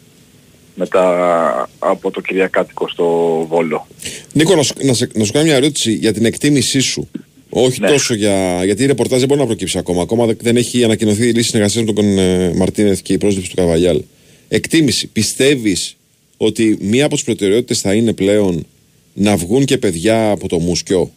μετά 0.76 1.70
από 1.80 2.12
το 2.12 2.22
Κυριακάτικο 2.22 2.88
στο 2.89 3.05
Βόλο. 3.49 3.88
Νίκο, 4.34 4.55
να 4.55 4.62
σου, 4.64 4.74
να, 4.84 4.93
σε- 4.93 5.10
να 5.14 5.24
σου 5.24 5.32
κάνω 5.32 5.45
μια 5.45 5.55
ερώτηση 5.55 5.91
για 5.93 6.14
την 6.14 6.26
εκτίμησή 6.26 6.80
σου. 6.80 7.10
Όχι 7.49 7.80
Ναι. 7.82 7.88
τόσο 7.88 8.14
για. 8.14 8.62
Γιατί 8.66 8.84
η 8.84 8.86
ρεπορτάζ 8.86 9.20
δεν 9.20 9.28
μπορεί 9.28 9.39
να 9.39 9.45
προκύψει 9.45 9.78
ακόμα. 9.78 10.01
Ακόμα 10.01 10.26
δεν- 10.26 10.38
δεν 10.41 10.57
έχει 10.57 10.84
ανακοινωθεί 10.84 11.28
η 11.28 11.32
λύση 11.32 11.47
συνεργασίας 11.49 11.86
με 11.86 11.93
τον 11.93 12.18
ε, 12.18 12.53
Μαρτίνεθ 12.55 12.99
και 13.01 13.14
η 13.14 13.18
πρόσληψη 13.18 13.49
του 13.49 13.55
Καρβαλιάλ. 13.55 14.01
Εκτίμηση. 14.47 15.07
Πιστεύεις 15.07 15.97
ότι 16.38 16.78
μία 16.82 17.05
από 17.05 17.16
τις 17.16 17.24
προτεραιότητες 17.24 17.82
θα 17.82 17.93
είναι 17.93 18.14
πλέον 18.14 18.66
να 19.14 19.36
βγουν 19.38 19.66
και 19.66 19.78
παιδιά 19.78 20.32
από 20.32 20.47
το 20.47 20.60
μουσκιό; 20.60 21.12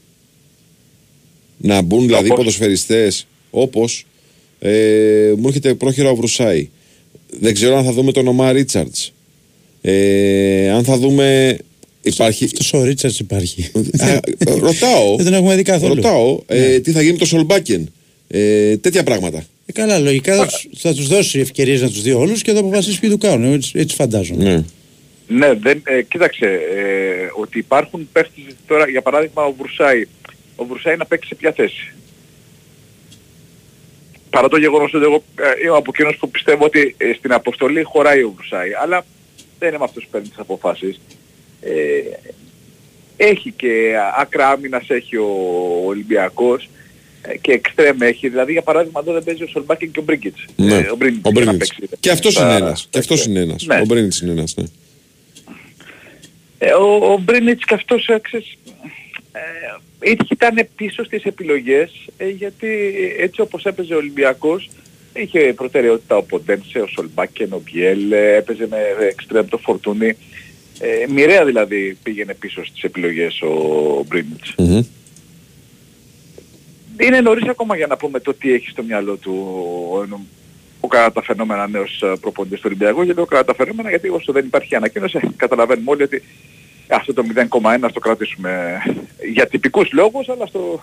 Να 1.63 1.83
μπουν 1.83 2.07
δηλαδή 2.07 2.25
Όπως; 2.27 2.37
ποδοσφαιριστές 2.39 3.27
όπως 3.51 4.07
ε, 4.59 5.33
μου 5.37 5.47
έρχεται 5.47 5.75
πρόχειρα 5.75 6.11
ο 6.11 6.15
Βρουσάη. 6.15 6.69
Δεν 7.41 7.55
ξέρω 7.55 7.77
αν 7.77 7.85
θα 7.85 7.93
δούμε 7.93 8.13
τον 8.13 8.27
Ομά 8.27 8.53
Ρίτσαρτς. 8.53 9.13
Ε, 9.81 10.71
αν 10.71 10.85
θα 10.85 10.97
δούμε. 10.97 11.59
Υπάρχει. 12.03 12.45
Αυτός 12.45 12.73
ο 12.73 12.83
Ρίτσαρτς 12.85 13.19
υπάρχει. 13.19 13.71
Α, 13.99 14.21
ρωτάω. 14.61 15.15
Δεν 15.17 15.25
τον 15.25 15.35
έχουμε 15.35 15.57
δει 15.57 15.63
καθόλου. 15.63 15.95
Ρωτάω 15.95 16.41
ε, 16.47 16.81
τι 16.81 16.91
θα 16.93 17.01
γίνει 17.01 17.13
με 17.13 17.19
το 17.19 17.25
Σολμπάκεν. 17.27 17.93
Ε, 18.29 18.77
τέτοια 18.77 19.03
πράγματα. 19.03 19.45
Ε, 19.67 19.73
καλά, 19.73 19.99
λογικά 19.99 20.37
θα, 20.37 20.47
τους- 20.47 20.69
θα 20.77 20.95
τους 20.95 21.09
δώσει 21.09 21.39
ευκαιρίες 21.39 21.81
να 21.81 21.89
τους 21.89 22.03
δει 22.03 22.13
όλους 22.13 22.43
και 22.43 22.53
θα 22.53 22.59
αποφασίσει 22.59 23.01
ποιοι 23.01 23.11
του 23.11 23.19
κάνουν. 23.19 23.53
Έτσι, 23.53 23.71
έτσι 23.75 23.95
φαντάζομαι. 23.95 24.45
Ναι. 24.45 24.65
Ναι, 25.39 25.55
δεν, 25.55 25.83
ε, 25.85 26.03
κοίταξε, 26.03 26.45
ε, 26.47 27.41
ότι 27.41 27.59
υπάρχουν 27.59 28.09
παίχτες 28.13 28.45
τώρα, 28.67 28.89
για 28.89 29.03
παράδειγμα 29.03 29.45
ο 29.45 29.55
Βρουσάη. 29.59 30.05
Ο 30.63 30.67
Βρουσάη 30.67 30.97
να 30.97 31.05
παίξει 31.07 31.29
σε 31.29 31.35
ποια 31.35 31.53
θέση. 31.53 31.93
Παρά 34.31 34.49
το 34.49 34.57
γεγονός 34.57 34.95
ότι 34.95 35.05
εγώ 35.05 35.23
ε, 35.41 35.67
είμαι 35.67 35.77
από 35.77 35.91
εκείνους 35.95 36.17
που 36.17 36.31
πιστεύω 36.31 36.65
ότι 36.65 36.95
ε, 36.99 37.13
στην 37.19 37.33
αποστολή 37.33 37.83
χωράει 37.83 38.23
ο 38.23 38.33
Βρουσάη, 38.37 38.71
αλλά 38.83 39.05
δεν 39.59 39.75
είμαι 39.75 39.85
αυτός 39.85 40.05
που 40.05 40.11
παίρνει 40.11 40.29
τις 40.29 40.39
αποφάσεις. 40.39 41.01
Ε, 41.61 41.73
έχει 43.17 43.51
και 43.57 43.93
άκρα 44.19 44.49
άμυνας 44.49 44.89
έχει 44.91 45.17
ο 45.17 45.29
Ολυμπιακός 45.85 46.69
ε, 47.23 47.37
και 47.37 47.53
εξτρέμ 47.53 48.03
έχει. 48.03 48.29
Δηλαδή 48.29 48.53
για 48.53 48.63
παράδειγμα 48.63 49.01
εδώ 49.01 49.13
δεν 49.13 49.25
παίζει 49.25 49.43
ο 49.43 49.47
Σολμπάκιν 49.47 49.91
και 49.93 49.99
ο 49.99 50.03
Μπρίγκιτς. 50.03 50.45
Ναι. 50.57 50.75
Ε, 50.75 50.91
ο 50.91 50.97
Μπρίγκιτς 50.97 51.21
Ο 51.25 51.30
για 51.30 51.45
να 51.45 51.51
Μπρίνιτς. 51.53 51.75
παίξει. 51.76 51.97
Και 52.01 52.11
αυτός 52.11 52.33
Στα- 52.33 52.43
είναι 52.45 52.55
ένας. 52.55 52.87
Και 52.91 52.99
αυτός 52.99 53.25
είναι 53.26 53.41
ένας. 53.41 53.64
Ναι. 53.67 53.80
Ο 53.80 53.84
Μπρίνιτ 53.84 54.14
είναι 54.22 54.30
ένας. 54.33 54.55
Ναι. 54.57 54.64
Ε, 56.59 56.72
ο, 56.72 57.13
ο 57.13 57.18
Μπρίνιτς 57.18 57.64
και 57.64 57.75
αυτός 57.75 58.07
ε, 58.09 58.18
ξέρεις, 58.22 58.59
ε, 59.33 60.13
ήταν 60.30 60.68
πίσω 60.76 61.04
στις 61.04 61.25
επιλογές 61.25 62.07
ε, 62.17 62.29
γιατί 62.29 62.95
έτσι 63.18 63.41
όπως 63.41 63.64
έπαιζε 63.64 63.95
ο 63.95 63.96
Ολυμπιακός 63.96 64.71
είχε 65.14 65.53
προτεραιότητα 65.57 66.17
ο 66.17 66.22
Ποντένσε, 66.22 66.79
ο 66.79 66.87
Σολμπάκεν, 66.87 67.53
ο 67.53 67.63
Μπιέλ, 67.64 68.13
ε, 68.13 68.37
έπαιζε 68.37 68.67
με 68.71 68.79
εξτρέμ 69.09 69.46
το 69.49 69.59
Φορτούνι. 69.59 70.17
Ε, 70.80 71.07
μοιραία 71.09 71.45
δηλαδή 71.45 71.99
πήγαινε 72.03 72.34
πίσω 72.34 72.64
στις 72.64 72.83
επιλογές 72.83 73.42
ο 73.42 74.04
Μπρίνιτς. 74.09 74.54
Είναι 77.00 77.21
νωρίς 77.21 77.49
ακόμα 77.49 77.76
για 77.76 77.87
να 77.87 77.96
πούμε 77.96 78.21
το 78.21 78.34
τι 78.34 78.53
έχει 78.53 78.68
στο 78.68 78.83
μυαλό 78.83 79.17
του 79.17 79.33
ο, 79.92 80.18
ο 80.80 80.87
κατά 80.88 81.13
τα 81.13 81.22
φαινόμενα 81.22 81.68
νέος 81.68 82.03
ε, 82.03 82.13
προπονητής 82.21 82.59
του 82.59 82.67
Ολυμπιακού. 82.67 83.03
Γιατί 83.03 83.21
ο 83.21 83.25
κατά 83.25 83.45
τα 83.45 83.54
φαινόμενα, 83.54 83.88
γιατί 83.88 84.09
όσο 84.09 84.33
δεν 84.33 84.45
υπάρχει 84.45 84.75
ανακοίνωση, 84.75 85.21
καταλαβαίνουμε 85.37 85.91
όλοι 85.91 86.03
ότι 86.03 86.22
αυτό 86.88 87.13
το 87.13 87.25
0,1 87.37 87.79
ας 87.80 87.92
το 87.92 88.00
κρατήσουμε 88.00 88.83
για 89.33 89.46
τυπικούς 89.46 89.92
λόγους, 89.92 90.29
αλλά 90.29 90.46
στο, 90.46 90.80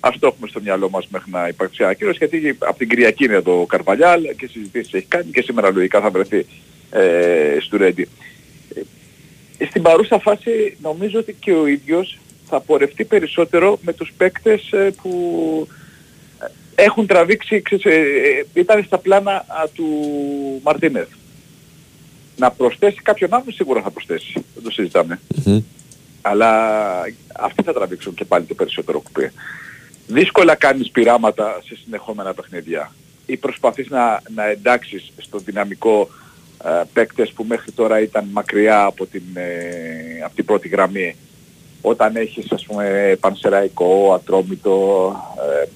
ας 0.00 0.18
το 0.18 0.26
έχουμε 0.26 0.48
στο 0.48 0.60
μυαλό 0.60 0.90
μας 0.90 1.06
μέχρι 1.08 1.30
να 1.30 1.48
υπάρξει 1.48 1.82
ανακοίνωση, 1.82 2.18
γιατί 2.18 2.56
από 2.58 2.78
την 2.78 2.88
Κυριακή 2.88 3.24
είναι 3.24 3.40
το 3.40 3.64
Καρβαλιάλ 3.68 4.22
και 4.36 4.46
συζητήσεις 4.46 4.92
έχει 4.92 5.06
κάνει 5.06 5.30
και 5.30 5.42
σήμερα 5.42 5.70
λογικά 5.70 6.00
θα 6.00 6.10
βρεθεί 6.10 6.46
ε, 6.90 7.56
στο 7.60 7.76
Ρέντι. 7.76 8.08
Ε, 9.58 9.66
Στην 9.66 9.82
παρούσα 9.82 10.18
φάση 10.18 10.76
νομίζω 10.82 11.18
ότι 11.18 11.36
και 11.40 11.52
ο 11.52 11.66
ίδιος 11.66 12.18
θα 12.48 12.60
πορευτεί 12.60 13.04
περισσότερο 13.04 13.78
με 13.82 13.92
τους 13.92 14.12
παίκτες 14.16 14.72
ε, 14.72 14.94
που 15.02 15.68
ε, 16.76 16.82
έχουν 16.82 17.06
τραβήξει, 17.06 17.62
ξέρεις, 17.62 17.84
ε, 17.84 17.98
ε, 17.98 18.60
ήταν 18.60 18.84
στα 18.84 18.98
πλάνα 18.98 19.32
α, 19.32 19.68
του 19.74 19.86
Μαρτίνεθ. 20.62 21.08
Να 22.42 22.50
προσθέσει 22.50 23.02
κάποιον 23.02 23.34
άλλον 23.34 23.52
σίγουρα 23.52 23.82
θα 23.82 23.90
προσθέσει, 23.90 24.32
δεν 24.54 24.62
το 24.62 24.70
συζητάμε. 24.70 25.20
Αλλά 26.20 26.50
αυτοί 27.36 27.62
θα 27.62 27.72
τραβήξουν 27.72 28.14
και 28.14 28.24
πάλι 28.24 28.44
το 28.44 28.54
περισσότερο 28.54 29.00
κουπί. 29.00 29.30
Δύσκολα 30.06 30.54
κάνεις 30.54 30.90
πειράματα 30.90 31.62
σε 31.66 31.76
συνεχόμενα 31.84 32.34
παιχνίδια 32.34 32.92
ή 33.26 33.36
προσπαθείς 33.36 33.88
να, 33.88 34.22
να 34.34 34.46
εντάξεις 34.46 35.12
στο 35.16 35.38
δυναμικό 35.38 36.08
ε, 36.64 36.82
παίκτες 36.92 37.30
που 37.30 37.44
μέχρι 37.48 37.70
τώρα 37.70 38.00
ήταν 38.00 38.28
μακριά 38.32 38.84
από 38.84 39.06
την, 39.06 39.22
ε, 39.34 40.22
από 40.24 40.34
την 40.34 40.44
πρώτη 40.44 40.68
γραμμή 40.68 41.16
όταν 41.80 42.16
έχεις 42.16 42.52
ας 42.52 42.64
πούμε 42.64 43.16
Πανσεραϊκό, 43.20 44.12
Ατρόμητο, 44.14 45.14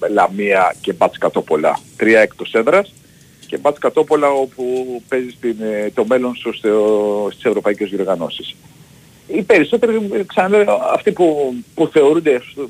ε, 0.01 0.07
Λαμία 0.07 0.75
και 0.81 0.93
Μπάτς 0.93 1.17
Κατόπολα. 1.17 1.79
Τρία 1.97 2.19
εκτός 2.19 2.53
έδρας 2.53 2.93
και 3.47 3.57
Μπάτς 3.57 3.79
Κατόπολα 3.79 4.29
όπου 4.29 4.85
παίζεις 5.07 5.37
την, 5.41 5.55
ε, 5.61 5.91
το 5.93 6.05
μέλλον 6.05 6.35
σου 6.35 6.53
στο, 6.53 7.27
στις 7.31 7.43
ευρωπαϊκές 7.45 7.89
διοργανώσεις. 7.89 8.55
Οι 9.27 9.41
περισσότεροι, 9.41 10.09
ε, 10.13 10.23
ξαναλέω, 10.23 10.79
αυτοί 10.93 11.11
που, 11.11 11.53
που 11.75 11.87
θεωρούνται 11.87 12.41
στο- 12.51 12.69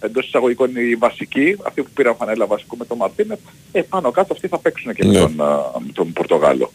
εντός 0.00 0.26
εισαγωγικών 0.26 0.70
οι 0.76 0.94
βασικοί, 0.94 1.56
αυτοί 1.66 1.82
που 1.82 1.90
πήραν 1.94 2.16
φανέλα 2.16 2.46
βασικού 2.46 2.76
με 2.76 2.84
τον 2.84 2.96
Μαρτίνεφ, 2.96 3.38
ε, 3.72 3.82
πάνω 3.82 4.10
κάτω 4.10 4.32
αυτοί 4.32 4.48
θα 4.48 4.58
παίξουν 4.58 4.94
και 4.94 5.04
με, 5.04 5.12
Ναι. 5.12 5.18
τον, 5.18 5.40
α, 5.40 5.56
με 5.86 5.92
τον 5.92 6.12
Πορτογάλο. 6.12 6.72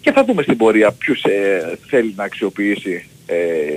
Και 0.00 0.12
θα 0.12 0.24
δούμε 0.24 0.42
στην 0.42 0.56
πορεία 0.56 0.92
ποιους 0.92 1.22
ε, 1.22 1.78
θέλει 1.86 2.12
να 2.16 2.24
αξιοποιήσει 2.24 3.08
ε, 3.26 3.36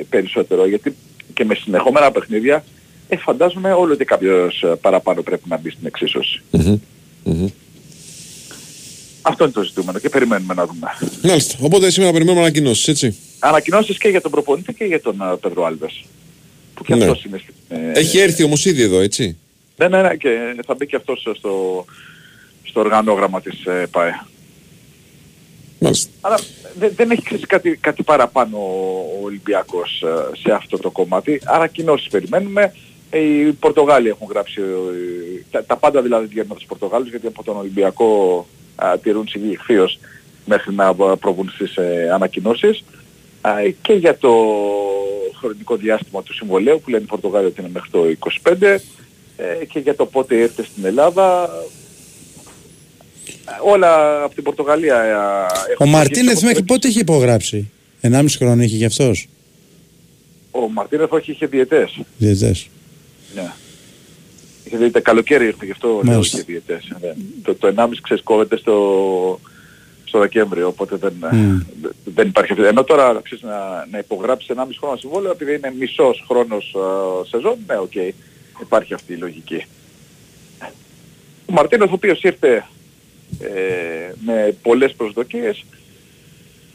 περισσότερο, 0.10 0.68
γιατί 0.68 0.96
και 1.34 1.46
με 1.46 1.56
συνεχόμενα 1.56 2.12
παιχνίδια 2.12 2.64
ε, 3.08 3.18
φαντάζομαι 3.18 3.74
όλο 3.74 3.94
ότι 3.94 4.06
κάποιος 4.06 4.64
ε, 4.64 4.68
παραπάνω 4.82 5.22
πρέπει 5.22 5.44
να 5.50 5.58
μπει 5.58 5.70
στην 5.70 5.86
εξίσωση. 5.88 6.42
Μμμ. 6.52 6.78
Μμμ. 7.24 7.48
Αυτό 9.22 9.44
είναι 9.44 9.54
το 9.54 9.64
ζητούμενο 9.64 10.00
και 10.00 10.10
περιμένουμε 10.10 10.54
να 10.54 10.66
δούμε. 10.66 10.88
Μάλιστα. 11.24 11.56
Οπότε 11.62 11.90
σήμερα 11.90 12.12
περιμένουμε 12.12 12.42
ανακοινώσεις, 12.44 12.88
έτσι. 12.88 13.16
Ανακοινώσεις 13.40 13.98
και 13.98 14.08
για 14.10 14.22
τον 14.22 14.32
προπονητή 14.32 14.74
και 14.74 14.84
για 14.86 15.02
τον 15.02 15.22
α, 15.22 15.38
Πεδρο 15.38 15.64
Άλβες. 15.66 16.04
Που 16.74 16.84
και 16.84 16.96
Ναι. 16.96 17.04
αυτός 17.04 17.24
είναι 17.24 17.38
στην... 17.44 17.54
ε, 17.78 17.92
Έχει 18.00 18.18
έρθει 18.20 18.44
όμως 18.44 18.66
ήδη 18.66 18.82
εδώ, 18.82 19.00
έτσι. 19.00 19.38
Ναι, 19.78 19.88
ναι, 19.88 20.02
ναι, 20.02 20.16
και 20.16 20.30
θα 20.66 20.74
μπει 20.74 20.86
και 20.86 20.96
αυτός 20.96 21.20
στο, 21.38 21.86
στο 22.64 22.80
οργανόγραμμα 22.80 23.42
της 23.42 23.66
ε, 23.66 23.88
ΠΑΕ. 23.92 24.22
Μάλιστα. 25.80 26.10
Αλλά 26.22 26.40
δεν, 26.80 26.92
δεν 26.96 27.12
έχει 27.12 27.22
ξέρεις 27.24 27.46
κάτι, 27.46 27.76
κάτι 27.82 28.04
παραπάνω 28.04 28.58
ο 28.58 29.24
Ολυμπιακός 29.24 30.02
ε, 30.02 30.38
σε 30.38 30.52
αυτό 30.54 30.78
το 30.78 30.90
κομμάτι. 30.92 31.42
Άρα 31.46 31.68
κοινώσεις 31.68 32.08
περιμένουμε. 32.08 32.74
Ε, 33.10 33.20
Οι 33.20 33.52
Πορτογάλοι 33.52 34.08
έχουν 34.08 34.28
γράψει, 34.30 34.62
ε, 34.62 35.44
τα, 35.52 35.64
τα 35.66 35.76
πάντα 35.78 36.02
δηλαδή 36.02 36.26
βγαίνουν 36.26 36.48
από 36.50 36.60
τους 36.60 36.68
Πορτογάλους 36.68 37.10
γιατί 37.10 37.28
από 37.28 37.44
τον 37.44 37.58
Ολυμπιακό 37.58 38.48
α, 38.76 38.98
τηρούν 39.04 39.28
σιγή 39.28 39.52
ηχθείως 39.52 40.00
μέχρι 40.46 40.74
να 40.74 40.94
β- 40.94 41.14
προβούν 41.20 41.50
στις 41.54 41.76
ε, 41.76 42.10
ανακοινώσεις. 42.14 42.84
Α, 43.42 43.52
και 43.82 43.94
για 43.94 44.18
το 44.18 44.34
χρονικό 45.40 45.76
διάστημα 45.76 46.24
του 46.24 46.34
συμβολέου 46.34 46.82
που 46.84 46.90
λένε 46.90 47.04
οι 47.04 47.08
Πορτογάλοι 47.08 47.46
ότι 47.46 47.62
είναι 47.62 47.70
μέχρι 47.74 47.90
το 47.90 48.04
25 48.44 48.62
ε, 49.38 49.66
και 49.66 49.80
για 49.80 49.96
το 49.96 50.06
πότε 50.06 50.42
έρθει 50.42 50.64
στην 50.64 50.86
Ελλάδα 50.86 51.50
Ε, 53.46 53.52
όλα 53.64 54.24
από 54.24 54.34
την 54.36 54.44
Πορτογαλία 54.44 55.02
ε, 55.04 55.12
Ο 55.14 55.72
έχουν 55.72 55.90
Μαρτίνεθ 55.90 56.36
βγει 56.38 56.46
μέχρι 56.46 56.64
πότε 56.64 56.88
είχε 56.88 57.00
υπογράψει; 57.00 57.72
1,5 58.02 58.26
χρόνο 58.38 58.62
είχε 58.64 58.76
γι' 58.76 58.86
αυτός. 58.86 59.28
Ο 60.52 60.70
Μαρτίνεθ 60.70 61.12
όχι 61.12 61.32
είχε 61.32 61.46
διετές. 61.46 62.00
Διετές. 62.18 62.68
Ναι. 63.36 63.52
Είχε 64.72 64.80
διετές. 64.80 65.02
Καλοκαίρι 65.02 65.46
ήρθε 65.46 65.66
γι' 65.66 65.72
αυτό 65.72 65.88
λέω 65.88 66.14
Μάλιστα. 66.14 66.38
είχε 66.38 66.46
διετές. 66.52 66.88
Ναι. 67.02 67.14
Το, 67.44 67.56
το 67.56 67.74
1,5 67.78 67.90
ξέρεις 68.02 68.24
κόβεται 68.24 68.58
στο, 68.58 69.40
στο 70.04 70.20
Δεκέμβριο 70.20 70.68
οπότε 70.68 70.96
δεν, 70.96 71.14
Μμ. 71.32 71.58
δεν 72.06 72.28
υπάρχει 72.28 72.52
αυτή. 72.52 72.66
Ενώ 72.66 72.84
τώρα 72.84 73.20
ξέρεις, 73.24 73.44
να, 73.44 73.88
να 73.92 73.98
υπογράψεις 73.98 74.50
1,5 74.56 74.66
χρόνο 74.80 74.96
συμβόλαιο 74.96 75.32
επειδή 75.32 75.54
είναι 75.56 75.74
μισός 75.80 76.24
χρόνος 76.28 76.76
α, 76.76 77.26
σεζόν, 77.26 77.58
ναι 77.68 77.78
οκ. 77.78 77.96
Υπάρχει 78.62 78.94
αυτή 78.94 79.14
η 79.14 79.18
λογική. 79.18 79.66
Ο 81.46 81.54
Μαρτίνος 81.54 81.90
ο 81.90 81.94
οποίος 81.94 82.22
ήρθε 82.22 82.68
ε, 83.40 84.14
με 84.26 84.56
πολλές 84.62 84.94
προσδοκίες 84.94 85.66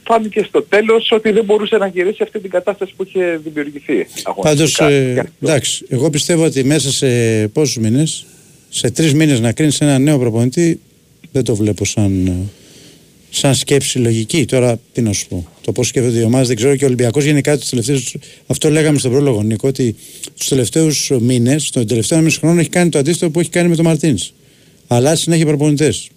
φάνηκε 0.07 0.45
στο 0.49 0.63
τέλος 0.63 1.11
ότι 1.11 1.31
δεν 1.31 1.45
μπορούσε 1.45 1.77
να 1.77 1.87
γυρίσει 1.87 2.23
αυτή 2.23 2.39
την 2.39 2.51
κατάσταση 2.51 2.93
που 2.97 3.05
είχε 3.07 3.41
δημιουργηθεί. 3.45 4.07
Πάντως, 4.43 4.81
αγωνιστικά. 4.81 5.21
ε, 5.21 5.33
εντάξει, 5.43 5.85
εγώ 5.89 6.11
πιστεύω 6.11 6.45
ότι 6.45 6.65
μέσα 6.65 6.93
σε 6.93 7.09
πόσους 7.49 7.77
μήνες, 7.77 8.27
σε 8.69 8.91
τρεις 8.91 9.15
μήνες 9.15 9.41
να 9.41 9.53
κρίνεις 9.53 9.81
ένα 9.81 9.99
νέο 9.99 10.19
προπονητή, 10.19 10.81
δεν 11.33 11.45
το 11.45 11.55
βλέπω 11.55 11.85
σαν, 11.85 12.27
ε, 12.27 12.33
σαν 13.31 13.55
σκέψη 13.55 13.99
λογική. 13.99 14.45
Τώρα, 14.45 14.81
τι 14.93 15.03
να 15.03 15.13
σου 15.13 15.29
πω. 15.29 15.49
Το 15.61 15.73
πώς 15.73 15.87
σκέφτονται 15.87 16.19
οι 16.19 16.23
ομάδες 16.23 16.47
δεν 16.47 16.57
ξέρω 16.57 16.77
και 16.77 16.85
ο 16.85 16.87
Ολυμπιακός 16.87 17.25
γενικά 17.25 17.59
τους 17.59 17.69
τελευταίους, 17.69 18.17
αυτό 18.47 18.71
λέγαμε 18.71 18.99
στον 18.99 19.11
πρόλογο 19.11 19.43
Νίκο, 19.43 19.69
ότι 19.69 19.97
τους 20.39 20.49
τελευταίους 20.49 21.11
μήνες, 21.21 21.71
τον 21.71 21.87
τελευταίο 21.87 22.21
μισό 22.21 22.41
χρόνο 22.41 22.61
έχει 22.61 22.69
κάνει 22.69 22.91
το 22.91 22.99
αντίστοιχο 22.99 23.31
που 23.31 23.41
έχει 23.41 23.51
κάνει 23.51 23.69
με 23.69 23.77
τον 23.77 23.85
Μαρτίνς. 23.85 24.33
Αλλά 24.87 25.17
συνέχεια 25.17 25.47
προπονητές. 25.47 26.09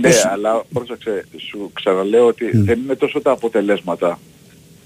Ναι, 0.00 0.08
Πώς- 0.08 0.24
αλλά 0.24 0.64
πρόσεξε, 0.72 1.24
σου 1.36 1.70
ξαναλέω 1.72 2.26
ότι 2.26 2.50
δεν 2.56 2.78
είναι 2.78 2.94
τόσο 2.94 3.20
τα 3.20 3.30
αποτελέσματα. 3.30 4.18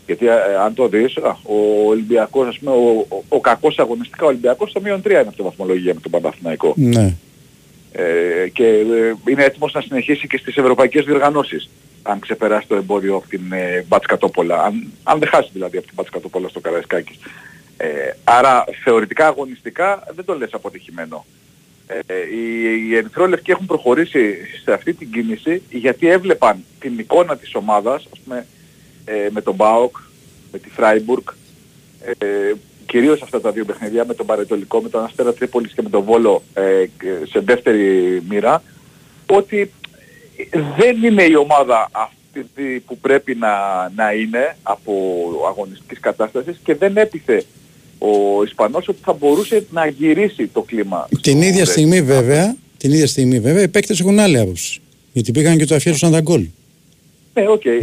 Γιατί 0.07 0.27
ε, 0.27 0.57
αν 0.65 0.75
το 0.75 0.89
δεις, 0.89 1.17
α, 1.17 1.37
ο 1.43 1.87
Ολυμπιακός, 1.87 2.49
ας 2.49 2.59
πούμε, 2.59 2.71
ο, 2.71 3.07
ο, 3.09 3.23
ο 3.29 3.41
κακός 3.41 3.79
αγωνιστικά 3.79 4.27
Ολυμπιακός 4.27 4.71
στο 4.71 4.81
μείον 4.81 5.01
3 5.01 5.07
είναι 5.11 5.19
από 5.19 5.33
τη 5.37 5.43
βαθμολογία 5.43 5.95
με 5.95 6.01
τον 6.01 6.11
Παναθηναϊκό. 6.11 6.75
Ναι. 6.77 7.15
Ε, 7.93 8.49
και 8.53 8.67
ε, 8.67 9.15
είναι 9.31 9.45
έτοιμος 9.45 9.73
να 9.73 9.81
συνεχίσει 9.81 10.27
και 10.27 10.37
στις 10.37 10.57
ευρωπαϊκές 10.57 11.05
διοργανώσεις. 11.05 11.71
Αν 12.03 12.19
ξεπεράσει 12.19 12.67
το 12.67 12.75
εμπόδιο 12.77 13.17
από 13.17 13.29
την 13.29 13.53
ε, 13.53 13.85
Μπάτς 13.89 14.07
Κατόπολα. 14.07 14.63
Αν, 14.63 14.93
αν 15.03 15.19
δεν 15.19 15.29
χάσει 15.29 15.51
δηλαδή 15.53 15.77
από 15.77 15.87
την 15.87 15.95
Μπάτς 15.97 16.11
Κατόπολα 16.11 16.49
στο 16.49 16.61
Καραϊσκάκης. 16.61 17.17
Ε, 17.77 17.89
άρα 18.25 18.65
θεωρητικά 18.85 19.27
αγωνιστικά 19.27 20.03
δεν 20.15 20.25
το 20.25 20.35
λες 20.35 20.53
αποτυχημένο. 20.53 21.25
Ε, 22.07 22.15
οι, 22.35 22.87
οι 22.89 22.97
ερυθρόλευκοι 22.97 23.51
έχουν 23.51 23.67
προχωρήσει 23.67 24.37
σε 24.65 24.73
αυτή 24.73 24.93
την 24.95 25.11
κίνηση 25.11 25.63
γιατί 25.71 26.09
έβλεπαν 26.09 26.65
την 26.81 26.99
εικόνα 26.99 27.37
της 27.37 27.55
ομάδας 27.55 28.07
ας 28.13 28.19
πούμε, 28.25 28.47
ε, 29.05 29.29
με 29.31 29.41
τον 29.41 29.55
Μπάοκ, 29.55 29.97
με 30.53 30.59
τη 30.59 30.69
Φράιμπουργκ 30.69 31.25
ε, 32.19 32.53
κυρίως 32.87 33.23
αυτά 33.23 33.41
τα 33.41 33.51
δύο 33.51 33.65
παιχνίδια 33.65 34.05
με 34.05 34.15
τον 34.15 34.27
Παρετολικό, 34.27 34.81
με 34.81 34.89
τον 34.89 35.05
Αστέρα 35.05 35.35
Τρίπολης 35.35 35.73
και 35.73 35.83
με 35.83 35.89
τον 35.89 36.03
Βόλο 36.03 36.43
ε, 36.55 36.85
σε 37.29 37.41
δεύτερη 37.41 38.23
μοίρα. 38.29 38.63
Ότι 39.27 39.73
δεν 40.79 41.03
είναι 41.03 41.23
η 41.23 41.35
ομάδα 41.35 41.89
αυτή 41.91 42.83
που 42.87 42.99
πρέπει 42.99 43.35
να, 43.35 43.53
να 43.95 44.13
είναι 44.13 44.57
από 44.63 44.93
αγωνιστικής 45.49 46.01
κατάστασης 46.01 46.61
και 46.65 46.75
δεν 46.75 46.97
έπειθε 46.97 47.45
ο 48.03 48.43
Ισπανός 48.45 48.89
ότι 48.89 48.99
θα 49.05 49.13
μπορούσε 49.13 49.67
να 49.71 49.87
γυρίσει 49.87 50.47
το 50.47 50.63
κλίμα. 50.63 51.09
Την 51.21 51.43
ίδια 51.43 51.65
στο 51.65 51.73
στιγμή 51.73 52.03
βέβαια, 52.03 52.57
την 52.77 52.93
ίδια 52.93 53.07
στιγμή 53.07 53.41
βέβαια 53.41 53.63
οι 53.63 53.69
παίκτες 53.69 54.01
έχουν 54.01 54.19
άλλη 54.19 54.39
άποψη. 54.39 54.81
Γιατί 55.13 55.33
πήγαν 55.33 55.59
και 55.59 55.65
το 55.67 55.75
αφιέρωσαν 55.75 56.11
τα 56.13 56.21
γκολ. 56.21 56.47
Ναι, 57.35 57.49
οκ. 57.49 57.65
Ε, 57.65 57.71
ε, 57.71 57.79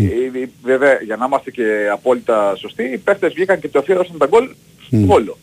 Βέβαια, 0.64 1.00
για 1.06 1.16
να 1.16 1.26
είμαστε 1.26 1.52
και 1.52 1.64
απόλυτα 1.92 2.56
σωστοί, 2.56 2.84
οι 2.84 2.98
παίχτες 2.98 3.34
βγήκαν 3.34 3.60
και 3.60 3.68
το 3.68 3.80
αφιέρωσαν 3.80 4.18
τα 4.18 4.26
γκολ 4.26 4.50
στο 4.88 4.96
Μμ. 4.98 5.06
Βόλο. 5.06 5.38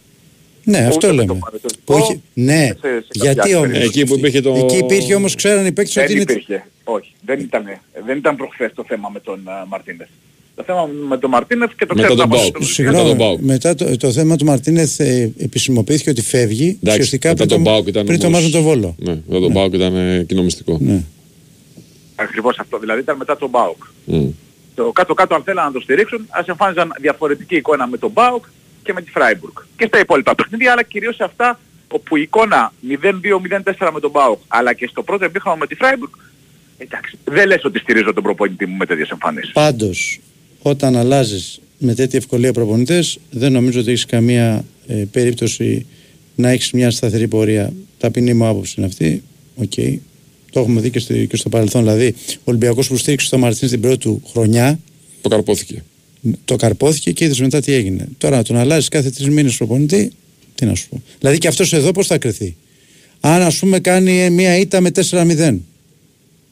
Ναι, 0.64 0.78
Ούτε 0.78 0.86
αυτό 0.86 1.06
με 1.06 1.12
λέμε. 1.12 1.26
τον 1.26 1.38
Πανετολικό, 1.38 1.80
Που 1.84 1.98
είχε- 1.98 2.20
ναι, 2.34 2.66
σε- 2.66 3.00
σε 3.00 3.06
γιατί 3.12 3.36
κάποια 3.36 3.56
όμως. 3.58 3.70
περίπτωση. 3.70 3.98
Εκεί 4.00 4.10
που 4.10 4.18
υπήρχε 4.18 4.40
το- 4.40 4.54
Εκεί 4.54 4.76
υπήρχε 4.76 5.14
όμως, 5.14 5.34
ξέραν 5.34 5.66
οι 5.66 5.72
παίκτες 5.72 5.94
Δεν 5.94 6.04
ότι 6.04 6.12
είναι... 6.12 6.22
υπήρχε. 6.22 6.66
Όχι. 6.84 7.12
Δεν 7.24 7.40
ήταν, 7.40 7.64
δεν 8.06 8.16
ήταν 8.16 8.36
προχθές 8.36 8.72
το 8.74 8.84
θέμα 8.88 9.08
με 9.12 9.20
τον 9.20 9.40
uh, 9.46 9.64
Μαρτίνεθ. 9.68 10.08
Το 10.54 10.62
θέμα 10.66 10.86
με 11.08 11.18
τον 11.18 11.30
Μαρτίνεθ 11.30 11.70
και 11.76 11.86
το 11.86 11.94
Μετά 11.94 12.06
ξέρουμε 12.08 12.28
τον 12.28 12.38
από 12.38 12.50
Πάουκ. 12.52 12.64
Συγγνώμη, 12.64 13.38
μετά 13.40 13.74
το, 13.74 13.96
το 13.96 14.12
θέμα 14.12 14.36
του 14.36 14.44
Μαρτίνεθ 14.44 15.00
ε, 15.00 15.32
επισημοποιήθηκε 15.38 16.10
ότι 16.10 16.22
φεύγει 16.22 16.64
Εντάξει, 16.68 17.00
ουσιαστικά 17.00 17.28
μετά 17.28 17.44
πριν 17.44 17.48
τον 17.56 17.64
το, 17.64 17.70
Πάουκ 17.70 17.86
ήταν 17.88 18.04
πριν 18.06 18.18
το 18.20 18.26
όμως- 18.26 18.40
μάζο 18.40 18.52
το 18.52 18.62
Βόλο. 18.62 18.94
Ναι, 18.98 19.18
μετά 19.26 19.40
τον 19.40 19.52
Πάουκ 19.52 19.74
ήταν 19.74 19.96
ε, 19.96 20.24
κοινό 20.28 20.42
μυστικό. 20.42 20.78
Ναι. 20.80 21.02
Ακριβώς 22.16 22.58
αυτό. 22.58 22.78
Δηλαδή 22.78 23.00
ήταν 23.00 23.16
μετά 23.16 23.36
τον 23.36 23.48
Μπάουκ. 23.48 23.82
Μμ. 24.04 24.26
Το 24.74 24.92
κάτω-κάτω 24.92 25.34
αν 25.34 25.42
θέλαν 25.42 25.64
να 25.64 25.72
το 25.72 25.80
στηρίξουν, 25.80 26.26
ας 26.28 26.46
εμφάνιζαν 26.46 26.92
διαφορετική 27.00 27.56
εικόνα 27.56 27.86
με 27.86 27.96
τον 27.98 28.10
ΠΑΟΚ 28.10 28.44
και 28.82 28.92
με 28.92 29.02
τη 29.02 29.10
Φράιμπουργκ. 29.10 29.52
Και 29.76 29.86
στα 29.86 29.98
υπόλοιπα 29.98 30.34
παιχνίδια, 30.34 30.72
αλλά 30.72 30.82
κυρίως 30.82 31.14
σε 31.14 31.24
αυτά 31.24 31.60
όπου 31.88 32.16
η 32.16 32.20
εικόνα 32.22 32.72
0-2-0-4 32.88 33.90
με 33.92 34.00
τον 34.00 34.10
ΠΑΟΚ, 34.10 34.38
αλλά 34.48 34.72
και 34.74 34.86
στο 34.90 35.02
πρώτο 35.02 35.24
ημίχρονο 35.24 35.56
με 35.56 35.66
τη 35.66 35.74
Φράιμπουργκ, 35.74 36.12
εντάξει, 36.78 37.18
δεν 37.24 37.46
λες 37.46 37.64
ότι 37.64 37.78
στηρίζω 37.78 38.12
τον 38.12 38.22
προπονητή 38.22 38.66
μου 38.66 38.76
με 38.76 38.86
τέτοιες 38.86 39.08
εμφανίσεις. 39.08 39.52
Πάντως, 39.52 40.20
όταν 40.66 40.96
αλλάζεις 40.96 41.60
με 41.78 41.94
τέτοια 41.94 42.18
ευκολία 42.18 42.52
προπονητές, 42.52 43.18
δεν 43.30 43.52
νομίζω 43.52 43.80
ότι 43.80 43.90
έχεις 43.90 44.04
καμία 44.04 44.64
ε, 44.86 44.94
περίπτωση 44.94 45.86
να 46.34 46.50
έχεις 46.50 46.70
μια 46.70 46.90
σταθερή 46.90 47.28
πορεία. 47.28 47.72
Ταπεινή 47.98 48.34
μου 48.34 48.46
άποψη 48.46 48.74
είναι 48.76 48.86
αυτή. 48.86 49.22
Οκ. 49.56 49.72
Το 50.50 50.60
έχουμε 50.60 50.80
δει 50.80 50.90
και 50.90 50.98
στο, 50.98 51.14
και 51.14 51.36
στο 51.36 51.48
παρελθόν. 51.48 51.82
Δηλαδή, 51.82 52.14
ο 52.34 52.42
Ολυμπιακός 52.44 52.88
που 52.88 52.96
στήριξε 52.96 53.30
τον 53.30 53.40
Μαρτίν 53.40 53.68
στην 53.68 53.80
πρώτη 53.80 53.96
του 53.98 54.22
χρονιά, 54.30 54.80
Το 55.20 55.28
καρπόθηκε. 55.28 55.82
το 56.44 56.56
καρπόθηκε 56.56 57.12
και 57.12 57.24
είδες 57.24 57.40
μετά 57.40 57.60
τι 57.60 57.72
έγινε. 57.72 58.08
Τώρα 58.18 58.36
να 58.36 58.42
τον 58.42 58.56
αλλάζεις 58.56 58.88
κάθε 58.88 59.10
τρεις 59.10 59.28
μήνες 59.28 59.56
προπονητή, 59.56 60.12
τι 60.54 60.64
να 60.64 60.74
σου 60.74 60.88
πω. 60.88 61.02
Δηλαδή 61.18 61.38
και 61.38 61.48
αυτός 61.48 61.72
εδώ 61.72 61.90
πώς 61.92 62.06
θα 62.06 62.18
κρυθεί; 62.18 62.56
Αν 63.20 63.42
ας 63.42 63.58
πούμε 63.58 63.78
κάνει 63.80 64.20
ε, 64.20 64.30
μια 64.30 64.58
ήττα 64.58 64.80
με 64.80 64.90
4-0 65.10 65.56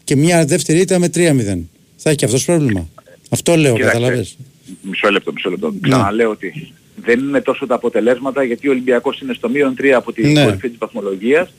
και 0.05 0.17
μια 0.17 0.45
δεύτερη 0.45 0.81
ήττα 0.81 0.99
με 0.99 1.11
3-0, 1.15 1.59
θα 1.97 2.09
έχει 2.09 2.19
και 2.19 2.25
αυτός 2.25 2.45
πρόβλημα; 2.45 2.89
Αυτό 3.33 3.57
λέω, 3.57 3.75
Κοίταξε, 3.75 3.97
καταλαβες. 3.99 4.37
Μισό 4.83 5.11
λεπτό, 5.11 5.33
μισό 5.33 5.51
λεπτό. 5.51 5.71
Ναι. 5.71 5.89
Ξαναλέω 5.89 6.31
ότι 6.31 6.73
δεν 6.97 7.19
είναι 7.21 7.41
τόσο 7.41 7.67
τα 7.67 7.75
αποτελέσματα 7.75 8.43
γιατί 8.45 8.69
ο 8.69 8.71
Ολυμπιακός 8.71 9.21
είναι 9.21 9.33
στο 9.33 9.49
μείον 9.49 9.75
3 9.81 9.87
από 9.97 10.13
την 10.13 10.33
Ναι. 10.33 10.45
κορυφή 10.45 10.69
της 10.69 10.79
βαθμολογίας. 10.79 11.53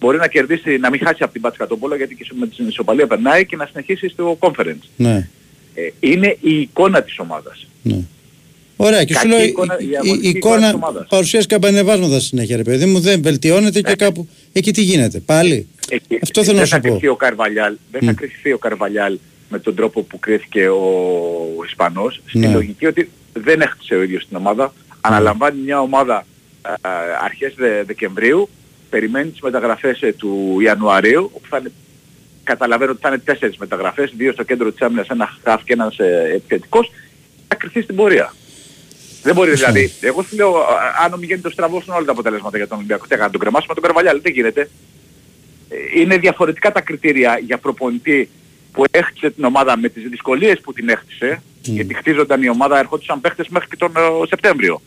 Μπορεί 0.00 0.18
να 0.18 0.26
κερδίσει, 0.28 0.76
να 0.78 0.90
μην 0.90 1.00
χάσει 1.04 1.22
από 1.22 1.32
την 1.32 1.40
Πάτση 1.40 1.58
Κατόπολα 1.58 1.96
γιατί 1.96 2.14
και 2.14 2.26
με 2.38 2.46
την 2.46 2.68
ισοπαλία 2.68 3.06
περνάει 3.06 3.46
και 3.46 3.56
να 3.56 3.66
συνεχίσει 3.66 4.08
στο 4.08 4.36
conference. 4.40 4.84
Ναι, 4.96 5.28
Ε, 5.74 5.88
είναι 6.00 6.36
η 6.40 6.60
εικόνα 6.60 7.02
της 7.02 7.18
ομάδας. 7.18 7.66
ναι. 7.82 7.98
Ωραία, 8.76 9.04
και 9.04 9.12
σου 9.14 9.18
Κακή 9.20 9.34
λέω 9.34 9.44
η, 9.44 9.48
εικόνα- 9.48 9.76
η 9.80 9.84
η- 9.86 9.90
η 9.90 9.96
αγωνιστική 9.96 10.36
εικόνα 10.36 10.56
της 10.56 10.68
εικόνα 10.68 10.74
ομάδας. 10.88 11.06
παρουσιάζει 11.08 11.46
καμπανεβάσματα 11.46 12.20
συνέχεια, 12.20 12.56
ρε 12.56 12.62
παιδί 12.62 12.84
μου, 12.86 13.00
δεν 13.00 13.22
βελτιώνεται 13.22 13.80
και 13.80 13.94
κάπου. 13.94 14.28
Εκεί 14.52 14.72
τι 14.72 14.82
γίνεται, 14.82 15.18
πάλι. 15.20 15.66
Εκεί- 15.88 16.18
Αυτό 16.22 16.40
θέλω 16.44 16.52
να 16.52 16.58
δεν 16.58 16.66
σου 16.68 16.74
θα 16.74 16.80
πω. 16.80 16.88
κρυφθεί 16.88 17.08
ο 17.08 17.16
Καρβαλιάλ, 17.16 17.74
δεν 17.92 18.00
θα 18.04 18.10
Μμ. 18.10 18.14
κρυφθεί 18.14 18.52
ο 18.52 18.58
Καρβαλιάλ 18.58 19.18
με 19.54 19.60
τον 19.60 19.74
τρόπο 19.74 20.02
που 20.02 20.18
κρίθηκε 20.18 20.68
ο 20.68 21.64
Ισπανός 21.66 22.20
στη 22.26 22.38
Ναι. 22.38 22.52
λογική 22.52 22.86
ότι 22.86 23.10
δεν 23.32 23.60
έχτισε 23.60 23.94
ο 23.94 24.02
ίδιος 24.02 24.26
την 24.28 24.36
ομάδα, 24.36 24.72
αναλαμβάνει 25.00 25.60
μια 25.60 25.80
ομάδα 25.80 26.16
α, 26.62 26.90
αρχές 27.24 27.54
Δε- 27.56 27.82
Δεκεμβρίου, 27.84 28.48
περιμένει 28.90 29.30
τις 29.30 29.40
μεταγραφές 29.40 30.02
ε, 30.02 30.12
του 30.12 30.58
Ιανουαρίου, 30.62 31.30
όπου 31.34 31.46
θα 31.48 31.56
είναι, 31.58 31.72
καταλαβαίνω 32.44 32.90
ότι 32.90 33.00
θα 33.00 33.08
είναι 33.08 33.18
τέσσερις 33.18 33.56
μεταγραφές, 33.56 34.12
δύο 34.16 34.32
στο 34.32 34.42
κέντρο 34.42 34.70
της 34.72 34.80
άμυνας, 34.82 35.08
ένας 35.08 35.38
χαφ 35.44 35.64
και 35.64 35.72
ένας 35.72 35.98
ε, 35.98 36.30
επιθετικός, 36.34 36.90
θα 37.48 37.54
κρυφθεί 37.54 37.82
στην 37.82 37.96
πορεία. 37.96 38.34
Δεν 39.22 39.34
μπορεί 39.34 39.50
δηλαδή. 39.50 39.92
Εγώ 40.00 40.22
σου 40.22 40.36
λέω, 40.36 40.56
α, 40.58 40.64
αν 41.04 41.12
ο 41.12 41.16
Μιγέννη 41.16 41.42
το 41.42 41.50
στραβώσουν 41.50 41.94
όλα 41.94 42.04
τα 42.04 42.12
αποτελέσματα 42.12 42.56
για 42.56 42.68
τον 42.68 42.76
Ολυμπιακό. 42.76 43.06
Τι 43.06 43.14
έκανε, 43.14 43.30
τον 43.30 43.40
κρεμάσουμε 43.40 43.74
τον 43.74 43.82
Καρβαλιάλ. 43.82 44.20
Δεν 44.22 44.32
γίνεται. 44.32 44.60
Ε, 45.68 46.00
Είναι 46.00 46.16
διαφορετικά 46.18 46.72
τα 46.72 46.80
κριτήρια 46.80 47.38
για 47.46 47.58
προπονητή 47.58 48.28
που 48.74 48.84
έχτισε 48.90 49.30
την 49.30 49.44
ομάδα 49.44 49.76
με 49.78 49.88
τις 49.88 50.02
δυσκολίες 50.08 50.60
που 50.60 50.72
την 50.72 50.88
έχτισε. 50.88 51.42
Γιατί 51.62 51.94
χτίζονταν 51.94 52.42
η 52.42 52.48
ομάδα, 52.48 52.78
ερχόντουσαν 52.78 53.20
παίχτες 53.20 53.48
μέχρι 53.48 53.68
και 53.68 53.76
τον 53.76 53.92
ε, 53.96 54.26
Σεπτέμβριο. 54.28 54.82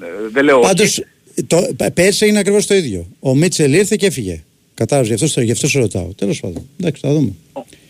Ε, 0.00 0.06
δεν 0.32 0.44
λέω 0.44 0.60
Πάντως, 0.60 0.98
όχι. 0.98 1.74
πέρσι 1.94 2.24
έγινε 2.24 2.38
ακριβώς 2.38 2.66
το 2.66 2.74
ίδιο. 2.74 3.06
Ο 3.20 3.34
Μίτσελ 3.34 3.72
ήρθε 3.72 3.96
και 3.96 4.06
έφυγε. 4.06 4.42
Κατάλαβε, 4.74 5.08
γι' 5.08 5.14
αυτό, 5.14 5.26
στο- 5.26 5.40
γι' 5.40 5.52
αυτό 5.52 5.68
σε 5.68 5.78
ρωτάω. 5.78 6.08
Τέλος 6.16 6.40
πάντων. 6.40 6.68
Εντάξει, 6.80 7.00
θα 7.06 7.12
δούμε. 7.12 7.32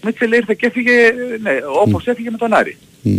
Μίτσελ 0.04 0.32
ήρθε 0.32 0.54
και 0.54 0.66
έφυγε, 0.66 0.90
ε, 0.92 1.12
ναι, 1.42 1.50
όπως 1.82 2.06
έφυγε 2.06 2.30
με 2.30 2.36
τον 2.38 2.52
Άρη. 2.54 2.76
Μμ. 3.02 3.18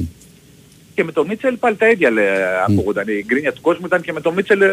Και 0.95 1.03
με 1.03 1.11
τον 1.11 1.27
Μίτσελ 1.27 1.57
πάλι 1.57 1.75
τα 1.75 1.89
ίδια 1.89 2.09
λέει, 2.11 2.25
ακούγονταν. 2.67 3.07
Η 3.07 3.23
γκρίνια 3.25 3.53
του 3.53 3.61
κόσμου 3.61 3.85
ήταν 3.85 4.01
και 4.01 4.11
με 4.13 4.21
τον 4.21 4.33
Μίτσελ 4.33 4.61
ε, 4.61 4.69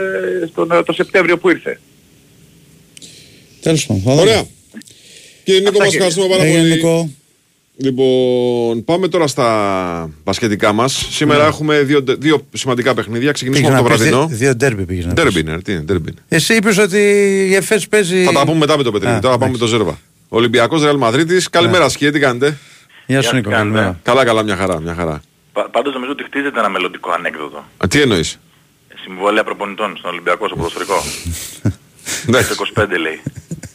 στον, 0.50 0.70
ε, 0.72 0.82
το 0.82 0.92
Σεπτέμβριο 0.92 1.38
που 1.38 1.50
ήρθε. 1.50 1.80
Τέλος 3.60 3.86
πάντων. 3.86 4.02
θα 4.02 4.10
δούμε. 4.10 4.22
Ωραία. 4.22 4.42
Κύριε 5.44 5.60
Νίκο, 5.60 5.70
Αυτά, 5.70 5.82
μας 5.84 5.92
κύριε. 5.92 6.06
ευχαριστούμε 6.06 6.36
πάρα 6.36 6.44
Έγινε, 6.48 6.76
πολύ. 6.76 7.16
Νικό. 7.80 8.02
Λοιπόν, 8.02 8.84
πάμε 8.84 9.08
τώρα 9.08 9.26
στα 9.26 10.10
μπασκετικά 10.24 10.72
μας. 10.72 11.06
Σήμερα 11.10 11.46
έχουμε 11.46 11.80
δύο, 11.82 12.00
δύο 12.18 12.46
σημαντικά 12.52 12.94
παιχνίδια. 12.94 13.32
Ξεκινήσουμε 13.32 13.68
Πήγες 13.68 13.80
από 13.80 13.88
να 13.88 13.94
το 13.96 14.02
πεις 14.02 14.10
βραδινό. 14.10 14.28
δι- 14.28 14.38
Δύο 14.38 14.54
ντέρμπι 14.56 14.84
πήγες 14.84 15.04
να 15.06 15.12
πεις. 15.14 15.22
Ντέρμπι 15.22 15.40
είναι, 15.40 15.62
τι 15.62 15.72
είναι, 15.72 15.80
ντέρμπι 15.80 16.10
είναι. 16.10 16.20
Εσύ 16.28 16.54
είπες 16.54 16.78
ότι 16.78 16.98
η 17.50 17.54
ΕΦΕΣ 17.54 17.88
παίζει. 17.88 18.24
Θα 18.24 18.32
τα 18.32 18.44
πούμε 18.44 18.58
μετά 18.58 18.76
με 18.76 18.82
το 18.82 18.90
Πετρίνη. 18.92 19.14
Α, 19.14 19.18
Τώρα 19.20 19.38
πάμε 19.38 19.50
με 19.50 19.56
εντάξει. 19.56 19.72
το 19.72 19.78
Ζέρβα. 19.78 19.98
Ολυμπιακός 20.28 20.82
Ρεάλ 20.82 20.96
Μαδρίτης. 20.96 21.50
Καλημέρα, 21.50 21.88
Σκιέ, 21.88 22.10
τι 22.10 22.18
κάνετε; 22.18 22.56
Γεια 23.06 23.22
σου, 23.22 23.34
Νίκο. 23.34 23.50
Καλημέρα. 23.50 23.98
Καλά, 24.02 24.24
καλά, 24.24 24.42
μια 24.42 24.56
χαρά, 24.56 24.80
μια 24.80 24.94
χαρά. 24.94 25.20
Πα- 25.52 25.68
Πάντως 25.70 25.92
νομίζω 25.94 26.12
ότι 26.12 26.24
χτίζεται 26.24 26.58
ένα 26.58 26.68
μελλοντικό 26.68 27.10
ανέκδοτο. 27.10 27.56
Α, 27.76 27.88
τι 27.88 28.00
εννοείς; 28.00 28.38
Συμβόλαια 29.04 29.44
προπονητών 29.44 29.96
στον 29.98 30.10
Ολυμπιακό 30.10 30.46
στο 30.46 30.56
ποδοσφαιρικό. 30.56 30.94
Εντάξει. 32.28 32.48
Το 32.56 32.64
25 32.82 32.98
λέει. 33.00 33.20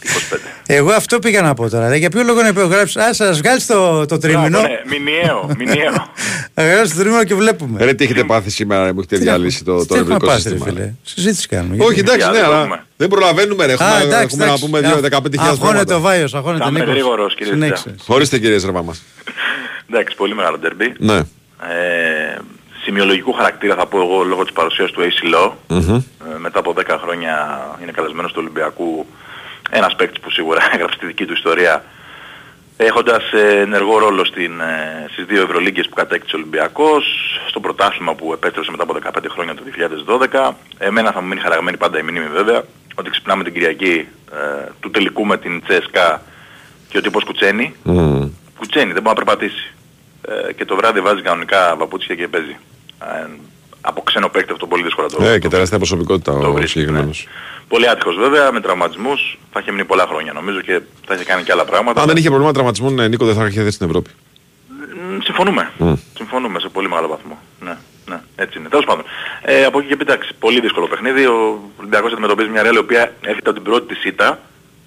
25. 0.06 0.38
Εγώ 0.66 0.92
αυτό 0.92 1.20
πήγα 1.20 1.42
να 1.42 1.54
πω 1.54 1.70
τώρα. 1.70 1.90
Ρε, 1.90 1.96
Για 1.96 2.10
ποιο 2.10 2.24
λόγο 2.24 2.42
να 2.42 2.48
υπογράψεις; 2.48 2.96
Α, 2.98 3.14
σας 3.14 3.38
βγάλεις 3.42 3.66
το, 3.66 4.06
το 4.06 4.18
τρίμηνο. 4.18 4.50
Μπράβο, 4.50 4.68
ναι, 4.68 4.82
μηνιαίο, 4.98 5.50
μηνιαίο. 5.58 5.92
Θα 6.54 6.64
βγάλει 6.64 6.90
το 6.90 6.96
τρίμηνο 6.96 7.24
και 7.24 7.36
βλέπουμε. 7.36 7.84
Ρε, 7.86 7.94
τι 7.94 8.04
έχετε 8.04 8.24
πάθει 8.24 8.50
σήμερα, 8.50 8.84
ρε, 8.84 8.94
μου 8.94 9.00
έχετε 9.00 9.18
διαλύσει 9.18 9.64
το, 9.64 9.78
το 9.78 9.86
Τι 9.86 9.94
έχουμε 10.00 10.14
νευρικό 10.14 10.26
πάθει, 10.26 10.50
ρε 10.50 10.56
σύστημα. 10.56 10.66
φίλε. 10.76 10.92
Συζήτηση 11.04 11.48
κάνουμε. 11.48 11.84
Όχι, 11.84 11.94
Γιατί- 11.94 12.10
εντάξει, 12.12 12.28
ναι, 12.30 12.38
Για, 12.38 12.46
αλλά 12.46 12.64
δούμε. 12.64 12.84
δεν 12.98 13.08
προλαβαίνουμε, 13.08 13.66
ρε. 13.66 13.72
Έχουμε, 13.72 13.90
Α, 13.90 14.02
εντάξει, 14.02 14.24
έχουμε 14.24 14.46
να 14.46 14.46
εντάξει. 14.46 14.66
πούμε 14.66 14.80
Α, 14.80 14.82
15.000 14.82 15.40
Αγχώνεται 15.40 15.58
πράγματα. 15.60 15.96
ο 15.96 16.00
Βάιος, 16.00 16.34
αγχώνεται 16.34 16.64
Θα 16.64 16.70
είμαι 16.70 16.80
Νίκος. 16.80 16.94
γρήγορος, 16.94 17.36
κύριε 17.36 17.54
Συνέχισε. 17.54 17.90
Ζητά. 18.00 18.14
Ορίστε, 18.14 18.40
κύριε 18.40 18.58
Ζερβά 18.58 18.84
μας. 18.84 19.04
Εντάξει, 19.90 20.16
πολύ 20.16 20.36
μεγάλο 20.36 20.58
ντερμπι. 20.58 20.94
Ναι. 20.98 21.16
Ε, 21.16 21.24
σημειολογικού 22.84 23.34
χαρακτήρα 23.34 23.76
θα 23.76 23.86
πω 23.86 23.98
εγώ 24.02 24.24
λόγω 24.24 24.44
της 24.44 24.54
παρουσίας 24.54 24.92
του 24.92 25.02
AC 25.02 25.36
Law. 25.36 25.52
Μμμ. 25.68 25.96
Ε, 25.96 26.02
μετά 26.38 26.60
από 26.60 26.74
10 26.78 26.98
χρόνια 27.04 27.36
είναι 27.82 27.92
καλεσμένος 27.92 28.32
του 28.32 28.38
Ολυμπιακού 28.42 29.06
ένας 29.70 29.96
παίκτης 29.96 30.20
που 30.20 30.30
σίγουρα 30.30 30.62
έγραψε 30.74 30.98
τη 30.98 31.06
δική 31.06 31.26
του 31.26 31.34
ιστορία 31.34 31.84
έχοντας 32.78 33.32
ε, 33.34 33.60
ενεργό 33.60 33.98
ρόλο 33.98 34.26
στην, 34.26 34.60
ε, 34.60 35.06
στις 35.12 35.26
δύο 35.26 35.42
Ευρωλίγκες 35.42 35.88
που 35.90 35.96
κατέκτησε 35.96 36.36
ο 36.36 36.40
Ολυμπιακός, 36.40 37.06
στο 37.48 37.60
πρωτάθλημα 37.60 38.16
που 38.16 38.34
επέστρεψε 38.34 38.72
μετά 38.72 38.84
από 38.84 38.96
15 39.04 39.26
χρόνια 39.30 39.56
το 39.56 39.64
2012. 40.32 40.54
Εμένα 40.78 41.12
θα 41.12 41.22
μου 41.22 41.28
μείνει 41.28 41.42
χαραγμένη 41.42 41.78
πάντα 41.78 42.00
η 42.00 42.02
μνήμη 42.02 42.28
βέβαια, 42.28 42.64
ότι 42.96 43.10
ξυπνάμε 43.10 43.44
την 43.44 43.54
Κυριακή 43.54 44.08
ε, 44.32 44.70
του 44.80 44.92
τελικού 44.92 45.26
με 45.26 45.38
την 45.38 45.62
Τσέσκα 45.68 46.22
και 46.90 46.98
ο 46.98 47.02
τύπος 47.02 47.24
κουτσένει. 47.24 47.76
Μμ. 47.84 48.28
Κουτσένει, 48.58 48.94
δεν 48.94 49.02
μπορεί 49.02 49.18
να 49.18 49.24
περπατήσει. 49.24 49.74
Ε, 50.28 50.54
και 50.54 50.66
το 50.66 50.76
βράδυ 50.76 51.02
βάζει 51.02 51.22
κανονικά 51.22 51.76
παπούτσια 51.78 52.16
και 52.16 52.28
παίζει. 52.28 52.58
Ε, 53.02 53.28
από 53.86 54.02
ξένο 54.02 54.30
παίκτη 54.30 54.52
αυτό 54.52 54.68
πολύ 54.68 54.84
δύσκολα 54.84 55.08
το 55.08 55.24
Ε, 55.24 55.40
και 55.40 55.48
τεράστια 55.48 55.78
προσωπικότητα 55.78 56.32
ο 56.32 56.66
συγκεκριμένος. 56.66 57.28
Πολύ 57.68 57.90
άτυχος 57.90 58.16
βέβαια, 58.16 58.52
με 58.52 58.60
τραυματισμούς. 58.62 59.38
Θα 59.52 59.60
είχε 59.60 59.72
μείνει 59.72 59.86
πολλά 59.86 60.06
χρόνια 60.08 60.34
νομίζω 60.34 60.62
και 60.62 60.82
θα 61.06 61.14
είχε 61.16 61.24
κάνει 61.24 61.44
και 61.44 61.52
άλλα 61.52 61.66
πράγματα. 61.66 62.02
Αν 62.02 62.08
δεν 62.08 62.16
είχε 62.18 62.28
προβλήμα 62.28 62.54
τραυματισμών, 62.54 63.00
ε, 63.00 63.08
Νίκο, 63.08 63.26
δεν 63.26 63.36
θα 63.36 63.46
είχε 63.46 63.62
δει 63.62 63.72
στην 63.72 63.88
Ευρώπη. 63.88 64.10
Μ, 64.70 65.20
Συμφωνούμε. 65.24 65.72
Μμ. 65.78 65.94
Συμφωνούμε 66.18 66.60
σε 66.60 66.70
πολύ 66.70 66.90
μεγάλο 66.90 67.08
βαθμό. 67.08 67.40
Ναι, 67.60 67.78
ναι, 68.06 68.22
έτσι 68.36 68.60
είναι. 68.60 68.70
Τέλος 68.70 68.86
πάντων. 68.86 69.04
Ε, 69.42 69.64
από 69.66 69.80
εκεί 69.80 69.88
και 69.88 69.96
πέρα, 69.96 70.14
εντάξει, 70.14 70.34
πολύ 70.40 70.60
δύσκολο 70.60 70.88
παιχνίδι. 70.88 71.26
Ο 71.26 71.60
Ολυμπιακός 71.78 72.12
αντιμετωπίζει 72.12 72.50
μια 72.50 72.64
ρέλα 72.64 72.76
η 72.76 72.82
οποία 72.82 73.14
έρχεται 73.22 73.50
από 73.50 73.54
την 73.54 73.64
πρώτη 73.64 73.94
της 73.94 74.04
ήττα 74.06 74.40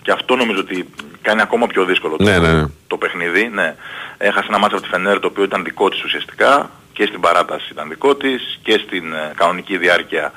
και 0.02 0.10
αυτό 0.12 0.36
νομίζω 0.36 0.60
ότι 0.60 0.88
κάνει 1.22 1.40
ακόμα 1.40 1.66
πιο 1.66 1.84
δύσκολο 1.84 2.16
το, 2.16 2.24
Ναι, 2.24 2.38
ναι, 2.38 2.52
ναι. 2.52 2.64
το 2.86 2.96
παιχνίδι. 2.96 3.50
Ναι. 3.54 3.74
Έχασε 4.18 4.46
ένα 4.48 4.58
μάτσο 4.58 4.76
από 4.76 4.84
τη 4.84 4.90
Φενέρ 4.90 5.18
το 5.20 5.26
οποίο 5.26 5.44
ήταν 5.44 5.64
δικό 5.64 5.88
της 5.88 6.04
ουσιαστικά 6.04 6.70
και 6.96 7.06
στην 7.06 7.20
παράταση 7.20 7.68
ήταν 7.70 7.88
δικό 7.88 8.14
της 8.14 8.58
και 8.62 8.80
στην 8.86 9.12
ε, 9.12 9.32
κανονική 9.36 9.76
διάρκεια 9.76 10.32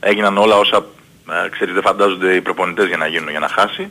έγιναν 0.00 0.38
όλα 0.38 0.56
όσα 0.56 0.86
ε, 1.44 1.48
ξέρεις 1.48 1.74
δεν 1.74 1.82
φαντάζονται 1.82 2.34
οι 2.34 2.40
προπονητές 2.40 2.86
για 2.86 2.96
να 2.96 3.06
γίνουν 3.06 3.30
για 3.30 3.38
να 3.38 3.48
χάσει 3.48 3.90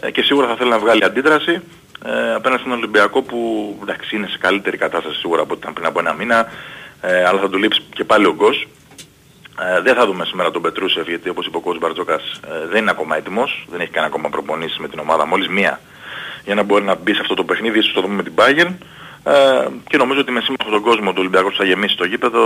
ε, 0.00 0.10
και 0.10 0.22
σίγουρα 0.22 0.46
θα 0.46 0.56
θέλει 0.56 0.70
να 0.70 0.78
βγάλει 0.78 1.04
αντίδραση 1.04 1.62
ε, 2.04 2.34
απέναντι 2.34 2.60
στον 2.60 2.72
Ολυμπιακό 2.72 3.22
που 3.22 3.38
εντάξει, 3.82 4.16
είναι 4.16 4.26
σε 4.26 4.38
καλύτερη 4.38 4.76
κατάσταση 4.76 5.18
σίγουρα 5.18 5.42
από 5.42 5.52
ό,τι 5.52 5.60
ήταν 5.60 5.72
πριν 5.72 5.86
από 5.86 5.98
ένα 5.98 6.12
μήνα 6.12 6.48
ε, 7.00 7.24
αλλά 7.24 7.40
θα 7.40 7.48
του 7.48 7.58
λείψει 7.58 7.80
και 7.94 8.04
πάλι 8.04 8.26
ο 8.26 8.34
Γκος. 8.34 8.66
Ε, 9.60 9.80
δεν 9.80 9.94
θα 9.94 10.06
δούμε 10.06 10.24
σήμερα 10.24 10.50
τον 10.50 10.62
Πετρούσεφ 10.62 11.08
γιατί 11.08 11.28
όπως 11.28 11.46
είπε 11.46 11.56
ο 11.56 11.60
κ. 11.60 11.78
Μπαρτζόκας 11.78 12.40
ε, 12.46 12.66
δεν 12.66 12.80
είναι 12.80 12.90
ακόμα 12.90 13.16
έτοιμος, 13.16 13.66
δεν 13.70 13.80
έχει 13.80 13.90
κάνει 13.90 14.06
ακόμα 14.06 14.28
προπονήσεις 14.28 14.78
με 14.78 14.88
την 14.88 14.98
ομάδα, 14.98 15.26
μόλις 15.26 15.48
μία 15.48 15.80
για 16.44 16.54
να 16.54 16.62
μπορεί 16.62 16.84
να 16.84 16.94
μπει 16.94 17.14
σε 17.14 17.20
αυτό 17.20 17.34
το 17.34 17.44
παιχνίδι, 17.44 17.78
ίσως 17.78 17.92
το 17.92 18.00
δούμε 18.00 18.14
με 18.14 18.22
την 18.22 18.32
Bayern. 18.36 18.72
Ε, 19.28 19.68
και 19.88 19.96
νομίζω 19.96 20.20
ότι 20.20 20.30
με 20.32 20.40
σύμμαχο 20.40 20.70
τον 20.70 20.80
κόσμο 20.82 21.08
του 21.10 21.16
Ολυμπιακού 21.18 21.48
που 21.50 21.56
θα 21.56 21.64
γεμίσει 21.64 21.96
το 21.96 22.04
γήπεδο 22.04 22.40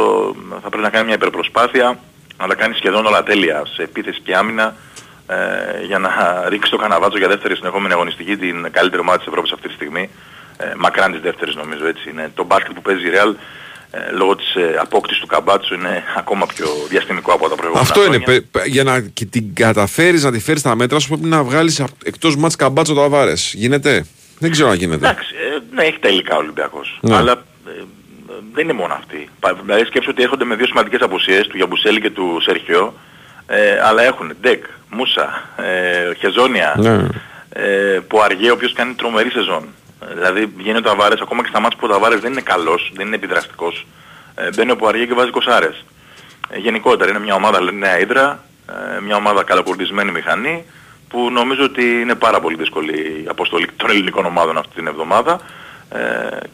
θα 0.63 0.69
πρέπει 0.69 0.83
να 0.83 0.91
κάνει 0.91 1.05
μια 1.07 1.15
υπερπροσπάθεια 1.15 1.99
να 2.39 2.47
τα 2.47 2.55
κάνει 2.55 2.75
σχεδόν 2.75 3.07
όλα 3.07 3.23
τέλεια 3.23 3.63
σε 3.75 3.83
επίθεση 3.83 4.21
και 4.21 4.37
άμυνα 4.37 4.77
ε, 5.27 5.37
για 5.87 5.99
να 5.99 6.11
ρίξει 6.49 6.71
το 6.71 6.77
καναβάτσο 6.77 7.19
για 7.19 7.29
δεύτερη 7.29 7.57
συνεχόμενη 7.57 7.93
αγωνιστική 7.93 8.37
την 8.37 8.67
καλύτερη 8.71 9.01
ομάδα 9.01 9.19
της 9.19 9.27
Ευρώπης 9.27 9.53
αυτή 9.53 9.69
τη 9.69 9.75
στιγμή. 9.75 10.09
Ε, 10.57 10.65
μακράν 10.77 11.13
της 11.13 11.21
δεύτερης 11.21 11.55
νομίζω 11.55 11.87
έτσι. 11.87 12.11
Είναι 12.11 12.31
το 12.35 12.45
μπάσκετ 12.45 12.73
που 12.73 12.83
παίζει 12.83 13.07
η 13.07 13.11
Real 13.15 13.35
ε, 13.91 14.11
λόγω 14.13 14.37
της 14.37 14.55
ε, 14.55 14.77
απόκτησης 14.81 15.21
του 15.21 15.27
Καμπάτσου 15.27 15.75
είναι 15.75 16.03
ακόμα 16.17 16.47
πιο 16.47 16.67
διαστημικό 16.89 17.33
από 17.33 17.49
τα 17.49 17.55
προηγούμενα 17.55 17.81
Αυτό 17.89 18.05
είναι. 18.05 18.17
χρόνια. 18.25 18.27
πε- 18.27 18.45
πε- 18.51 18.67
για 18.67 18.85
να 18.85 19.01
και 19.01 19.25
την 19.25 19.55
καταφέρεις 19.55 20.25
να 20.25 20.33
τη 20.33 20.41
φέρεις 20.41 20.61
στα 20.61 20.75
μέτρα 20.77 20.99
σου 20.99 21.09
πρέπει 21.09 21.25
να 21.27 21.43
βγάλεις 21.43 21.81
απ- 21.81 21.91
εκτός 22.07 22.37
μάτς 22.37 22.57
καμπάτσο 22.57 22.95
το 22.95 23.03
Αβάρες. 23.03 23.53
Γίνεται; 23.57 24.07
Δεν 24.43 24.51
ξέρω 24.51 24.69
αν 24.69 24.77
γίνεται. 24.77 25.07
Εντάξει, 25.09 25.35
ε, 25.55 25.75
ναι, 25.75 25.83
έχει 25.83 25.99
τα 25.99 26.09
υλικά 26.09 26.35
ο 26.35 26.39
Ολυμπιακός. 26.39 26.99
Ναι. 27.01 27.17
Αλλά 27.17 27.33
ε, 27.33 27.83
δεν 28.53 28.65
είναι 28.65 28.73
μόνο 28.73 28.95
αυτή. 28.95 29.29
Πα- 29.41 29.55
Δηλαδή 29.65 29.85
σκέψου 29.85 30.09
ότι 30.13 30.23
έρχονται 30.23 30.45
με 30.45 30.55
δύο 30.55 30.67
σημαντικές 30.67 31.01
απουσίες, 31.01 31.47
του 31.47 31.57
Γιαμπουσέλη 31.57 32.01
και 32.01 32.11
του 32.11 32.39
Σέρχιο, 32.43 32.95
ε, 33.47 33.81
αλλά 33.83 34.03
έχουν 34.03 34.33
Ντεκ, 34.41 34.65
Μούσα, 34.91 35.49
ε, 35.57 36.15
Χεζόνια, 36.15 36.75
Ναι. 36.79 37.07
ε, 37.49 37.99
Πουαριέ, 38.09 38.51
ο 38.51 38.53
οποίος 38.55 38.73
κάνει 38.73 38.95
τρομερή 38.95 39.31
σεζόν. 39.31 39.65
Ε, 40.11 40.15
Δηλαδή 40.15 40.53
βγαίνει 40.57 40.79
ο 40.79 40.83
Ταβάρες, 40.83 41.21
ακόμα 41.21 41.43
και 41.43 41.49
στα 41.49 41.61
μάτια 41.61 41.79
που 41.79 41.87
ο 41.91 41.93
Ταβάρες 41.93 42.21
δεν 42.21 42.33
είναι 42.33 42.41
καλός, 42.41 42.91
δεν 42.95 43.07
είναι 43.07 43.17
επιδραστικός, 43.17 43.87
ε, 44.35 44.49
μπαίνει 44.57 44.71
ο 44.71 44.77
Πουαριέ 44.77 45.07
και 45.07 45.15
βάζει 45.15 45.31
κοσάρες. 45.31 45.85
Ε, 46.51 46.59
γενικότερα 46.59 47.11
είναι 47.11 47.19
μια 47.21 47.35
ομάδα 47.35 47.61
λένε, 47.63 47.79
νέα 47.79 47.99
ύδρα, 48.01 48.45
ε, 48.97 49.01
μια 49.01 49.17
ομάδα 49.17 49.43
καλακουρδισμένη 49.43 50.11
μηχανή 50.11 50.65
που 51.13 51.31
νομίζω 51.31 51.65
ότι 51.65 52.01
είναι 52.01 52.15
πάρα 52.15 52.41
πολύ 52.41 52.57
δύσκολη 52.57 52.93
η 53.25 53.27
αποστολή 53.29 53.67
των 53.77 53.91
ελληνικών 53.91 54.25
ομάδων 54.25 54.59
αυτή 54.59 54.75
την 54.75 54.87
εβδομάδα 54.87 55.41
ε, 55.91 55.99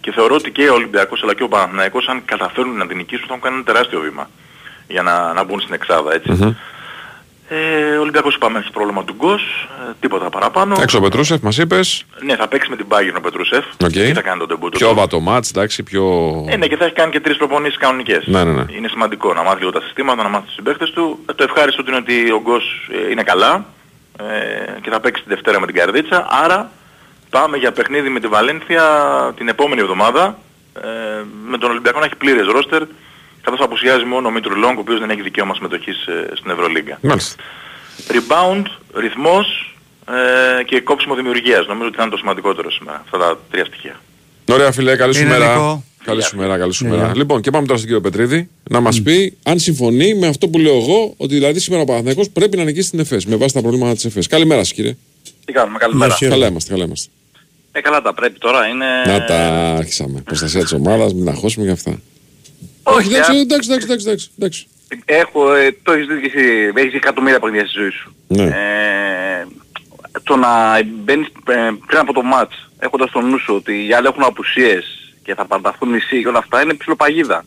και 0.01 0.13
θεωρώ 0.13 0.35
ότι 0.35 0.51
και 0.51 0.69
ο 0.69 0.75
Ολυμπιακός 0.75 1.23
αλλά 1.23 1.35
και 1.35 1.43
ο 1.43 1.49
Παναθηναϊκός 1.49 2.09
αν 2.09 2.23
καταφέρουν 2.25 2.77
να 2.77 2.87
την 2.87 2.97
νικήσουν 2.97 3.27
θα 3.27 3.33
έχουν 3.35 3.43
κάνει 3.43 3.55
ένα 3.55 3.65
τεράστιο 3.65 4.01
βήμα 4.01 4.31
για 4.89 5.03
να, 5.03 5.33
να 5.33 5.45
μπουν 5.45 5.61
στην 5.61 5.75
εξάδα 5.75 6.15
έτσι. 6.15 6.31
Μμμ. 6.31 6.55
Ε, 7.51 7.97
ο 7.97 8.01
Ολυμπιακός 8.01 8.35
είπαμε 8.35 8.59
έχει 8.59 8.71
πρόβλημα 8.71 9.05
του 9.05 9.15
Γκος, 9.15 9.69
ε, 9.89 9.93
τίποτα 10.01 10.31
παραπάνω. 10.31 10.77
Έξω 10.81 10.99
ο 10.99 11.01
Πετρούσεφ 11.01 11.41
μας 11.41 11.59
είπες. 11.59 12.05
Ναι, 12.21 12.37
θα 12.37 12.49
παίξει 12.49 12.71
με 12.71 12.77
την 12.77 12.87
Bayern 12.89 13.17
ο 13.17 13.21
Πετρούσεφ. 13.21 13.65
Οκ. 13.85 13.91
Και 13.91 14.13
θα 14.15 14.23
κάνει 14.23 14.39
τον 14.39 14.49
ντεμπούτο. 14.49 14.79
Πιο 14.79 14.89
του. 14.89 14.95
βατό 14.95 15.21
ματς, 15.21 15.51
εντάξει, 15.51 15.83
πιο... 15.83 16.05
Ε, 16.49 16.57
ναι, 16.57 16.67
και 16.67 16.77
θα 16.77 16.85
έχει 16.85 16.95
κάνει 16.95 17.11
και 17.11 17.21
τρεις 17.21 17.37
προπονήσεις 17.37 17.79
κανονικές. 17.79 18.27
Ναι, 18.27 18.45
ναι, 18.45 18.53
ναι. 18.53 18.65
Είναι 18.77 18.89
σημαντικό 18.89 19.35
να 19.35 19.43
μάθει 19.43 19.59
λίγο 19.59 19.71
τα 19.71 19.81
συστήματα, 19.81 20.23
να 20.23 20.29
μάθει 20.29 20.45
τους 20.45 20.55
συμπαίκτες 20.55 20.91
του. 20.91 21.19
Ε, 21.31 21.33
το 21.33 21.43
ευχάριστο 21.43 21.83
του 21.83 21.91
είναι 21.91 21.99
ότι 21.99 22.31
ο 22.31 22.41
Γκος 22.41 22.89
ε, 23.07 23.11
είναι 23.11 23.23
καλά 23.23 23.65
ε, 24.21 24.81
και 24.81 24.91
θα 24.91 25.01
παίξει 25.01 25.23
τη 25.23 25.29
Δευτέρα 25.29 25.61
με 25.61 25.67
την 25.67 25.75
Καρδίτσα. 25.75 26.27
Άρα 26.31 26.71
πάμε 27.31 27.57
για 27.57 27.73
παιχνίδι 27.73 28.09
με 28.09 28.21
τη 28.21 28.27
Βαλένθια 28.27 28.85
την 29.37 29.49
επόμενη 29.49 29.81
εβδομάδα 29.81 30.39
ε, 30.83 30.89
με 31.47 31.59
τον 31.59 31.71
Ολυμπιακό 31.71 31.99
να 31.99 32.05
έχει 32.05 32.17
πλήρες 32.17 32.47
ρόστερ 32.47 32.83
καθώς 33.43 33.61
απουσιάζει 33.61 34.05
μόνο 34.05 34.29
ο 34.29 34.31
Μήτρου 34.31 34.57
Λόγκ 34.57 34.77
ο 34.77 34.81
οποίος 34.81 35.01
δεν 35.01 35.11
έχει 35.11 35.23
δικαίωμα 35.23 35.55
συμμετοχής 35.55 36.07
ε, 36.07 36.31
στην 36.35 36.51
Ευρωλίγκα. 36.51 36.99
Μάλιστα. 37.03 37.43
Rebound, 38.09 38.65
ρυθμός 38.95 39.77
ε, 40.59 40.63
και 40.63 40.81
κόψιμο 40.81 41.15
δημιουργίας. 41.15 41.67
Νομίζω 41.67 41.87
ότι 41.87 41.97
θα 41.97 42.03
είναι 42.03 42.11
το 42.11 42.17
σημαντικότερο 42.17 42.71
σήμερα. 42.71 43.01
Αυτά 43.05 43.19
τα 43.19 43.39
τρία 43.51 43.65
στοιχεία. 43.65 44.01
Ωραία 44.51 44.73
φίλε, 44.73 44.97
καλή 44.97 45.15
σου 45.15 45.21
Είναι 45.21 45.31
μέρα. 45.31 45.83
Νικό. 45.99 46.11
Καλή 46.11 46.23
σου 46.23 46.37
μέρα, 46.37 46.59
καλή 46.59 46.73
σου 46.73 46.87
μέρα. 46.87 47.13
Λοιπόν, 47.17 47.41
και 47.41 47.51
πάμε 47.51 47.67
τώρα 47.67 47.79
στον 47.79 47.91
κύριο 47.91 48.11
Πετρίδη 48.11 48.49
να 48.71 48.81
μας 48.81 49.03
πει 49.03 49.37
αν 49.43 49.59
συμφωνεί 49.59 50.15
με 50.15 50.27
αυτό 50.27 50.49
που 50.49 50.59
λέω 50.59 50.77
εγώ, 50.77 51.15
ότι 51.17 51.35
δηλαδή 51.35 51.59
σήμερα 51.61 51.83
ο 51.83 51.85
Παναθηναϊκός 51.85 52.31
πρέπει 52.31 52.57
να 52.57 52.65
νικήσει 52.65 52.91
την 52.91 52.99
ΕΦΕΣ 52.99 53.27
με 53.27 53.37
βάση 53.37 53.55
τα 53.55 53.61
προβλήματα 53.61 53.95
της 53.95 54.05
ΕΦΕΣ. 54.05 54.27
Καλημέρα 54.27 54.65
σας, 54.65 54.73
κύριε. 54.73 54.97
Τι 55.45 55.53
κάνουμε, 55.53 55.79
καλημέρα. 55.79 56.17
Καλά 56.21 56.47
είμαστε, 56.47 56.73
καλά 56.73 56.85
είμαστε. 56.85 57.11
Ε, 57.73 57.81
καλά 57.81 58.03
τα 58.03 58.15
πρέπει 58.15 58.39
τώρα, 58.39 58.67
είναι... 58.67 58.85
Να 59.07 59.25
τα 59.25 59.37
άρχισαμε. 59.77 60.21
Προστασία 60.21 60.63
της 60.63 60.73
ομάδας, 60.73 61.15
μην 61.15 61.29
αγχώσουμε 61.29 61.65
για 61.65 61.75
αυτά. 61.75 62.01
Όχι, 62.83 63.09
εντάξει, 63.09 63.31
α- 63.31 63.41
εντάξει, 63.41 63.71
εντάξει, 63.71 63.87
εντάξει, 63.87 64.07
εντάξει, 64.07 64.31
εντάξει. 64.39 64.67
Έχω, 65.05 65.55
ε, 65.55 65.77
το 65.83 65.93
έχεις 65.93 66.07
δει 66.07 66.21
και 66.21 66.31
εσύ, 66.35 66.73
έχεις 66.75 66.91
δει 66.91 66.97
εκατομμύρια 66.97 67.41
παιχνίδια 67.41 67.67
στη 67.67 67.79
ζωή 67.79 67.91
σου. 67.91 68.15
Ναι. 68.27 68.45
Ε, 68.45 69.47
το 70.23 70.37
να 70.37 70.83
μπαίνεις 71.05 71.27
ε, 71.27 71.71
πριν 71.87 71.99
από 71.99 72.13
το 72.13 72.23
μάτς, 72.23 72.71
έχοντας 72.79 73.09
στο 73.09 73.21
νου 73.21 73.39
σου 73.39 73.55
ότι 73.55 73.87
οι 73.89 73.93
άλλοι 73.93 74.07
έχουν 74.07 74.23
απουσίες 74.23 75.08
και 75.29 75.35
θα 75.35 75.47
πανταχθούν 75.47 75.89
μισοί 75.89 76.21
και 76.23 76.29
όλα 76.29 76.39
αυτά, 76.39 76.63
είναι 76.63 76.75
ψιλοπαγίδα. 76.75 77.45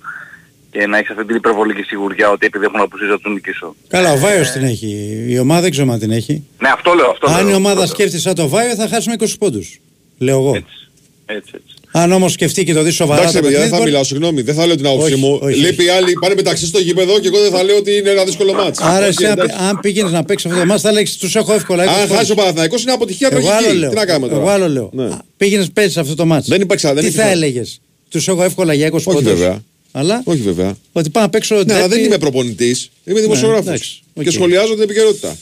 Και 0.72 0.88
να 0.88 0.98
έχεις 0.98 1.10
αυτή 1.10 1.26
την 1.26 1.36
υπερβολική 1.36 1.82
σιγουριά 1.82 2.30
ότι 2.30 2.46
επειδή 2.46 2.66
έχουν 2.66 2.80
απουσίες 2.80 3.10
θα 3.10 3.20
τους 3.20 3.34
νικήσω. 3.34 3.76
Καλά, 3.88 4.12
ο 4.12 4.18
Βάιος 4.18 4.50
την 4.52 4.64
έχει. 4.64 5.24
Η 5.28 5.40
ομάδα 5.40 5.62
δεν 5.62 5.72
ξέρω 5.72 5.92
αν 5.92 6.00
την 6.00 6.12
έχει. 6.12 6.44
Ναι, 6.60 6.70
αυτό 6.70 6.94
λέω, 6.94 7.10
αυτό 7.10 7.28
Αν 7.30 7.36
λέω. 7.46 7.50
η 7.50 7.54
ομάδα 7.54 7.68
αυτό 7.74 7.86
λέω. 7.86 7.94
σκέφτεται 7.94 8.22
σαν 8.22 8.36
το 8.36 8.48
Βάιο 8.48 8.76
θα 8.76 8.88
χάσουμε 8.88 9.16
20 9.20 9.26
πόντους. 9.40 9.80
Λέω 10.18 10.38
εγώ. 10.40 10.56
Έτσι, 10.56 11.52
έτσι. 11.54 11.74
Αν 11.94 12.12
όμως 12.12 12.32
σκεφτεί 12.32 12.64
και 12.64 12.74
το 12.74 12.82
δει 12.84 12.92
σοβαρά. 12.92 13.20
Εντάξει, 13.22 13.38
το 13.38 13.42
παιδιά, 13.44 13.60
δεν 13.60 13.70
παιχνίδι, 13.70 13.72
θα 13.72 13.78
μπορεί- 13.78 13.90
μιλάω, 13.90 14.04
συγγνώμη. 14.04 14.42
Δεν 14.42 14.56
θα 14.56 14.66
λέω 14.66 14.76
την 14.76 14.86
άποψή 14.86 15.12
Όχι, 15.14 15.22
μου. 15.22 15.40
όχι. 15.42 15.60
Λείπει 15.60 15.84
οι 15.86 15.90
άλλοι, 15.90 16.14
πάνε 16.14 16.36
μεταξύ 16.36 16.66
στο 16.66 16.80
γήπεδο 16.80 17.20
και 17.20 17.28
εγώ 17.28 17.40
δεν 17.42 17.52
θα 17.52 17.64
λέω 17.64 17.76
ότι 17.78 17.96
είναι 17.98 18.10
ένα 18.10 18.24
δύσκολο 18.24 18.54
μάτς. 18.54 18.80
Άρα, 18.80 18.98
Όχι, 19.08 19.08
εσύ, 19.08 19.26
αν, 19.26 19.32
εντάξει. 19.32 19.56
αν 19.60 19.80
πήγαινες 19.80 20.12
να 20.12 20.24
παίξεις 20.24 20.50
αυτό 20.50 20.60
το 20.62 20.66
μάτι, 20.68 20.82
θα 20.82 20.92
λέξει 20.92 21.20
τους 21.20 21.36
έχω 21.36 21.54
εύκολα. 21.54 21.84
20 21.84 21.88
Αν 21.90 22.00
πόντους. 22.02 22.16
χάσει 22.18 22.32
ο 22.32 22.36
Παναθηναϊκός 22.36 22.82
είναι 22.84 22.92
αποτυχία 22.92 23.30
Εγώ 23.32 23.50
άλλο 23.50 23.58
τραγική. 23.58 23.78
λέω. 23.78 23.90
Τι 23.90 23.96
να 23.96 24.06
κάνουμε 24.06 24.28
τώρα; 24.28 24.42
Εγώ 24.42 24.50
άλλο 24.50 24.70
λέω. 24.70 24.90
Ναι. 24.94 25.10
Πήγαινες 25.38 25.70
παίζεις 25.74 25.98
αυτό 25.98 26.16
το 26.16 26.26
μάτι. 26.26 26.46
Δεν 26.50 26.62
υπάρχει 26.62 26.86
δεν 26.88 26.96
Τι 26.96 27.02
είναι 27.02 27.10
θα 27.12 27.16
πιθανό. 27.22 27.32
έλεγες; 27.32 27.82
Τους 28.10 28.28
έχω 28.28 28.44
εύκολα 28.44 28.74
για 28.74 28.86
20 28.88 28.96
Όχι 28.96 29.18
πόντους. 29.18 29.24
βέβαια. 29.40 29.64
Αλλά 29.92 30.22
Όχι 30.26 30.42
βέβαια. 30.42 30.78
ότι 30.92 31.10
πάω 31.10 31.24
να 31.24 31.30
παίξω. 31.30 31.56
Ναι, 31.56 31.62
αλλά 31.62 31.74
ντέρμπι. 31.82 31.96
δεν 31.96 32.04
είμαι 32.06 32.18
προπονητής. 32.18 32.90
Είμαι 33.06 33.20
δημοσιογράφος. 33.22 33.66
εντάξει, 33.68 34.00
οκ. 34.14 34.24
Και 34.24 34.32
σχολιάζω 34.32 34.74
την 34.74 34.82
επικαιρότητα. 34.82 35.38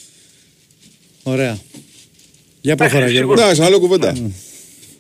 Ωραία. 1.24 1.58
Για 2.62 2.76
προχωρά, 2.76 3.10
Γιώργο. 3.10 3.34
Εντάξει, 3.34 3.62
άλλο 3.62 3.80
κουβέντα. 3.80 4.16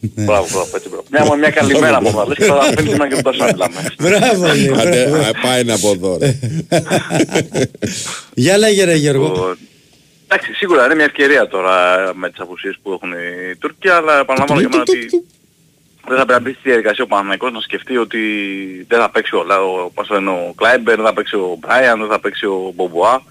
Μπράβο, 0.02 0.48
μπράβο, 0.52 0.76
έτσι 0.76 0.90
μπράβο. 0.90 1.04
Μια, 1.12 1.36
μια 1.38 1.50
καλημέρα 1.50 2.02
μου 2.02 2.12
βάλες 2.12 2.38
και 2.38 2.46
τώρα 2.46 2.60
αφήνεις 2.62 2.98
να 2.98 3.08
και 3.08 3.22
τόσο 3.22 3.38
να 3.38 3.46
μιλάμε. 3.52 3.94
Μπράβο, 4.00 4.46
λέει. 4.48 4.68
Άντε, 4.80 5.08
μπράβο. 5.10 5.26
α, 5.26 5.32
Πάει 5.42 5.60
ένα 5.60 5.74
από 5.74 5.92
εδώ. 5.92 6.18
ρε. 6.18 6.40
Για 8.34 8.58
λέγε, 8.58 8.84
ρε 8.84 8.94
Γιώργο. 8.96 9.24
Λοιπόν, 9.28 9.58
Εντάξει, 10.32 10.54
σίγουρα 10.54 10.86
είναι 10.86 10.96
μια 10.96 11.04
ευκαιρία 11.06 11.48
τώρα 11.48 11.72
με 12.16 12.30
τις 12.30 12.40
απουσίες 12.40 12.78
που 12.84 12.92
έχουν 12.92 13.12
οι 13.12 13.56
Τούρκοι, 13.56 13.90
αλλά 13.90 14.20
επαναλαμβάνω 14.20 14.60
για 14.60 14.70
μένα 14.70 14.82
ότι 14.82 15.10
δεν 16.08 16.18
θα 16.18 16.26
πρέπει 16.26 16.32
να 16.44 16.50
μπει 16.50 16.52
στη 16.52 16.62
διαδικασία 16.70 17.04
ο 17.04 17.08
Παναθηναϊκός 17.08 17.52
να 17.52 17.60
σκεφτεί 17.60 17.98
ότι 17.98 18.20
δεν 18.88 19.00
θα 19.00 19.10
παίξει 19.10 19.36
ο, 19.36 19.44
Λα- 19.44 19.62
ο, 19.62 19.92
πώς 19.94 20.08
το 20.08 20.14
λένε, 20.14 20.30
ο 20.30 20.54
Κλάιμπερ, 20.56 20.96
δεν 20.96 21.06
θα 21.06 21.14
παίξει 21.14 21.36
ο 21.36 21.58
Μπράιαν, 21.60 22.00
δεν 22.00 22.08
θα 22.10 22.20
παίξει 22.20 22.46
ο 22.46 22.72
Μπομπουά, 22.76 23.24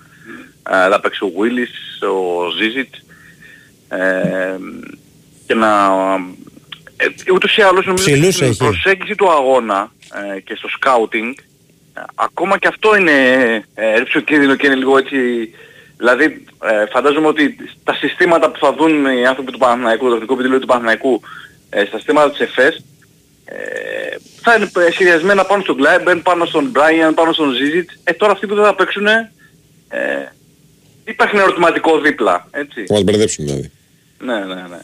ε, 0.70 0.80
δεν 0.82 0.90
θα 0.90 1.00
παίξει 1.00 1.24
ο 1.24 1.32
Βίλις, 1.40 1.70
ο 2.02 2.50
Ζίζιτ. 2.58 2.94
Ε, 3.88 4.56
και 5.46 5.54
να... 5.54 5.88
Ε, 7.00 7.32
ούτως 7.32 7.56
ή 7.56 7.62
άλλως 7.62 7.86
νομίζω 7.86 8.04
Ψηλούς 8.04 8.26
ότι 8.26 8.34
στην 8.34 8.46
έχει. 8.46 8.58
προσέγγιση 8.58 9.14
του 9.14 9.30
αγώνα 9.30 9.92
ε, 10.36 10.40
και 10.40 10.54
στο 10.54 10.68
σκάουτινγκ 10.68 11.34
ε, 11.94 12.00
ακόμα 12.14 12.58
και 12.58 12.68
αυτό 12.68 12.96
είναι 12.96 13.12
ε, 13.74 13.98
ρίψο 13.98 14.20
κίνδυνο 14.20 14.54
και 14.54 14.66
είναι 14.66 14.76
λίγο 14.76 14.98
έτσι... 14.98 15.16
Δηλαδή 15.96 16.44
ε, 16.64 16.86
φαντάζομαι 16.92 17.26
ότι 17.26 17.56
τα 17.84 17.94
συστήματα 17.94 18.50
που 18.50 18.58
θα 18.58 18.72
δουν 18.72 19.04
οι 19.06 19.26
άνθρωποι 19.26 19.52
του 19.52 19.58
Παναθηναϊκού, 19.58 20.04
το 20.04 20.10
τεχνικό 20.10 20.32
επιτελείο 20.34 20.58
του 20.58 20.66
Παναθηναϊκού 20.66 21.20
ε, 21.70 21.84
στα 21.84 21.96
συστήματα 21.96 22.30
της 22.30 22.40
ΕΦΕΣ 22.40 22.84
ε, 23.44 23.56
θα 24.42 24.54
είναι 24.54 24.70
ε, 24.86 24.90
σχεδιασμένα 24.90 25.44
πάνω 25.44 25.62
στον 25.62 25.76
Γκλάιμπερν, 25.76 26.22
πάνω 26.22 26.44
στον 26.44 26.64
Μπράιαν, 26.64 27.14
πάνω 27.14 27.32
στον 27.32 27.52
Ζίζιτς. 27.52 27.98
Ε, 28.04 28.12
τώρα 28.12 28.32
αυτοί 28.32 28.46
που 28.46 28.54
δεν 28.54 28.64
θα 28.64 28.74
παίξουν 28.74 29.06
ε, 29.06 30.32
υπάρχει 31.04 31.34
ένα 31.34 31.44
ερωτηματικό 31.44 32.00
δίπλα. 32.00 32.46
Έτσι. 32.50 32.84
Θα 32.86 32.94
μας 32.94 33.02
μπερδέψουν 33.02 33.44
δηλαδή. 33.44 33.70
Ναι, 34.18 34.34
ναι, 34.38 34.54
ναι. 34.54 34.54
ναι. 34.54 34.78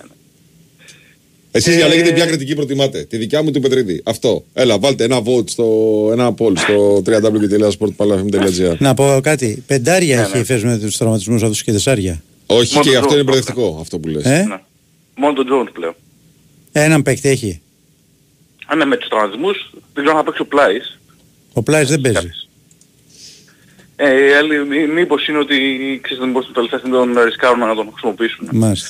Εσείς 1.56 1.72
Ε, 1.74 1.76
διαλέγετε 1.76 2.12
ποια 2.12 2.26
κριτική 2.26 2.54
προτιμάτε. 2.54 3.04
Τη 3.04 3.16
δικιά 3.16 3.42
μου 3.42 3.48
ή 3.48 3.52
του 3.52 3.60
Πετρίδη. 3.60 4.00
Αυτό. 4.04 4.44
Έλα, 4.52 4.78
βάλτε 4.78 5.04
ένα 5.04 5.22
vote 5.24 5.50
στο. 5.50 6.08
ένα 6.12 6.34
poll 6.38 6.58
στο 6.58 7.02
www.sportpalafm.gr. 7.06 8.76
Να 8.78 8.94
πω 8.94 9.20
κάτι. 9.22 9.62
Πεντάρια 9.66 10.16
Ναι, 10.16 10.22
έχει 10.22 10.32
ναι. 10.34 10.38
η 10.38 10.44
Φες 10.44 10.62
με 10.64 10.78
τους 10.78 10.96
τραυματισμούς 10.96 11.42
αυτούς 11.42 11.62
και 11.62 11.72
τεσσάρια. 11.72 12.22
Όχι, 12.46 12.72
Μόνο 12.74 12.84
και 12.86 12.92
το 12.92 12.98
αυτό 12.98 13.12
είναι 13.12 13.22
Jones, 13.22 13.26
μπερδευτικό 13.26 13.78
αυτό 13.80 13.98
που 13.98 14.08
λες. 14.08 14.24
Ε; 14.24 14.44
Ναι. 14.48 14.60
Μόνο 15.16 15.32
τον 15.32 15.44
Τζόντ 15.44 15.68
πλέον. 15.68 15.94
Έναν 16.72 17.02
παίκτη 17.02 17.28
έχει. 17.28 17.60
Αν 18.66 18.76
είναι 18.76 18.84
με 18.86 18.96
τους 18.96 19.08
τραυματισμούς, 19.08 19.70
δεν 19.72 20.04
ξέρω 20.04 20.10
αν 20.10 20.16
θα 20.16 20.24
παίξει 20.24 20.42
ο 20.42 20.46
Πλάης. 20.46 20.98
Ο 21.52 21.62
Πλάις 21.62 21.88
δεν 21.88 22.00
παίζει. 22.00 22.30
Ε, 23.96 24.26
οι 24.28 24.32
άλλοι, 24.32 24.66
μη- 24.66 24.92
μήπως 24.92 25.28
είναι 25.28 25.38
ότι 25.38 25.56
ξέρετε 26.02 26.26
μήπως 26.26 26.46
το 26.46 26.52
τελευταίο 26.52 26.78
στιγμή 26.78 26.96
τον 26.96 27.22
ρισκάρουν 27.24 27.58
να 27.58 27.74
τον 27.74 27.88
χρησιμοποιήσουν. 27.92 28.48
Μάλιστα. 28.52 28.88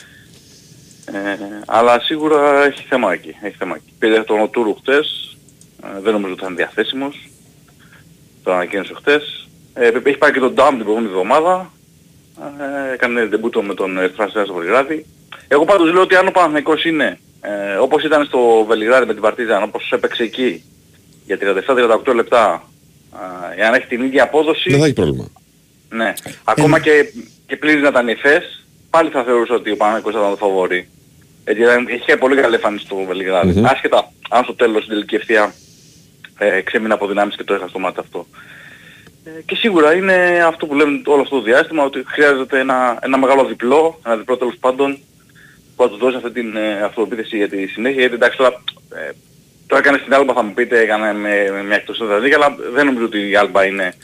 Ε, 1.07 1.37
αλλά 1.67 2.01
σίγουρα 2.01 2.65
έχει 2.65 2.83
θέμα 2.89 3.13
εκεί. 3.13 3.37
Έχει 3.43 3.57
θέμα 3.59 3.75
εκεί. 3.75 3.93
Πήρε 3.99 4.23
τον 4.23 4.51
Τούρου 4.51 4.75
χτες. 4.75 5.37
Ε, 5.85 6.01
δεν 6.01 6.13
νομίζω 6.13 6.33
ότι 6.33 6.41
θα 6.43 6.47
είναι 6.47 6.57
διαθέσιμος. 6.57 7.29
Το 8.43 8.53
ανακοίνωσε 8.53 8.95
χτες. 8.95 9.49
Ε, 9.75 9.87
έχει 10.05 10.19
πάρει 10.19 10.33
και 10.33 10.39
τον 10.41 10.55
Ντάμ 10.55 10.75
την 10.75 10.85
προηγούμενη 10.85 11.13
εβδομάδα. 11.13 11.71
Ε, 12.91 12.93
έκανε 12.93 13.27
ντεμπούτο 13.27 13.63
με 13.63 13.75
τον 13.75 13.99
Ερυθρά 13.99 14.29
στο 14.29 14.55
Βελιγράδι. 14.55 15.07
Εγώ 15.49 15.65
πάντως 15.65 15.93
λέω 15.93 16.03
ότι 16.03 16.15
αν 16.15 16.27
ο 16.27 16.31
Παναθηναϊκός 16.31 16.85
είναι 16.85 17.19
ε, 17.41 17.77
όπως 17.77 18.05
ήταν 18.05 18.25
στο 18.25 18.65
Βελιγράδι 18.69 19.07
με 19.07 19.13
την 19.13 19.23
Παρτίζαν, 19.23 19.63
όπως 19.63 19.91
έπαιξε 19.93 20.23
εκεί 20.23 20.65
για 21.27 21.39
37-38 22.07 22.15
λεπτά, 22.15 22.69
ε, 23.57 23.63
εάν 23.63 23.75
έχει 23.75 23.87
την 23.87 24.03
ίδια 24.03 24.23
απόδοση, 24.23 24.71
Δεν 24.71 24.79
θα 24.79 24.85
έχει 24.85 24.95
πρόβλημα. 24.95 25.27
ναι. 25.91 26.13
Ακόμα 26.45 26.81
και, 26.81 27.13
και 27.47 27.57
πλήρης 27.57 27.83
να 27.83 27.89
ήταν 27.89 28.09
υφές, 28.09 28.65
πάλι 28.91 29.11
θα 29.11 29.25
θεωρούσα 29.25 29.55
ότι 29.55 29.71
ο 29.71 29.77
Παναγικός 29.77 30.13
θα 30.13 30.19
ήταν 30.19 30.31
το 30.31 30.37
φαβόρι. 30.37 30.89
Έτσι, 31.45 31.63
ήταν- 31.63 31.89
είχε 31.89 32.17
πολύ 32.17 32.37
καλή 32.37 32.55
εμφάνιση 32.55 32.85
στο 32.85 32.97
Βελιγράδι. 32.97 33.61
Μμμ. 33.61 33.67
Άσχετα 33.67 34.13
αν 34.31 34.45
στο 34.45 34.55
τέλος 34.55 34.83
στην 34.83 34.89
τελική 34.95 35.15
ευθεία 35.15 35.55
ε, 36.39 36.61
ξέμεινε 36.61 36.95
από 36.95 37.07
δυνάμεις 37.07 37.37
και 37.37 37.45
το 37.45 37.55
έχασε 37.55 37.73
το 37.73 37.79
μάτι 37.79 38.01
αυτό. 38.01 38.27
Ε, 39.25 39.31
και 39.47 39.55
σίγουρα 39.55 39.95
είναι 39.95 40.45
αυτό 40.47 40.67
που 40.67 40.75
λέμε 40.75 41.03
όλο 41.05 41.23
αυτό 41.23 41.37
το 41.37 41.43
διάστημα, 41.43 41.85
ότι 41.85 42.03
χρειάζεται 42.07 42.59
ένα, 42.59 42.99
ένα 43.03 43.19
μεγάλο 43.19 43.45
διπλό, 43.45 44.01
ένα 44.07 44.17
διπλό 44.17 44.37
τέλος 44.37 44.57
πάντων, 44.61 44.99
που 45.77 45.83
θα 45.83 45.89
τους 45.89 45.99
δώσει 45.99 46.17
αυτή 46.17 46.31
την 46.31 46.57
ε, 46.57 46.83
αυτοεπίθεση 46.83 47.37
για 47.37 47.49
τη 47.49 47.67
συνέχεια. 47.67 48.01
Γιατί 48.01 48.15
εντάξει 48.15 48.37
τώρα, 48.37 48.63
ε, 48.95 49.11
το 49.67 49.77
έκανε 49.77 49.99
στην 49.99 50.15
Άλμπα 50.15 50.33
θα 50.33 50.43
μου 50.43 50.55
πείτε, 50.55 50.81
έκανε 50.81 51.13
με, 51.13 51.51
με 51.51 51.63
μια 51.63 51.77
εκτός 51.77 51.99
δηλαδή, 51.99 52.33
αλλά 52.33 52.57
δεν 52.73 52.87
νομίζω 52.87 53.05
ότι 53.05 53.31
η 53.31 53.37
Άλμπα 53.37 53.65
είναι 53.65 53.95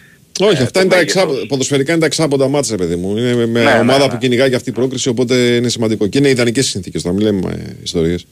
Όχι, 0.40 0.62
αυτά 0.62 0.70
το 0.70 0.80
είναι 0.80 0.88
τα 0.88 0.96
μέγεθος. 0.96 1.14
εξάποντα. 1.22 1.46
Ποδοσφαιρικά 1.46 1.90
είναι 1.92 2.00
τα 2.00 2.06
εξάποντα 2.06 2.48
μάτσα, 2.48 2.74
παιδί 2.76 2.96
μου. 2.96 3.16
Είναι 3.16 3.34
με, 3.34 3.46
με 3.46 3.62
Ναι, 3.64 3.70
ναι, 3.72 3.78
ομάδα 3.78 4.04
ναι. 4.06 4.10
που 4.10 4.18
κυνηγάει 4.18 4.48
και 4.48 4.54
αυτή 4.54 4.70
η 4.70 4.72
πρόκριση, 4.72 5.08
οπότε 5.08 5.34
είναι 5.34 5.68
σημαντικό. 5.68 6.06
Και 6.06 6.18
είναι 6.18 6.28
ιδανικές 6.28 6.66
συνθήκες 6.68 7.02
τώρα, 7.02 7.14
μην 7.14 7.24
λέμε 7.24 7.50
ε, 7.52 7.76
ιστορίες. 7.82 8.26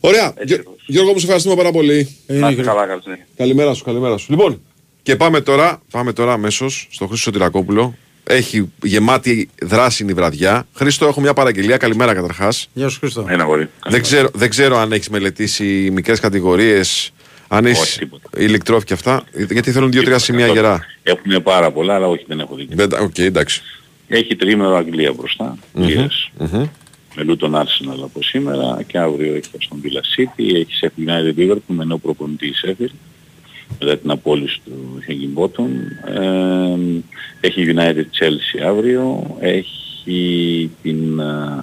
Ωραία. 0.00 0.34
Γιώ- 0.44 0.62
Γιώργο, 0.86 1.10
μου 1.12 1.18
σε 1.18 1.24
ευχαριστούμε 1.24 1.56
πάρα 1.56 1.70
πολύ. 1.70 2.16
Να 2.26 2.48
είστε 2.50 2.62
καλά, 2.62 2.86
καλή 2.86 3.00
συνέχεια. 3.02 3.26
Καλημέρα 3.36 3.74
σου, 3.74 3.84
καλημέρα 3.84 4.16
σου. 4.16 4.26
Λοιπόν, 4.30 4.60
και 5.02 5.16
πάμε 5.16 5.40
τώρα, 5.40 5.82
πάμε 5.90 6.12
τώρα 6.12 6.32
αμέσως 6.32 6.88
στο 6.90 7.06
Χρήστο 7.06 7.24
Σωτηρακόπουλο. 7.24 7.94
Έχει 8.24 8.70
γεμάτη 8.82 9.48
δράσινη 9.62 10.12
βραδιά. 10.12 10.66
Χρήστο, 10.74 11.06
έχω 11.06 11.20
μια 11.20 11.32
παραγγελία. 11.32 11.76
Καλημέρα 11.76 12.14
καταρχάς. 12.14 12.68
Γεια 12.72 12.88
σου 12.88 12.98
Χρήστο. 12.98 13.26
Ένα 13.28 13.44
γόρι. 13.44 13.68
Δεν 13.88 14.02
ξέρω, 14.02 14.28
δεν 14.34 14.50
ξέρω 14.50 14.78
αν 14.78 14.92
έχεις 14.92 15.08
μελετήσει 15.08 15.64
μικρές 15.92 16.20
κατηγορίες, 16.20 17.12
αν 17.52 17.64
Όχι, 17.66 17.80
έχει 17.80 17.98
τίποτα. 17.98 18.28
League 18.36 18.60
Trophy 18.60 18.84
και 18.84 18.92
αυτά. 18.92 19.24
Γιατί 19.50 19.70
θέλουν 19.70 19.90
δύο-τρία 19.90 20.18
σημεία 20.18 20.46
γερά. 20.46 20.84
Έχουν 21.02 21.42
πάρα 21.42 21.70
πολλά, 21.72 21.94
αλλά 21.94 22.06
όχι 22.08 22.24
δεν 22.28 22.40
έχω 22.40 22.54
δει. 22.54 22.66
Δεν 22.70 22.88
τα- 22.88 23.00
Οκ, 23.00 23.18
εντάξει. 23.18 23.62
Έχει 24.08 24.36
τρίμερο 24.36 24.76
Αγγλία 24.76 25.12
μπροστά. 25.12 25.56
Μμμ, 25.74 25.86
Λίρες. 25.86 26.30
μμμ. 26.38 26.66
Με 27.16 27.22
Λούτον 27.22 27.54
Arsenal 27.54 27.98
από 28.02 28.22
σήμερα 28.22 28.82
και 28.86 28.98
αύριο 28.98 29.34
έχει 29.34 29.68
τον 29.68 29.80
Villa 29.84 30.20
City, 30.20 30.54
έχει 30.54 30.66
Sheffield 30.80 31.08
United 31.08 31.38
Liverpool 31.40 31.58
με 31.66 31.84
νέο 31.84 31.98
προπονητή 31.98 32.46
η 32.46 32.52
Sheffield 32.66 32.94
μετά 33.80 33.98
την 33.98 34.10
απόλυση 34.10 34.60
του 34.64 35.02
Higginbottom. 35.08 35.68
Ε, 36.20 37.46
έχει 37.46 37.74
United 37.76 38.04
Chelsea 38.20 38.66
αύριο, 38.66 39.36
έχει 39.40 40.70
την 40.82 41.18
ε, 41.20 41.24
ε, 41.24 41.62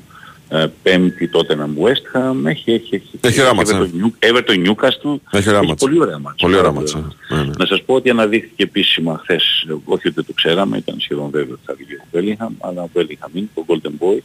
πέμπτη 0.84 1.28
τότε 1.28 1.56
να 1.56 1.69
West 1.82 2.18
Ham, 2.18 2.45
έχει, 2.45 2.72
έχει, 2.72 2.95
έχει. 2.95 3.10
Έχει 3.22 3.40
ωραία 3.41 3.53
μάτσα, 3.53 3.78
Everton, 3.80 3.88
New- 4.06 4.32
Everton 4.32 4.68
Newcastle, 4.68 5.15
Έχει 5.32 5.49
ωραία 5.49 5.64
μάτσα. 5.64 5.86
πολύ 5.88 5.99
ωραία 5.99 6.19
μάτσα. 6.19 6.45
Πολύ 6.45 6.57
ωραία 6.57 6.72
Πάρα 6.72 6.80
μάτσα. 6.80 7.15
Ναι, 7.30 7.38
ναι. 7.41 7.52
να 7.57 7.65
σας 7.65 7.84
πω 7.84 7.94
ότι 7.94 8.10
αναδείχθηκε 8.10 8.64
επίσημα 8.64 9.18
χθες, 9.24 9.65
όχι 9.86 10.07
ότι 10.07 10.24
το 10.24 10.34
ξέραμε, 10.34 10.78
ήταν 10.78 10.95
σχεδόν 10.99 11.30
βέβαιο 11.30 11.53
ότι 11.53 11.61
θα 11.65 11.74
βγει 11.78 11.94
ο 11.95 12.06
Bellingham, 12.14 12.52
αλλά 12.60 12.82
ο 12.84 12.90
Bellingham 12.95 13.30
είναι 13.34 13.48
το 13.56 13.65
Golden 13.68 13.88
Boy, 14.03 14.19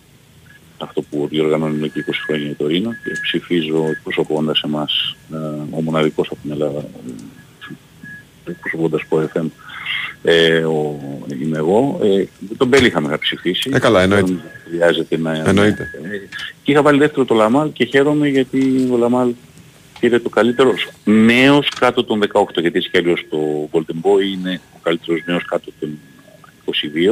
αυτό 0.79 1.03
που 1.03 1.27
διοργανώνει 1.31 1.77
εδώ 1.77 1.87
και 1.87 2.05
20 2.07 2.11
χρόνια 2.27 2.57
το 2.57 2.67
Ρήνο 2.67 2.91
και 2.91 3.11
ψηφίζω 3.23 3.85
εκπροσωπώντας 3.91 4.61
εμάς, 4.61 5.17
ε, 5.33 5.37
ο 5.71 5.81
μοναδικός 5.83 6.27
από 6.31 6.39
την 6.43 6.51
Ελλάδα, 6.51 6.79
ε, 6.79 8.51
εκπροσωπώντας 8.51 9.03
το 9.09 9.29
FM, 9.35 9.47
ε, 10.23 10.65
ο, 10.65 10.99
είμαι 11.43 11.59
εγώ, 11.59 12.01
ε, 12.03 12.25
τον 12.57 12.71
Bellingham 12.73 13.03
είχα 13.05 13.19
ψηφίσει. 13.19 13.71
Ε, 13.73 13.79
καλά, 13.79 14.03
εννοείται. 14.03 14.27
Δεν 14.27 14.41
Χρειάζεται 14.69 15.19
να... 15.19 15.43
Εννοείται. 15.47 15.83
Ε, 15.83 16.17
Και 16.63 16.73
είχα 16.73 16.83
βάλει 16.83 16.99
δεύτερο 16.99 17.25
το 17.25 17.35
Γιαμάλ 17.35 17.73
και 17.73 17.85
χαίρομαι 17.85 18.29
γιατί 18.29 18.89
ο 18.93 18.97
Γιαμάλ 18.97 19.33
πήρε 20.01 20.19
το 20.19 20.29
καλύτερο 20.29 20.75
νέος 21.05 21.69
κάτω 21.69 22.05
των 22.05 22.23
18 22.33 22.45
γιατί 22.57 22.79
έτσι 22.79 22.91
κι 22.91 22.99
αλλιώς 22.99 23.27
το 23.31 23.69
Golden 23.73 24.07
Boy 24.07 24.23
είναι 24.37 24.61
ο 24.77 24.79
καλύτερος 24.83 25.23
νέος 25.27 25.45
κάτω 25.45 25.71
των 25.81 25.99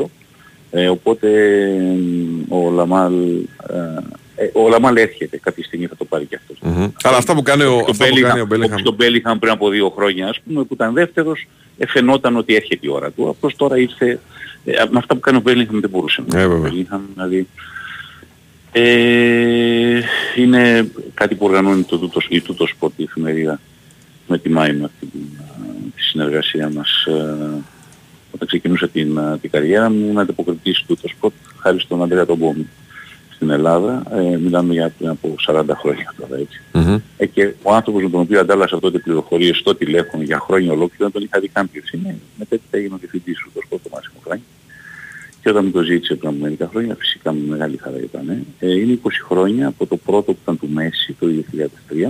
22 0.03 0.09
ε, 0.71 0.89
οπότε 0.89 1.29
ο 2.49 2.71
Γιαμάλ 2.71 3.15
ε, 3.69 3.77
ε, 3.77 4.03
ο 4.53 4.69
Γιαμάλ 4.69 4.97
έρχεται 4.97 5.39
κάποια 5.39 5.65
στιγμή 5.65 5.87
θα 5.87 5.97
το 5.97 6.05
πάρει 6.05 6.25
και 6.25 6.37
αυτός. 6.37 6.59
Mm-hmm. 6.63 6.91
Αλλά 7.03 7.17
αυτά 7.17 7.35
που 7.35 7.43
κάνει 7.43 7.63
ο, 7.63 7.87
αυτά 7.89 8.09
που 8.09 8.21
κάνει 8.21 8.41
ο 8.41 8.47
Bellingham. 8.47 8.83
Τον 8.83 8.95
Bellingham 8.95 9.39
πριν 9.39 9.53
από 9.53 9.69
δύο 9.69 9.91
χρόνια 9.91 10.29
ας 10.29 10.41
πούμε 10.41 10.65
που 10.65 10.75
ήταν 10.75 10.93
δεύτερος 10.93 11.47
ε, 11.79 11.87
φαινόταν 11.87 12.37
ότι 12.37 12.55
έρχεται 12.55 12.87
η 12.87 12.91
ώρα 12.91 13.11
του. 13.11 13.29
Αυτός 13.29 13.57
τώρα 13.57 13.79
ήρθε 13.79 14.21
ε, 14.65 14.73
με 14.91 14.99
αυτά 14.99 15.15
που 15.15 15.21
κάνει 15.21 15.37
ο 15.37 15.41
Μπέλιχαμ 15.41 15.81
δεν 15.81 15.91
μπορούσε 15.91 16.25
να 16.27 16.41
ε, 16.41 16.47
Μπέλιχαμ, 16.47 17.01
δηλαδή, 17.15 17.47
ε, 18.73 20.01
είναι 20.37 20.91
κάτι 21.15 21.35
που 21.35 21.47
οργανώνει 21.47 21.83
το 21.83 21.99
τούτος, 21.99 22.27
η 22.31 22.41
τούτος 22.41 22.71
σπορ 22.71 22.91
η 22.97 23.03
εφημερίδα 23.03 23.61
με 24.27 24.39
τη 24.39 24.49
Μάη 24.49 24.71
αυτή 24.71 25.07
τη 25.97 26.03
συνεργασία 26.03 26.71
μας 26.75 27.05
ε, 27.05 27.63
όταν 28.35 28.49
ξεκινούσα 28.49 28.89
την, 28.89 29.19
την 29.41 29.51
καριέρα 29.51 29.91
μου 29.91 30.13
να 30.13 30.21
ανταποκριθεί 30.21 30.73
στο 30.73 30.87
τούτο 30.87 31.09
σπορ 31.09 31.33
χάρη 31.59 31.81
στον 31.81 32.03
Αντρέα 32.03 32.27
τον 32.27 32.39
Πόμι 32.39 32.67
στην 33.41 33.53
Ελλάδα, 33.53 34.03
ε, 34.11 34.37
μιλάμε 34.37 34.73
για 34.73 34.93
πριν 34.99 35.09
από 35.09 35.35
40 35.39 35.65
χρόνια 35.75 36.15
τώρα 36.19 36.37
έτσι. 36.37 36.61
Mm-hmm. 36.73 37.01
Ε, 37.17 37.27
και 37.27 37.53
ο 37.63 37.75
άνθρωπος 37.75 38.03
με 38.03 38.11
τον 38.11 38.21
οποίο 38.21 38.41
αντάλλασα 38.41 38.79
τότε 38.79 38.99
πληροφορίες 38.99 39.57
στο 39.57 39.75
τηλέφωνο 39.75 40.23
για 40.23 40.39
χρόνια 40.39 40.73
ολόκληρα 40.73 41.11
τον 41.11 41.23
είχα 41.23 41.41
δει 41.41 41.49
κάποιος 41.49 41.91
είναι. 41.91 42.19
Μετά 42.39 42.57
έγινε 42.71 42.95
ο 42.95 42.97
διευθυντής 42.99 43.39
του 43.39 43.51
το 43.55 43.61
σπορ 43.65 43.79
το 43.83 43.89
Μάσιμο 43.93 44.21
Φράγκη. 44.25 44.43
Και 45.43 45.49
όταν 45.49 45.65
μου 45.65 45.71
το 45.71 45.83
ζήτησε 45.83 46.15
πριν 46.15 46.31
από 46.31 46.39
μερικά 46.41 46.69
χρόνια, 46.69 46.95
φυσικά 46.99 47.33
με 47.33 47.41
μεγάλη 47.49 47.77
χαρά 47.77 47.97
ήταν. 48.03 48.47
Ε, 48.59 48.71
είναι 48.79 48.99
20 49.03 49.09
χρόνια 49.29 49.67
από 49.67 49.87
το 49.87 49.97
πρώτο 49.97 50.33
που 50.33 50.39
ήταν 50.43 50.59
του 50.59 50.69
Μέση, 50.69 51.17
το 51.21 51.27
2003. 51.27 52.09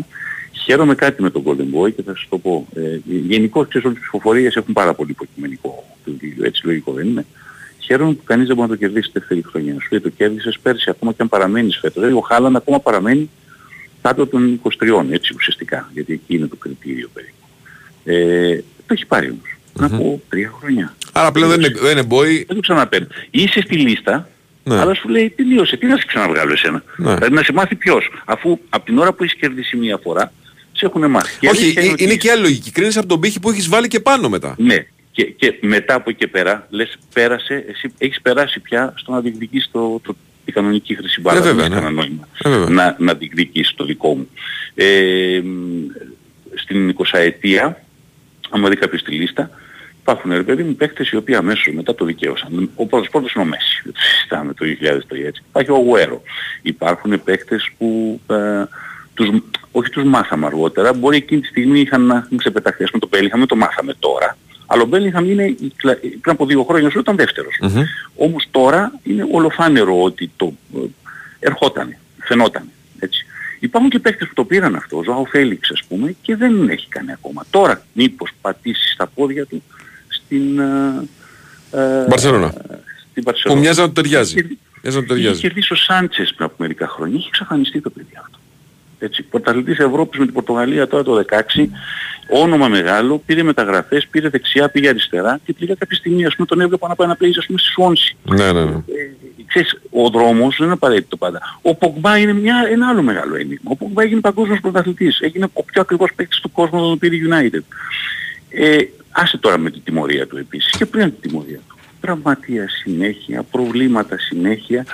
Χαίρομαι 0.64 0.94
κάτι 0.94 1.22
με 1.22 1.30
τον 1.30 1.42
Golden 1.46 1.78
Boy 1.78 1.94
και 1.94 2.02
θα 2.02 2.12
σας 2.14 2.26
το 2.28 2.38
πω. 2.38 2.66
Ε, 2.74 2.98
γενικώς 3.04 3.68
ξέρεις 3.68 3.86
όλες 3.86 3.98
τις 3.98 4.08
ψηφοφορίες 4.08 4.56
έχουν 4.56 4.72
πάρα 4.72 4.94
πολύ 4.94 5.10
υποκειμενικό 5.10 5.84
του 6.04 6.16
έτσι 6.42 6.66
λογικό 6.66 6.92
δεν 6.92 7.06
είναι. 7.06 7.24
Χαίρομαι 7.90 8.12
που 8.12 8.24
κανείς 8.24 8.46
δεν 8.46 8.56
μπορεί 8.56 8.68
να 8.70 8.76
το 8.76 8.80
κερδίσει 8.80 9.10
δεύτερη 9.12 9.42
χρονιά. 9.42 9.72
Σου 9.72 9.88
λέει 9.90 10.00
το 10.00 10.08
κέρδισες 10.08 10.58
πέρσι 10.62 10.90
ακόμα 10.90 11.12
και 11.12 11.22
αν 11.22 11.28
παραμένεις 11.28 11.76
φέτος. 11.76 11.94
Δηλαδή 11.94 12.14
ο 12.14 12.20
Χάλαν 12.20 12.56
ακόμα 12.56 12.80
παραμένει 12.80 13.30
κάτω 14.02 14.26
των 14.26 14.60
23 14.62 15.04
έτσι 15.10 15.34
ουσιαστικά. 15.34 15.90
Γιατί 15.92 16.12
εκεί 16.12 16.34
είναι 16.34 16.46
το 16.46 16.56
κριτήριο 16.56 17.08
περίπου. 17.12 17.34
Ε, 18.04 18.56
το 18.86 18.94
έχει 18.94 19.06
πάρει 19.06 19.26
όμως. 19.26 19.56
Mm-hmm. 19.56 19.80
Να 19.80 19.98
πω 19.98 20.22
τρία 20.28 20.52
χρόνια. 20.58 20.94
Άρα 21.12 21.32
πλέον 21.32 21.50
δεν 21.50 21.60
είναι, 21.60 21.72
δεν 21.80 21.90
είναι 21.90 22.06
boy. 22.10 22.44
Δεν 22.46 22.56
το 22.56 22.60
ξαναπαίρνει. 22.60 23.06
Είσαι 23.30 23.60
στη 23.60 23.76
λίστα, 23.76 24.28
ναι. 24.64 24.80
αλλά 24.80 24.94
σου 24.94 25.08
λέει 25.08 25.30
τελείωσε. 25.30 25.76
Τι 25.76 25.86
να 25.86 25.96
σε 25.96 26.04
ξαναβγάλω 26.06 26.52
εσένα; 26.52 26.82
Ναι. 26.96 27.14
Δηλαδή 27.14 27.34
να 27.34 27.42
σε 27.42 27.52
μάθει 27.52 27.74
ποιος. 27.74 28.10
Αφού 28.24 28.58
από 28.68 28.84
την 28.84 28.98
ώρα 28.98 29.12
που 29.12 29.24
έχεις 29.24 29.38
κερδίσει 29.38 29.76
μία 29.76 29.98
φορά, 30.02 30.32
σε 30.72 30.86
έχουν 30.86 31.10
μάθει. 31.10 31.48
Όχι, 31.48 31.70
είναι, 31.70 31.94
είναι 31.96 32.14
και 32.14 32.30
άλλη 32.30 32.42
λογική. 32.42 32.70
Κρίνεις 32.70 32.96
από 32.96 33.06
τον 33.06 33.20
πύχη 33.20 33.40
που 33.40 33.50
έχεις 33.50 33.68
βάλει 33.68 33.88
και 33.88 34.00
πάνω 34.00 34.28
μετά. 34.28 34.54
Ναι. 34.58 34.86
Και, 35.12 35.24
και 35.24 35.58
μετά 35.60 35.94
από 35.94 36.10
εκεί 36.10 36.18
και 36.18 36.26
πέρα, 36.26 36.66
λες 36.70 36.98
πέρασε, 37.14 37.64
εσύ 37.68 37.92
έχεις 37.98 38.20
περάσει 38.20 38.60
πια 38.60 38.92
στο 38.96 39.12
να 39.12 39.20
διεκδικείς 39.20 39.68
το, 39.72 40.00
το, 40.02 40.16
τη 40.44 40.52
κανονική 40.52 40.94
χρυσή 40.94 41.20
μπάλας. 41.20 41.46
Ε, 41.46 41.52
βέβαια, 41.52 41.80
ναι. 41.80 41.90
νόημα. 41.90 42.28
Ε, 42.44 42.48
να, 42.68 42.96
να 42.98 43.14
διεκδικείς 43.14 43.74
το 43.74 43.84
δικό 43.84 44.14
μου. 44.14 44.28
Ε, 44.74 45.42
στην 46.54 46.96
20 46.98 47.04
ετία, 47.12 47.84
άμα 48.50 48.68
δει 48.68 48.76
κάποιος 48.76 49.02
τη 49.02 49.12
λίστα, 49.12 49.50
υπάρχουν 50.00 50.32
ρε 50.32 50.42
παιδί 50.42 50.62
μου 50.62 50.74
παίκτες 50.74 51.10
οι 51.10 51.16
οποίοι 51.16 51.34
αμέσως 51.34 51.74
μετά 51.74 51.94
το 51.94 52.04
δικαίωσαν. 52.04 52.70
Ο 52.74 52.86
πρώτος 52.86 53.08
πρώτος 53.08 53.32
είναι 53.32 53.44
ο 53.44 53.46
Μέση, 53.46 53.82
το 53.84 53.92
συζητάμε 53.94 54.54
το 54.54 54.64
2003 54.64 55.24
έτσι. 55.24 55.42
Υπάρχει 55.48 55.70
ο 55.70 55.76
Γουέρο. 55.76 56.22
Υπάρχουν 56.62 57.22
παίκτες 57.22 57.70
που 57.78 58.20
ε, 58.26 58.64
τους, 59.14 59.28
όχι 59.72 59.90
τους 59.90 60.04
μάθαμε 60.04 60.46
αργότερα, 60.46 60.92
μπορεί 60.92 61.16
εκείνη 61.16 61.40
τη 61.40 61.46
στιγμή 61.46 61.80
είχαν 61.80 62.06
να 62.06 62.28
ξεπεταχθεί. 62.36 62.82
Ας 62.82 62.90
πούμε 62.90 63.00
το 63.00 63.06
Πέλιχαμε, 63.06 63.46
το 63.46 63.56
μάθαμε 63.56 63.94
τώρα. 63.98 64.36
Αλλά 64.72 64.82
ο 64.82 64.86
Μπέλιγχαμ 64.86 65.30
είναι 65.30 65.56
πριν 66.00 66.20
από 66.24 66.46
δύο 66.46 66.64
χρόνια 66.64 66.90
σου 66.90 66.98
ήταν 66.98 67.16
δεύτερος. 67.16 67.60
Mm-hmm. 67.62 67.82
Όμως 68.16 68.46
τώρα 68.50 68.92
είναι 69.02 69.26
ολοφάνερο 69.30 70.02
ότι 70.02 70.30
το 70.36 70.54
ε, 70.76 70.78
ερχόταν, 71.38 71.96
φαινόταν. 72.18 72.62
Έτσι. 72.98 73.26
Υπάρχουν 73.58 73.90
και 73.90 73.98
παίκτες 73.98 74.28
που 74.28 74.34
το 74.34 74.44
πήραν 74.44 74.74
αυτό, 74.74 74.96
ο 74.96 75.02
Ζωάο 75.02 75.24
Φέλιξ 75.24 75.70
ας 75.70 75.82
πούμε, 75.88 76.14
και 76.22 76.36
δεν 76.36 76.68
έχει 76.68 76.88
κάνει 76.88 77.12
ακόμα. 77.12 77.44
Τώρα 77.50 77.84
μήπως 77.92 78.30
πατήσει 78.40 78.92
στα 78.92 79.06
πόδια 79.06 79.46
του 79.46 79.62
στην... 80.08 80.58
Ε, 81.70 82.06
Μπαρσελόνα. 82.08 82.54
Στην 83.10 83.24
Που 83.42 83.56
μοιάζει 83.56 83.80
να 83.80 83.86
το 83.86 83.92
ταιριάζει. 83.92 84.34
Μοιάζει 84.82 84.96
να 84.98 85.02
το 85.02 85.14
ταιριάζει. 85.14 85.38
Είχε 85.38 85.40
κερδίσει 85.40 85.72
ο 85.72 85.76
Σάντσες 85.76 86.32
πριν 86.34 86.46
από 86.46 86.54
μερικά 86.58 86.88
χρόνια. 86.88 87.16
Είχε 87.18 87.28
εξαφανιστεί 87.28 87.80
το 87.80 87.90
παιδί 87.90 88.12
αυτό. 88.22 88.38
Έτσι, 89.02 89.22
πρωταθλητής 89.22 89.78
Ευρώπης 89.78 90.18
με 90.18 90.24
την 90.24 90.34
Πορτογαλία 90.34 90.88
τώρα 90.88 91.02
το 91.02 91.24
16, 91.30 91.68
όνομα 92.30 92.68
μεγάλο, 92.68 93.22
πήρε 93.26 93.42
μεταγραφές, 93.42 94.06
πήρε 94.10 94.28
δεξιά, 94.28 94.68
πήγε 94.68 94.88
αριστερά 94.88 95.40
και 95.44 95.52
πήγε 95.52 95.74
κάποια 95.74 95.96
στιγμή 95.96 96.24
ας 96.26 96.34
πούμε 96.34 96.46
τον 96.46 96.60
έβλεπα 96.60 96.88
να 96.88 96.94
πάει 96.94 97.08
να 97.08 97.16
παίζει 97.16 97.38
ας 97.38 97.46
πούμε 97.46 97.58
στη 97.58 97.68
Σουόνση. 97.68 98.16
Ναι, 98.24 98.52
ναι, 98.52 98.64
ναι. 98.64 98.70
Ε, 98.70 99.10
ξέρεις, 99.46 99.80
ο 99.90 100.08
δρόμος 100.08 100.56
δεν 100.56 100.66
είναι 100.66 100.74
απαραίτητο 100.74 101.16
πάντα. 101.16 101.40
Ο 101.62 101.74
Πογμπά 101.74 102.18
είναι 102.18 102.32
μια, 102.32 102.66
ένα 102.70 102.88
άλλο 102.88 103.02
μεγάλο 103.02 103.34
ένιγμα. 103.34 103.70
Ο 103.70 103.76
Πογμπά 103.76 104.02
έγινε 104.02 104.20
παγκόσμιος 104.20 104.60
πρωταθλητής. 104.60 105.20
Έγινε 105.20 105.46
ο 105.52 105.62
πιο 105.62 105.80
ακριβώς 105.80 106.12
παίκτης 106.14 106.40
του 106.40 106.52
κόσμου 106.52 106.84
όταν 106.84 106.98
πήρε 106.98 107.16
United. 107.28 107.60
Ε, 108.48 108.78
άσε 109.10 109.38
τώρα 109.38 109.58
με 109.58 109.70
την 109.70 109.80
τιμωρία 109.84 110.26
του 110.26 110.36
επίσης 110.36 110.76
και 110.76 110.86
πριν 110.86 111.14
την 111.20 111.30
τιμωρία 111.30 111.60
του. 111.68 111.76
Τραυματία 112.00 112.68
συνέχεια, 112.68 113.42
προβλήματα 113.42 114.18
συνέχεια. 114.18 114.86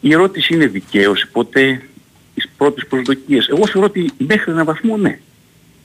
Η 0.00 0.12
ερώτηση 0.12 0.54
είναι 0.54 0.66
δικαίωση 0.66 1.28
ποτέ 1.28 1.80
τις 1.93 1.93
πρώτες 2.56 2.86
προσδοκίες. 2.86 3.48
Εγώ 3.48 3.66
θεωρώ 3.66 3.86
ότι 3.86 4.10
μέχρι 4.18 4.52
έναν 4.52 4.64
βαθμό 4.64 4.96
ναι. 4.96 5.18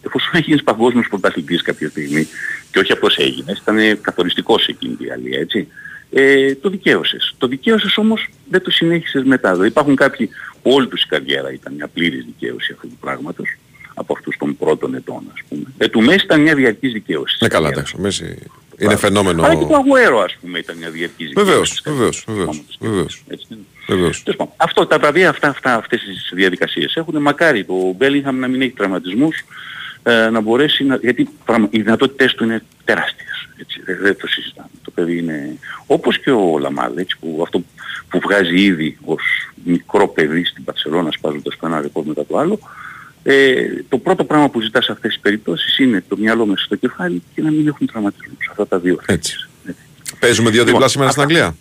Εφόσον 0.05 0.31
έγινες 0.39 0.63
παγκόσμιος 0.63 1.07
πρωταθλητής 1.07 1.61
κάποια 1.61 1.89
στιγμή 1.89 2.27
και 2.71 2.79
όχι 2.79 2.91
απλώς 2.91 3.17
έγινες, 3.17 3.57
ήταν 3.59 4.01
καθοριστικός 4.01 4.67
εκείνη 4.67 4.95
τη 4.95 5.11
αλία, 5.11 5.39
έτσι. 5.39 5.67
Ε, 6.11 6.55
το 6.55 6.69
δικαίωσες. 6.69 7.35
Το 7.37 7.47
δικαίωσες 7.47 7.97
όμως 7.97 8.29
δεν 8.49 8.61
το 8.61 8.71
συνέχισες 8.71 9.23
μετά. 9.23 9.51
Δηλαδή 9.51 9.67
υπάρχουν 9.67 9.95
κάποιοι, 9.95 10.29
όλη 10.61 10.87
τους 10.87 11.03
η 11.03 11.07
καριέρα 11.07 11.51
ήταν 11.51 11.73
μια 11.73 11.87
πλήρης 11.87 12.25
δικαίωση 12.25 12.71
αυτού 12.71 12.87
του 12.87 12.97
πράγματος 12.99 13.57
από 13.93 14.13
αυτούς 14.13 14.37
των 14.37 14.57
πρώτων 14.57 14.95
ετών 14.95 15.23
ας 15.33 15.41
πούμε. 15.49 15.63
Ε, 15.77 15.87
του 15.87 16.01
Μέση 16.01 16.25
ήταν 16.25 16.41
μια 16.41 16.55
διαρκής 16.55 16.91
δικαίωση. 16.91 17.37
Ναι 17.41 17.47
καλά 17.47 17.69
εντάξει, 17.69 17.95
ο 17.97 18.01
Μέση 18.01 18.37
είναι 18.77 18.95
φαινόμενο. 18.95 19.43
Αλλά 19.43 19.55
και 19.55 19.65
το 19.65 19.75
Αγουέρο 19.75 20.19
ας 20.19 20.37
πούμε 20.41 20.59
ήταν 20.59 20.77
μια 20.77 20.89
διαρκής 20.89 21.27
δικαίωση. 21.27 21.49
Βεβαίως, 21.49 21.81
βεβαίως, 21.85 22.25
βεβαίως. 22.27 22.63
Βεβαίως. 22.79 23.23
Αυτό, 24.55 24.85
τα 24.85 24.99
βραβεία 24.99 25.29
αυτά, 25.29 25.47
αυτά, 25.47 25.75
αυτές 25.75 26.01
τις 26.01 26.31
διαδικασίες 26.33 26.95
έχουν 26.95 27.21
μακάρι 27.21 27.63
το 27.63 27.93
Μπέλιγχαμ 27.97 28.39
να 28.39 28.47
μην 28.47 28.61
έχει 28.61 28.71
τραυματισμούς, 28.71 29.43
ε, 30.03 30.29
να 30.29 30.41
μπορέσει 30.41 30.83
να... 30.83 30.95
γιατί 30.95 31.29
οι 31.69 31.81
δυνατότητες 31.81 32.33
του 32.33 32.43
είναι 32.43 32.63
τεράστιες. 32.85 33.47
Έτσι, 33.57 33.81
δεν, 33.85 33.97
δεν 34.01 34.17
το 34.17 34.27
συζητάμε. 34.27 34.69
Το 34.83 34.91
παιδί 34.91 35.17
είναι... 35.17 35.57
Όπως 35.85 36.19
και 36.19 36.31
ο 36.31 36.57
Λαμάλ, 36.59 36.97
έτσι, 36.97 37.17
που 37.19 37.39
αυτό 37.43 37.63
που 38.09 38.19
βγάζει 38.19 38.61
ήδη 38.61 38.97
ως 39.05 39.21
μικρό 39.63 40.07
παιδί 40.07 40.45
στην 40.45 40.63
Παρσελώνα 40.63 41.11
σπάζοντας 41.11 41.57
το 41.59 41.67
ένα 41.67 41.81
ρεκόρ 41.81 42.05
μετά 42.05 42.25
το 42.25 42.37
άλλο, 42.37 42.59
ε, 43.23 43.65
το 43.89 43.97
πρώτο 43.97 44.23
πράγμα 44.23 44.49
που 44.49 44.61
ζητά 44.61 44.81
σε 44.81 44.91
αυτές 44.91 45.11
τις 45.11 45.21
περιπτώσεις 45.21 45.77
είναι 45.77 46.03
το 46.07 46.17
μυαλό 46.17 46.45
μέσα 46.45 46.63
στο 46.63 46.75
κεφάλι 46.75 47.23
και 47.35 47.41
να 47.41 47.51
μην 47.51 47.67
έχουν 47.67 47.87
τραυματισμούς. 47.87 48.47
Αυτά 48.49 48.67
τα 48.67 48.79
δύο. 48.79 48.99
Έτσι. 49.05 49.49
έτσι. 49.65 49.83
Παίζουμε 50.19 50.49
δύο 50.49 50.63
διπλά 50.63 50.87
σήμερα 50.87 51.11
στην 51.11 51.21
Αγγλία. 51.21 51.55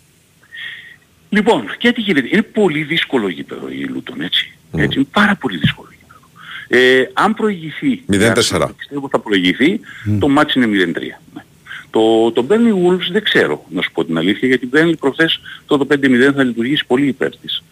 Λοιπόν, 1.29 1.75
και 1.77 1.91
τι 1.91 2.01
γίνεται. 2.01 2.27
Είναι 2.31 2.41
πολύ 2.41 2.83
δύσκολο 2.83 3.29
γήπεδο 3.29 3.69
η 3.69 3.83
Λούτον, 3.83 4.21
έτσι. 4.21 4.53
Mm. 4.71 4.79
έτσι 4.79 4.97
είναι 4.97 5.07
πάρα 5.11 5.35
πολύ 5.35 5.57
δύσκολο 5.57 5.87
γήπεδο. 5.91 6.19
Ε, 6.67 7.09
αν 7.13 7.33
προηγηθεί, 7.33 8.03
0-4. 8.11 8.69
Πιστεύω 8.77 9.07
θα 9.11 9.19
προηγηθεί, 9.19 9.79
mm. 9.79 10.17
το 10.19 10.27
μάτς 10.27 10.53
είναι 10.53 10.65
0-3. 10.65 10.71
Ναι. 11.33 11.43
Το, 11.89 12.31
το 12.31 12.45
Burnley 12.49 12.87
Wolves 12.87 13.11
δεν 13.11 13.23
ξέρω, 13.23 13.65
να 13.69 13.81
σου 13.81 13.91
πω 13.91 14.05
την 14.05 14.17
αλήθεια, 14.17 14.47
γιατί 14.47 14.69
Burnley 14.73 14.97
προχθές 14.99 15.39
το 15.65 15.87
5-0 15.91 16.31
θα 16.35 16.43
λειτουργήσει 16.43 16.85
πολύ 16.85 17.07
υπέρ 17.07 17.37
της. 17.37 17.63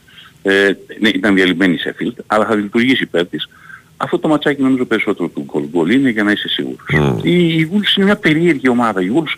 Ε, 0.41 0.71
ναι, 0.99 1.09
ήταν 1.09 1.35
διαλυμένη 1.35 1.73
η 1.73 1.79
Sheffield, 1.83 2.23
αλλά 2.27 2.45
θα 2.45 2.55
λειτουργήσει 2.55 3.03
υπέρ 3.03 3.27
της. 3.27 3.49
Αυτό 3.97 4.19
το 4.19 4.27
ματσάκι 4.27 4.61
νομίζω 4.61 4.85
περισσότερο 4.85 5.29
του 5.29 5.67
γκολ 5.69 5.89
είναι 5.91 6.09
για 6.09 6.23
να 6.23 6.31
είσαι 6.31 6.47
σίγουρος. 6.47 6.85
Mm. 6.93 7.19
Η, 7.21 7.59
η 7.59 7.69
Wolves 7.71 7.97
είναι 7.97 8.05
μια 8.05 8.15
περίεργη 8.15 8.69
ομάδα. 8.69 9.01
Η 9.01 9.11
Wolves 9.15 9.35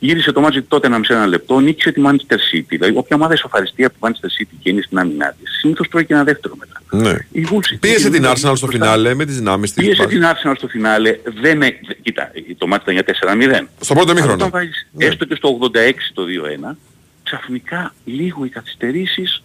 γύρισε 0.00 0.32
το 0.32 0.40
μάτι 0.40 0.62
τότε 0.62 0.86
ένα 0.86 1.00
ένα 1.08 1.26
λεπτό, 1.26 1.60
νίκησε 1.60 1.92
τη 1.92 2.02
Manchester 2.04 2.54
City. 2.54 2.64
Δηλαδή 2.68 2.96
όποια 2.96 3.16
ομάδα 3.16 3.34
ισοφαριστεί 3.34 3.84
από 3.84 3.94
τη 3.94 3.98
Manchester 4.00 4.42
City 4.42 4.54
και 4.62 4.70
είναι 4.70 4.82
στην 4.82 4.98
άμυνά 4.98 5.34
της, 5.40 5.58
συνήθως 5.58 5.88
τρώει 5.88 6.04
και 6.04 6.14
ένα 6.14 6.24
δεύτερο 6.24 6.54
μετά. 6.58 6.82
Ναι. 6.90 7.18
Η 7.32 7.46
Wolves, 7.50 7.76
πίεσε 7.80 8.10
την 8.10 8.24
Arsenal 8.26 8.52
στο 8.56 8.66
φινάλε 8.66 9.14
με 9.14 9.24
τις 9.24 9.36
δυνάμεις 9.36 9.72
της. 9.72 9.84
Πίεσε 9.84 10.06
την 10.06 10.22
Arsenal 10.24 10.52
στο 10.56 10.68
φινάλε, 10.68 11.18
δεν 11.40 11.62
ε, 11.62 11.78
κοίτα, 12.02 12.30
το 12.58 12.66
μάτι 12.66 12.92
ήταν 12.92 12.94
για 12.94 13.62
4-0. 13.62 13.66
Στο 13.80 13.94
πρώτο 13.94 14.12
μήχρονο. 14.12 14.34
Όταν 14.34 14.50
βάζεις 14.50 14.88
ναι. 14.92 15.04
έστω 15.04 15.24
και 15.24 15.34
στο 15.34 15.58
86 15.62 15.68
το 16.14 16.22
2-1, 16.70 16.76
ξαφνικά 17.22 17.94
λίγο 18.04 18.44
οι 18.44 18.48
καθυστερήσεις 18.48 19.42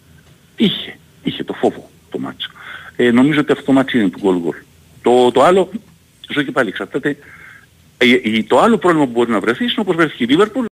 είχε, 0.56 0.98
είχε 1.22 1.44
το 1.44 1.52
φόβο 1.52 1.90
το 2.10 2.18
μάτσο. 2.18 2.50
Ε, 2.96 3.10
νομίζω 3.10 3.40
ότι 3.40 3.52
αυτό 3.52 3.64
το 3.64 3.72
μάτσο 3.72 3.98
είναι 3.98 4.08
του 4.08 4.18
γκολ 4.22 4.36
γκολ. 4.36 4.56
Το, 5.02 5.30
το 5.30 5.42
άλλο, 5.42 5.70
ζω 6.34 6.42
και 6.42 6.50
πάλι 6.50 6.68
εξαρτάται, 6.68 7.08
ε, 7.08 7.16
το 8.46 8.60
άλλο 8.60 8.78
πρόβλημα 8.78 9.04
που 9.06 9.10
μπορεί 9.12 9.30
να 9.30 9.40
βρεθεί 9.40 9.64
είναι 9.64 9.72
όπως 9.76 9.96
βρέθηκε 9.96 10.24
η 10.24 10.26
Liverpool 10.30 10.64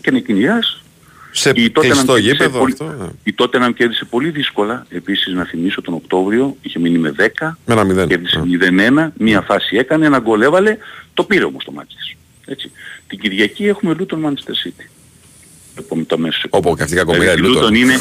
και 0.00 0.10
είναι 0.10 0.20
κοινιάς 0.20 0.82
Σε 1.30 1.50
η 1.54 1.72
Tottenham 1.74 1.80
κλειστό 1.80 2.12
κέρδισε 2.12 2.30
γήπεδο 2.30 2.58
πολύ- 2.58 2.72
αυτό. 2.72 2.84
ναι. 2.98 3.06
Η 3.24 3.34
Tottenham 3.38 3.70
κέρδισε 3.76 4.04
πολύ 4.04 4.28
δύσκολα. 4.30 4.86
Επίσης 4.88 5.34
να 5.34 5.44
θυμίσω 5.44 5.80
τον 5.80 5.94
Οκτώβριο 5.94 6.56
είχε 6.62 6.78
μείνει 6.78 6.98
με 6.98 7.10
10. 7.10 7.58
Με 7.66 7.74
ένα 7.74 7.84
μηδέν. 7.84 8.08
Κέρδισε 8.08 8.42
0-1. 8.44 9.12
Μία 9.18 9.40
φάση 9.40 9.76
έκανε, 9.76 10.06
ένα 10.06 10.18
γκολ 10.18 10.40
έβαλε. 10.42 10.76
Το 11.14 11.24
πήρε 11.24 11.44
όμως 11.44 11.64
το 11.64 11.72
μάτι 11.72 11.94
της. 11.94 12.14
Έτσι. 12.46 12.70
Την 13.06 13.18
Κυριακή 13.18 13.66
έχουμε 13.66 13.96
Luton 13.98 14.14
Manchester 14.24 14.54
City. 14.66 14.84
Το 15.74 15.80
επόμενο 15.84 16.06
το 16.06 16.18
μέσο. 16.18 16.46
Όπου 16.50 16.76
και 16.76 16.82
αυτή 16.82 16.94
η 16.94 16.98
κακομοίρα 16.98 17.34
Δηλαδή, 17.34 17.52
η 17.52 17.52
η 17.52 17.60
Luton. 17.62 17.68
Luton 17.68 17.74
είναι 17.76 17.92
ε, 17.94 17.98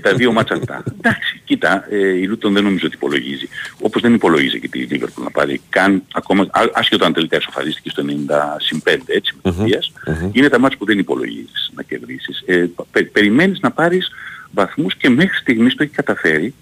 τα 0.00 0.14
δύο 0.14 0.32
μάτσα 0.32 0.54
αυτά. 0.54 0.82
Εντάξει, 0.98 1.40
κοίτα, 1.44 1.86
ε, 1.90 2.08
η 2.08 2.28
Luton 2.32 2.50
δεν 2.50 2.62
νομίζω 2.62 2.86
ότι 2.86 2.94
υπολογίζει. 2.94 3.48
Όπως 3.80 4.02
δεν 4.02 4.14
υπολογίζει 4.14 4.60
και 4.60 4.68
τη 4.68 4.86
Liverpool 4.90 5.22
να 5.22 5.30
πάρει 5.30 5.60
καν 5.68 6.02
ακόμα, 6.12 6.42
α- 6.50 6.70
άσχετο 6.74 7.04
αν 7.04 7.12
τελικά 7.12 7.36
ισοφαρίστηκε 7.36 7.90
στο 7.90 8.02
90 8.02 8.56
συν 8.58 8.82
5 8.84 8.96
έτσι 9.06 9.34
με 9.42 9.50
Μμμ, 9.50 9.64
mm 9.64 10.20
μμμ. 10.22 10.30
είναι 10.32 10.48
τα 10.48 10.58
μάτια 10.58 10.78
που 10.78 10.84
δεν 10.84 10.98
υπολογίζεις 10.98 11.70
να 11.74 11.82
κερδίσεις. 11.82 12.42
Ε, 12.46 12.68
πε- 12.92 13.10
περιμένεις 13.10 13.60
να 13.60 13.70
πάρεις 13.70 14.10
βαθμούς 14.50 14.96
και 14.96 15.08
μέχρι 15.08 15.36
στιγμής 15.38 15.74
το 15.74 15.82
έχει 15.82 15.92
καταφέρει 15.92 16.54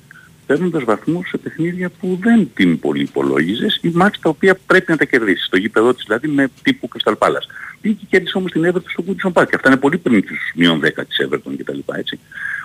παίρνοντας 0.49 0.85
βαθμούς 0.85 1.29
σε 1.29 1.39
παιχνίδια 1.39 1.91
που 2.01 2.19
δεν 2.23 2.51
την 2.55 2.79
πολύ 2.79 3.03
υπολόγιζες 3.03 3.79
ή 3.83 3.91
μάτια 3.95 4.21
τα 4.23 4.29
οποία 4.29 4.59
πρέπει 4.67 4.91
να 4.91 4.97
τα 4.97 5.05
κερδίσεις. 5.05 5.45
Στο 5.45 5.57
γήπεδο 5.57 5.95
της 5.95 6.05
δηλαδή 6.07 6.29
με 6.29 6.49
τύπου 6.63 6.89
Crystal 6.93 7.13
Palace. 7.19 7.49
Πήγε 7.81 7.95
και 7.95 8.07
κέρδισε 8.11 8.39
όμως 8.39 8.51
την 8.53 8.71
Everton 8.71 8.83
στο 8.87 9.05
Goodison 9.07 9.33
Park. 9.33 9.47
Και 9.49 9.57
αυτά 9.57 9.69
είναι 9.69 9.77
πολύ 9.77 9.99
πριν 9.99 10.27
τους 10.27 10.53
μείον 10.55 10.81
10 10.85 10.89
της 11.09 11.27
Everton 11.29 11.53
κτλ. 11.59 11.79
Έτσι. 11.87 12.19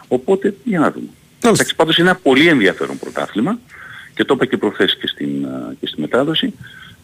Οπότε 0.08 0.56
για 0.64 0.80
να 0.80 0.92
δούμε. 0.92 1.08
Εντάξει, 1.44 1.76
πάντως 1.76 1.98
είναι 1.98 2.10
ένα 2.10 2.20
πολύ 2.24 2.48
ενδιαφέρον 2.48 3.00
πρωτάθλημα 3.00 3.60
και 4.14 4.24
το 4.24 4.34
είπα 4.34 4.46
και 4.46 4.58
προχθές 4.58 4.98
και 4.98 5.08
στην, 5.08 5.46
α, 5.46 5.76
και 5.80 5.88
στη 5.88 6.02
μετάδοση. 6.02 6.54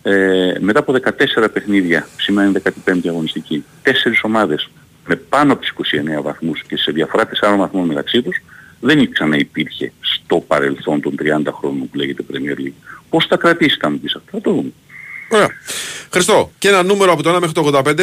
Ε, 0.04 0.54
μετά 0.60 0.80
από 0.80 0.94
14 0.94 1.50
παιχνίδια, 1.54 2.08
σήμερα 2.18 2.48
είναι 2.48 2.62
15η 2.86 3.08
αγωνιστική, 3.08 3.64
τέσσερις 3.82 4.24
ομάδες 4.24 4.70
με 5.08 5.16
πάνω 5.16 5.54
από 5.54 5.62
τις 5.62 5.70
29 6.18 6.22
βαθμούς 6.22 6.64
και 6.68 6.78
σε 6.78 6.92
διαφορά 6.92 7.26
4 7.26 7.58
βαθμών 7.58 7.88
μεταξύ 7.88 8.22
τους, 8.22 8.42
δεν 8.80 9.12
ξαναυπήρχε 9.12 9.92
στο 10.02 10.38
παρελθόν 10.48 11.02
των 11.02 11.16
30 11.22 11.26
χρόνων 11.60 11.90
που 11.90 11.98
λέγεται 11.98 12.24
Premier 12.32 12.60
League. 12.60 12.98
Πώς 13.10 13.26
θα 13.26 13.38
κρατήσει 13.38 13.78
θα 13.82 13.90
μου 13.90 14.00
πεις 14.00 14.16
αυτό, 14.16 14.30
θα 14.32 14.42
το 14.42 14.52
δούμε. 14.52 14.72
Ωραία. 15.30 15.50
Χριστό, 16.12 16.52
και 16.58 16.68
ένα 16.68 16.84
νούμερο 16.84 17.12
από 17.12 17.24
το 17.24 17.36
1 17.36 17.40
μέχρι 17.40 17.52
το 17.52 17.82
85. 17.86 18.00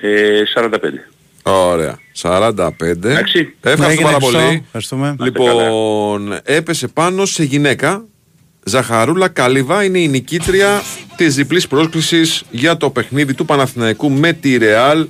Ε, 0.00 0.42
45. 0.54 0.78
Ωραία. 1.42 1.98
45. 2.22 2.70
Εντάξει. 2.80 3.54
Ευχαριστώ 3.60 3.90
Έγινε, 3.90 4.02
πάρα 4.02 4.16
Χριστό. 4.16 4.38
πολύ. 4.38 4.62
Ευχαριστούμε. 4.64 5.16
Λοιπόν, 5.20 6.38
έπεσε 6.42 6.88
πάνω 6.88 7.26
σε 7.26 7.42
γυναίκα. 7.42 8.04
Ζαχαρούλα 8.64 9.28
Καλύβα 9.28 9.84
είναι 9.84 9.98
η 9.98 10.08
νικήτρια 10.08 10.82
της 11.16 11.34
διπλής 11.34 11.68
πρόσκλησης 11.68 12.42
για 12.50 12.76
το 12.76 12.90
παιχνίδι 12.90 13.34
του 13.34 13.44
Παναθηναϊκού 13.44 14.10
με 14.10 14.32
τη 14.32 14.56
Ρεάλ 14.56 15.00
ε, 15.00 15.06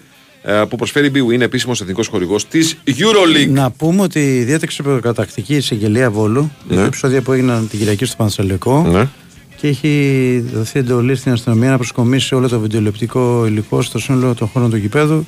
που 0.69 0.77
προσφέρει 0.77 1.07
η 1.07 1.11
BWIN 1.15 1.41
επίσημος 1.41 1.81
εθνικός 1.81 2.07
χορηγός 2.07 2.47
της 2.49 2.77
EuroLeague. 2.87 3.49
Να 3.49 3.71
πούμε 3.71 4.03
ότι 4.03 4.21
διέταξε 4.21 4.83
προκατακτική 4.83 5.55
εισαγγελία 5.57 6.11
Βόλου 6.11 6.51
για 6.67 6.75
Ναι. 6.77 6.81
τα 6.81 6.87
επεισόδια 6.87 7.21
που 7.23 7.33
έγιναν 7.33 7.69
την 7.69 7.79
Κυριακή 7.79 8.05
στο 8.05 8.15
Πανσελικό 8.17 8.87
Ναι. 8.91 9.09
και 9.57 9.69
έχει 9.69 10.45
δοθεί 10.55 10.79
εντολή 10.79 11.17
στην 11.17 11.33
αστυνομία 11.33 11.71
να 11.71 11.77
προσκομίσει 11.77 12.35
όλο 12.35 12.49
το 12.49 12.59
βιντεολεπτικό 12.61 13.47
υλικό 13.47 13.83
στο 13.83 13.99
σύνολο 13.99 14.35
των 14.35 14.49
χώρων 14.49 14.71
του 14.71 14.77
γηπέδου 14.77 15.27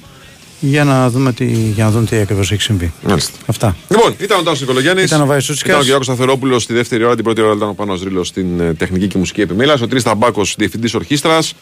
για 0.60 0.84
να 0.84 1.10
δούμε 1.10 1.32
τι, 1.32 1.44
για 1.46 1.84
να 1.84 1.90
δούμε 1.90 2.04
τι 2.06 2.16
ακριβώς 2.16 2.52
έχει 2.52 2.62
συμβεί. 2.62 2.92
Μάλιστα. 3.08 3.32
Αυτά. 3.46 3.76
Λοιπόν, 3.88 4.14
ήταν 4.20 4.38
ο 4.38 4.42
Τάσος 4.42 4.60
Νικολογιάννης. 4.60 5.04
Ήταν 5.04 5.20
ο 5.20 5.26
Βάης 5.26 5.44
Σούτσικας. 5.44 5.70
Ήταν 5.70 5.80
ο 5.82 5.84
Γιώργος 5.84 6.06
Σταθερόπουλος 6.06 6.62
στη 6.62 6.72
δεύτερη 6.72 7.04
ώρα, 7.04 7.14
την 7.14 7.24
πρώτη 7.24 7.40
ώρα 7.40 7.54
ήταν 7.54 7.68
ο 7.68 7.72
Πάνος 7.74 8.02
Ρήλος 8.02 8.28
στην 8.28 8.60
ε, 8.60 8.74
τεχνική 8.74 9.06
και 9.06 9.18
μουσική 9.18 9.40
επιμέλεια. 9.40 9.78
Ο 9.82 9.86
Τρεις 9.88 10.02
Ταμπάκος, 10.02 10.54
διευθυντής 10.58 10.94
ορχήστρας. 10.94 11.54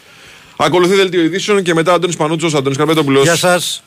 Ακολουθεί 0.64 0.94
δελτίο 0.94 1.22
ειδήσεων 1.22 1.62
και 1.62 1.74
μετά 1.74 1.92
Αντώνης 1.92 2.16
Πανούτσος, 2.16 2.54
Αντώνης 2.54 2.78
Καρπέτοπουλος. 2.78 3.22
Γεια 3.22 3.36
σας. 3.36 3.82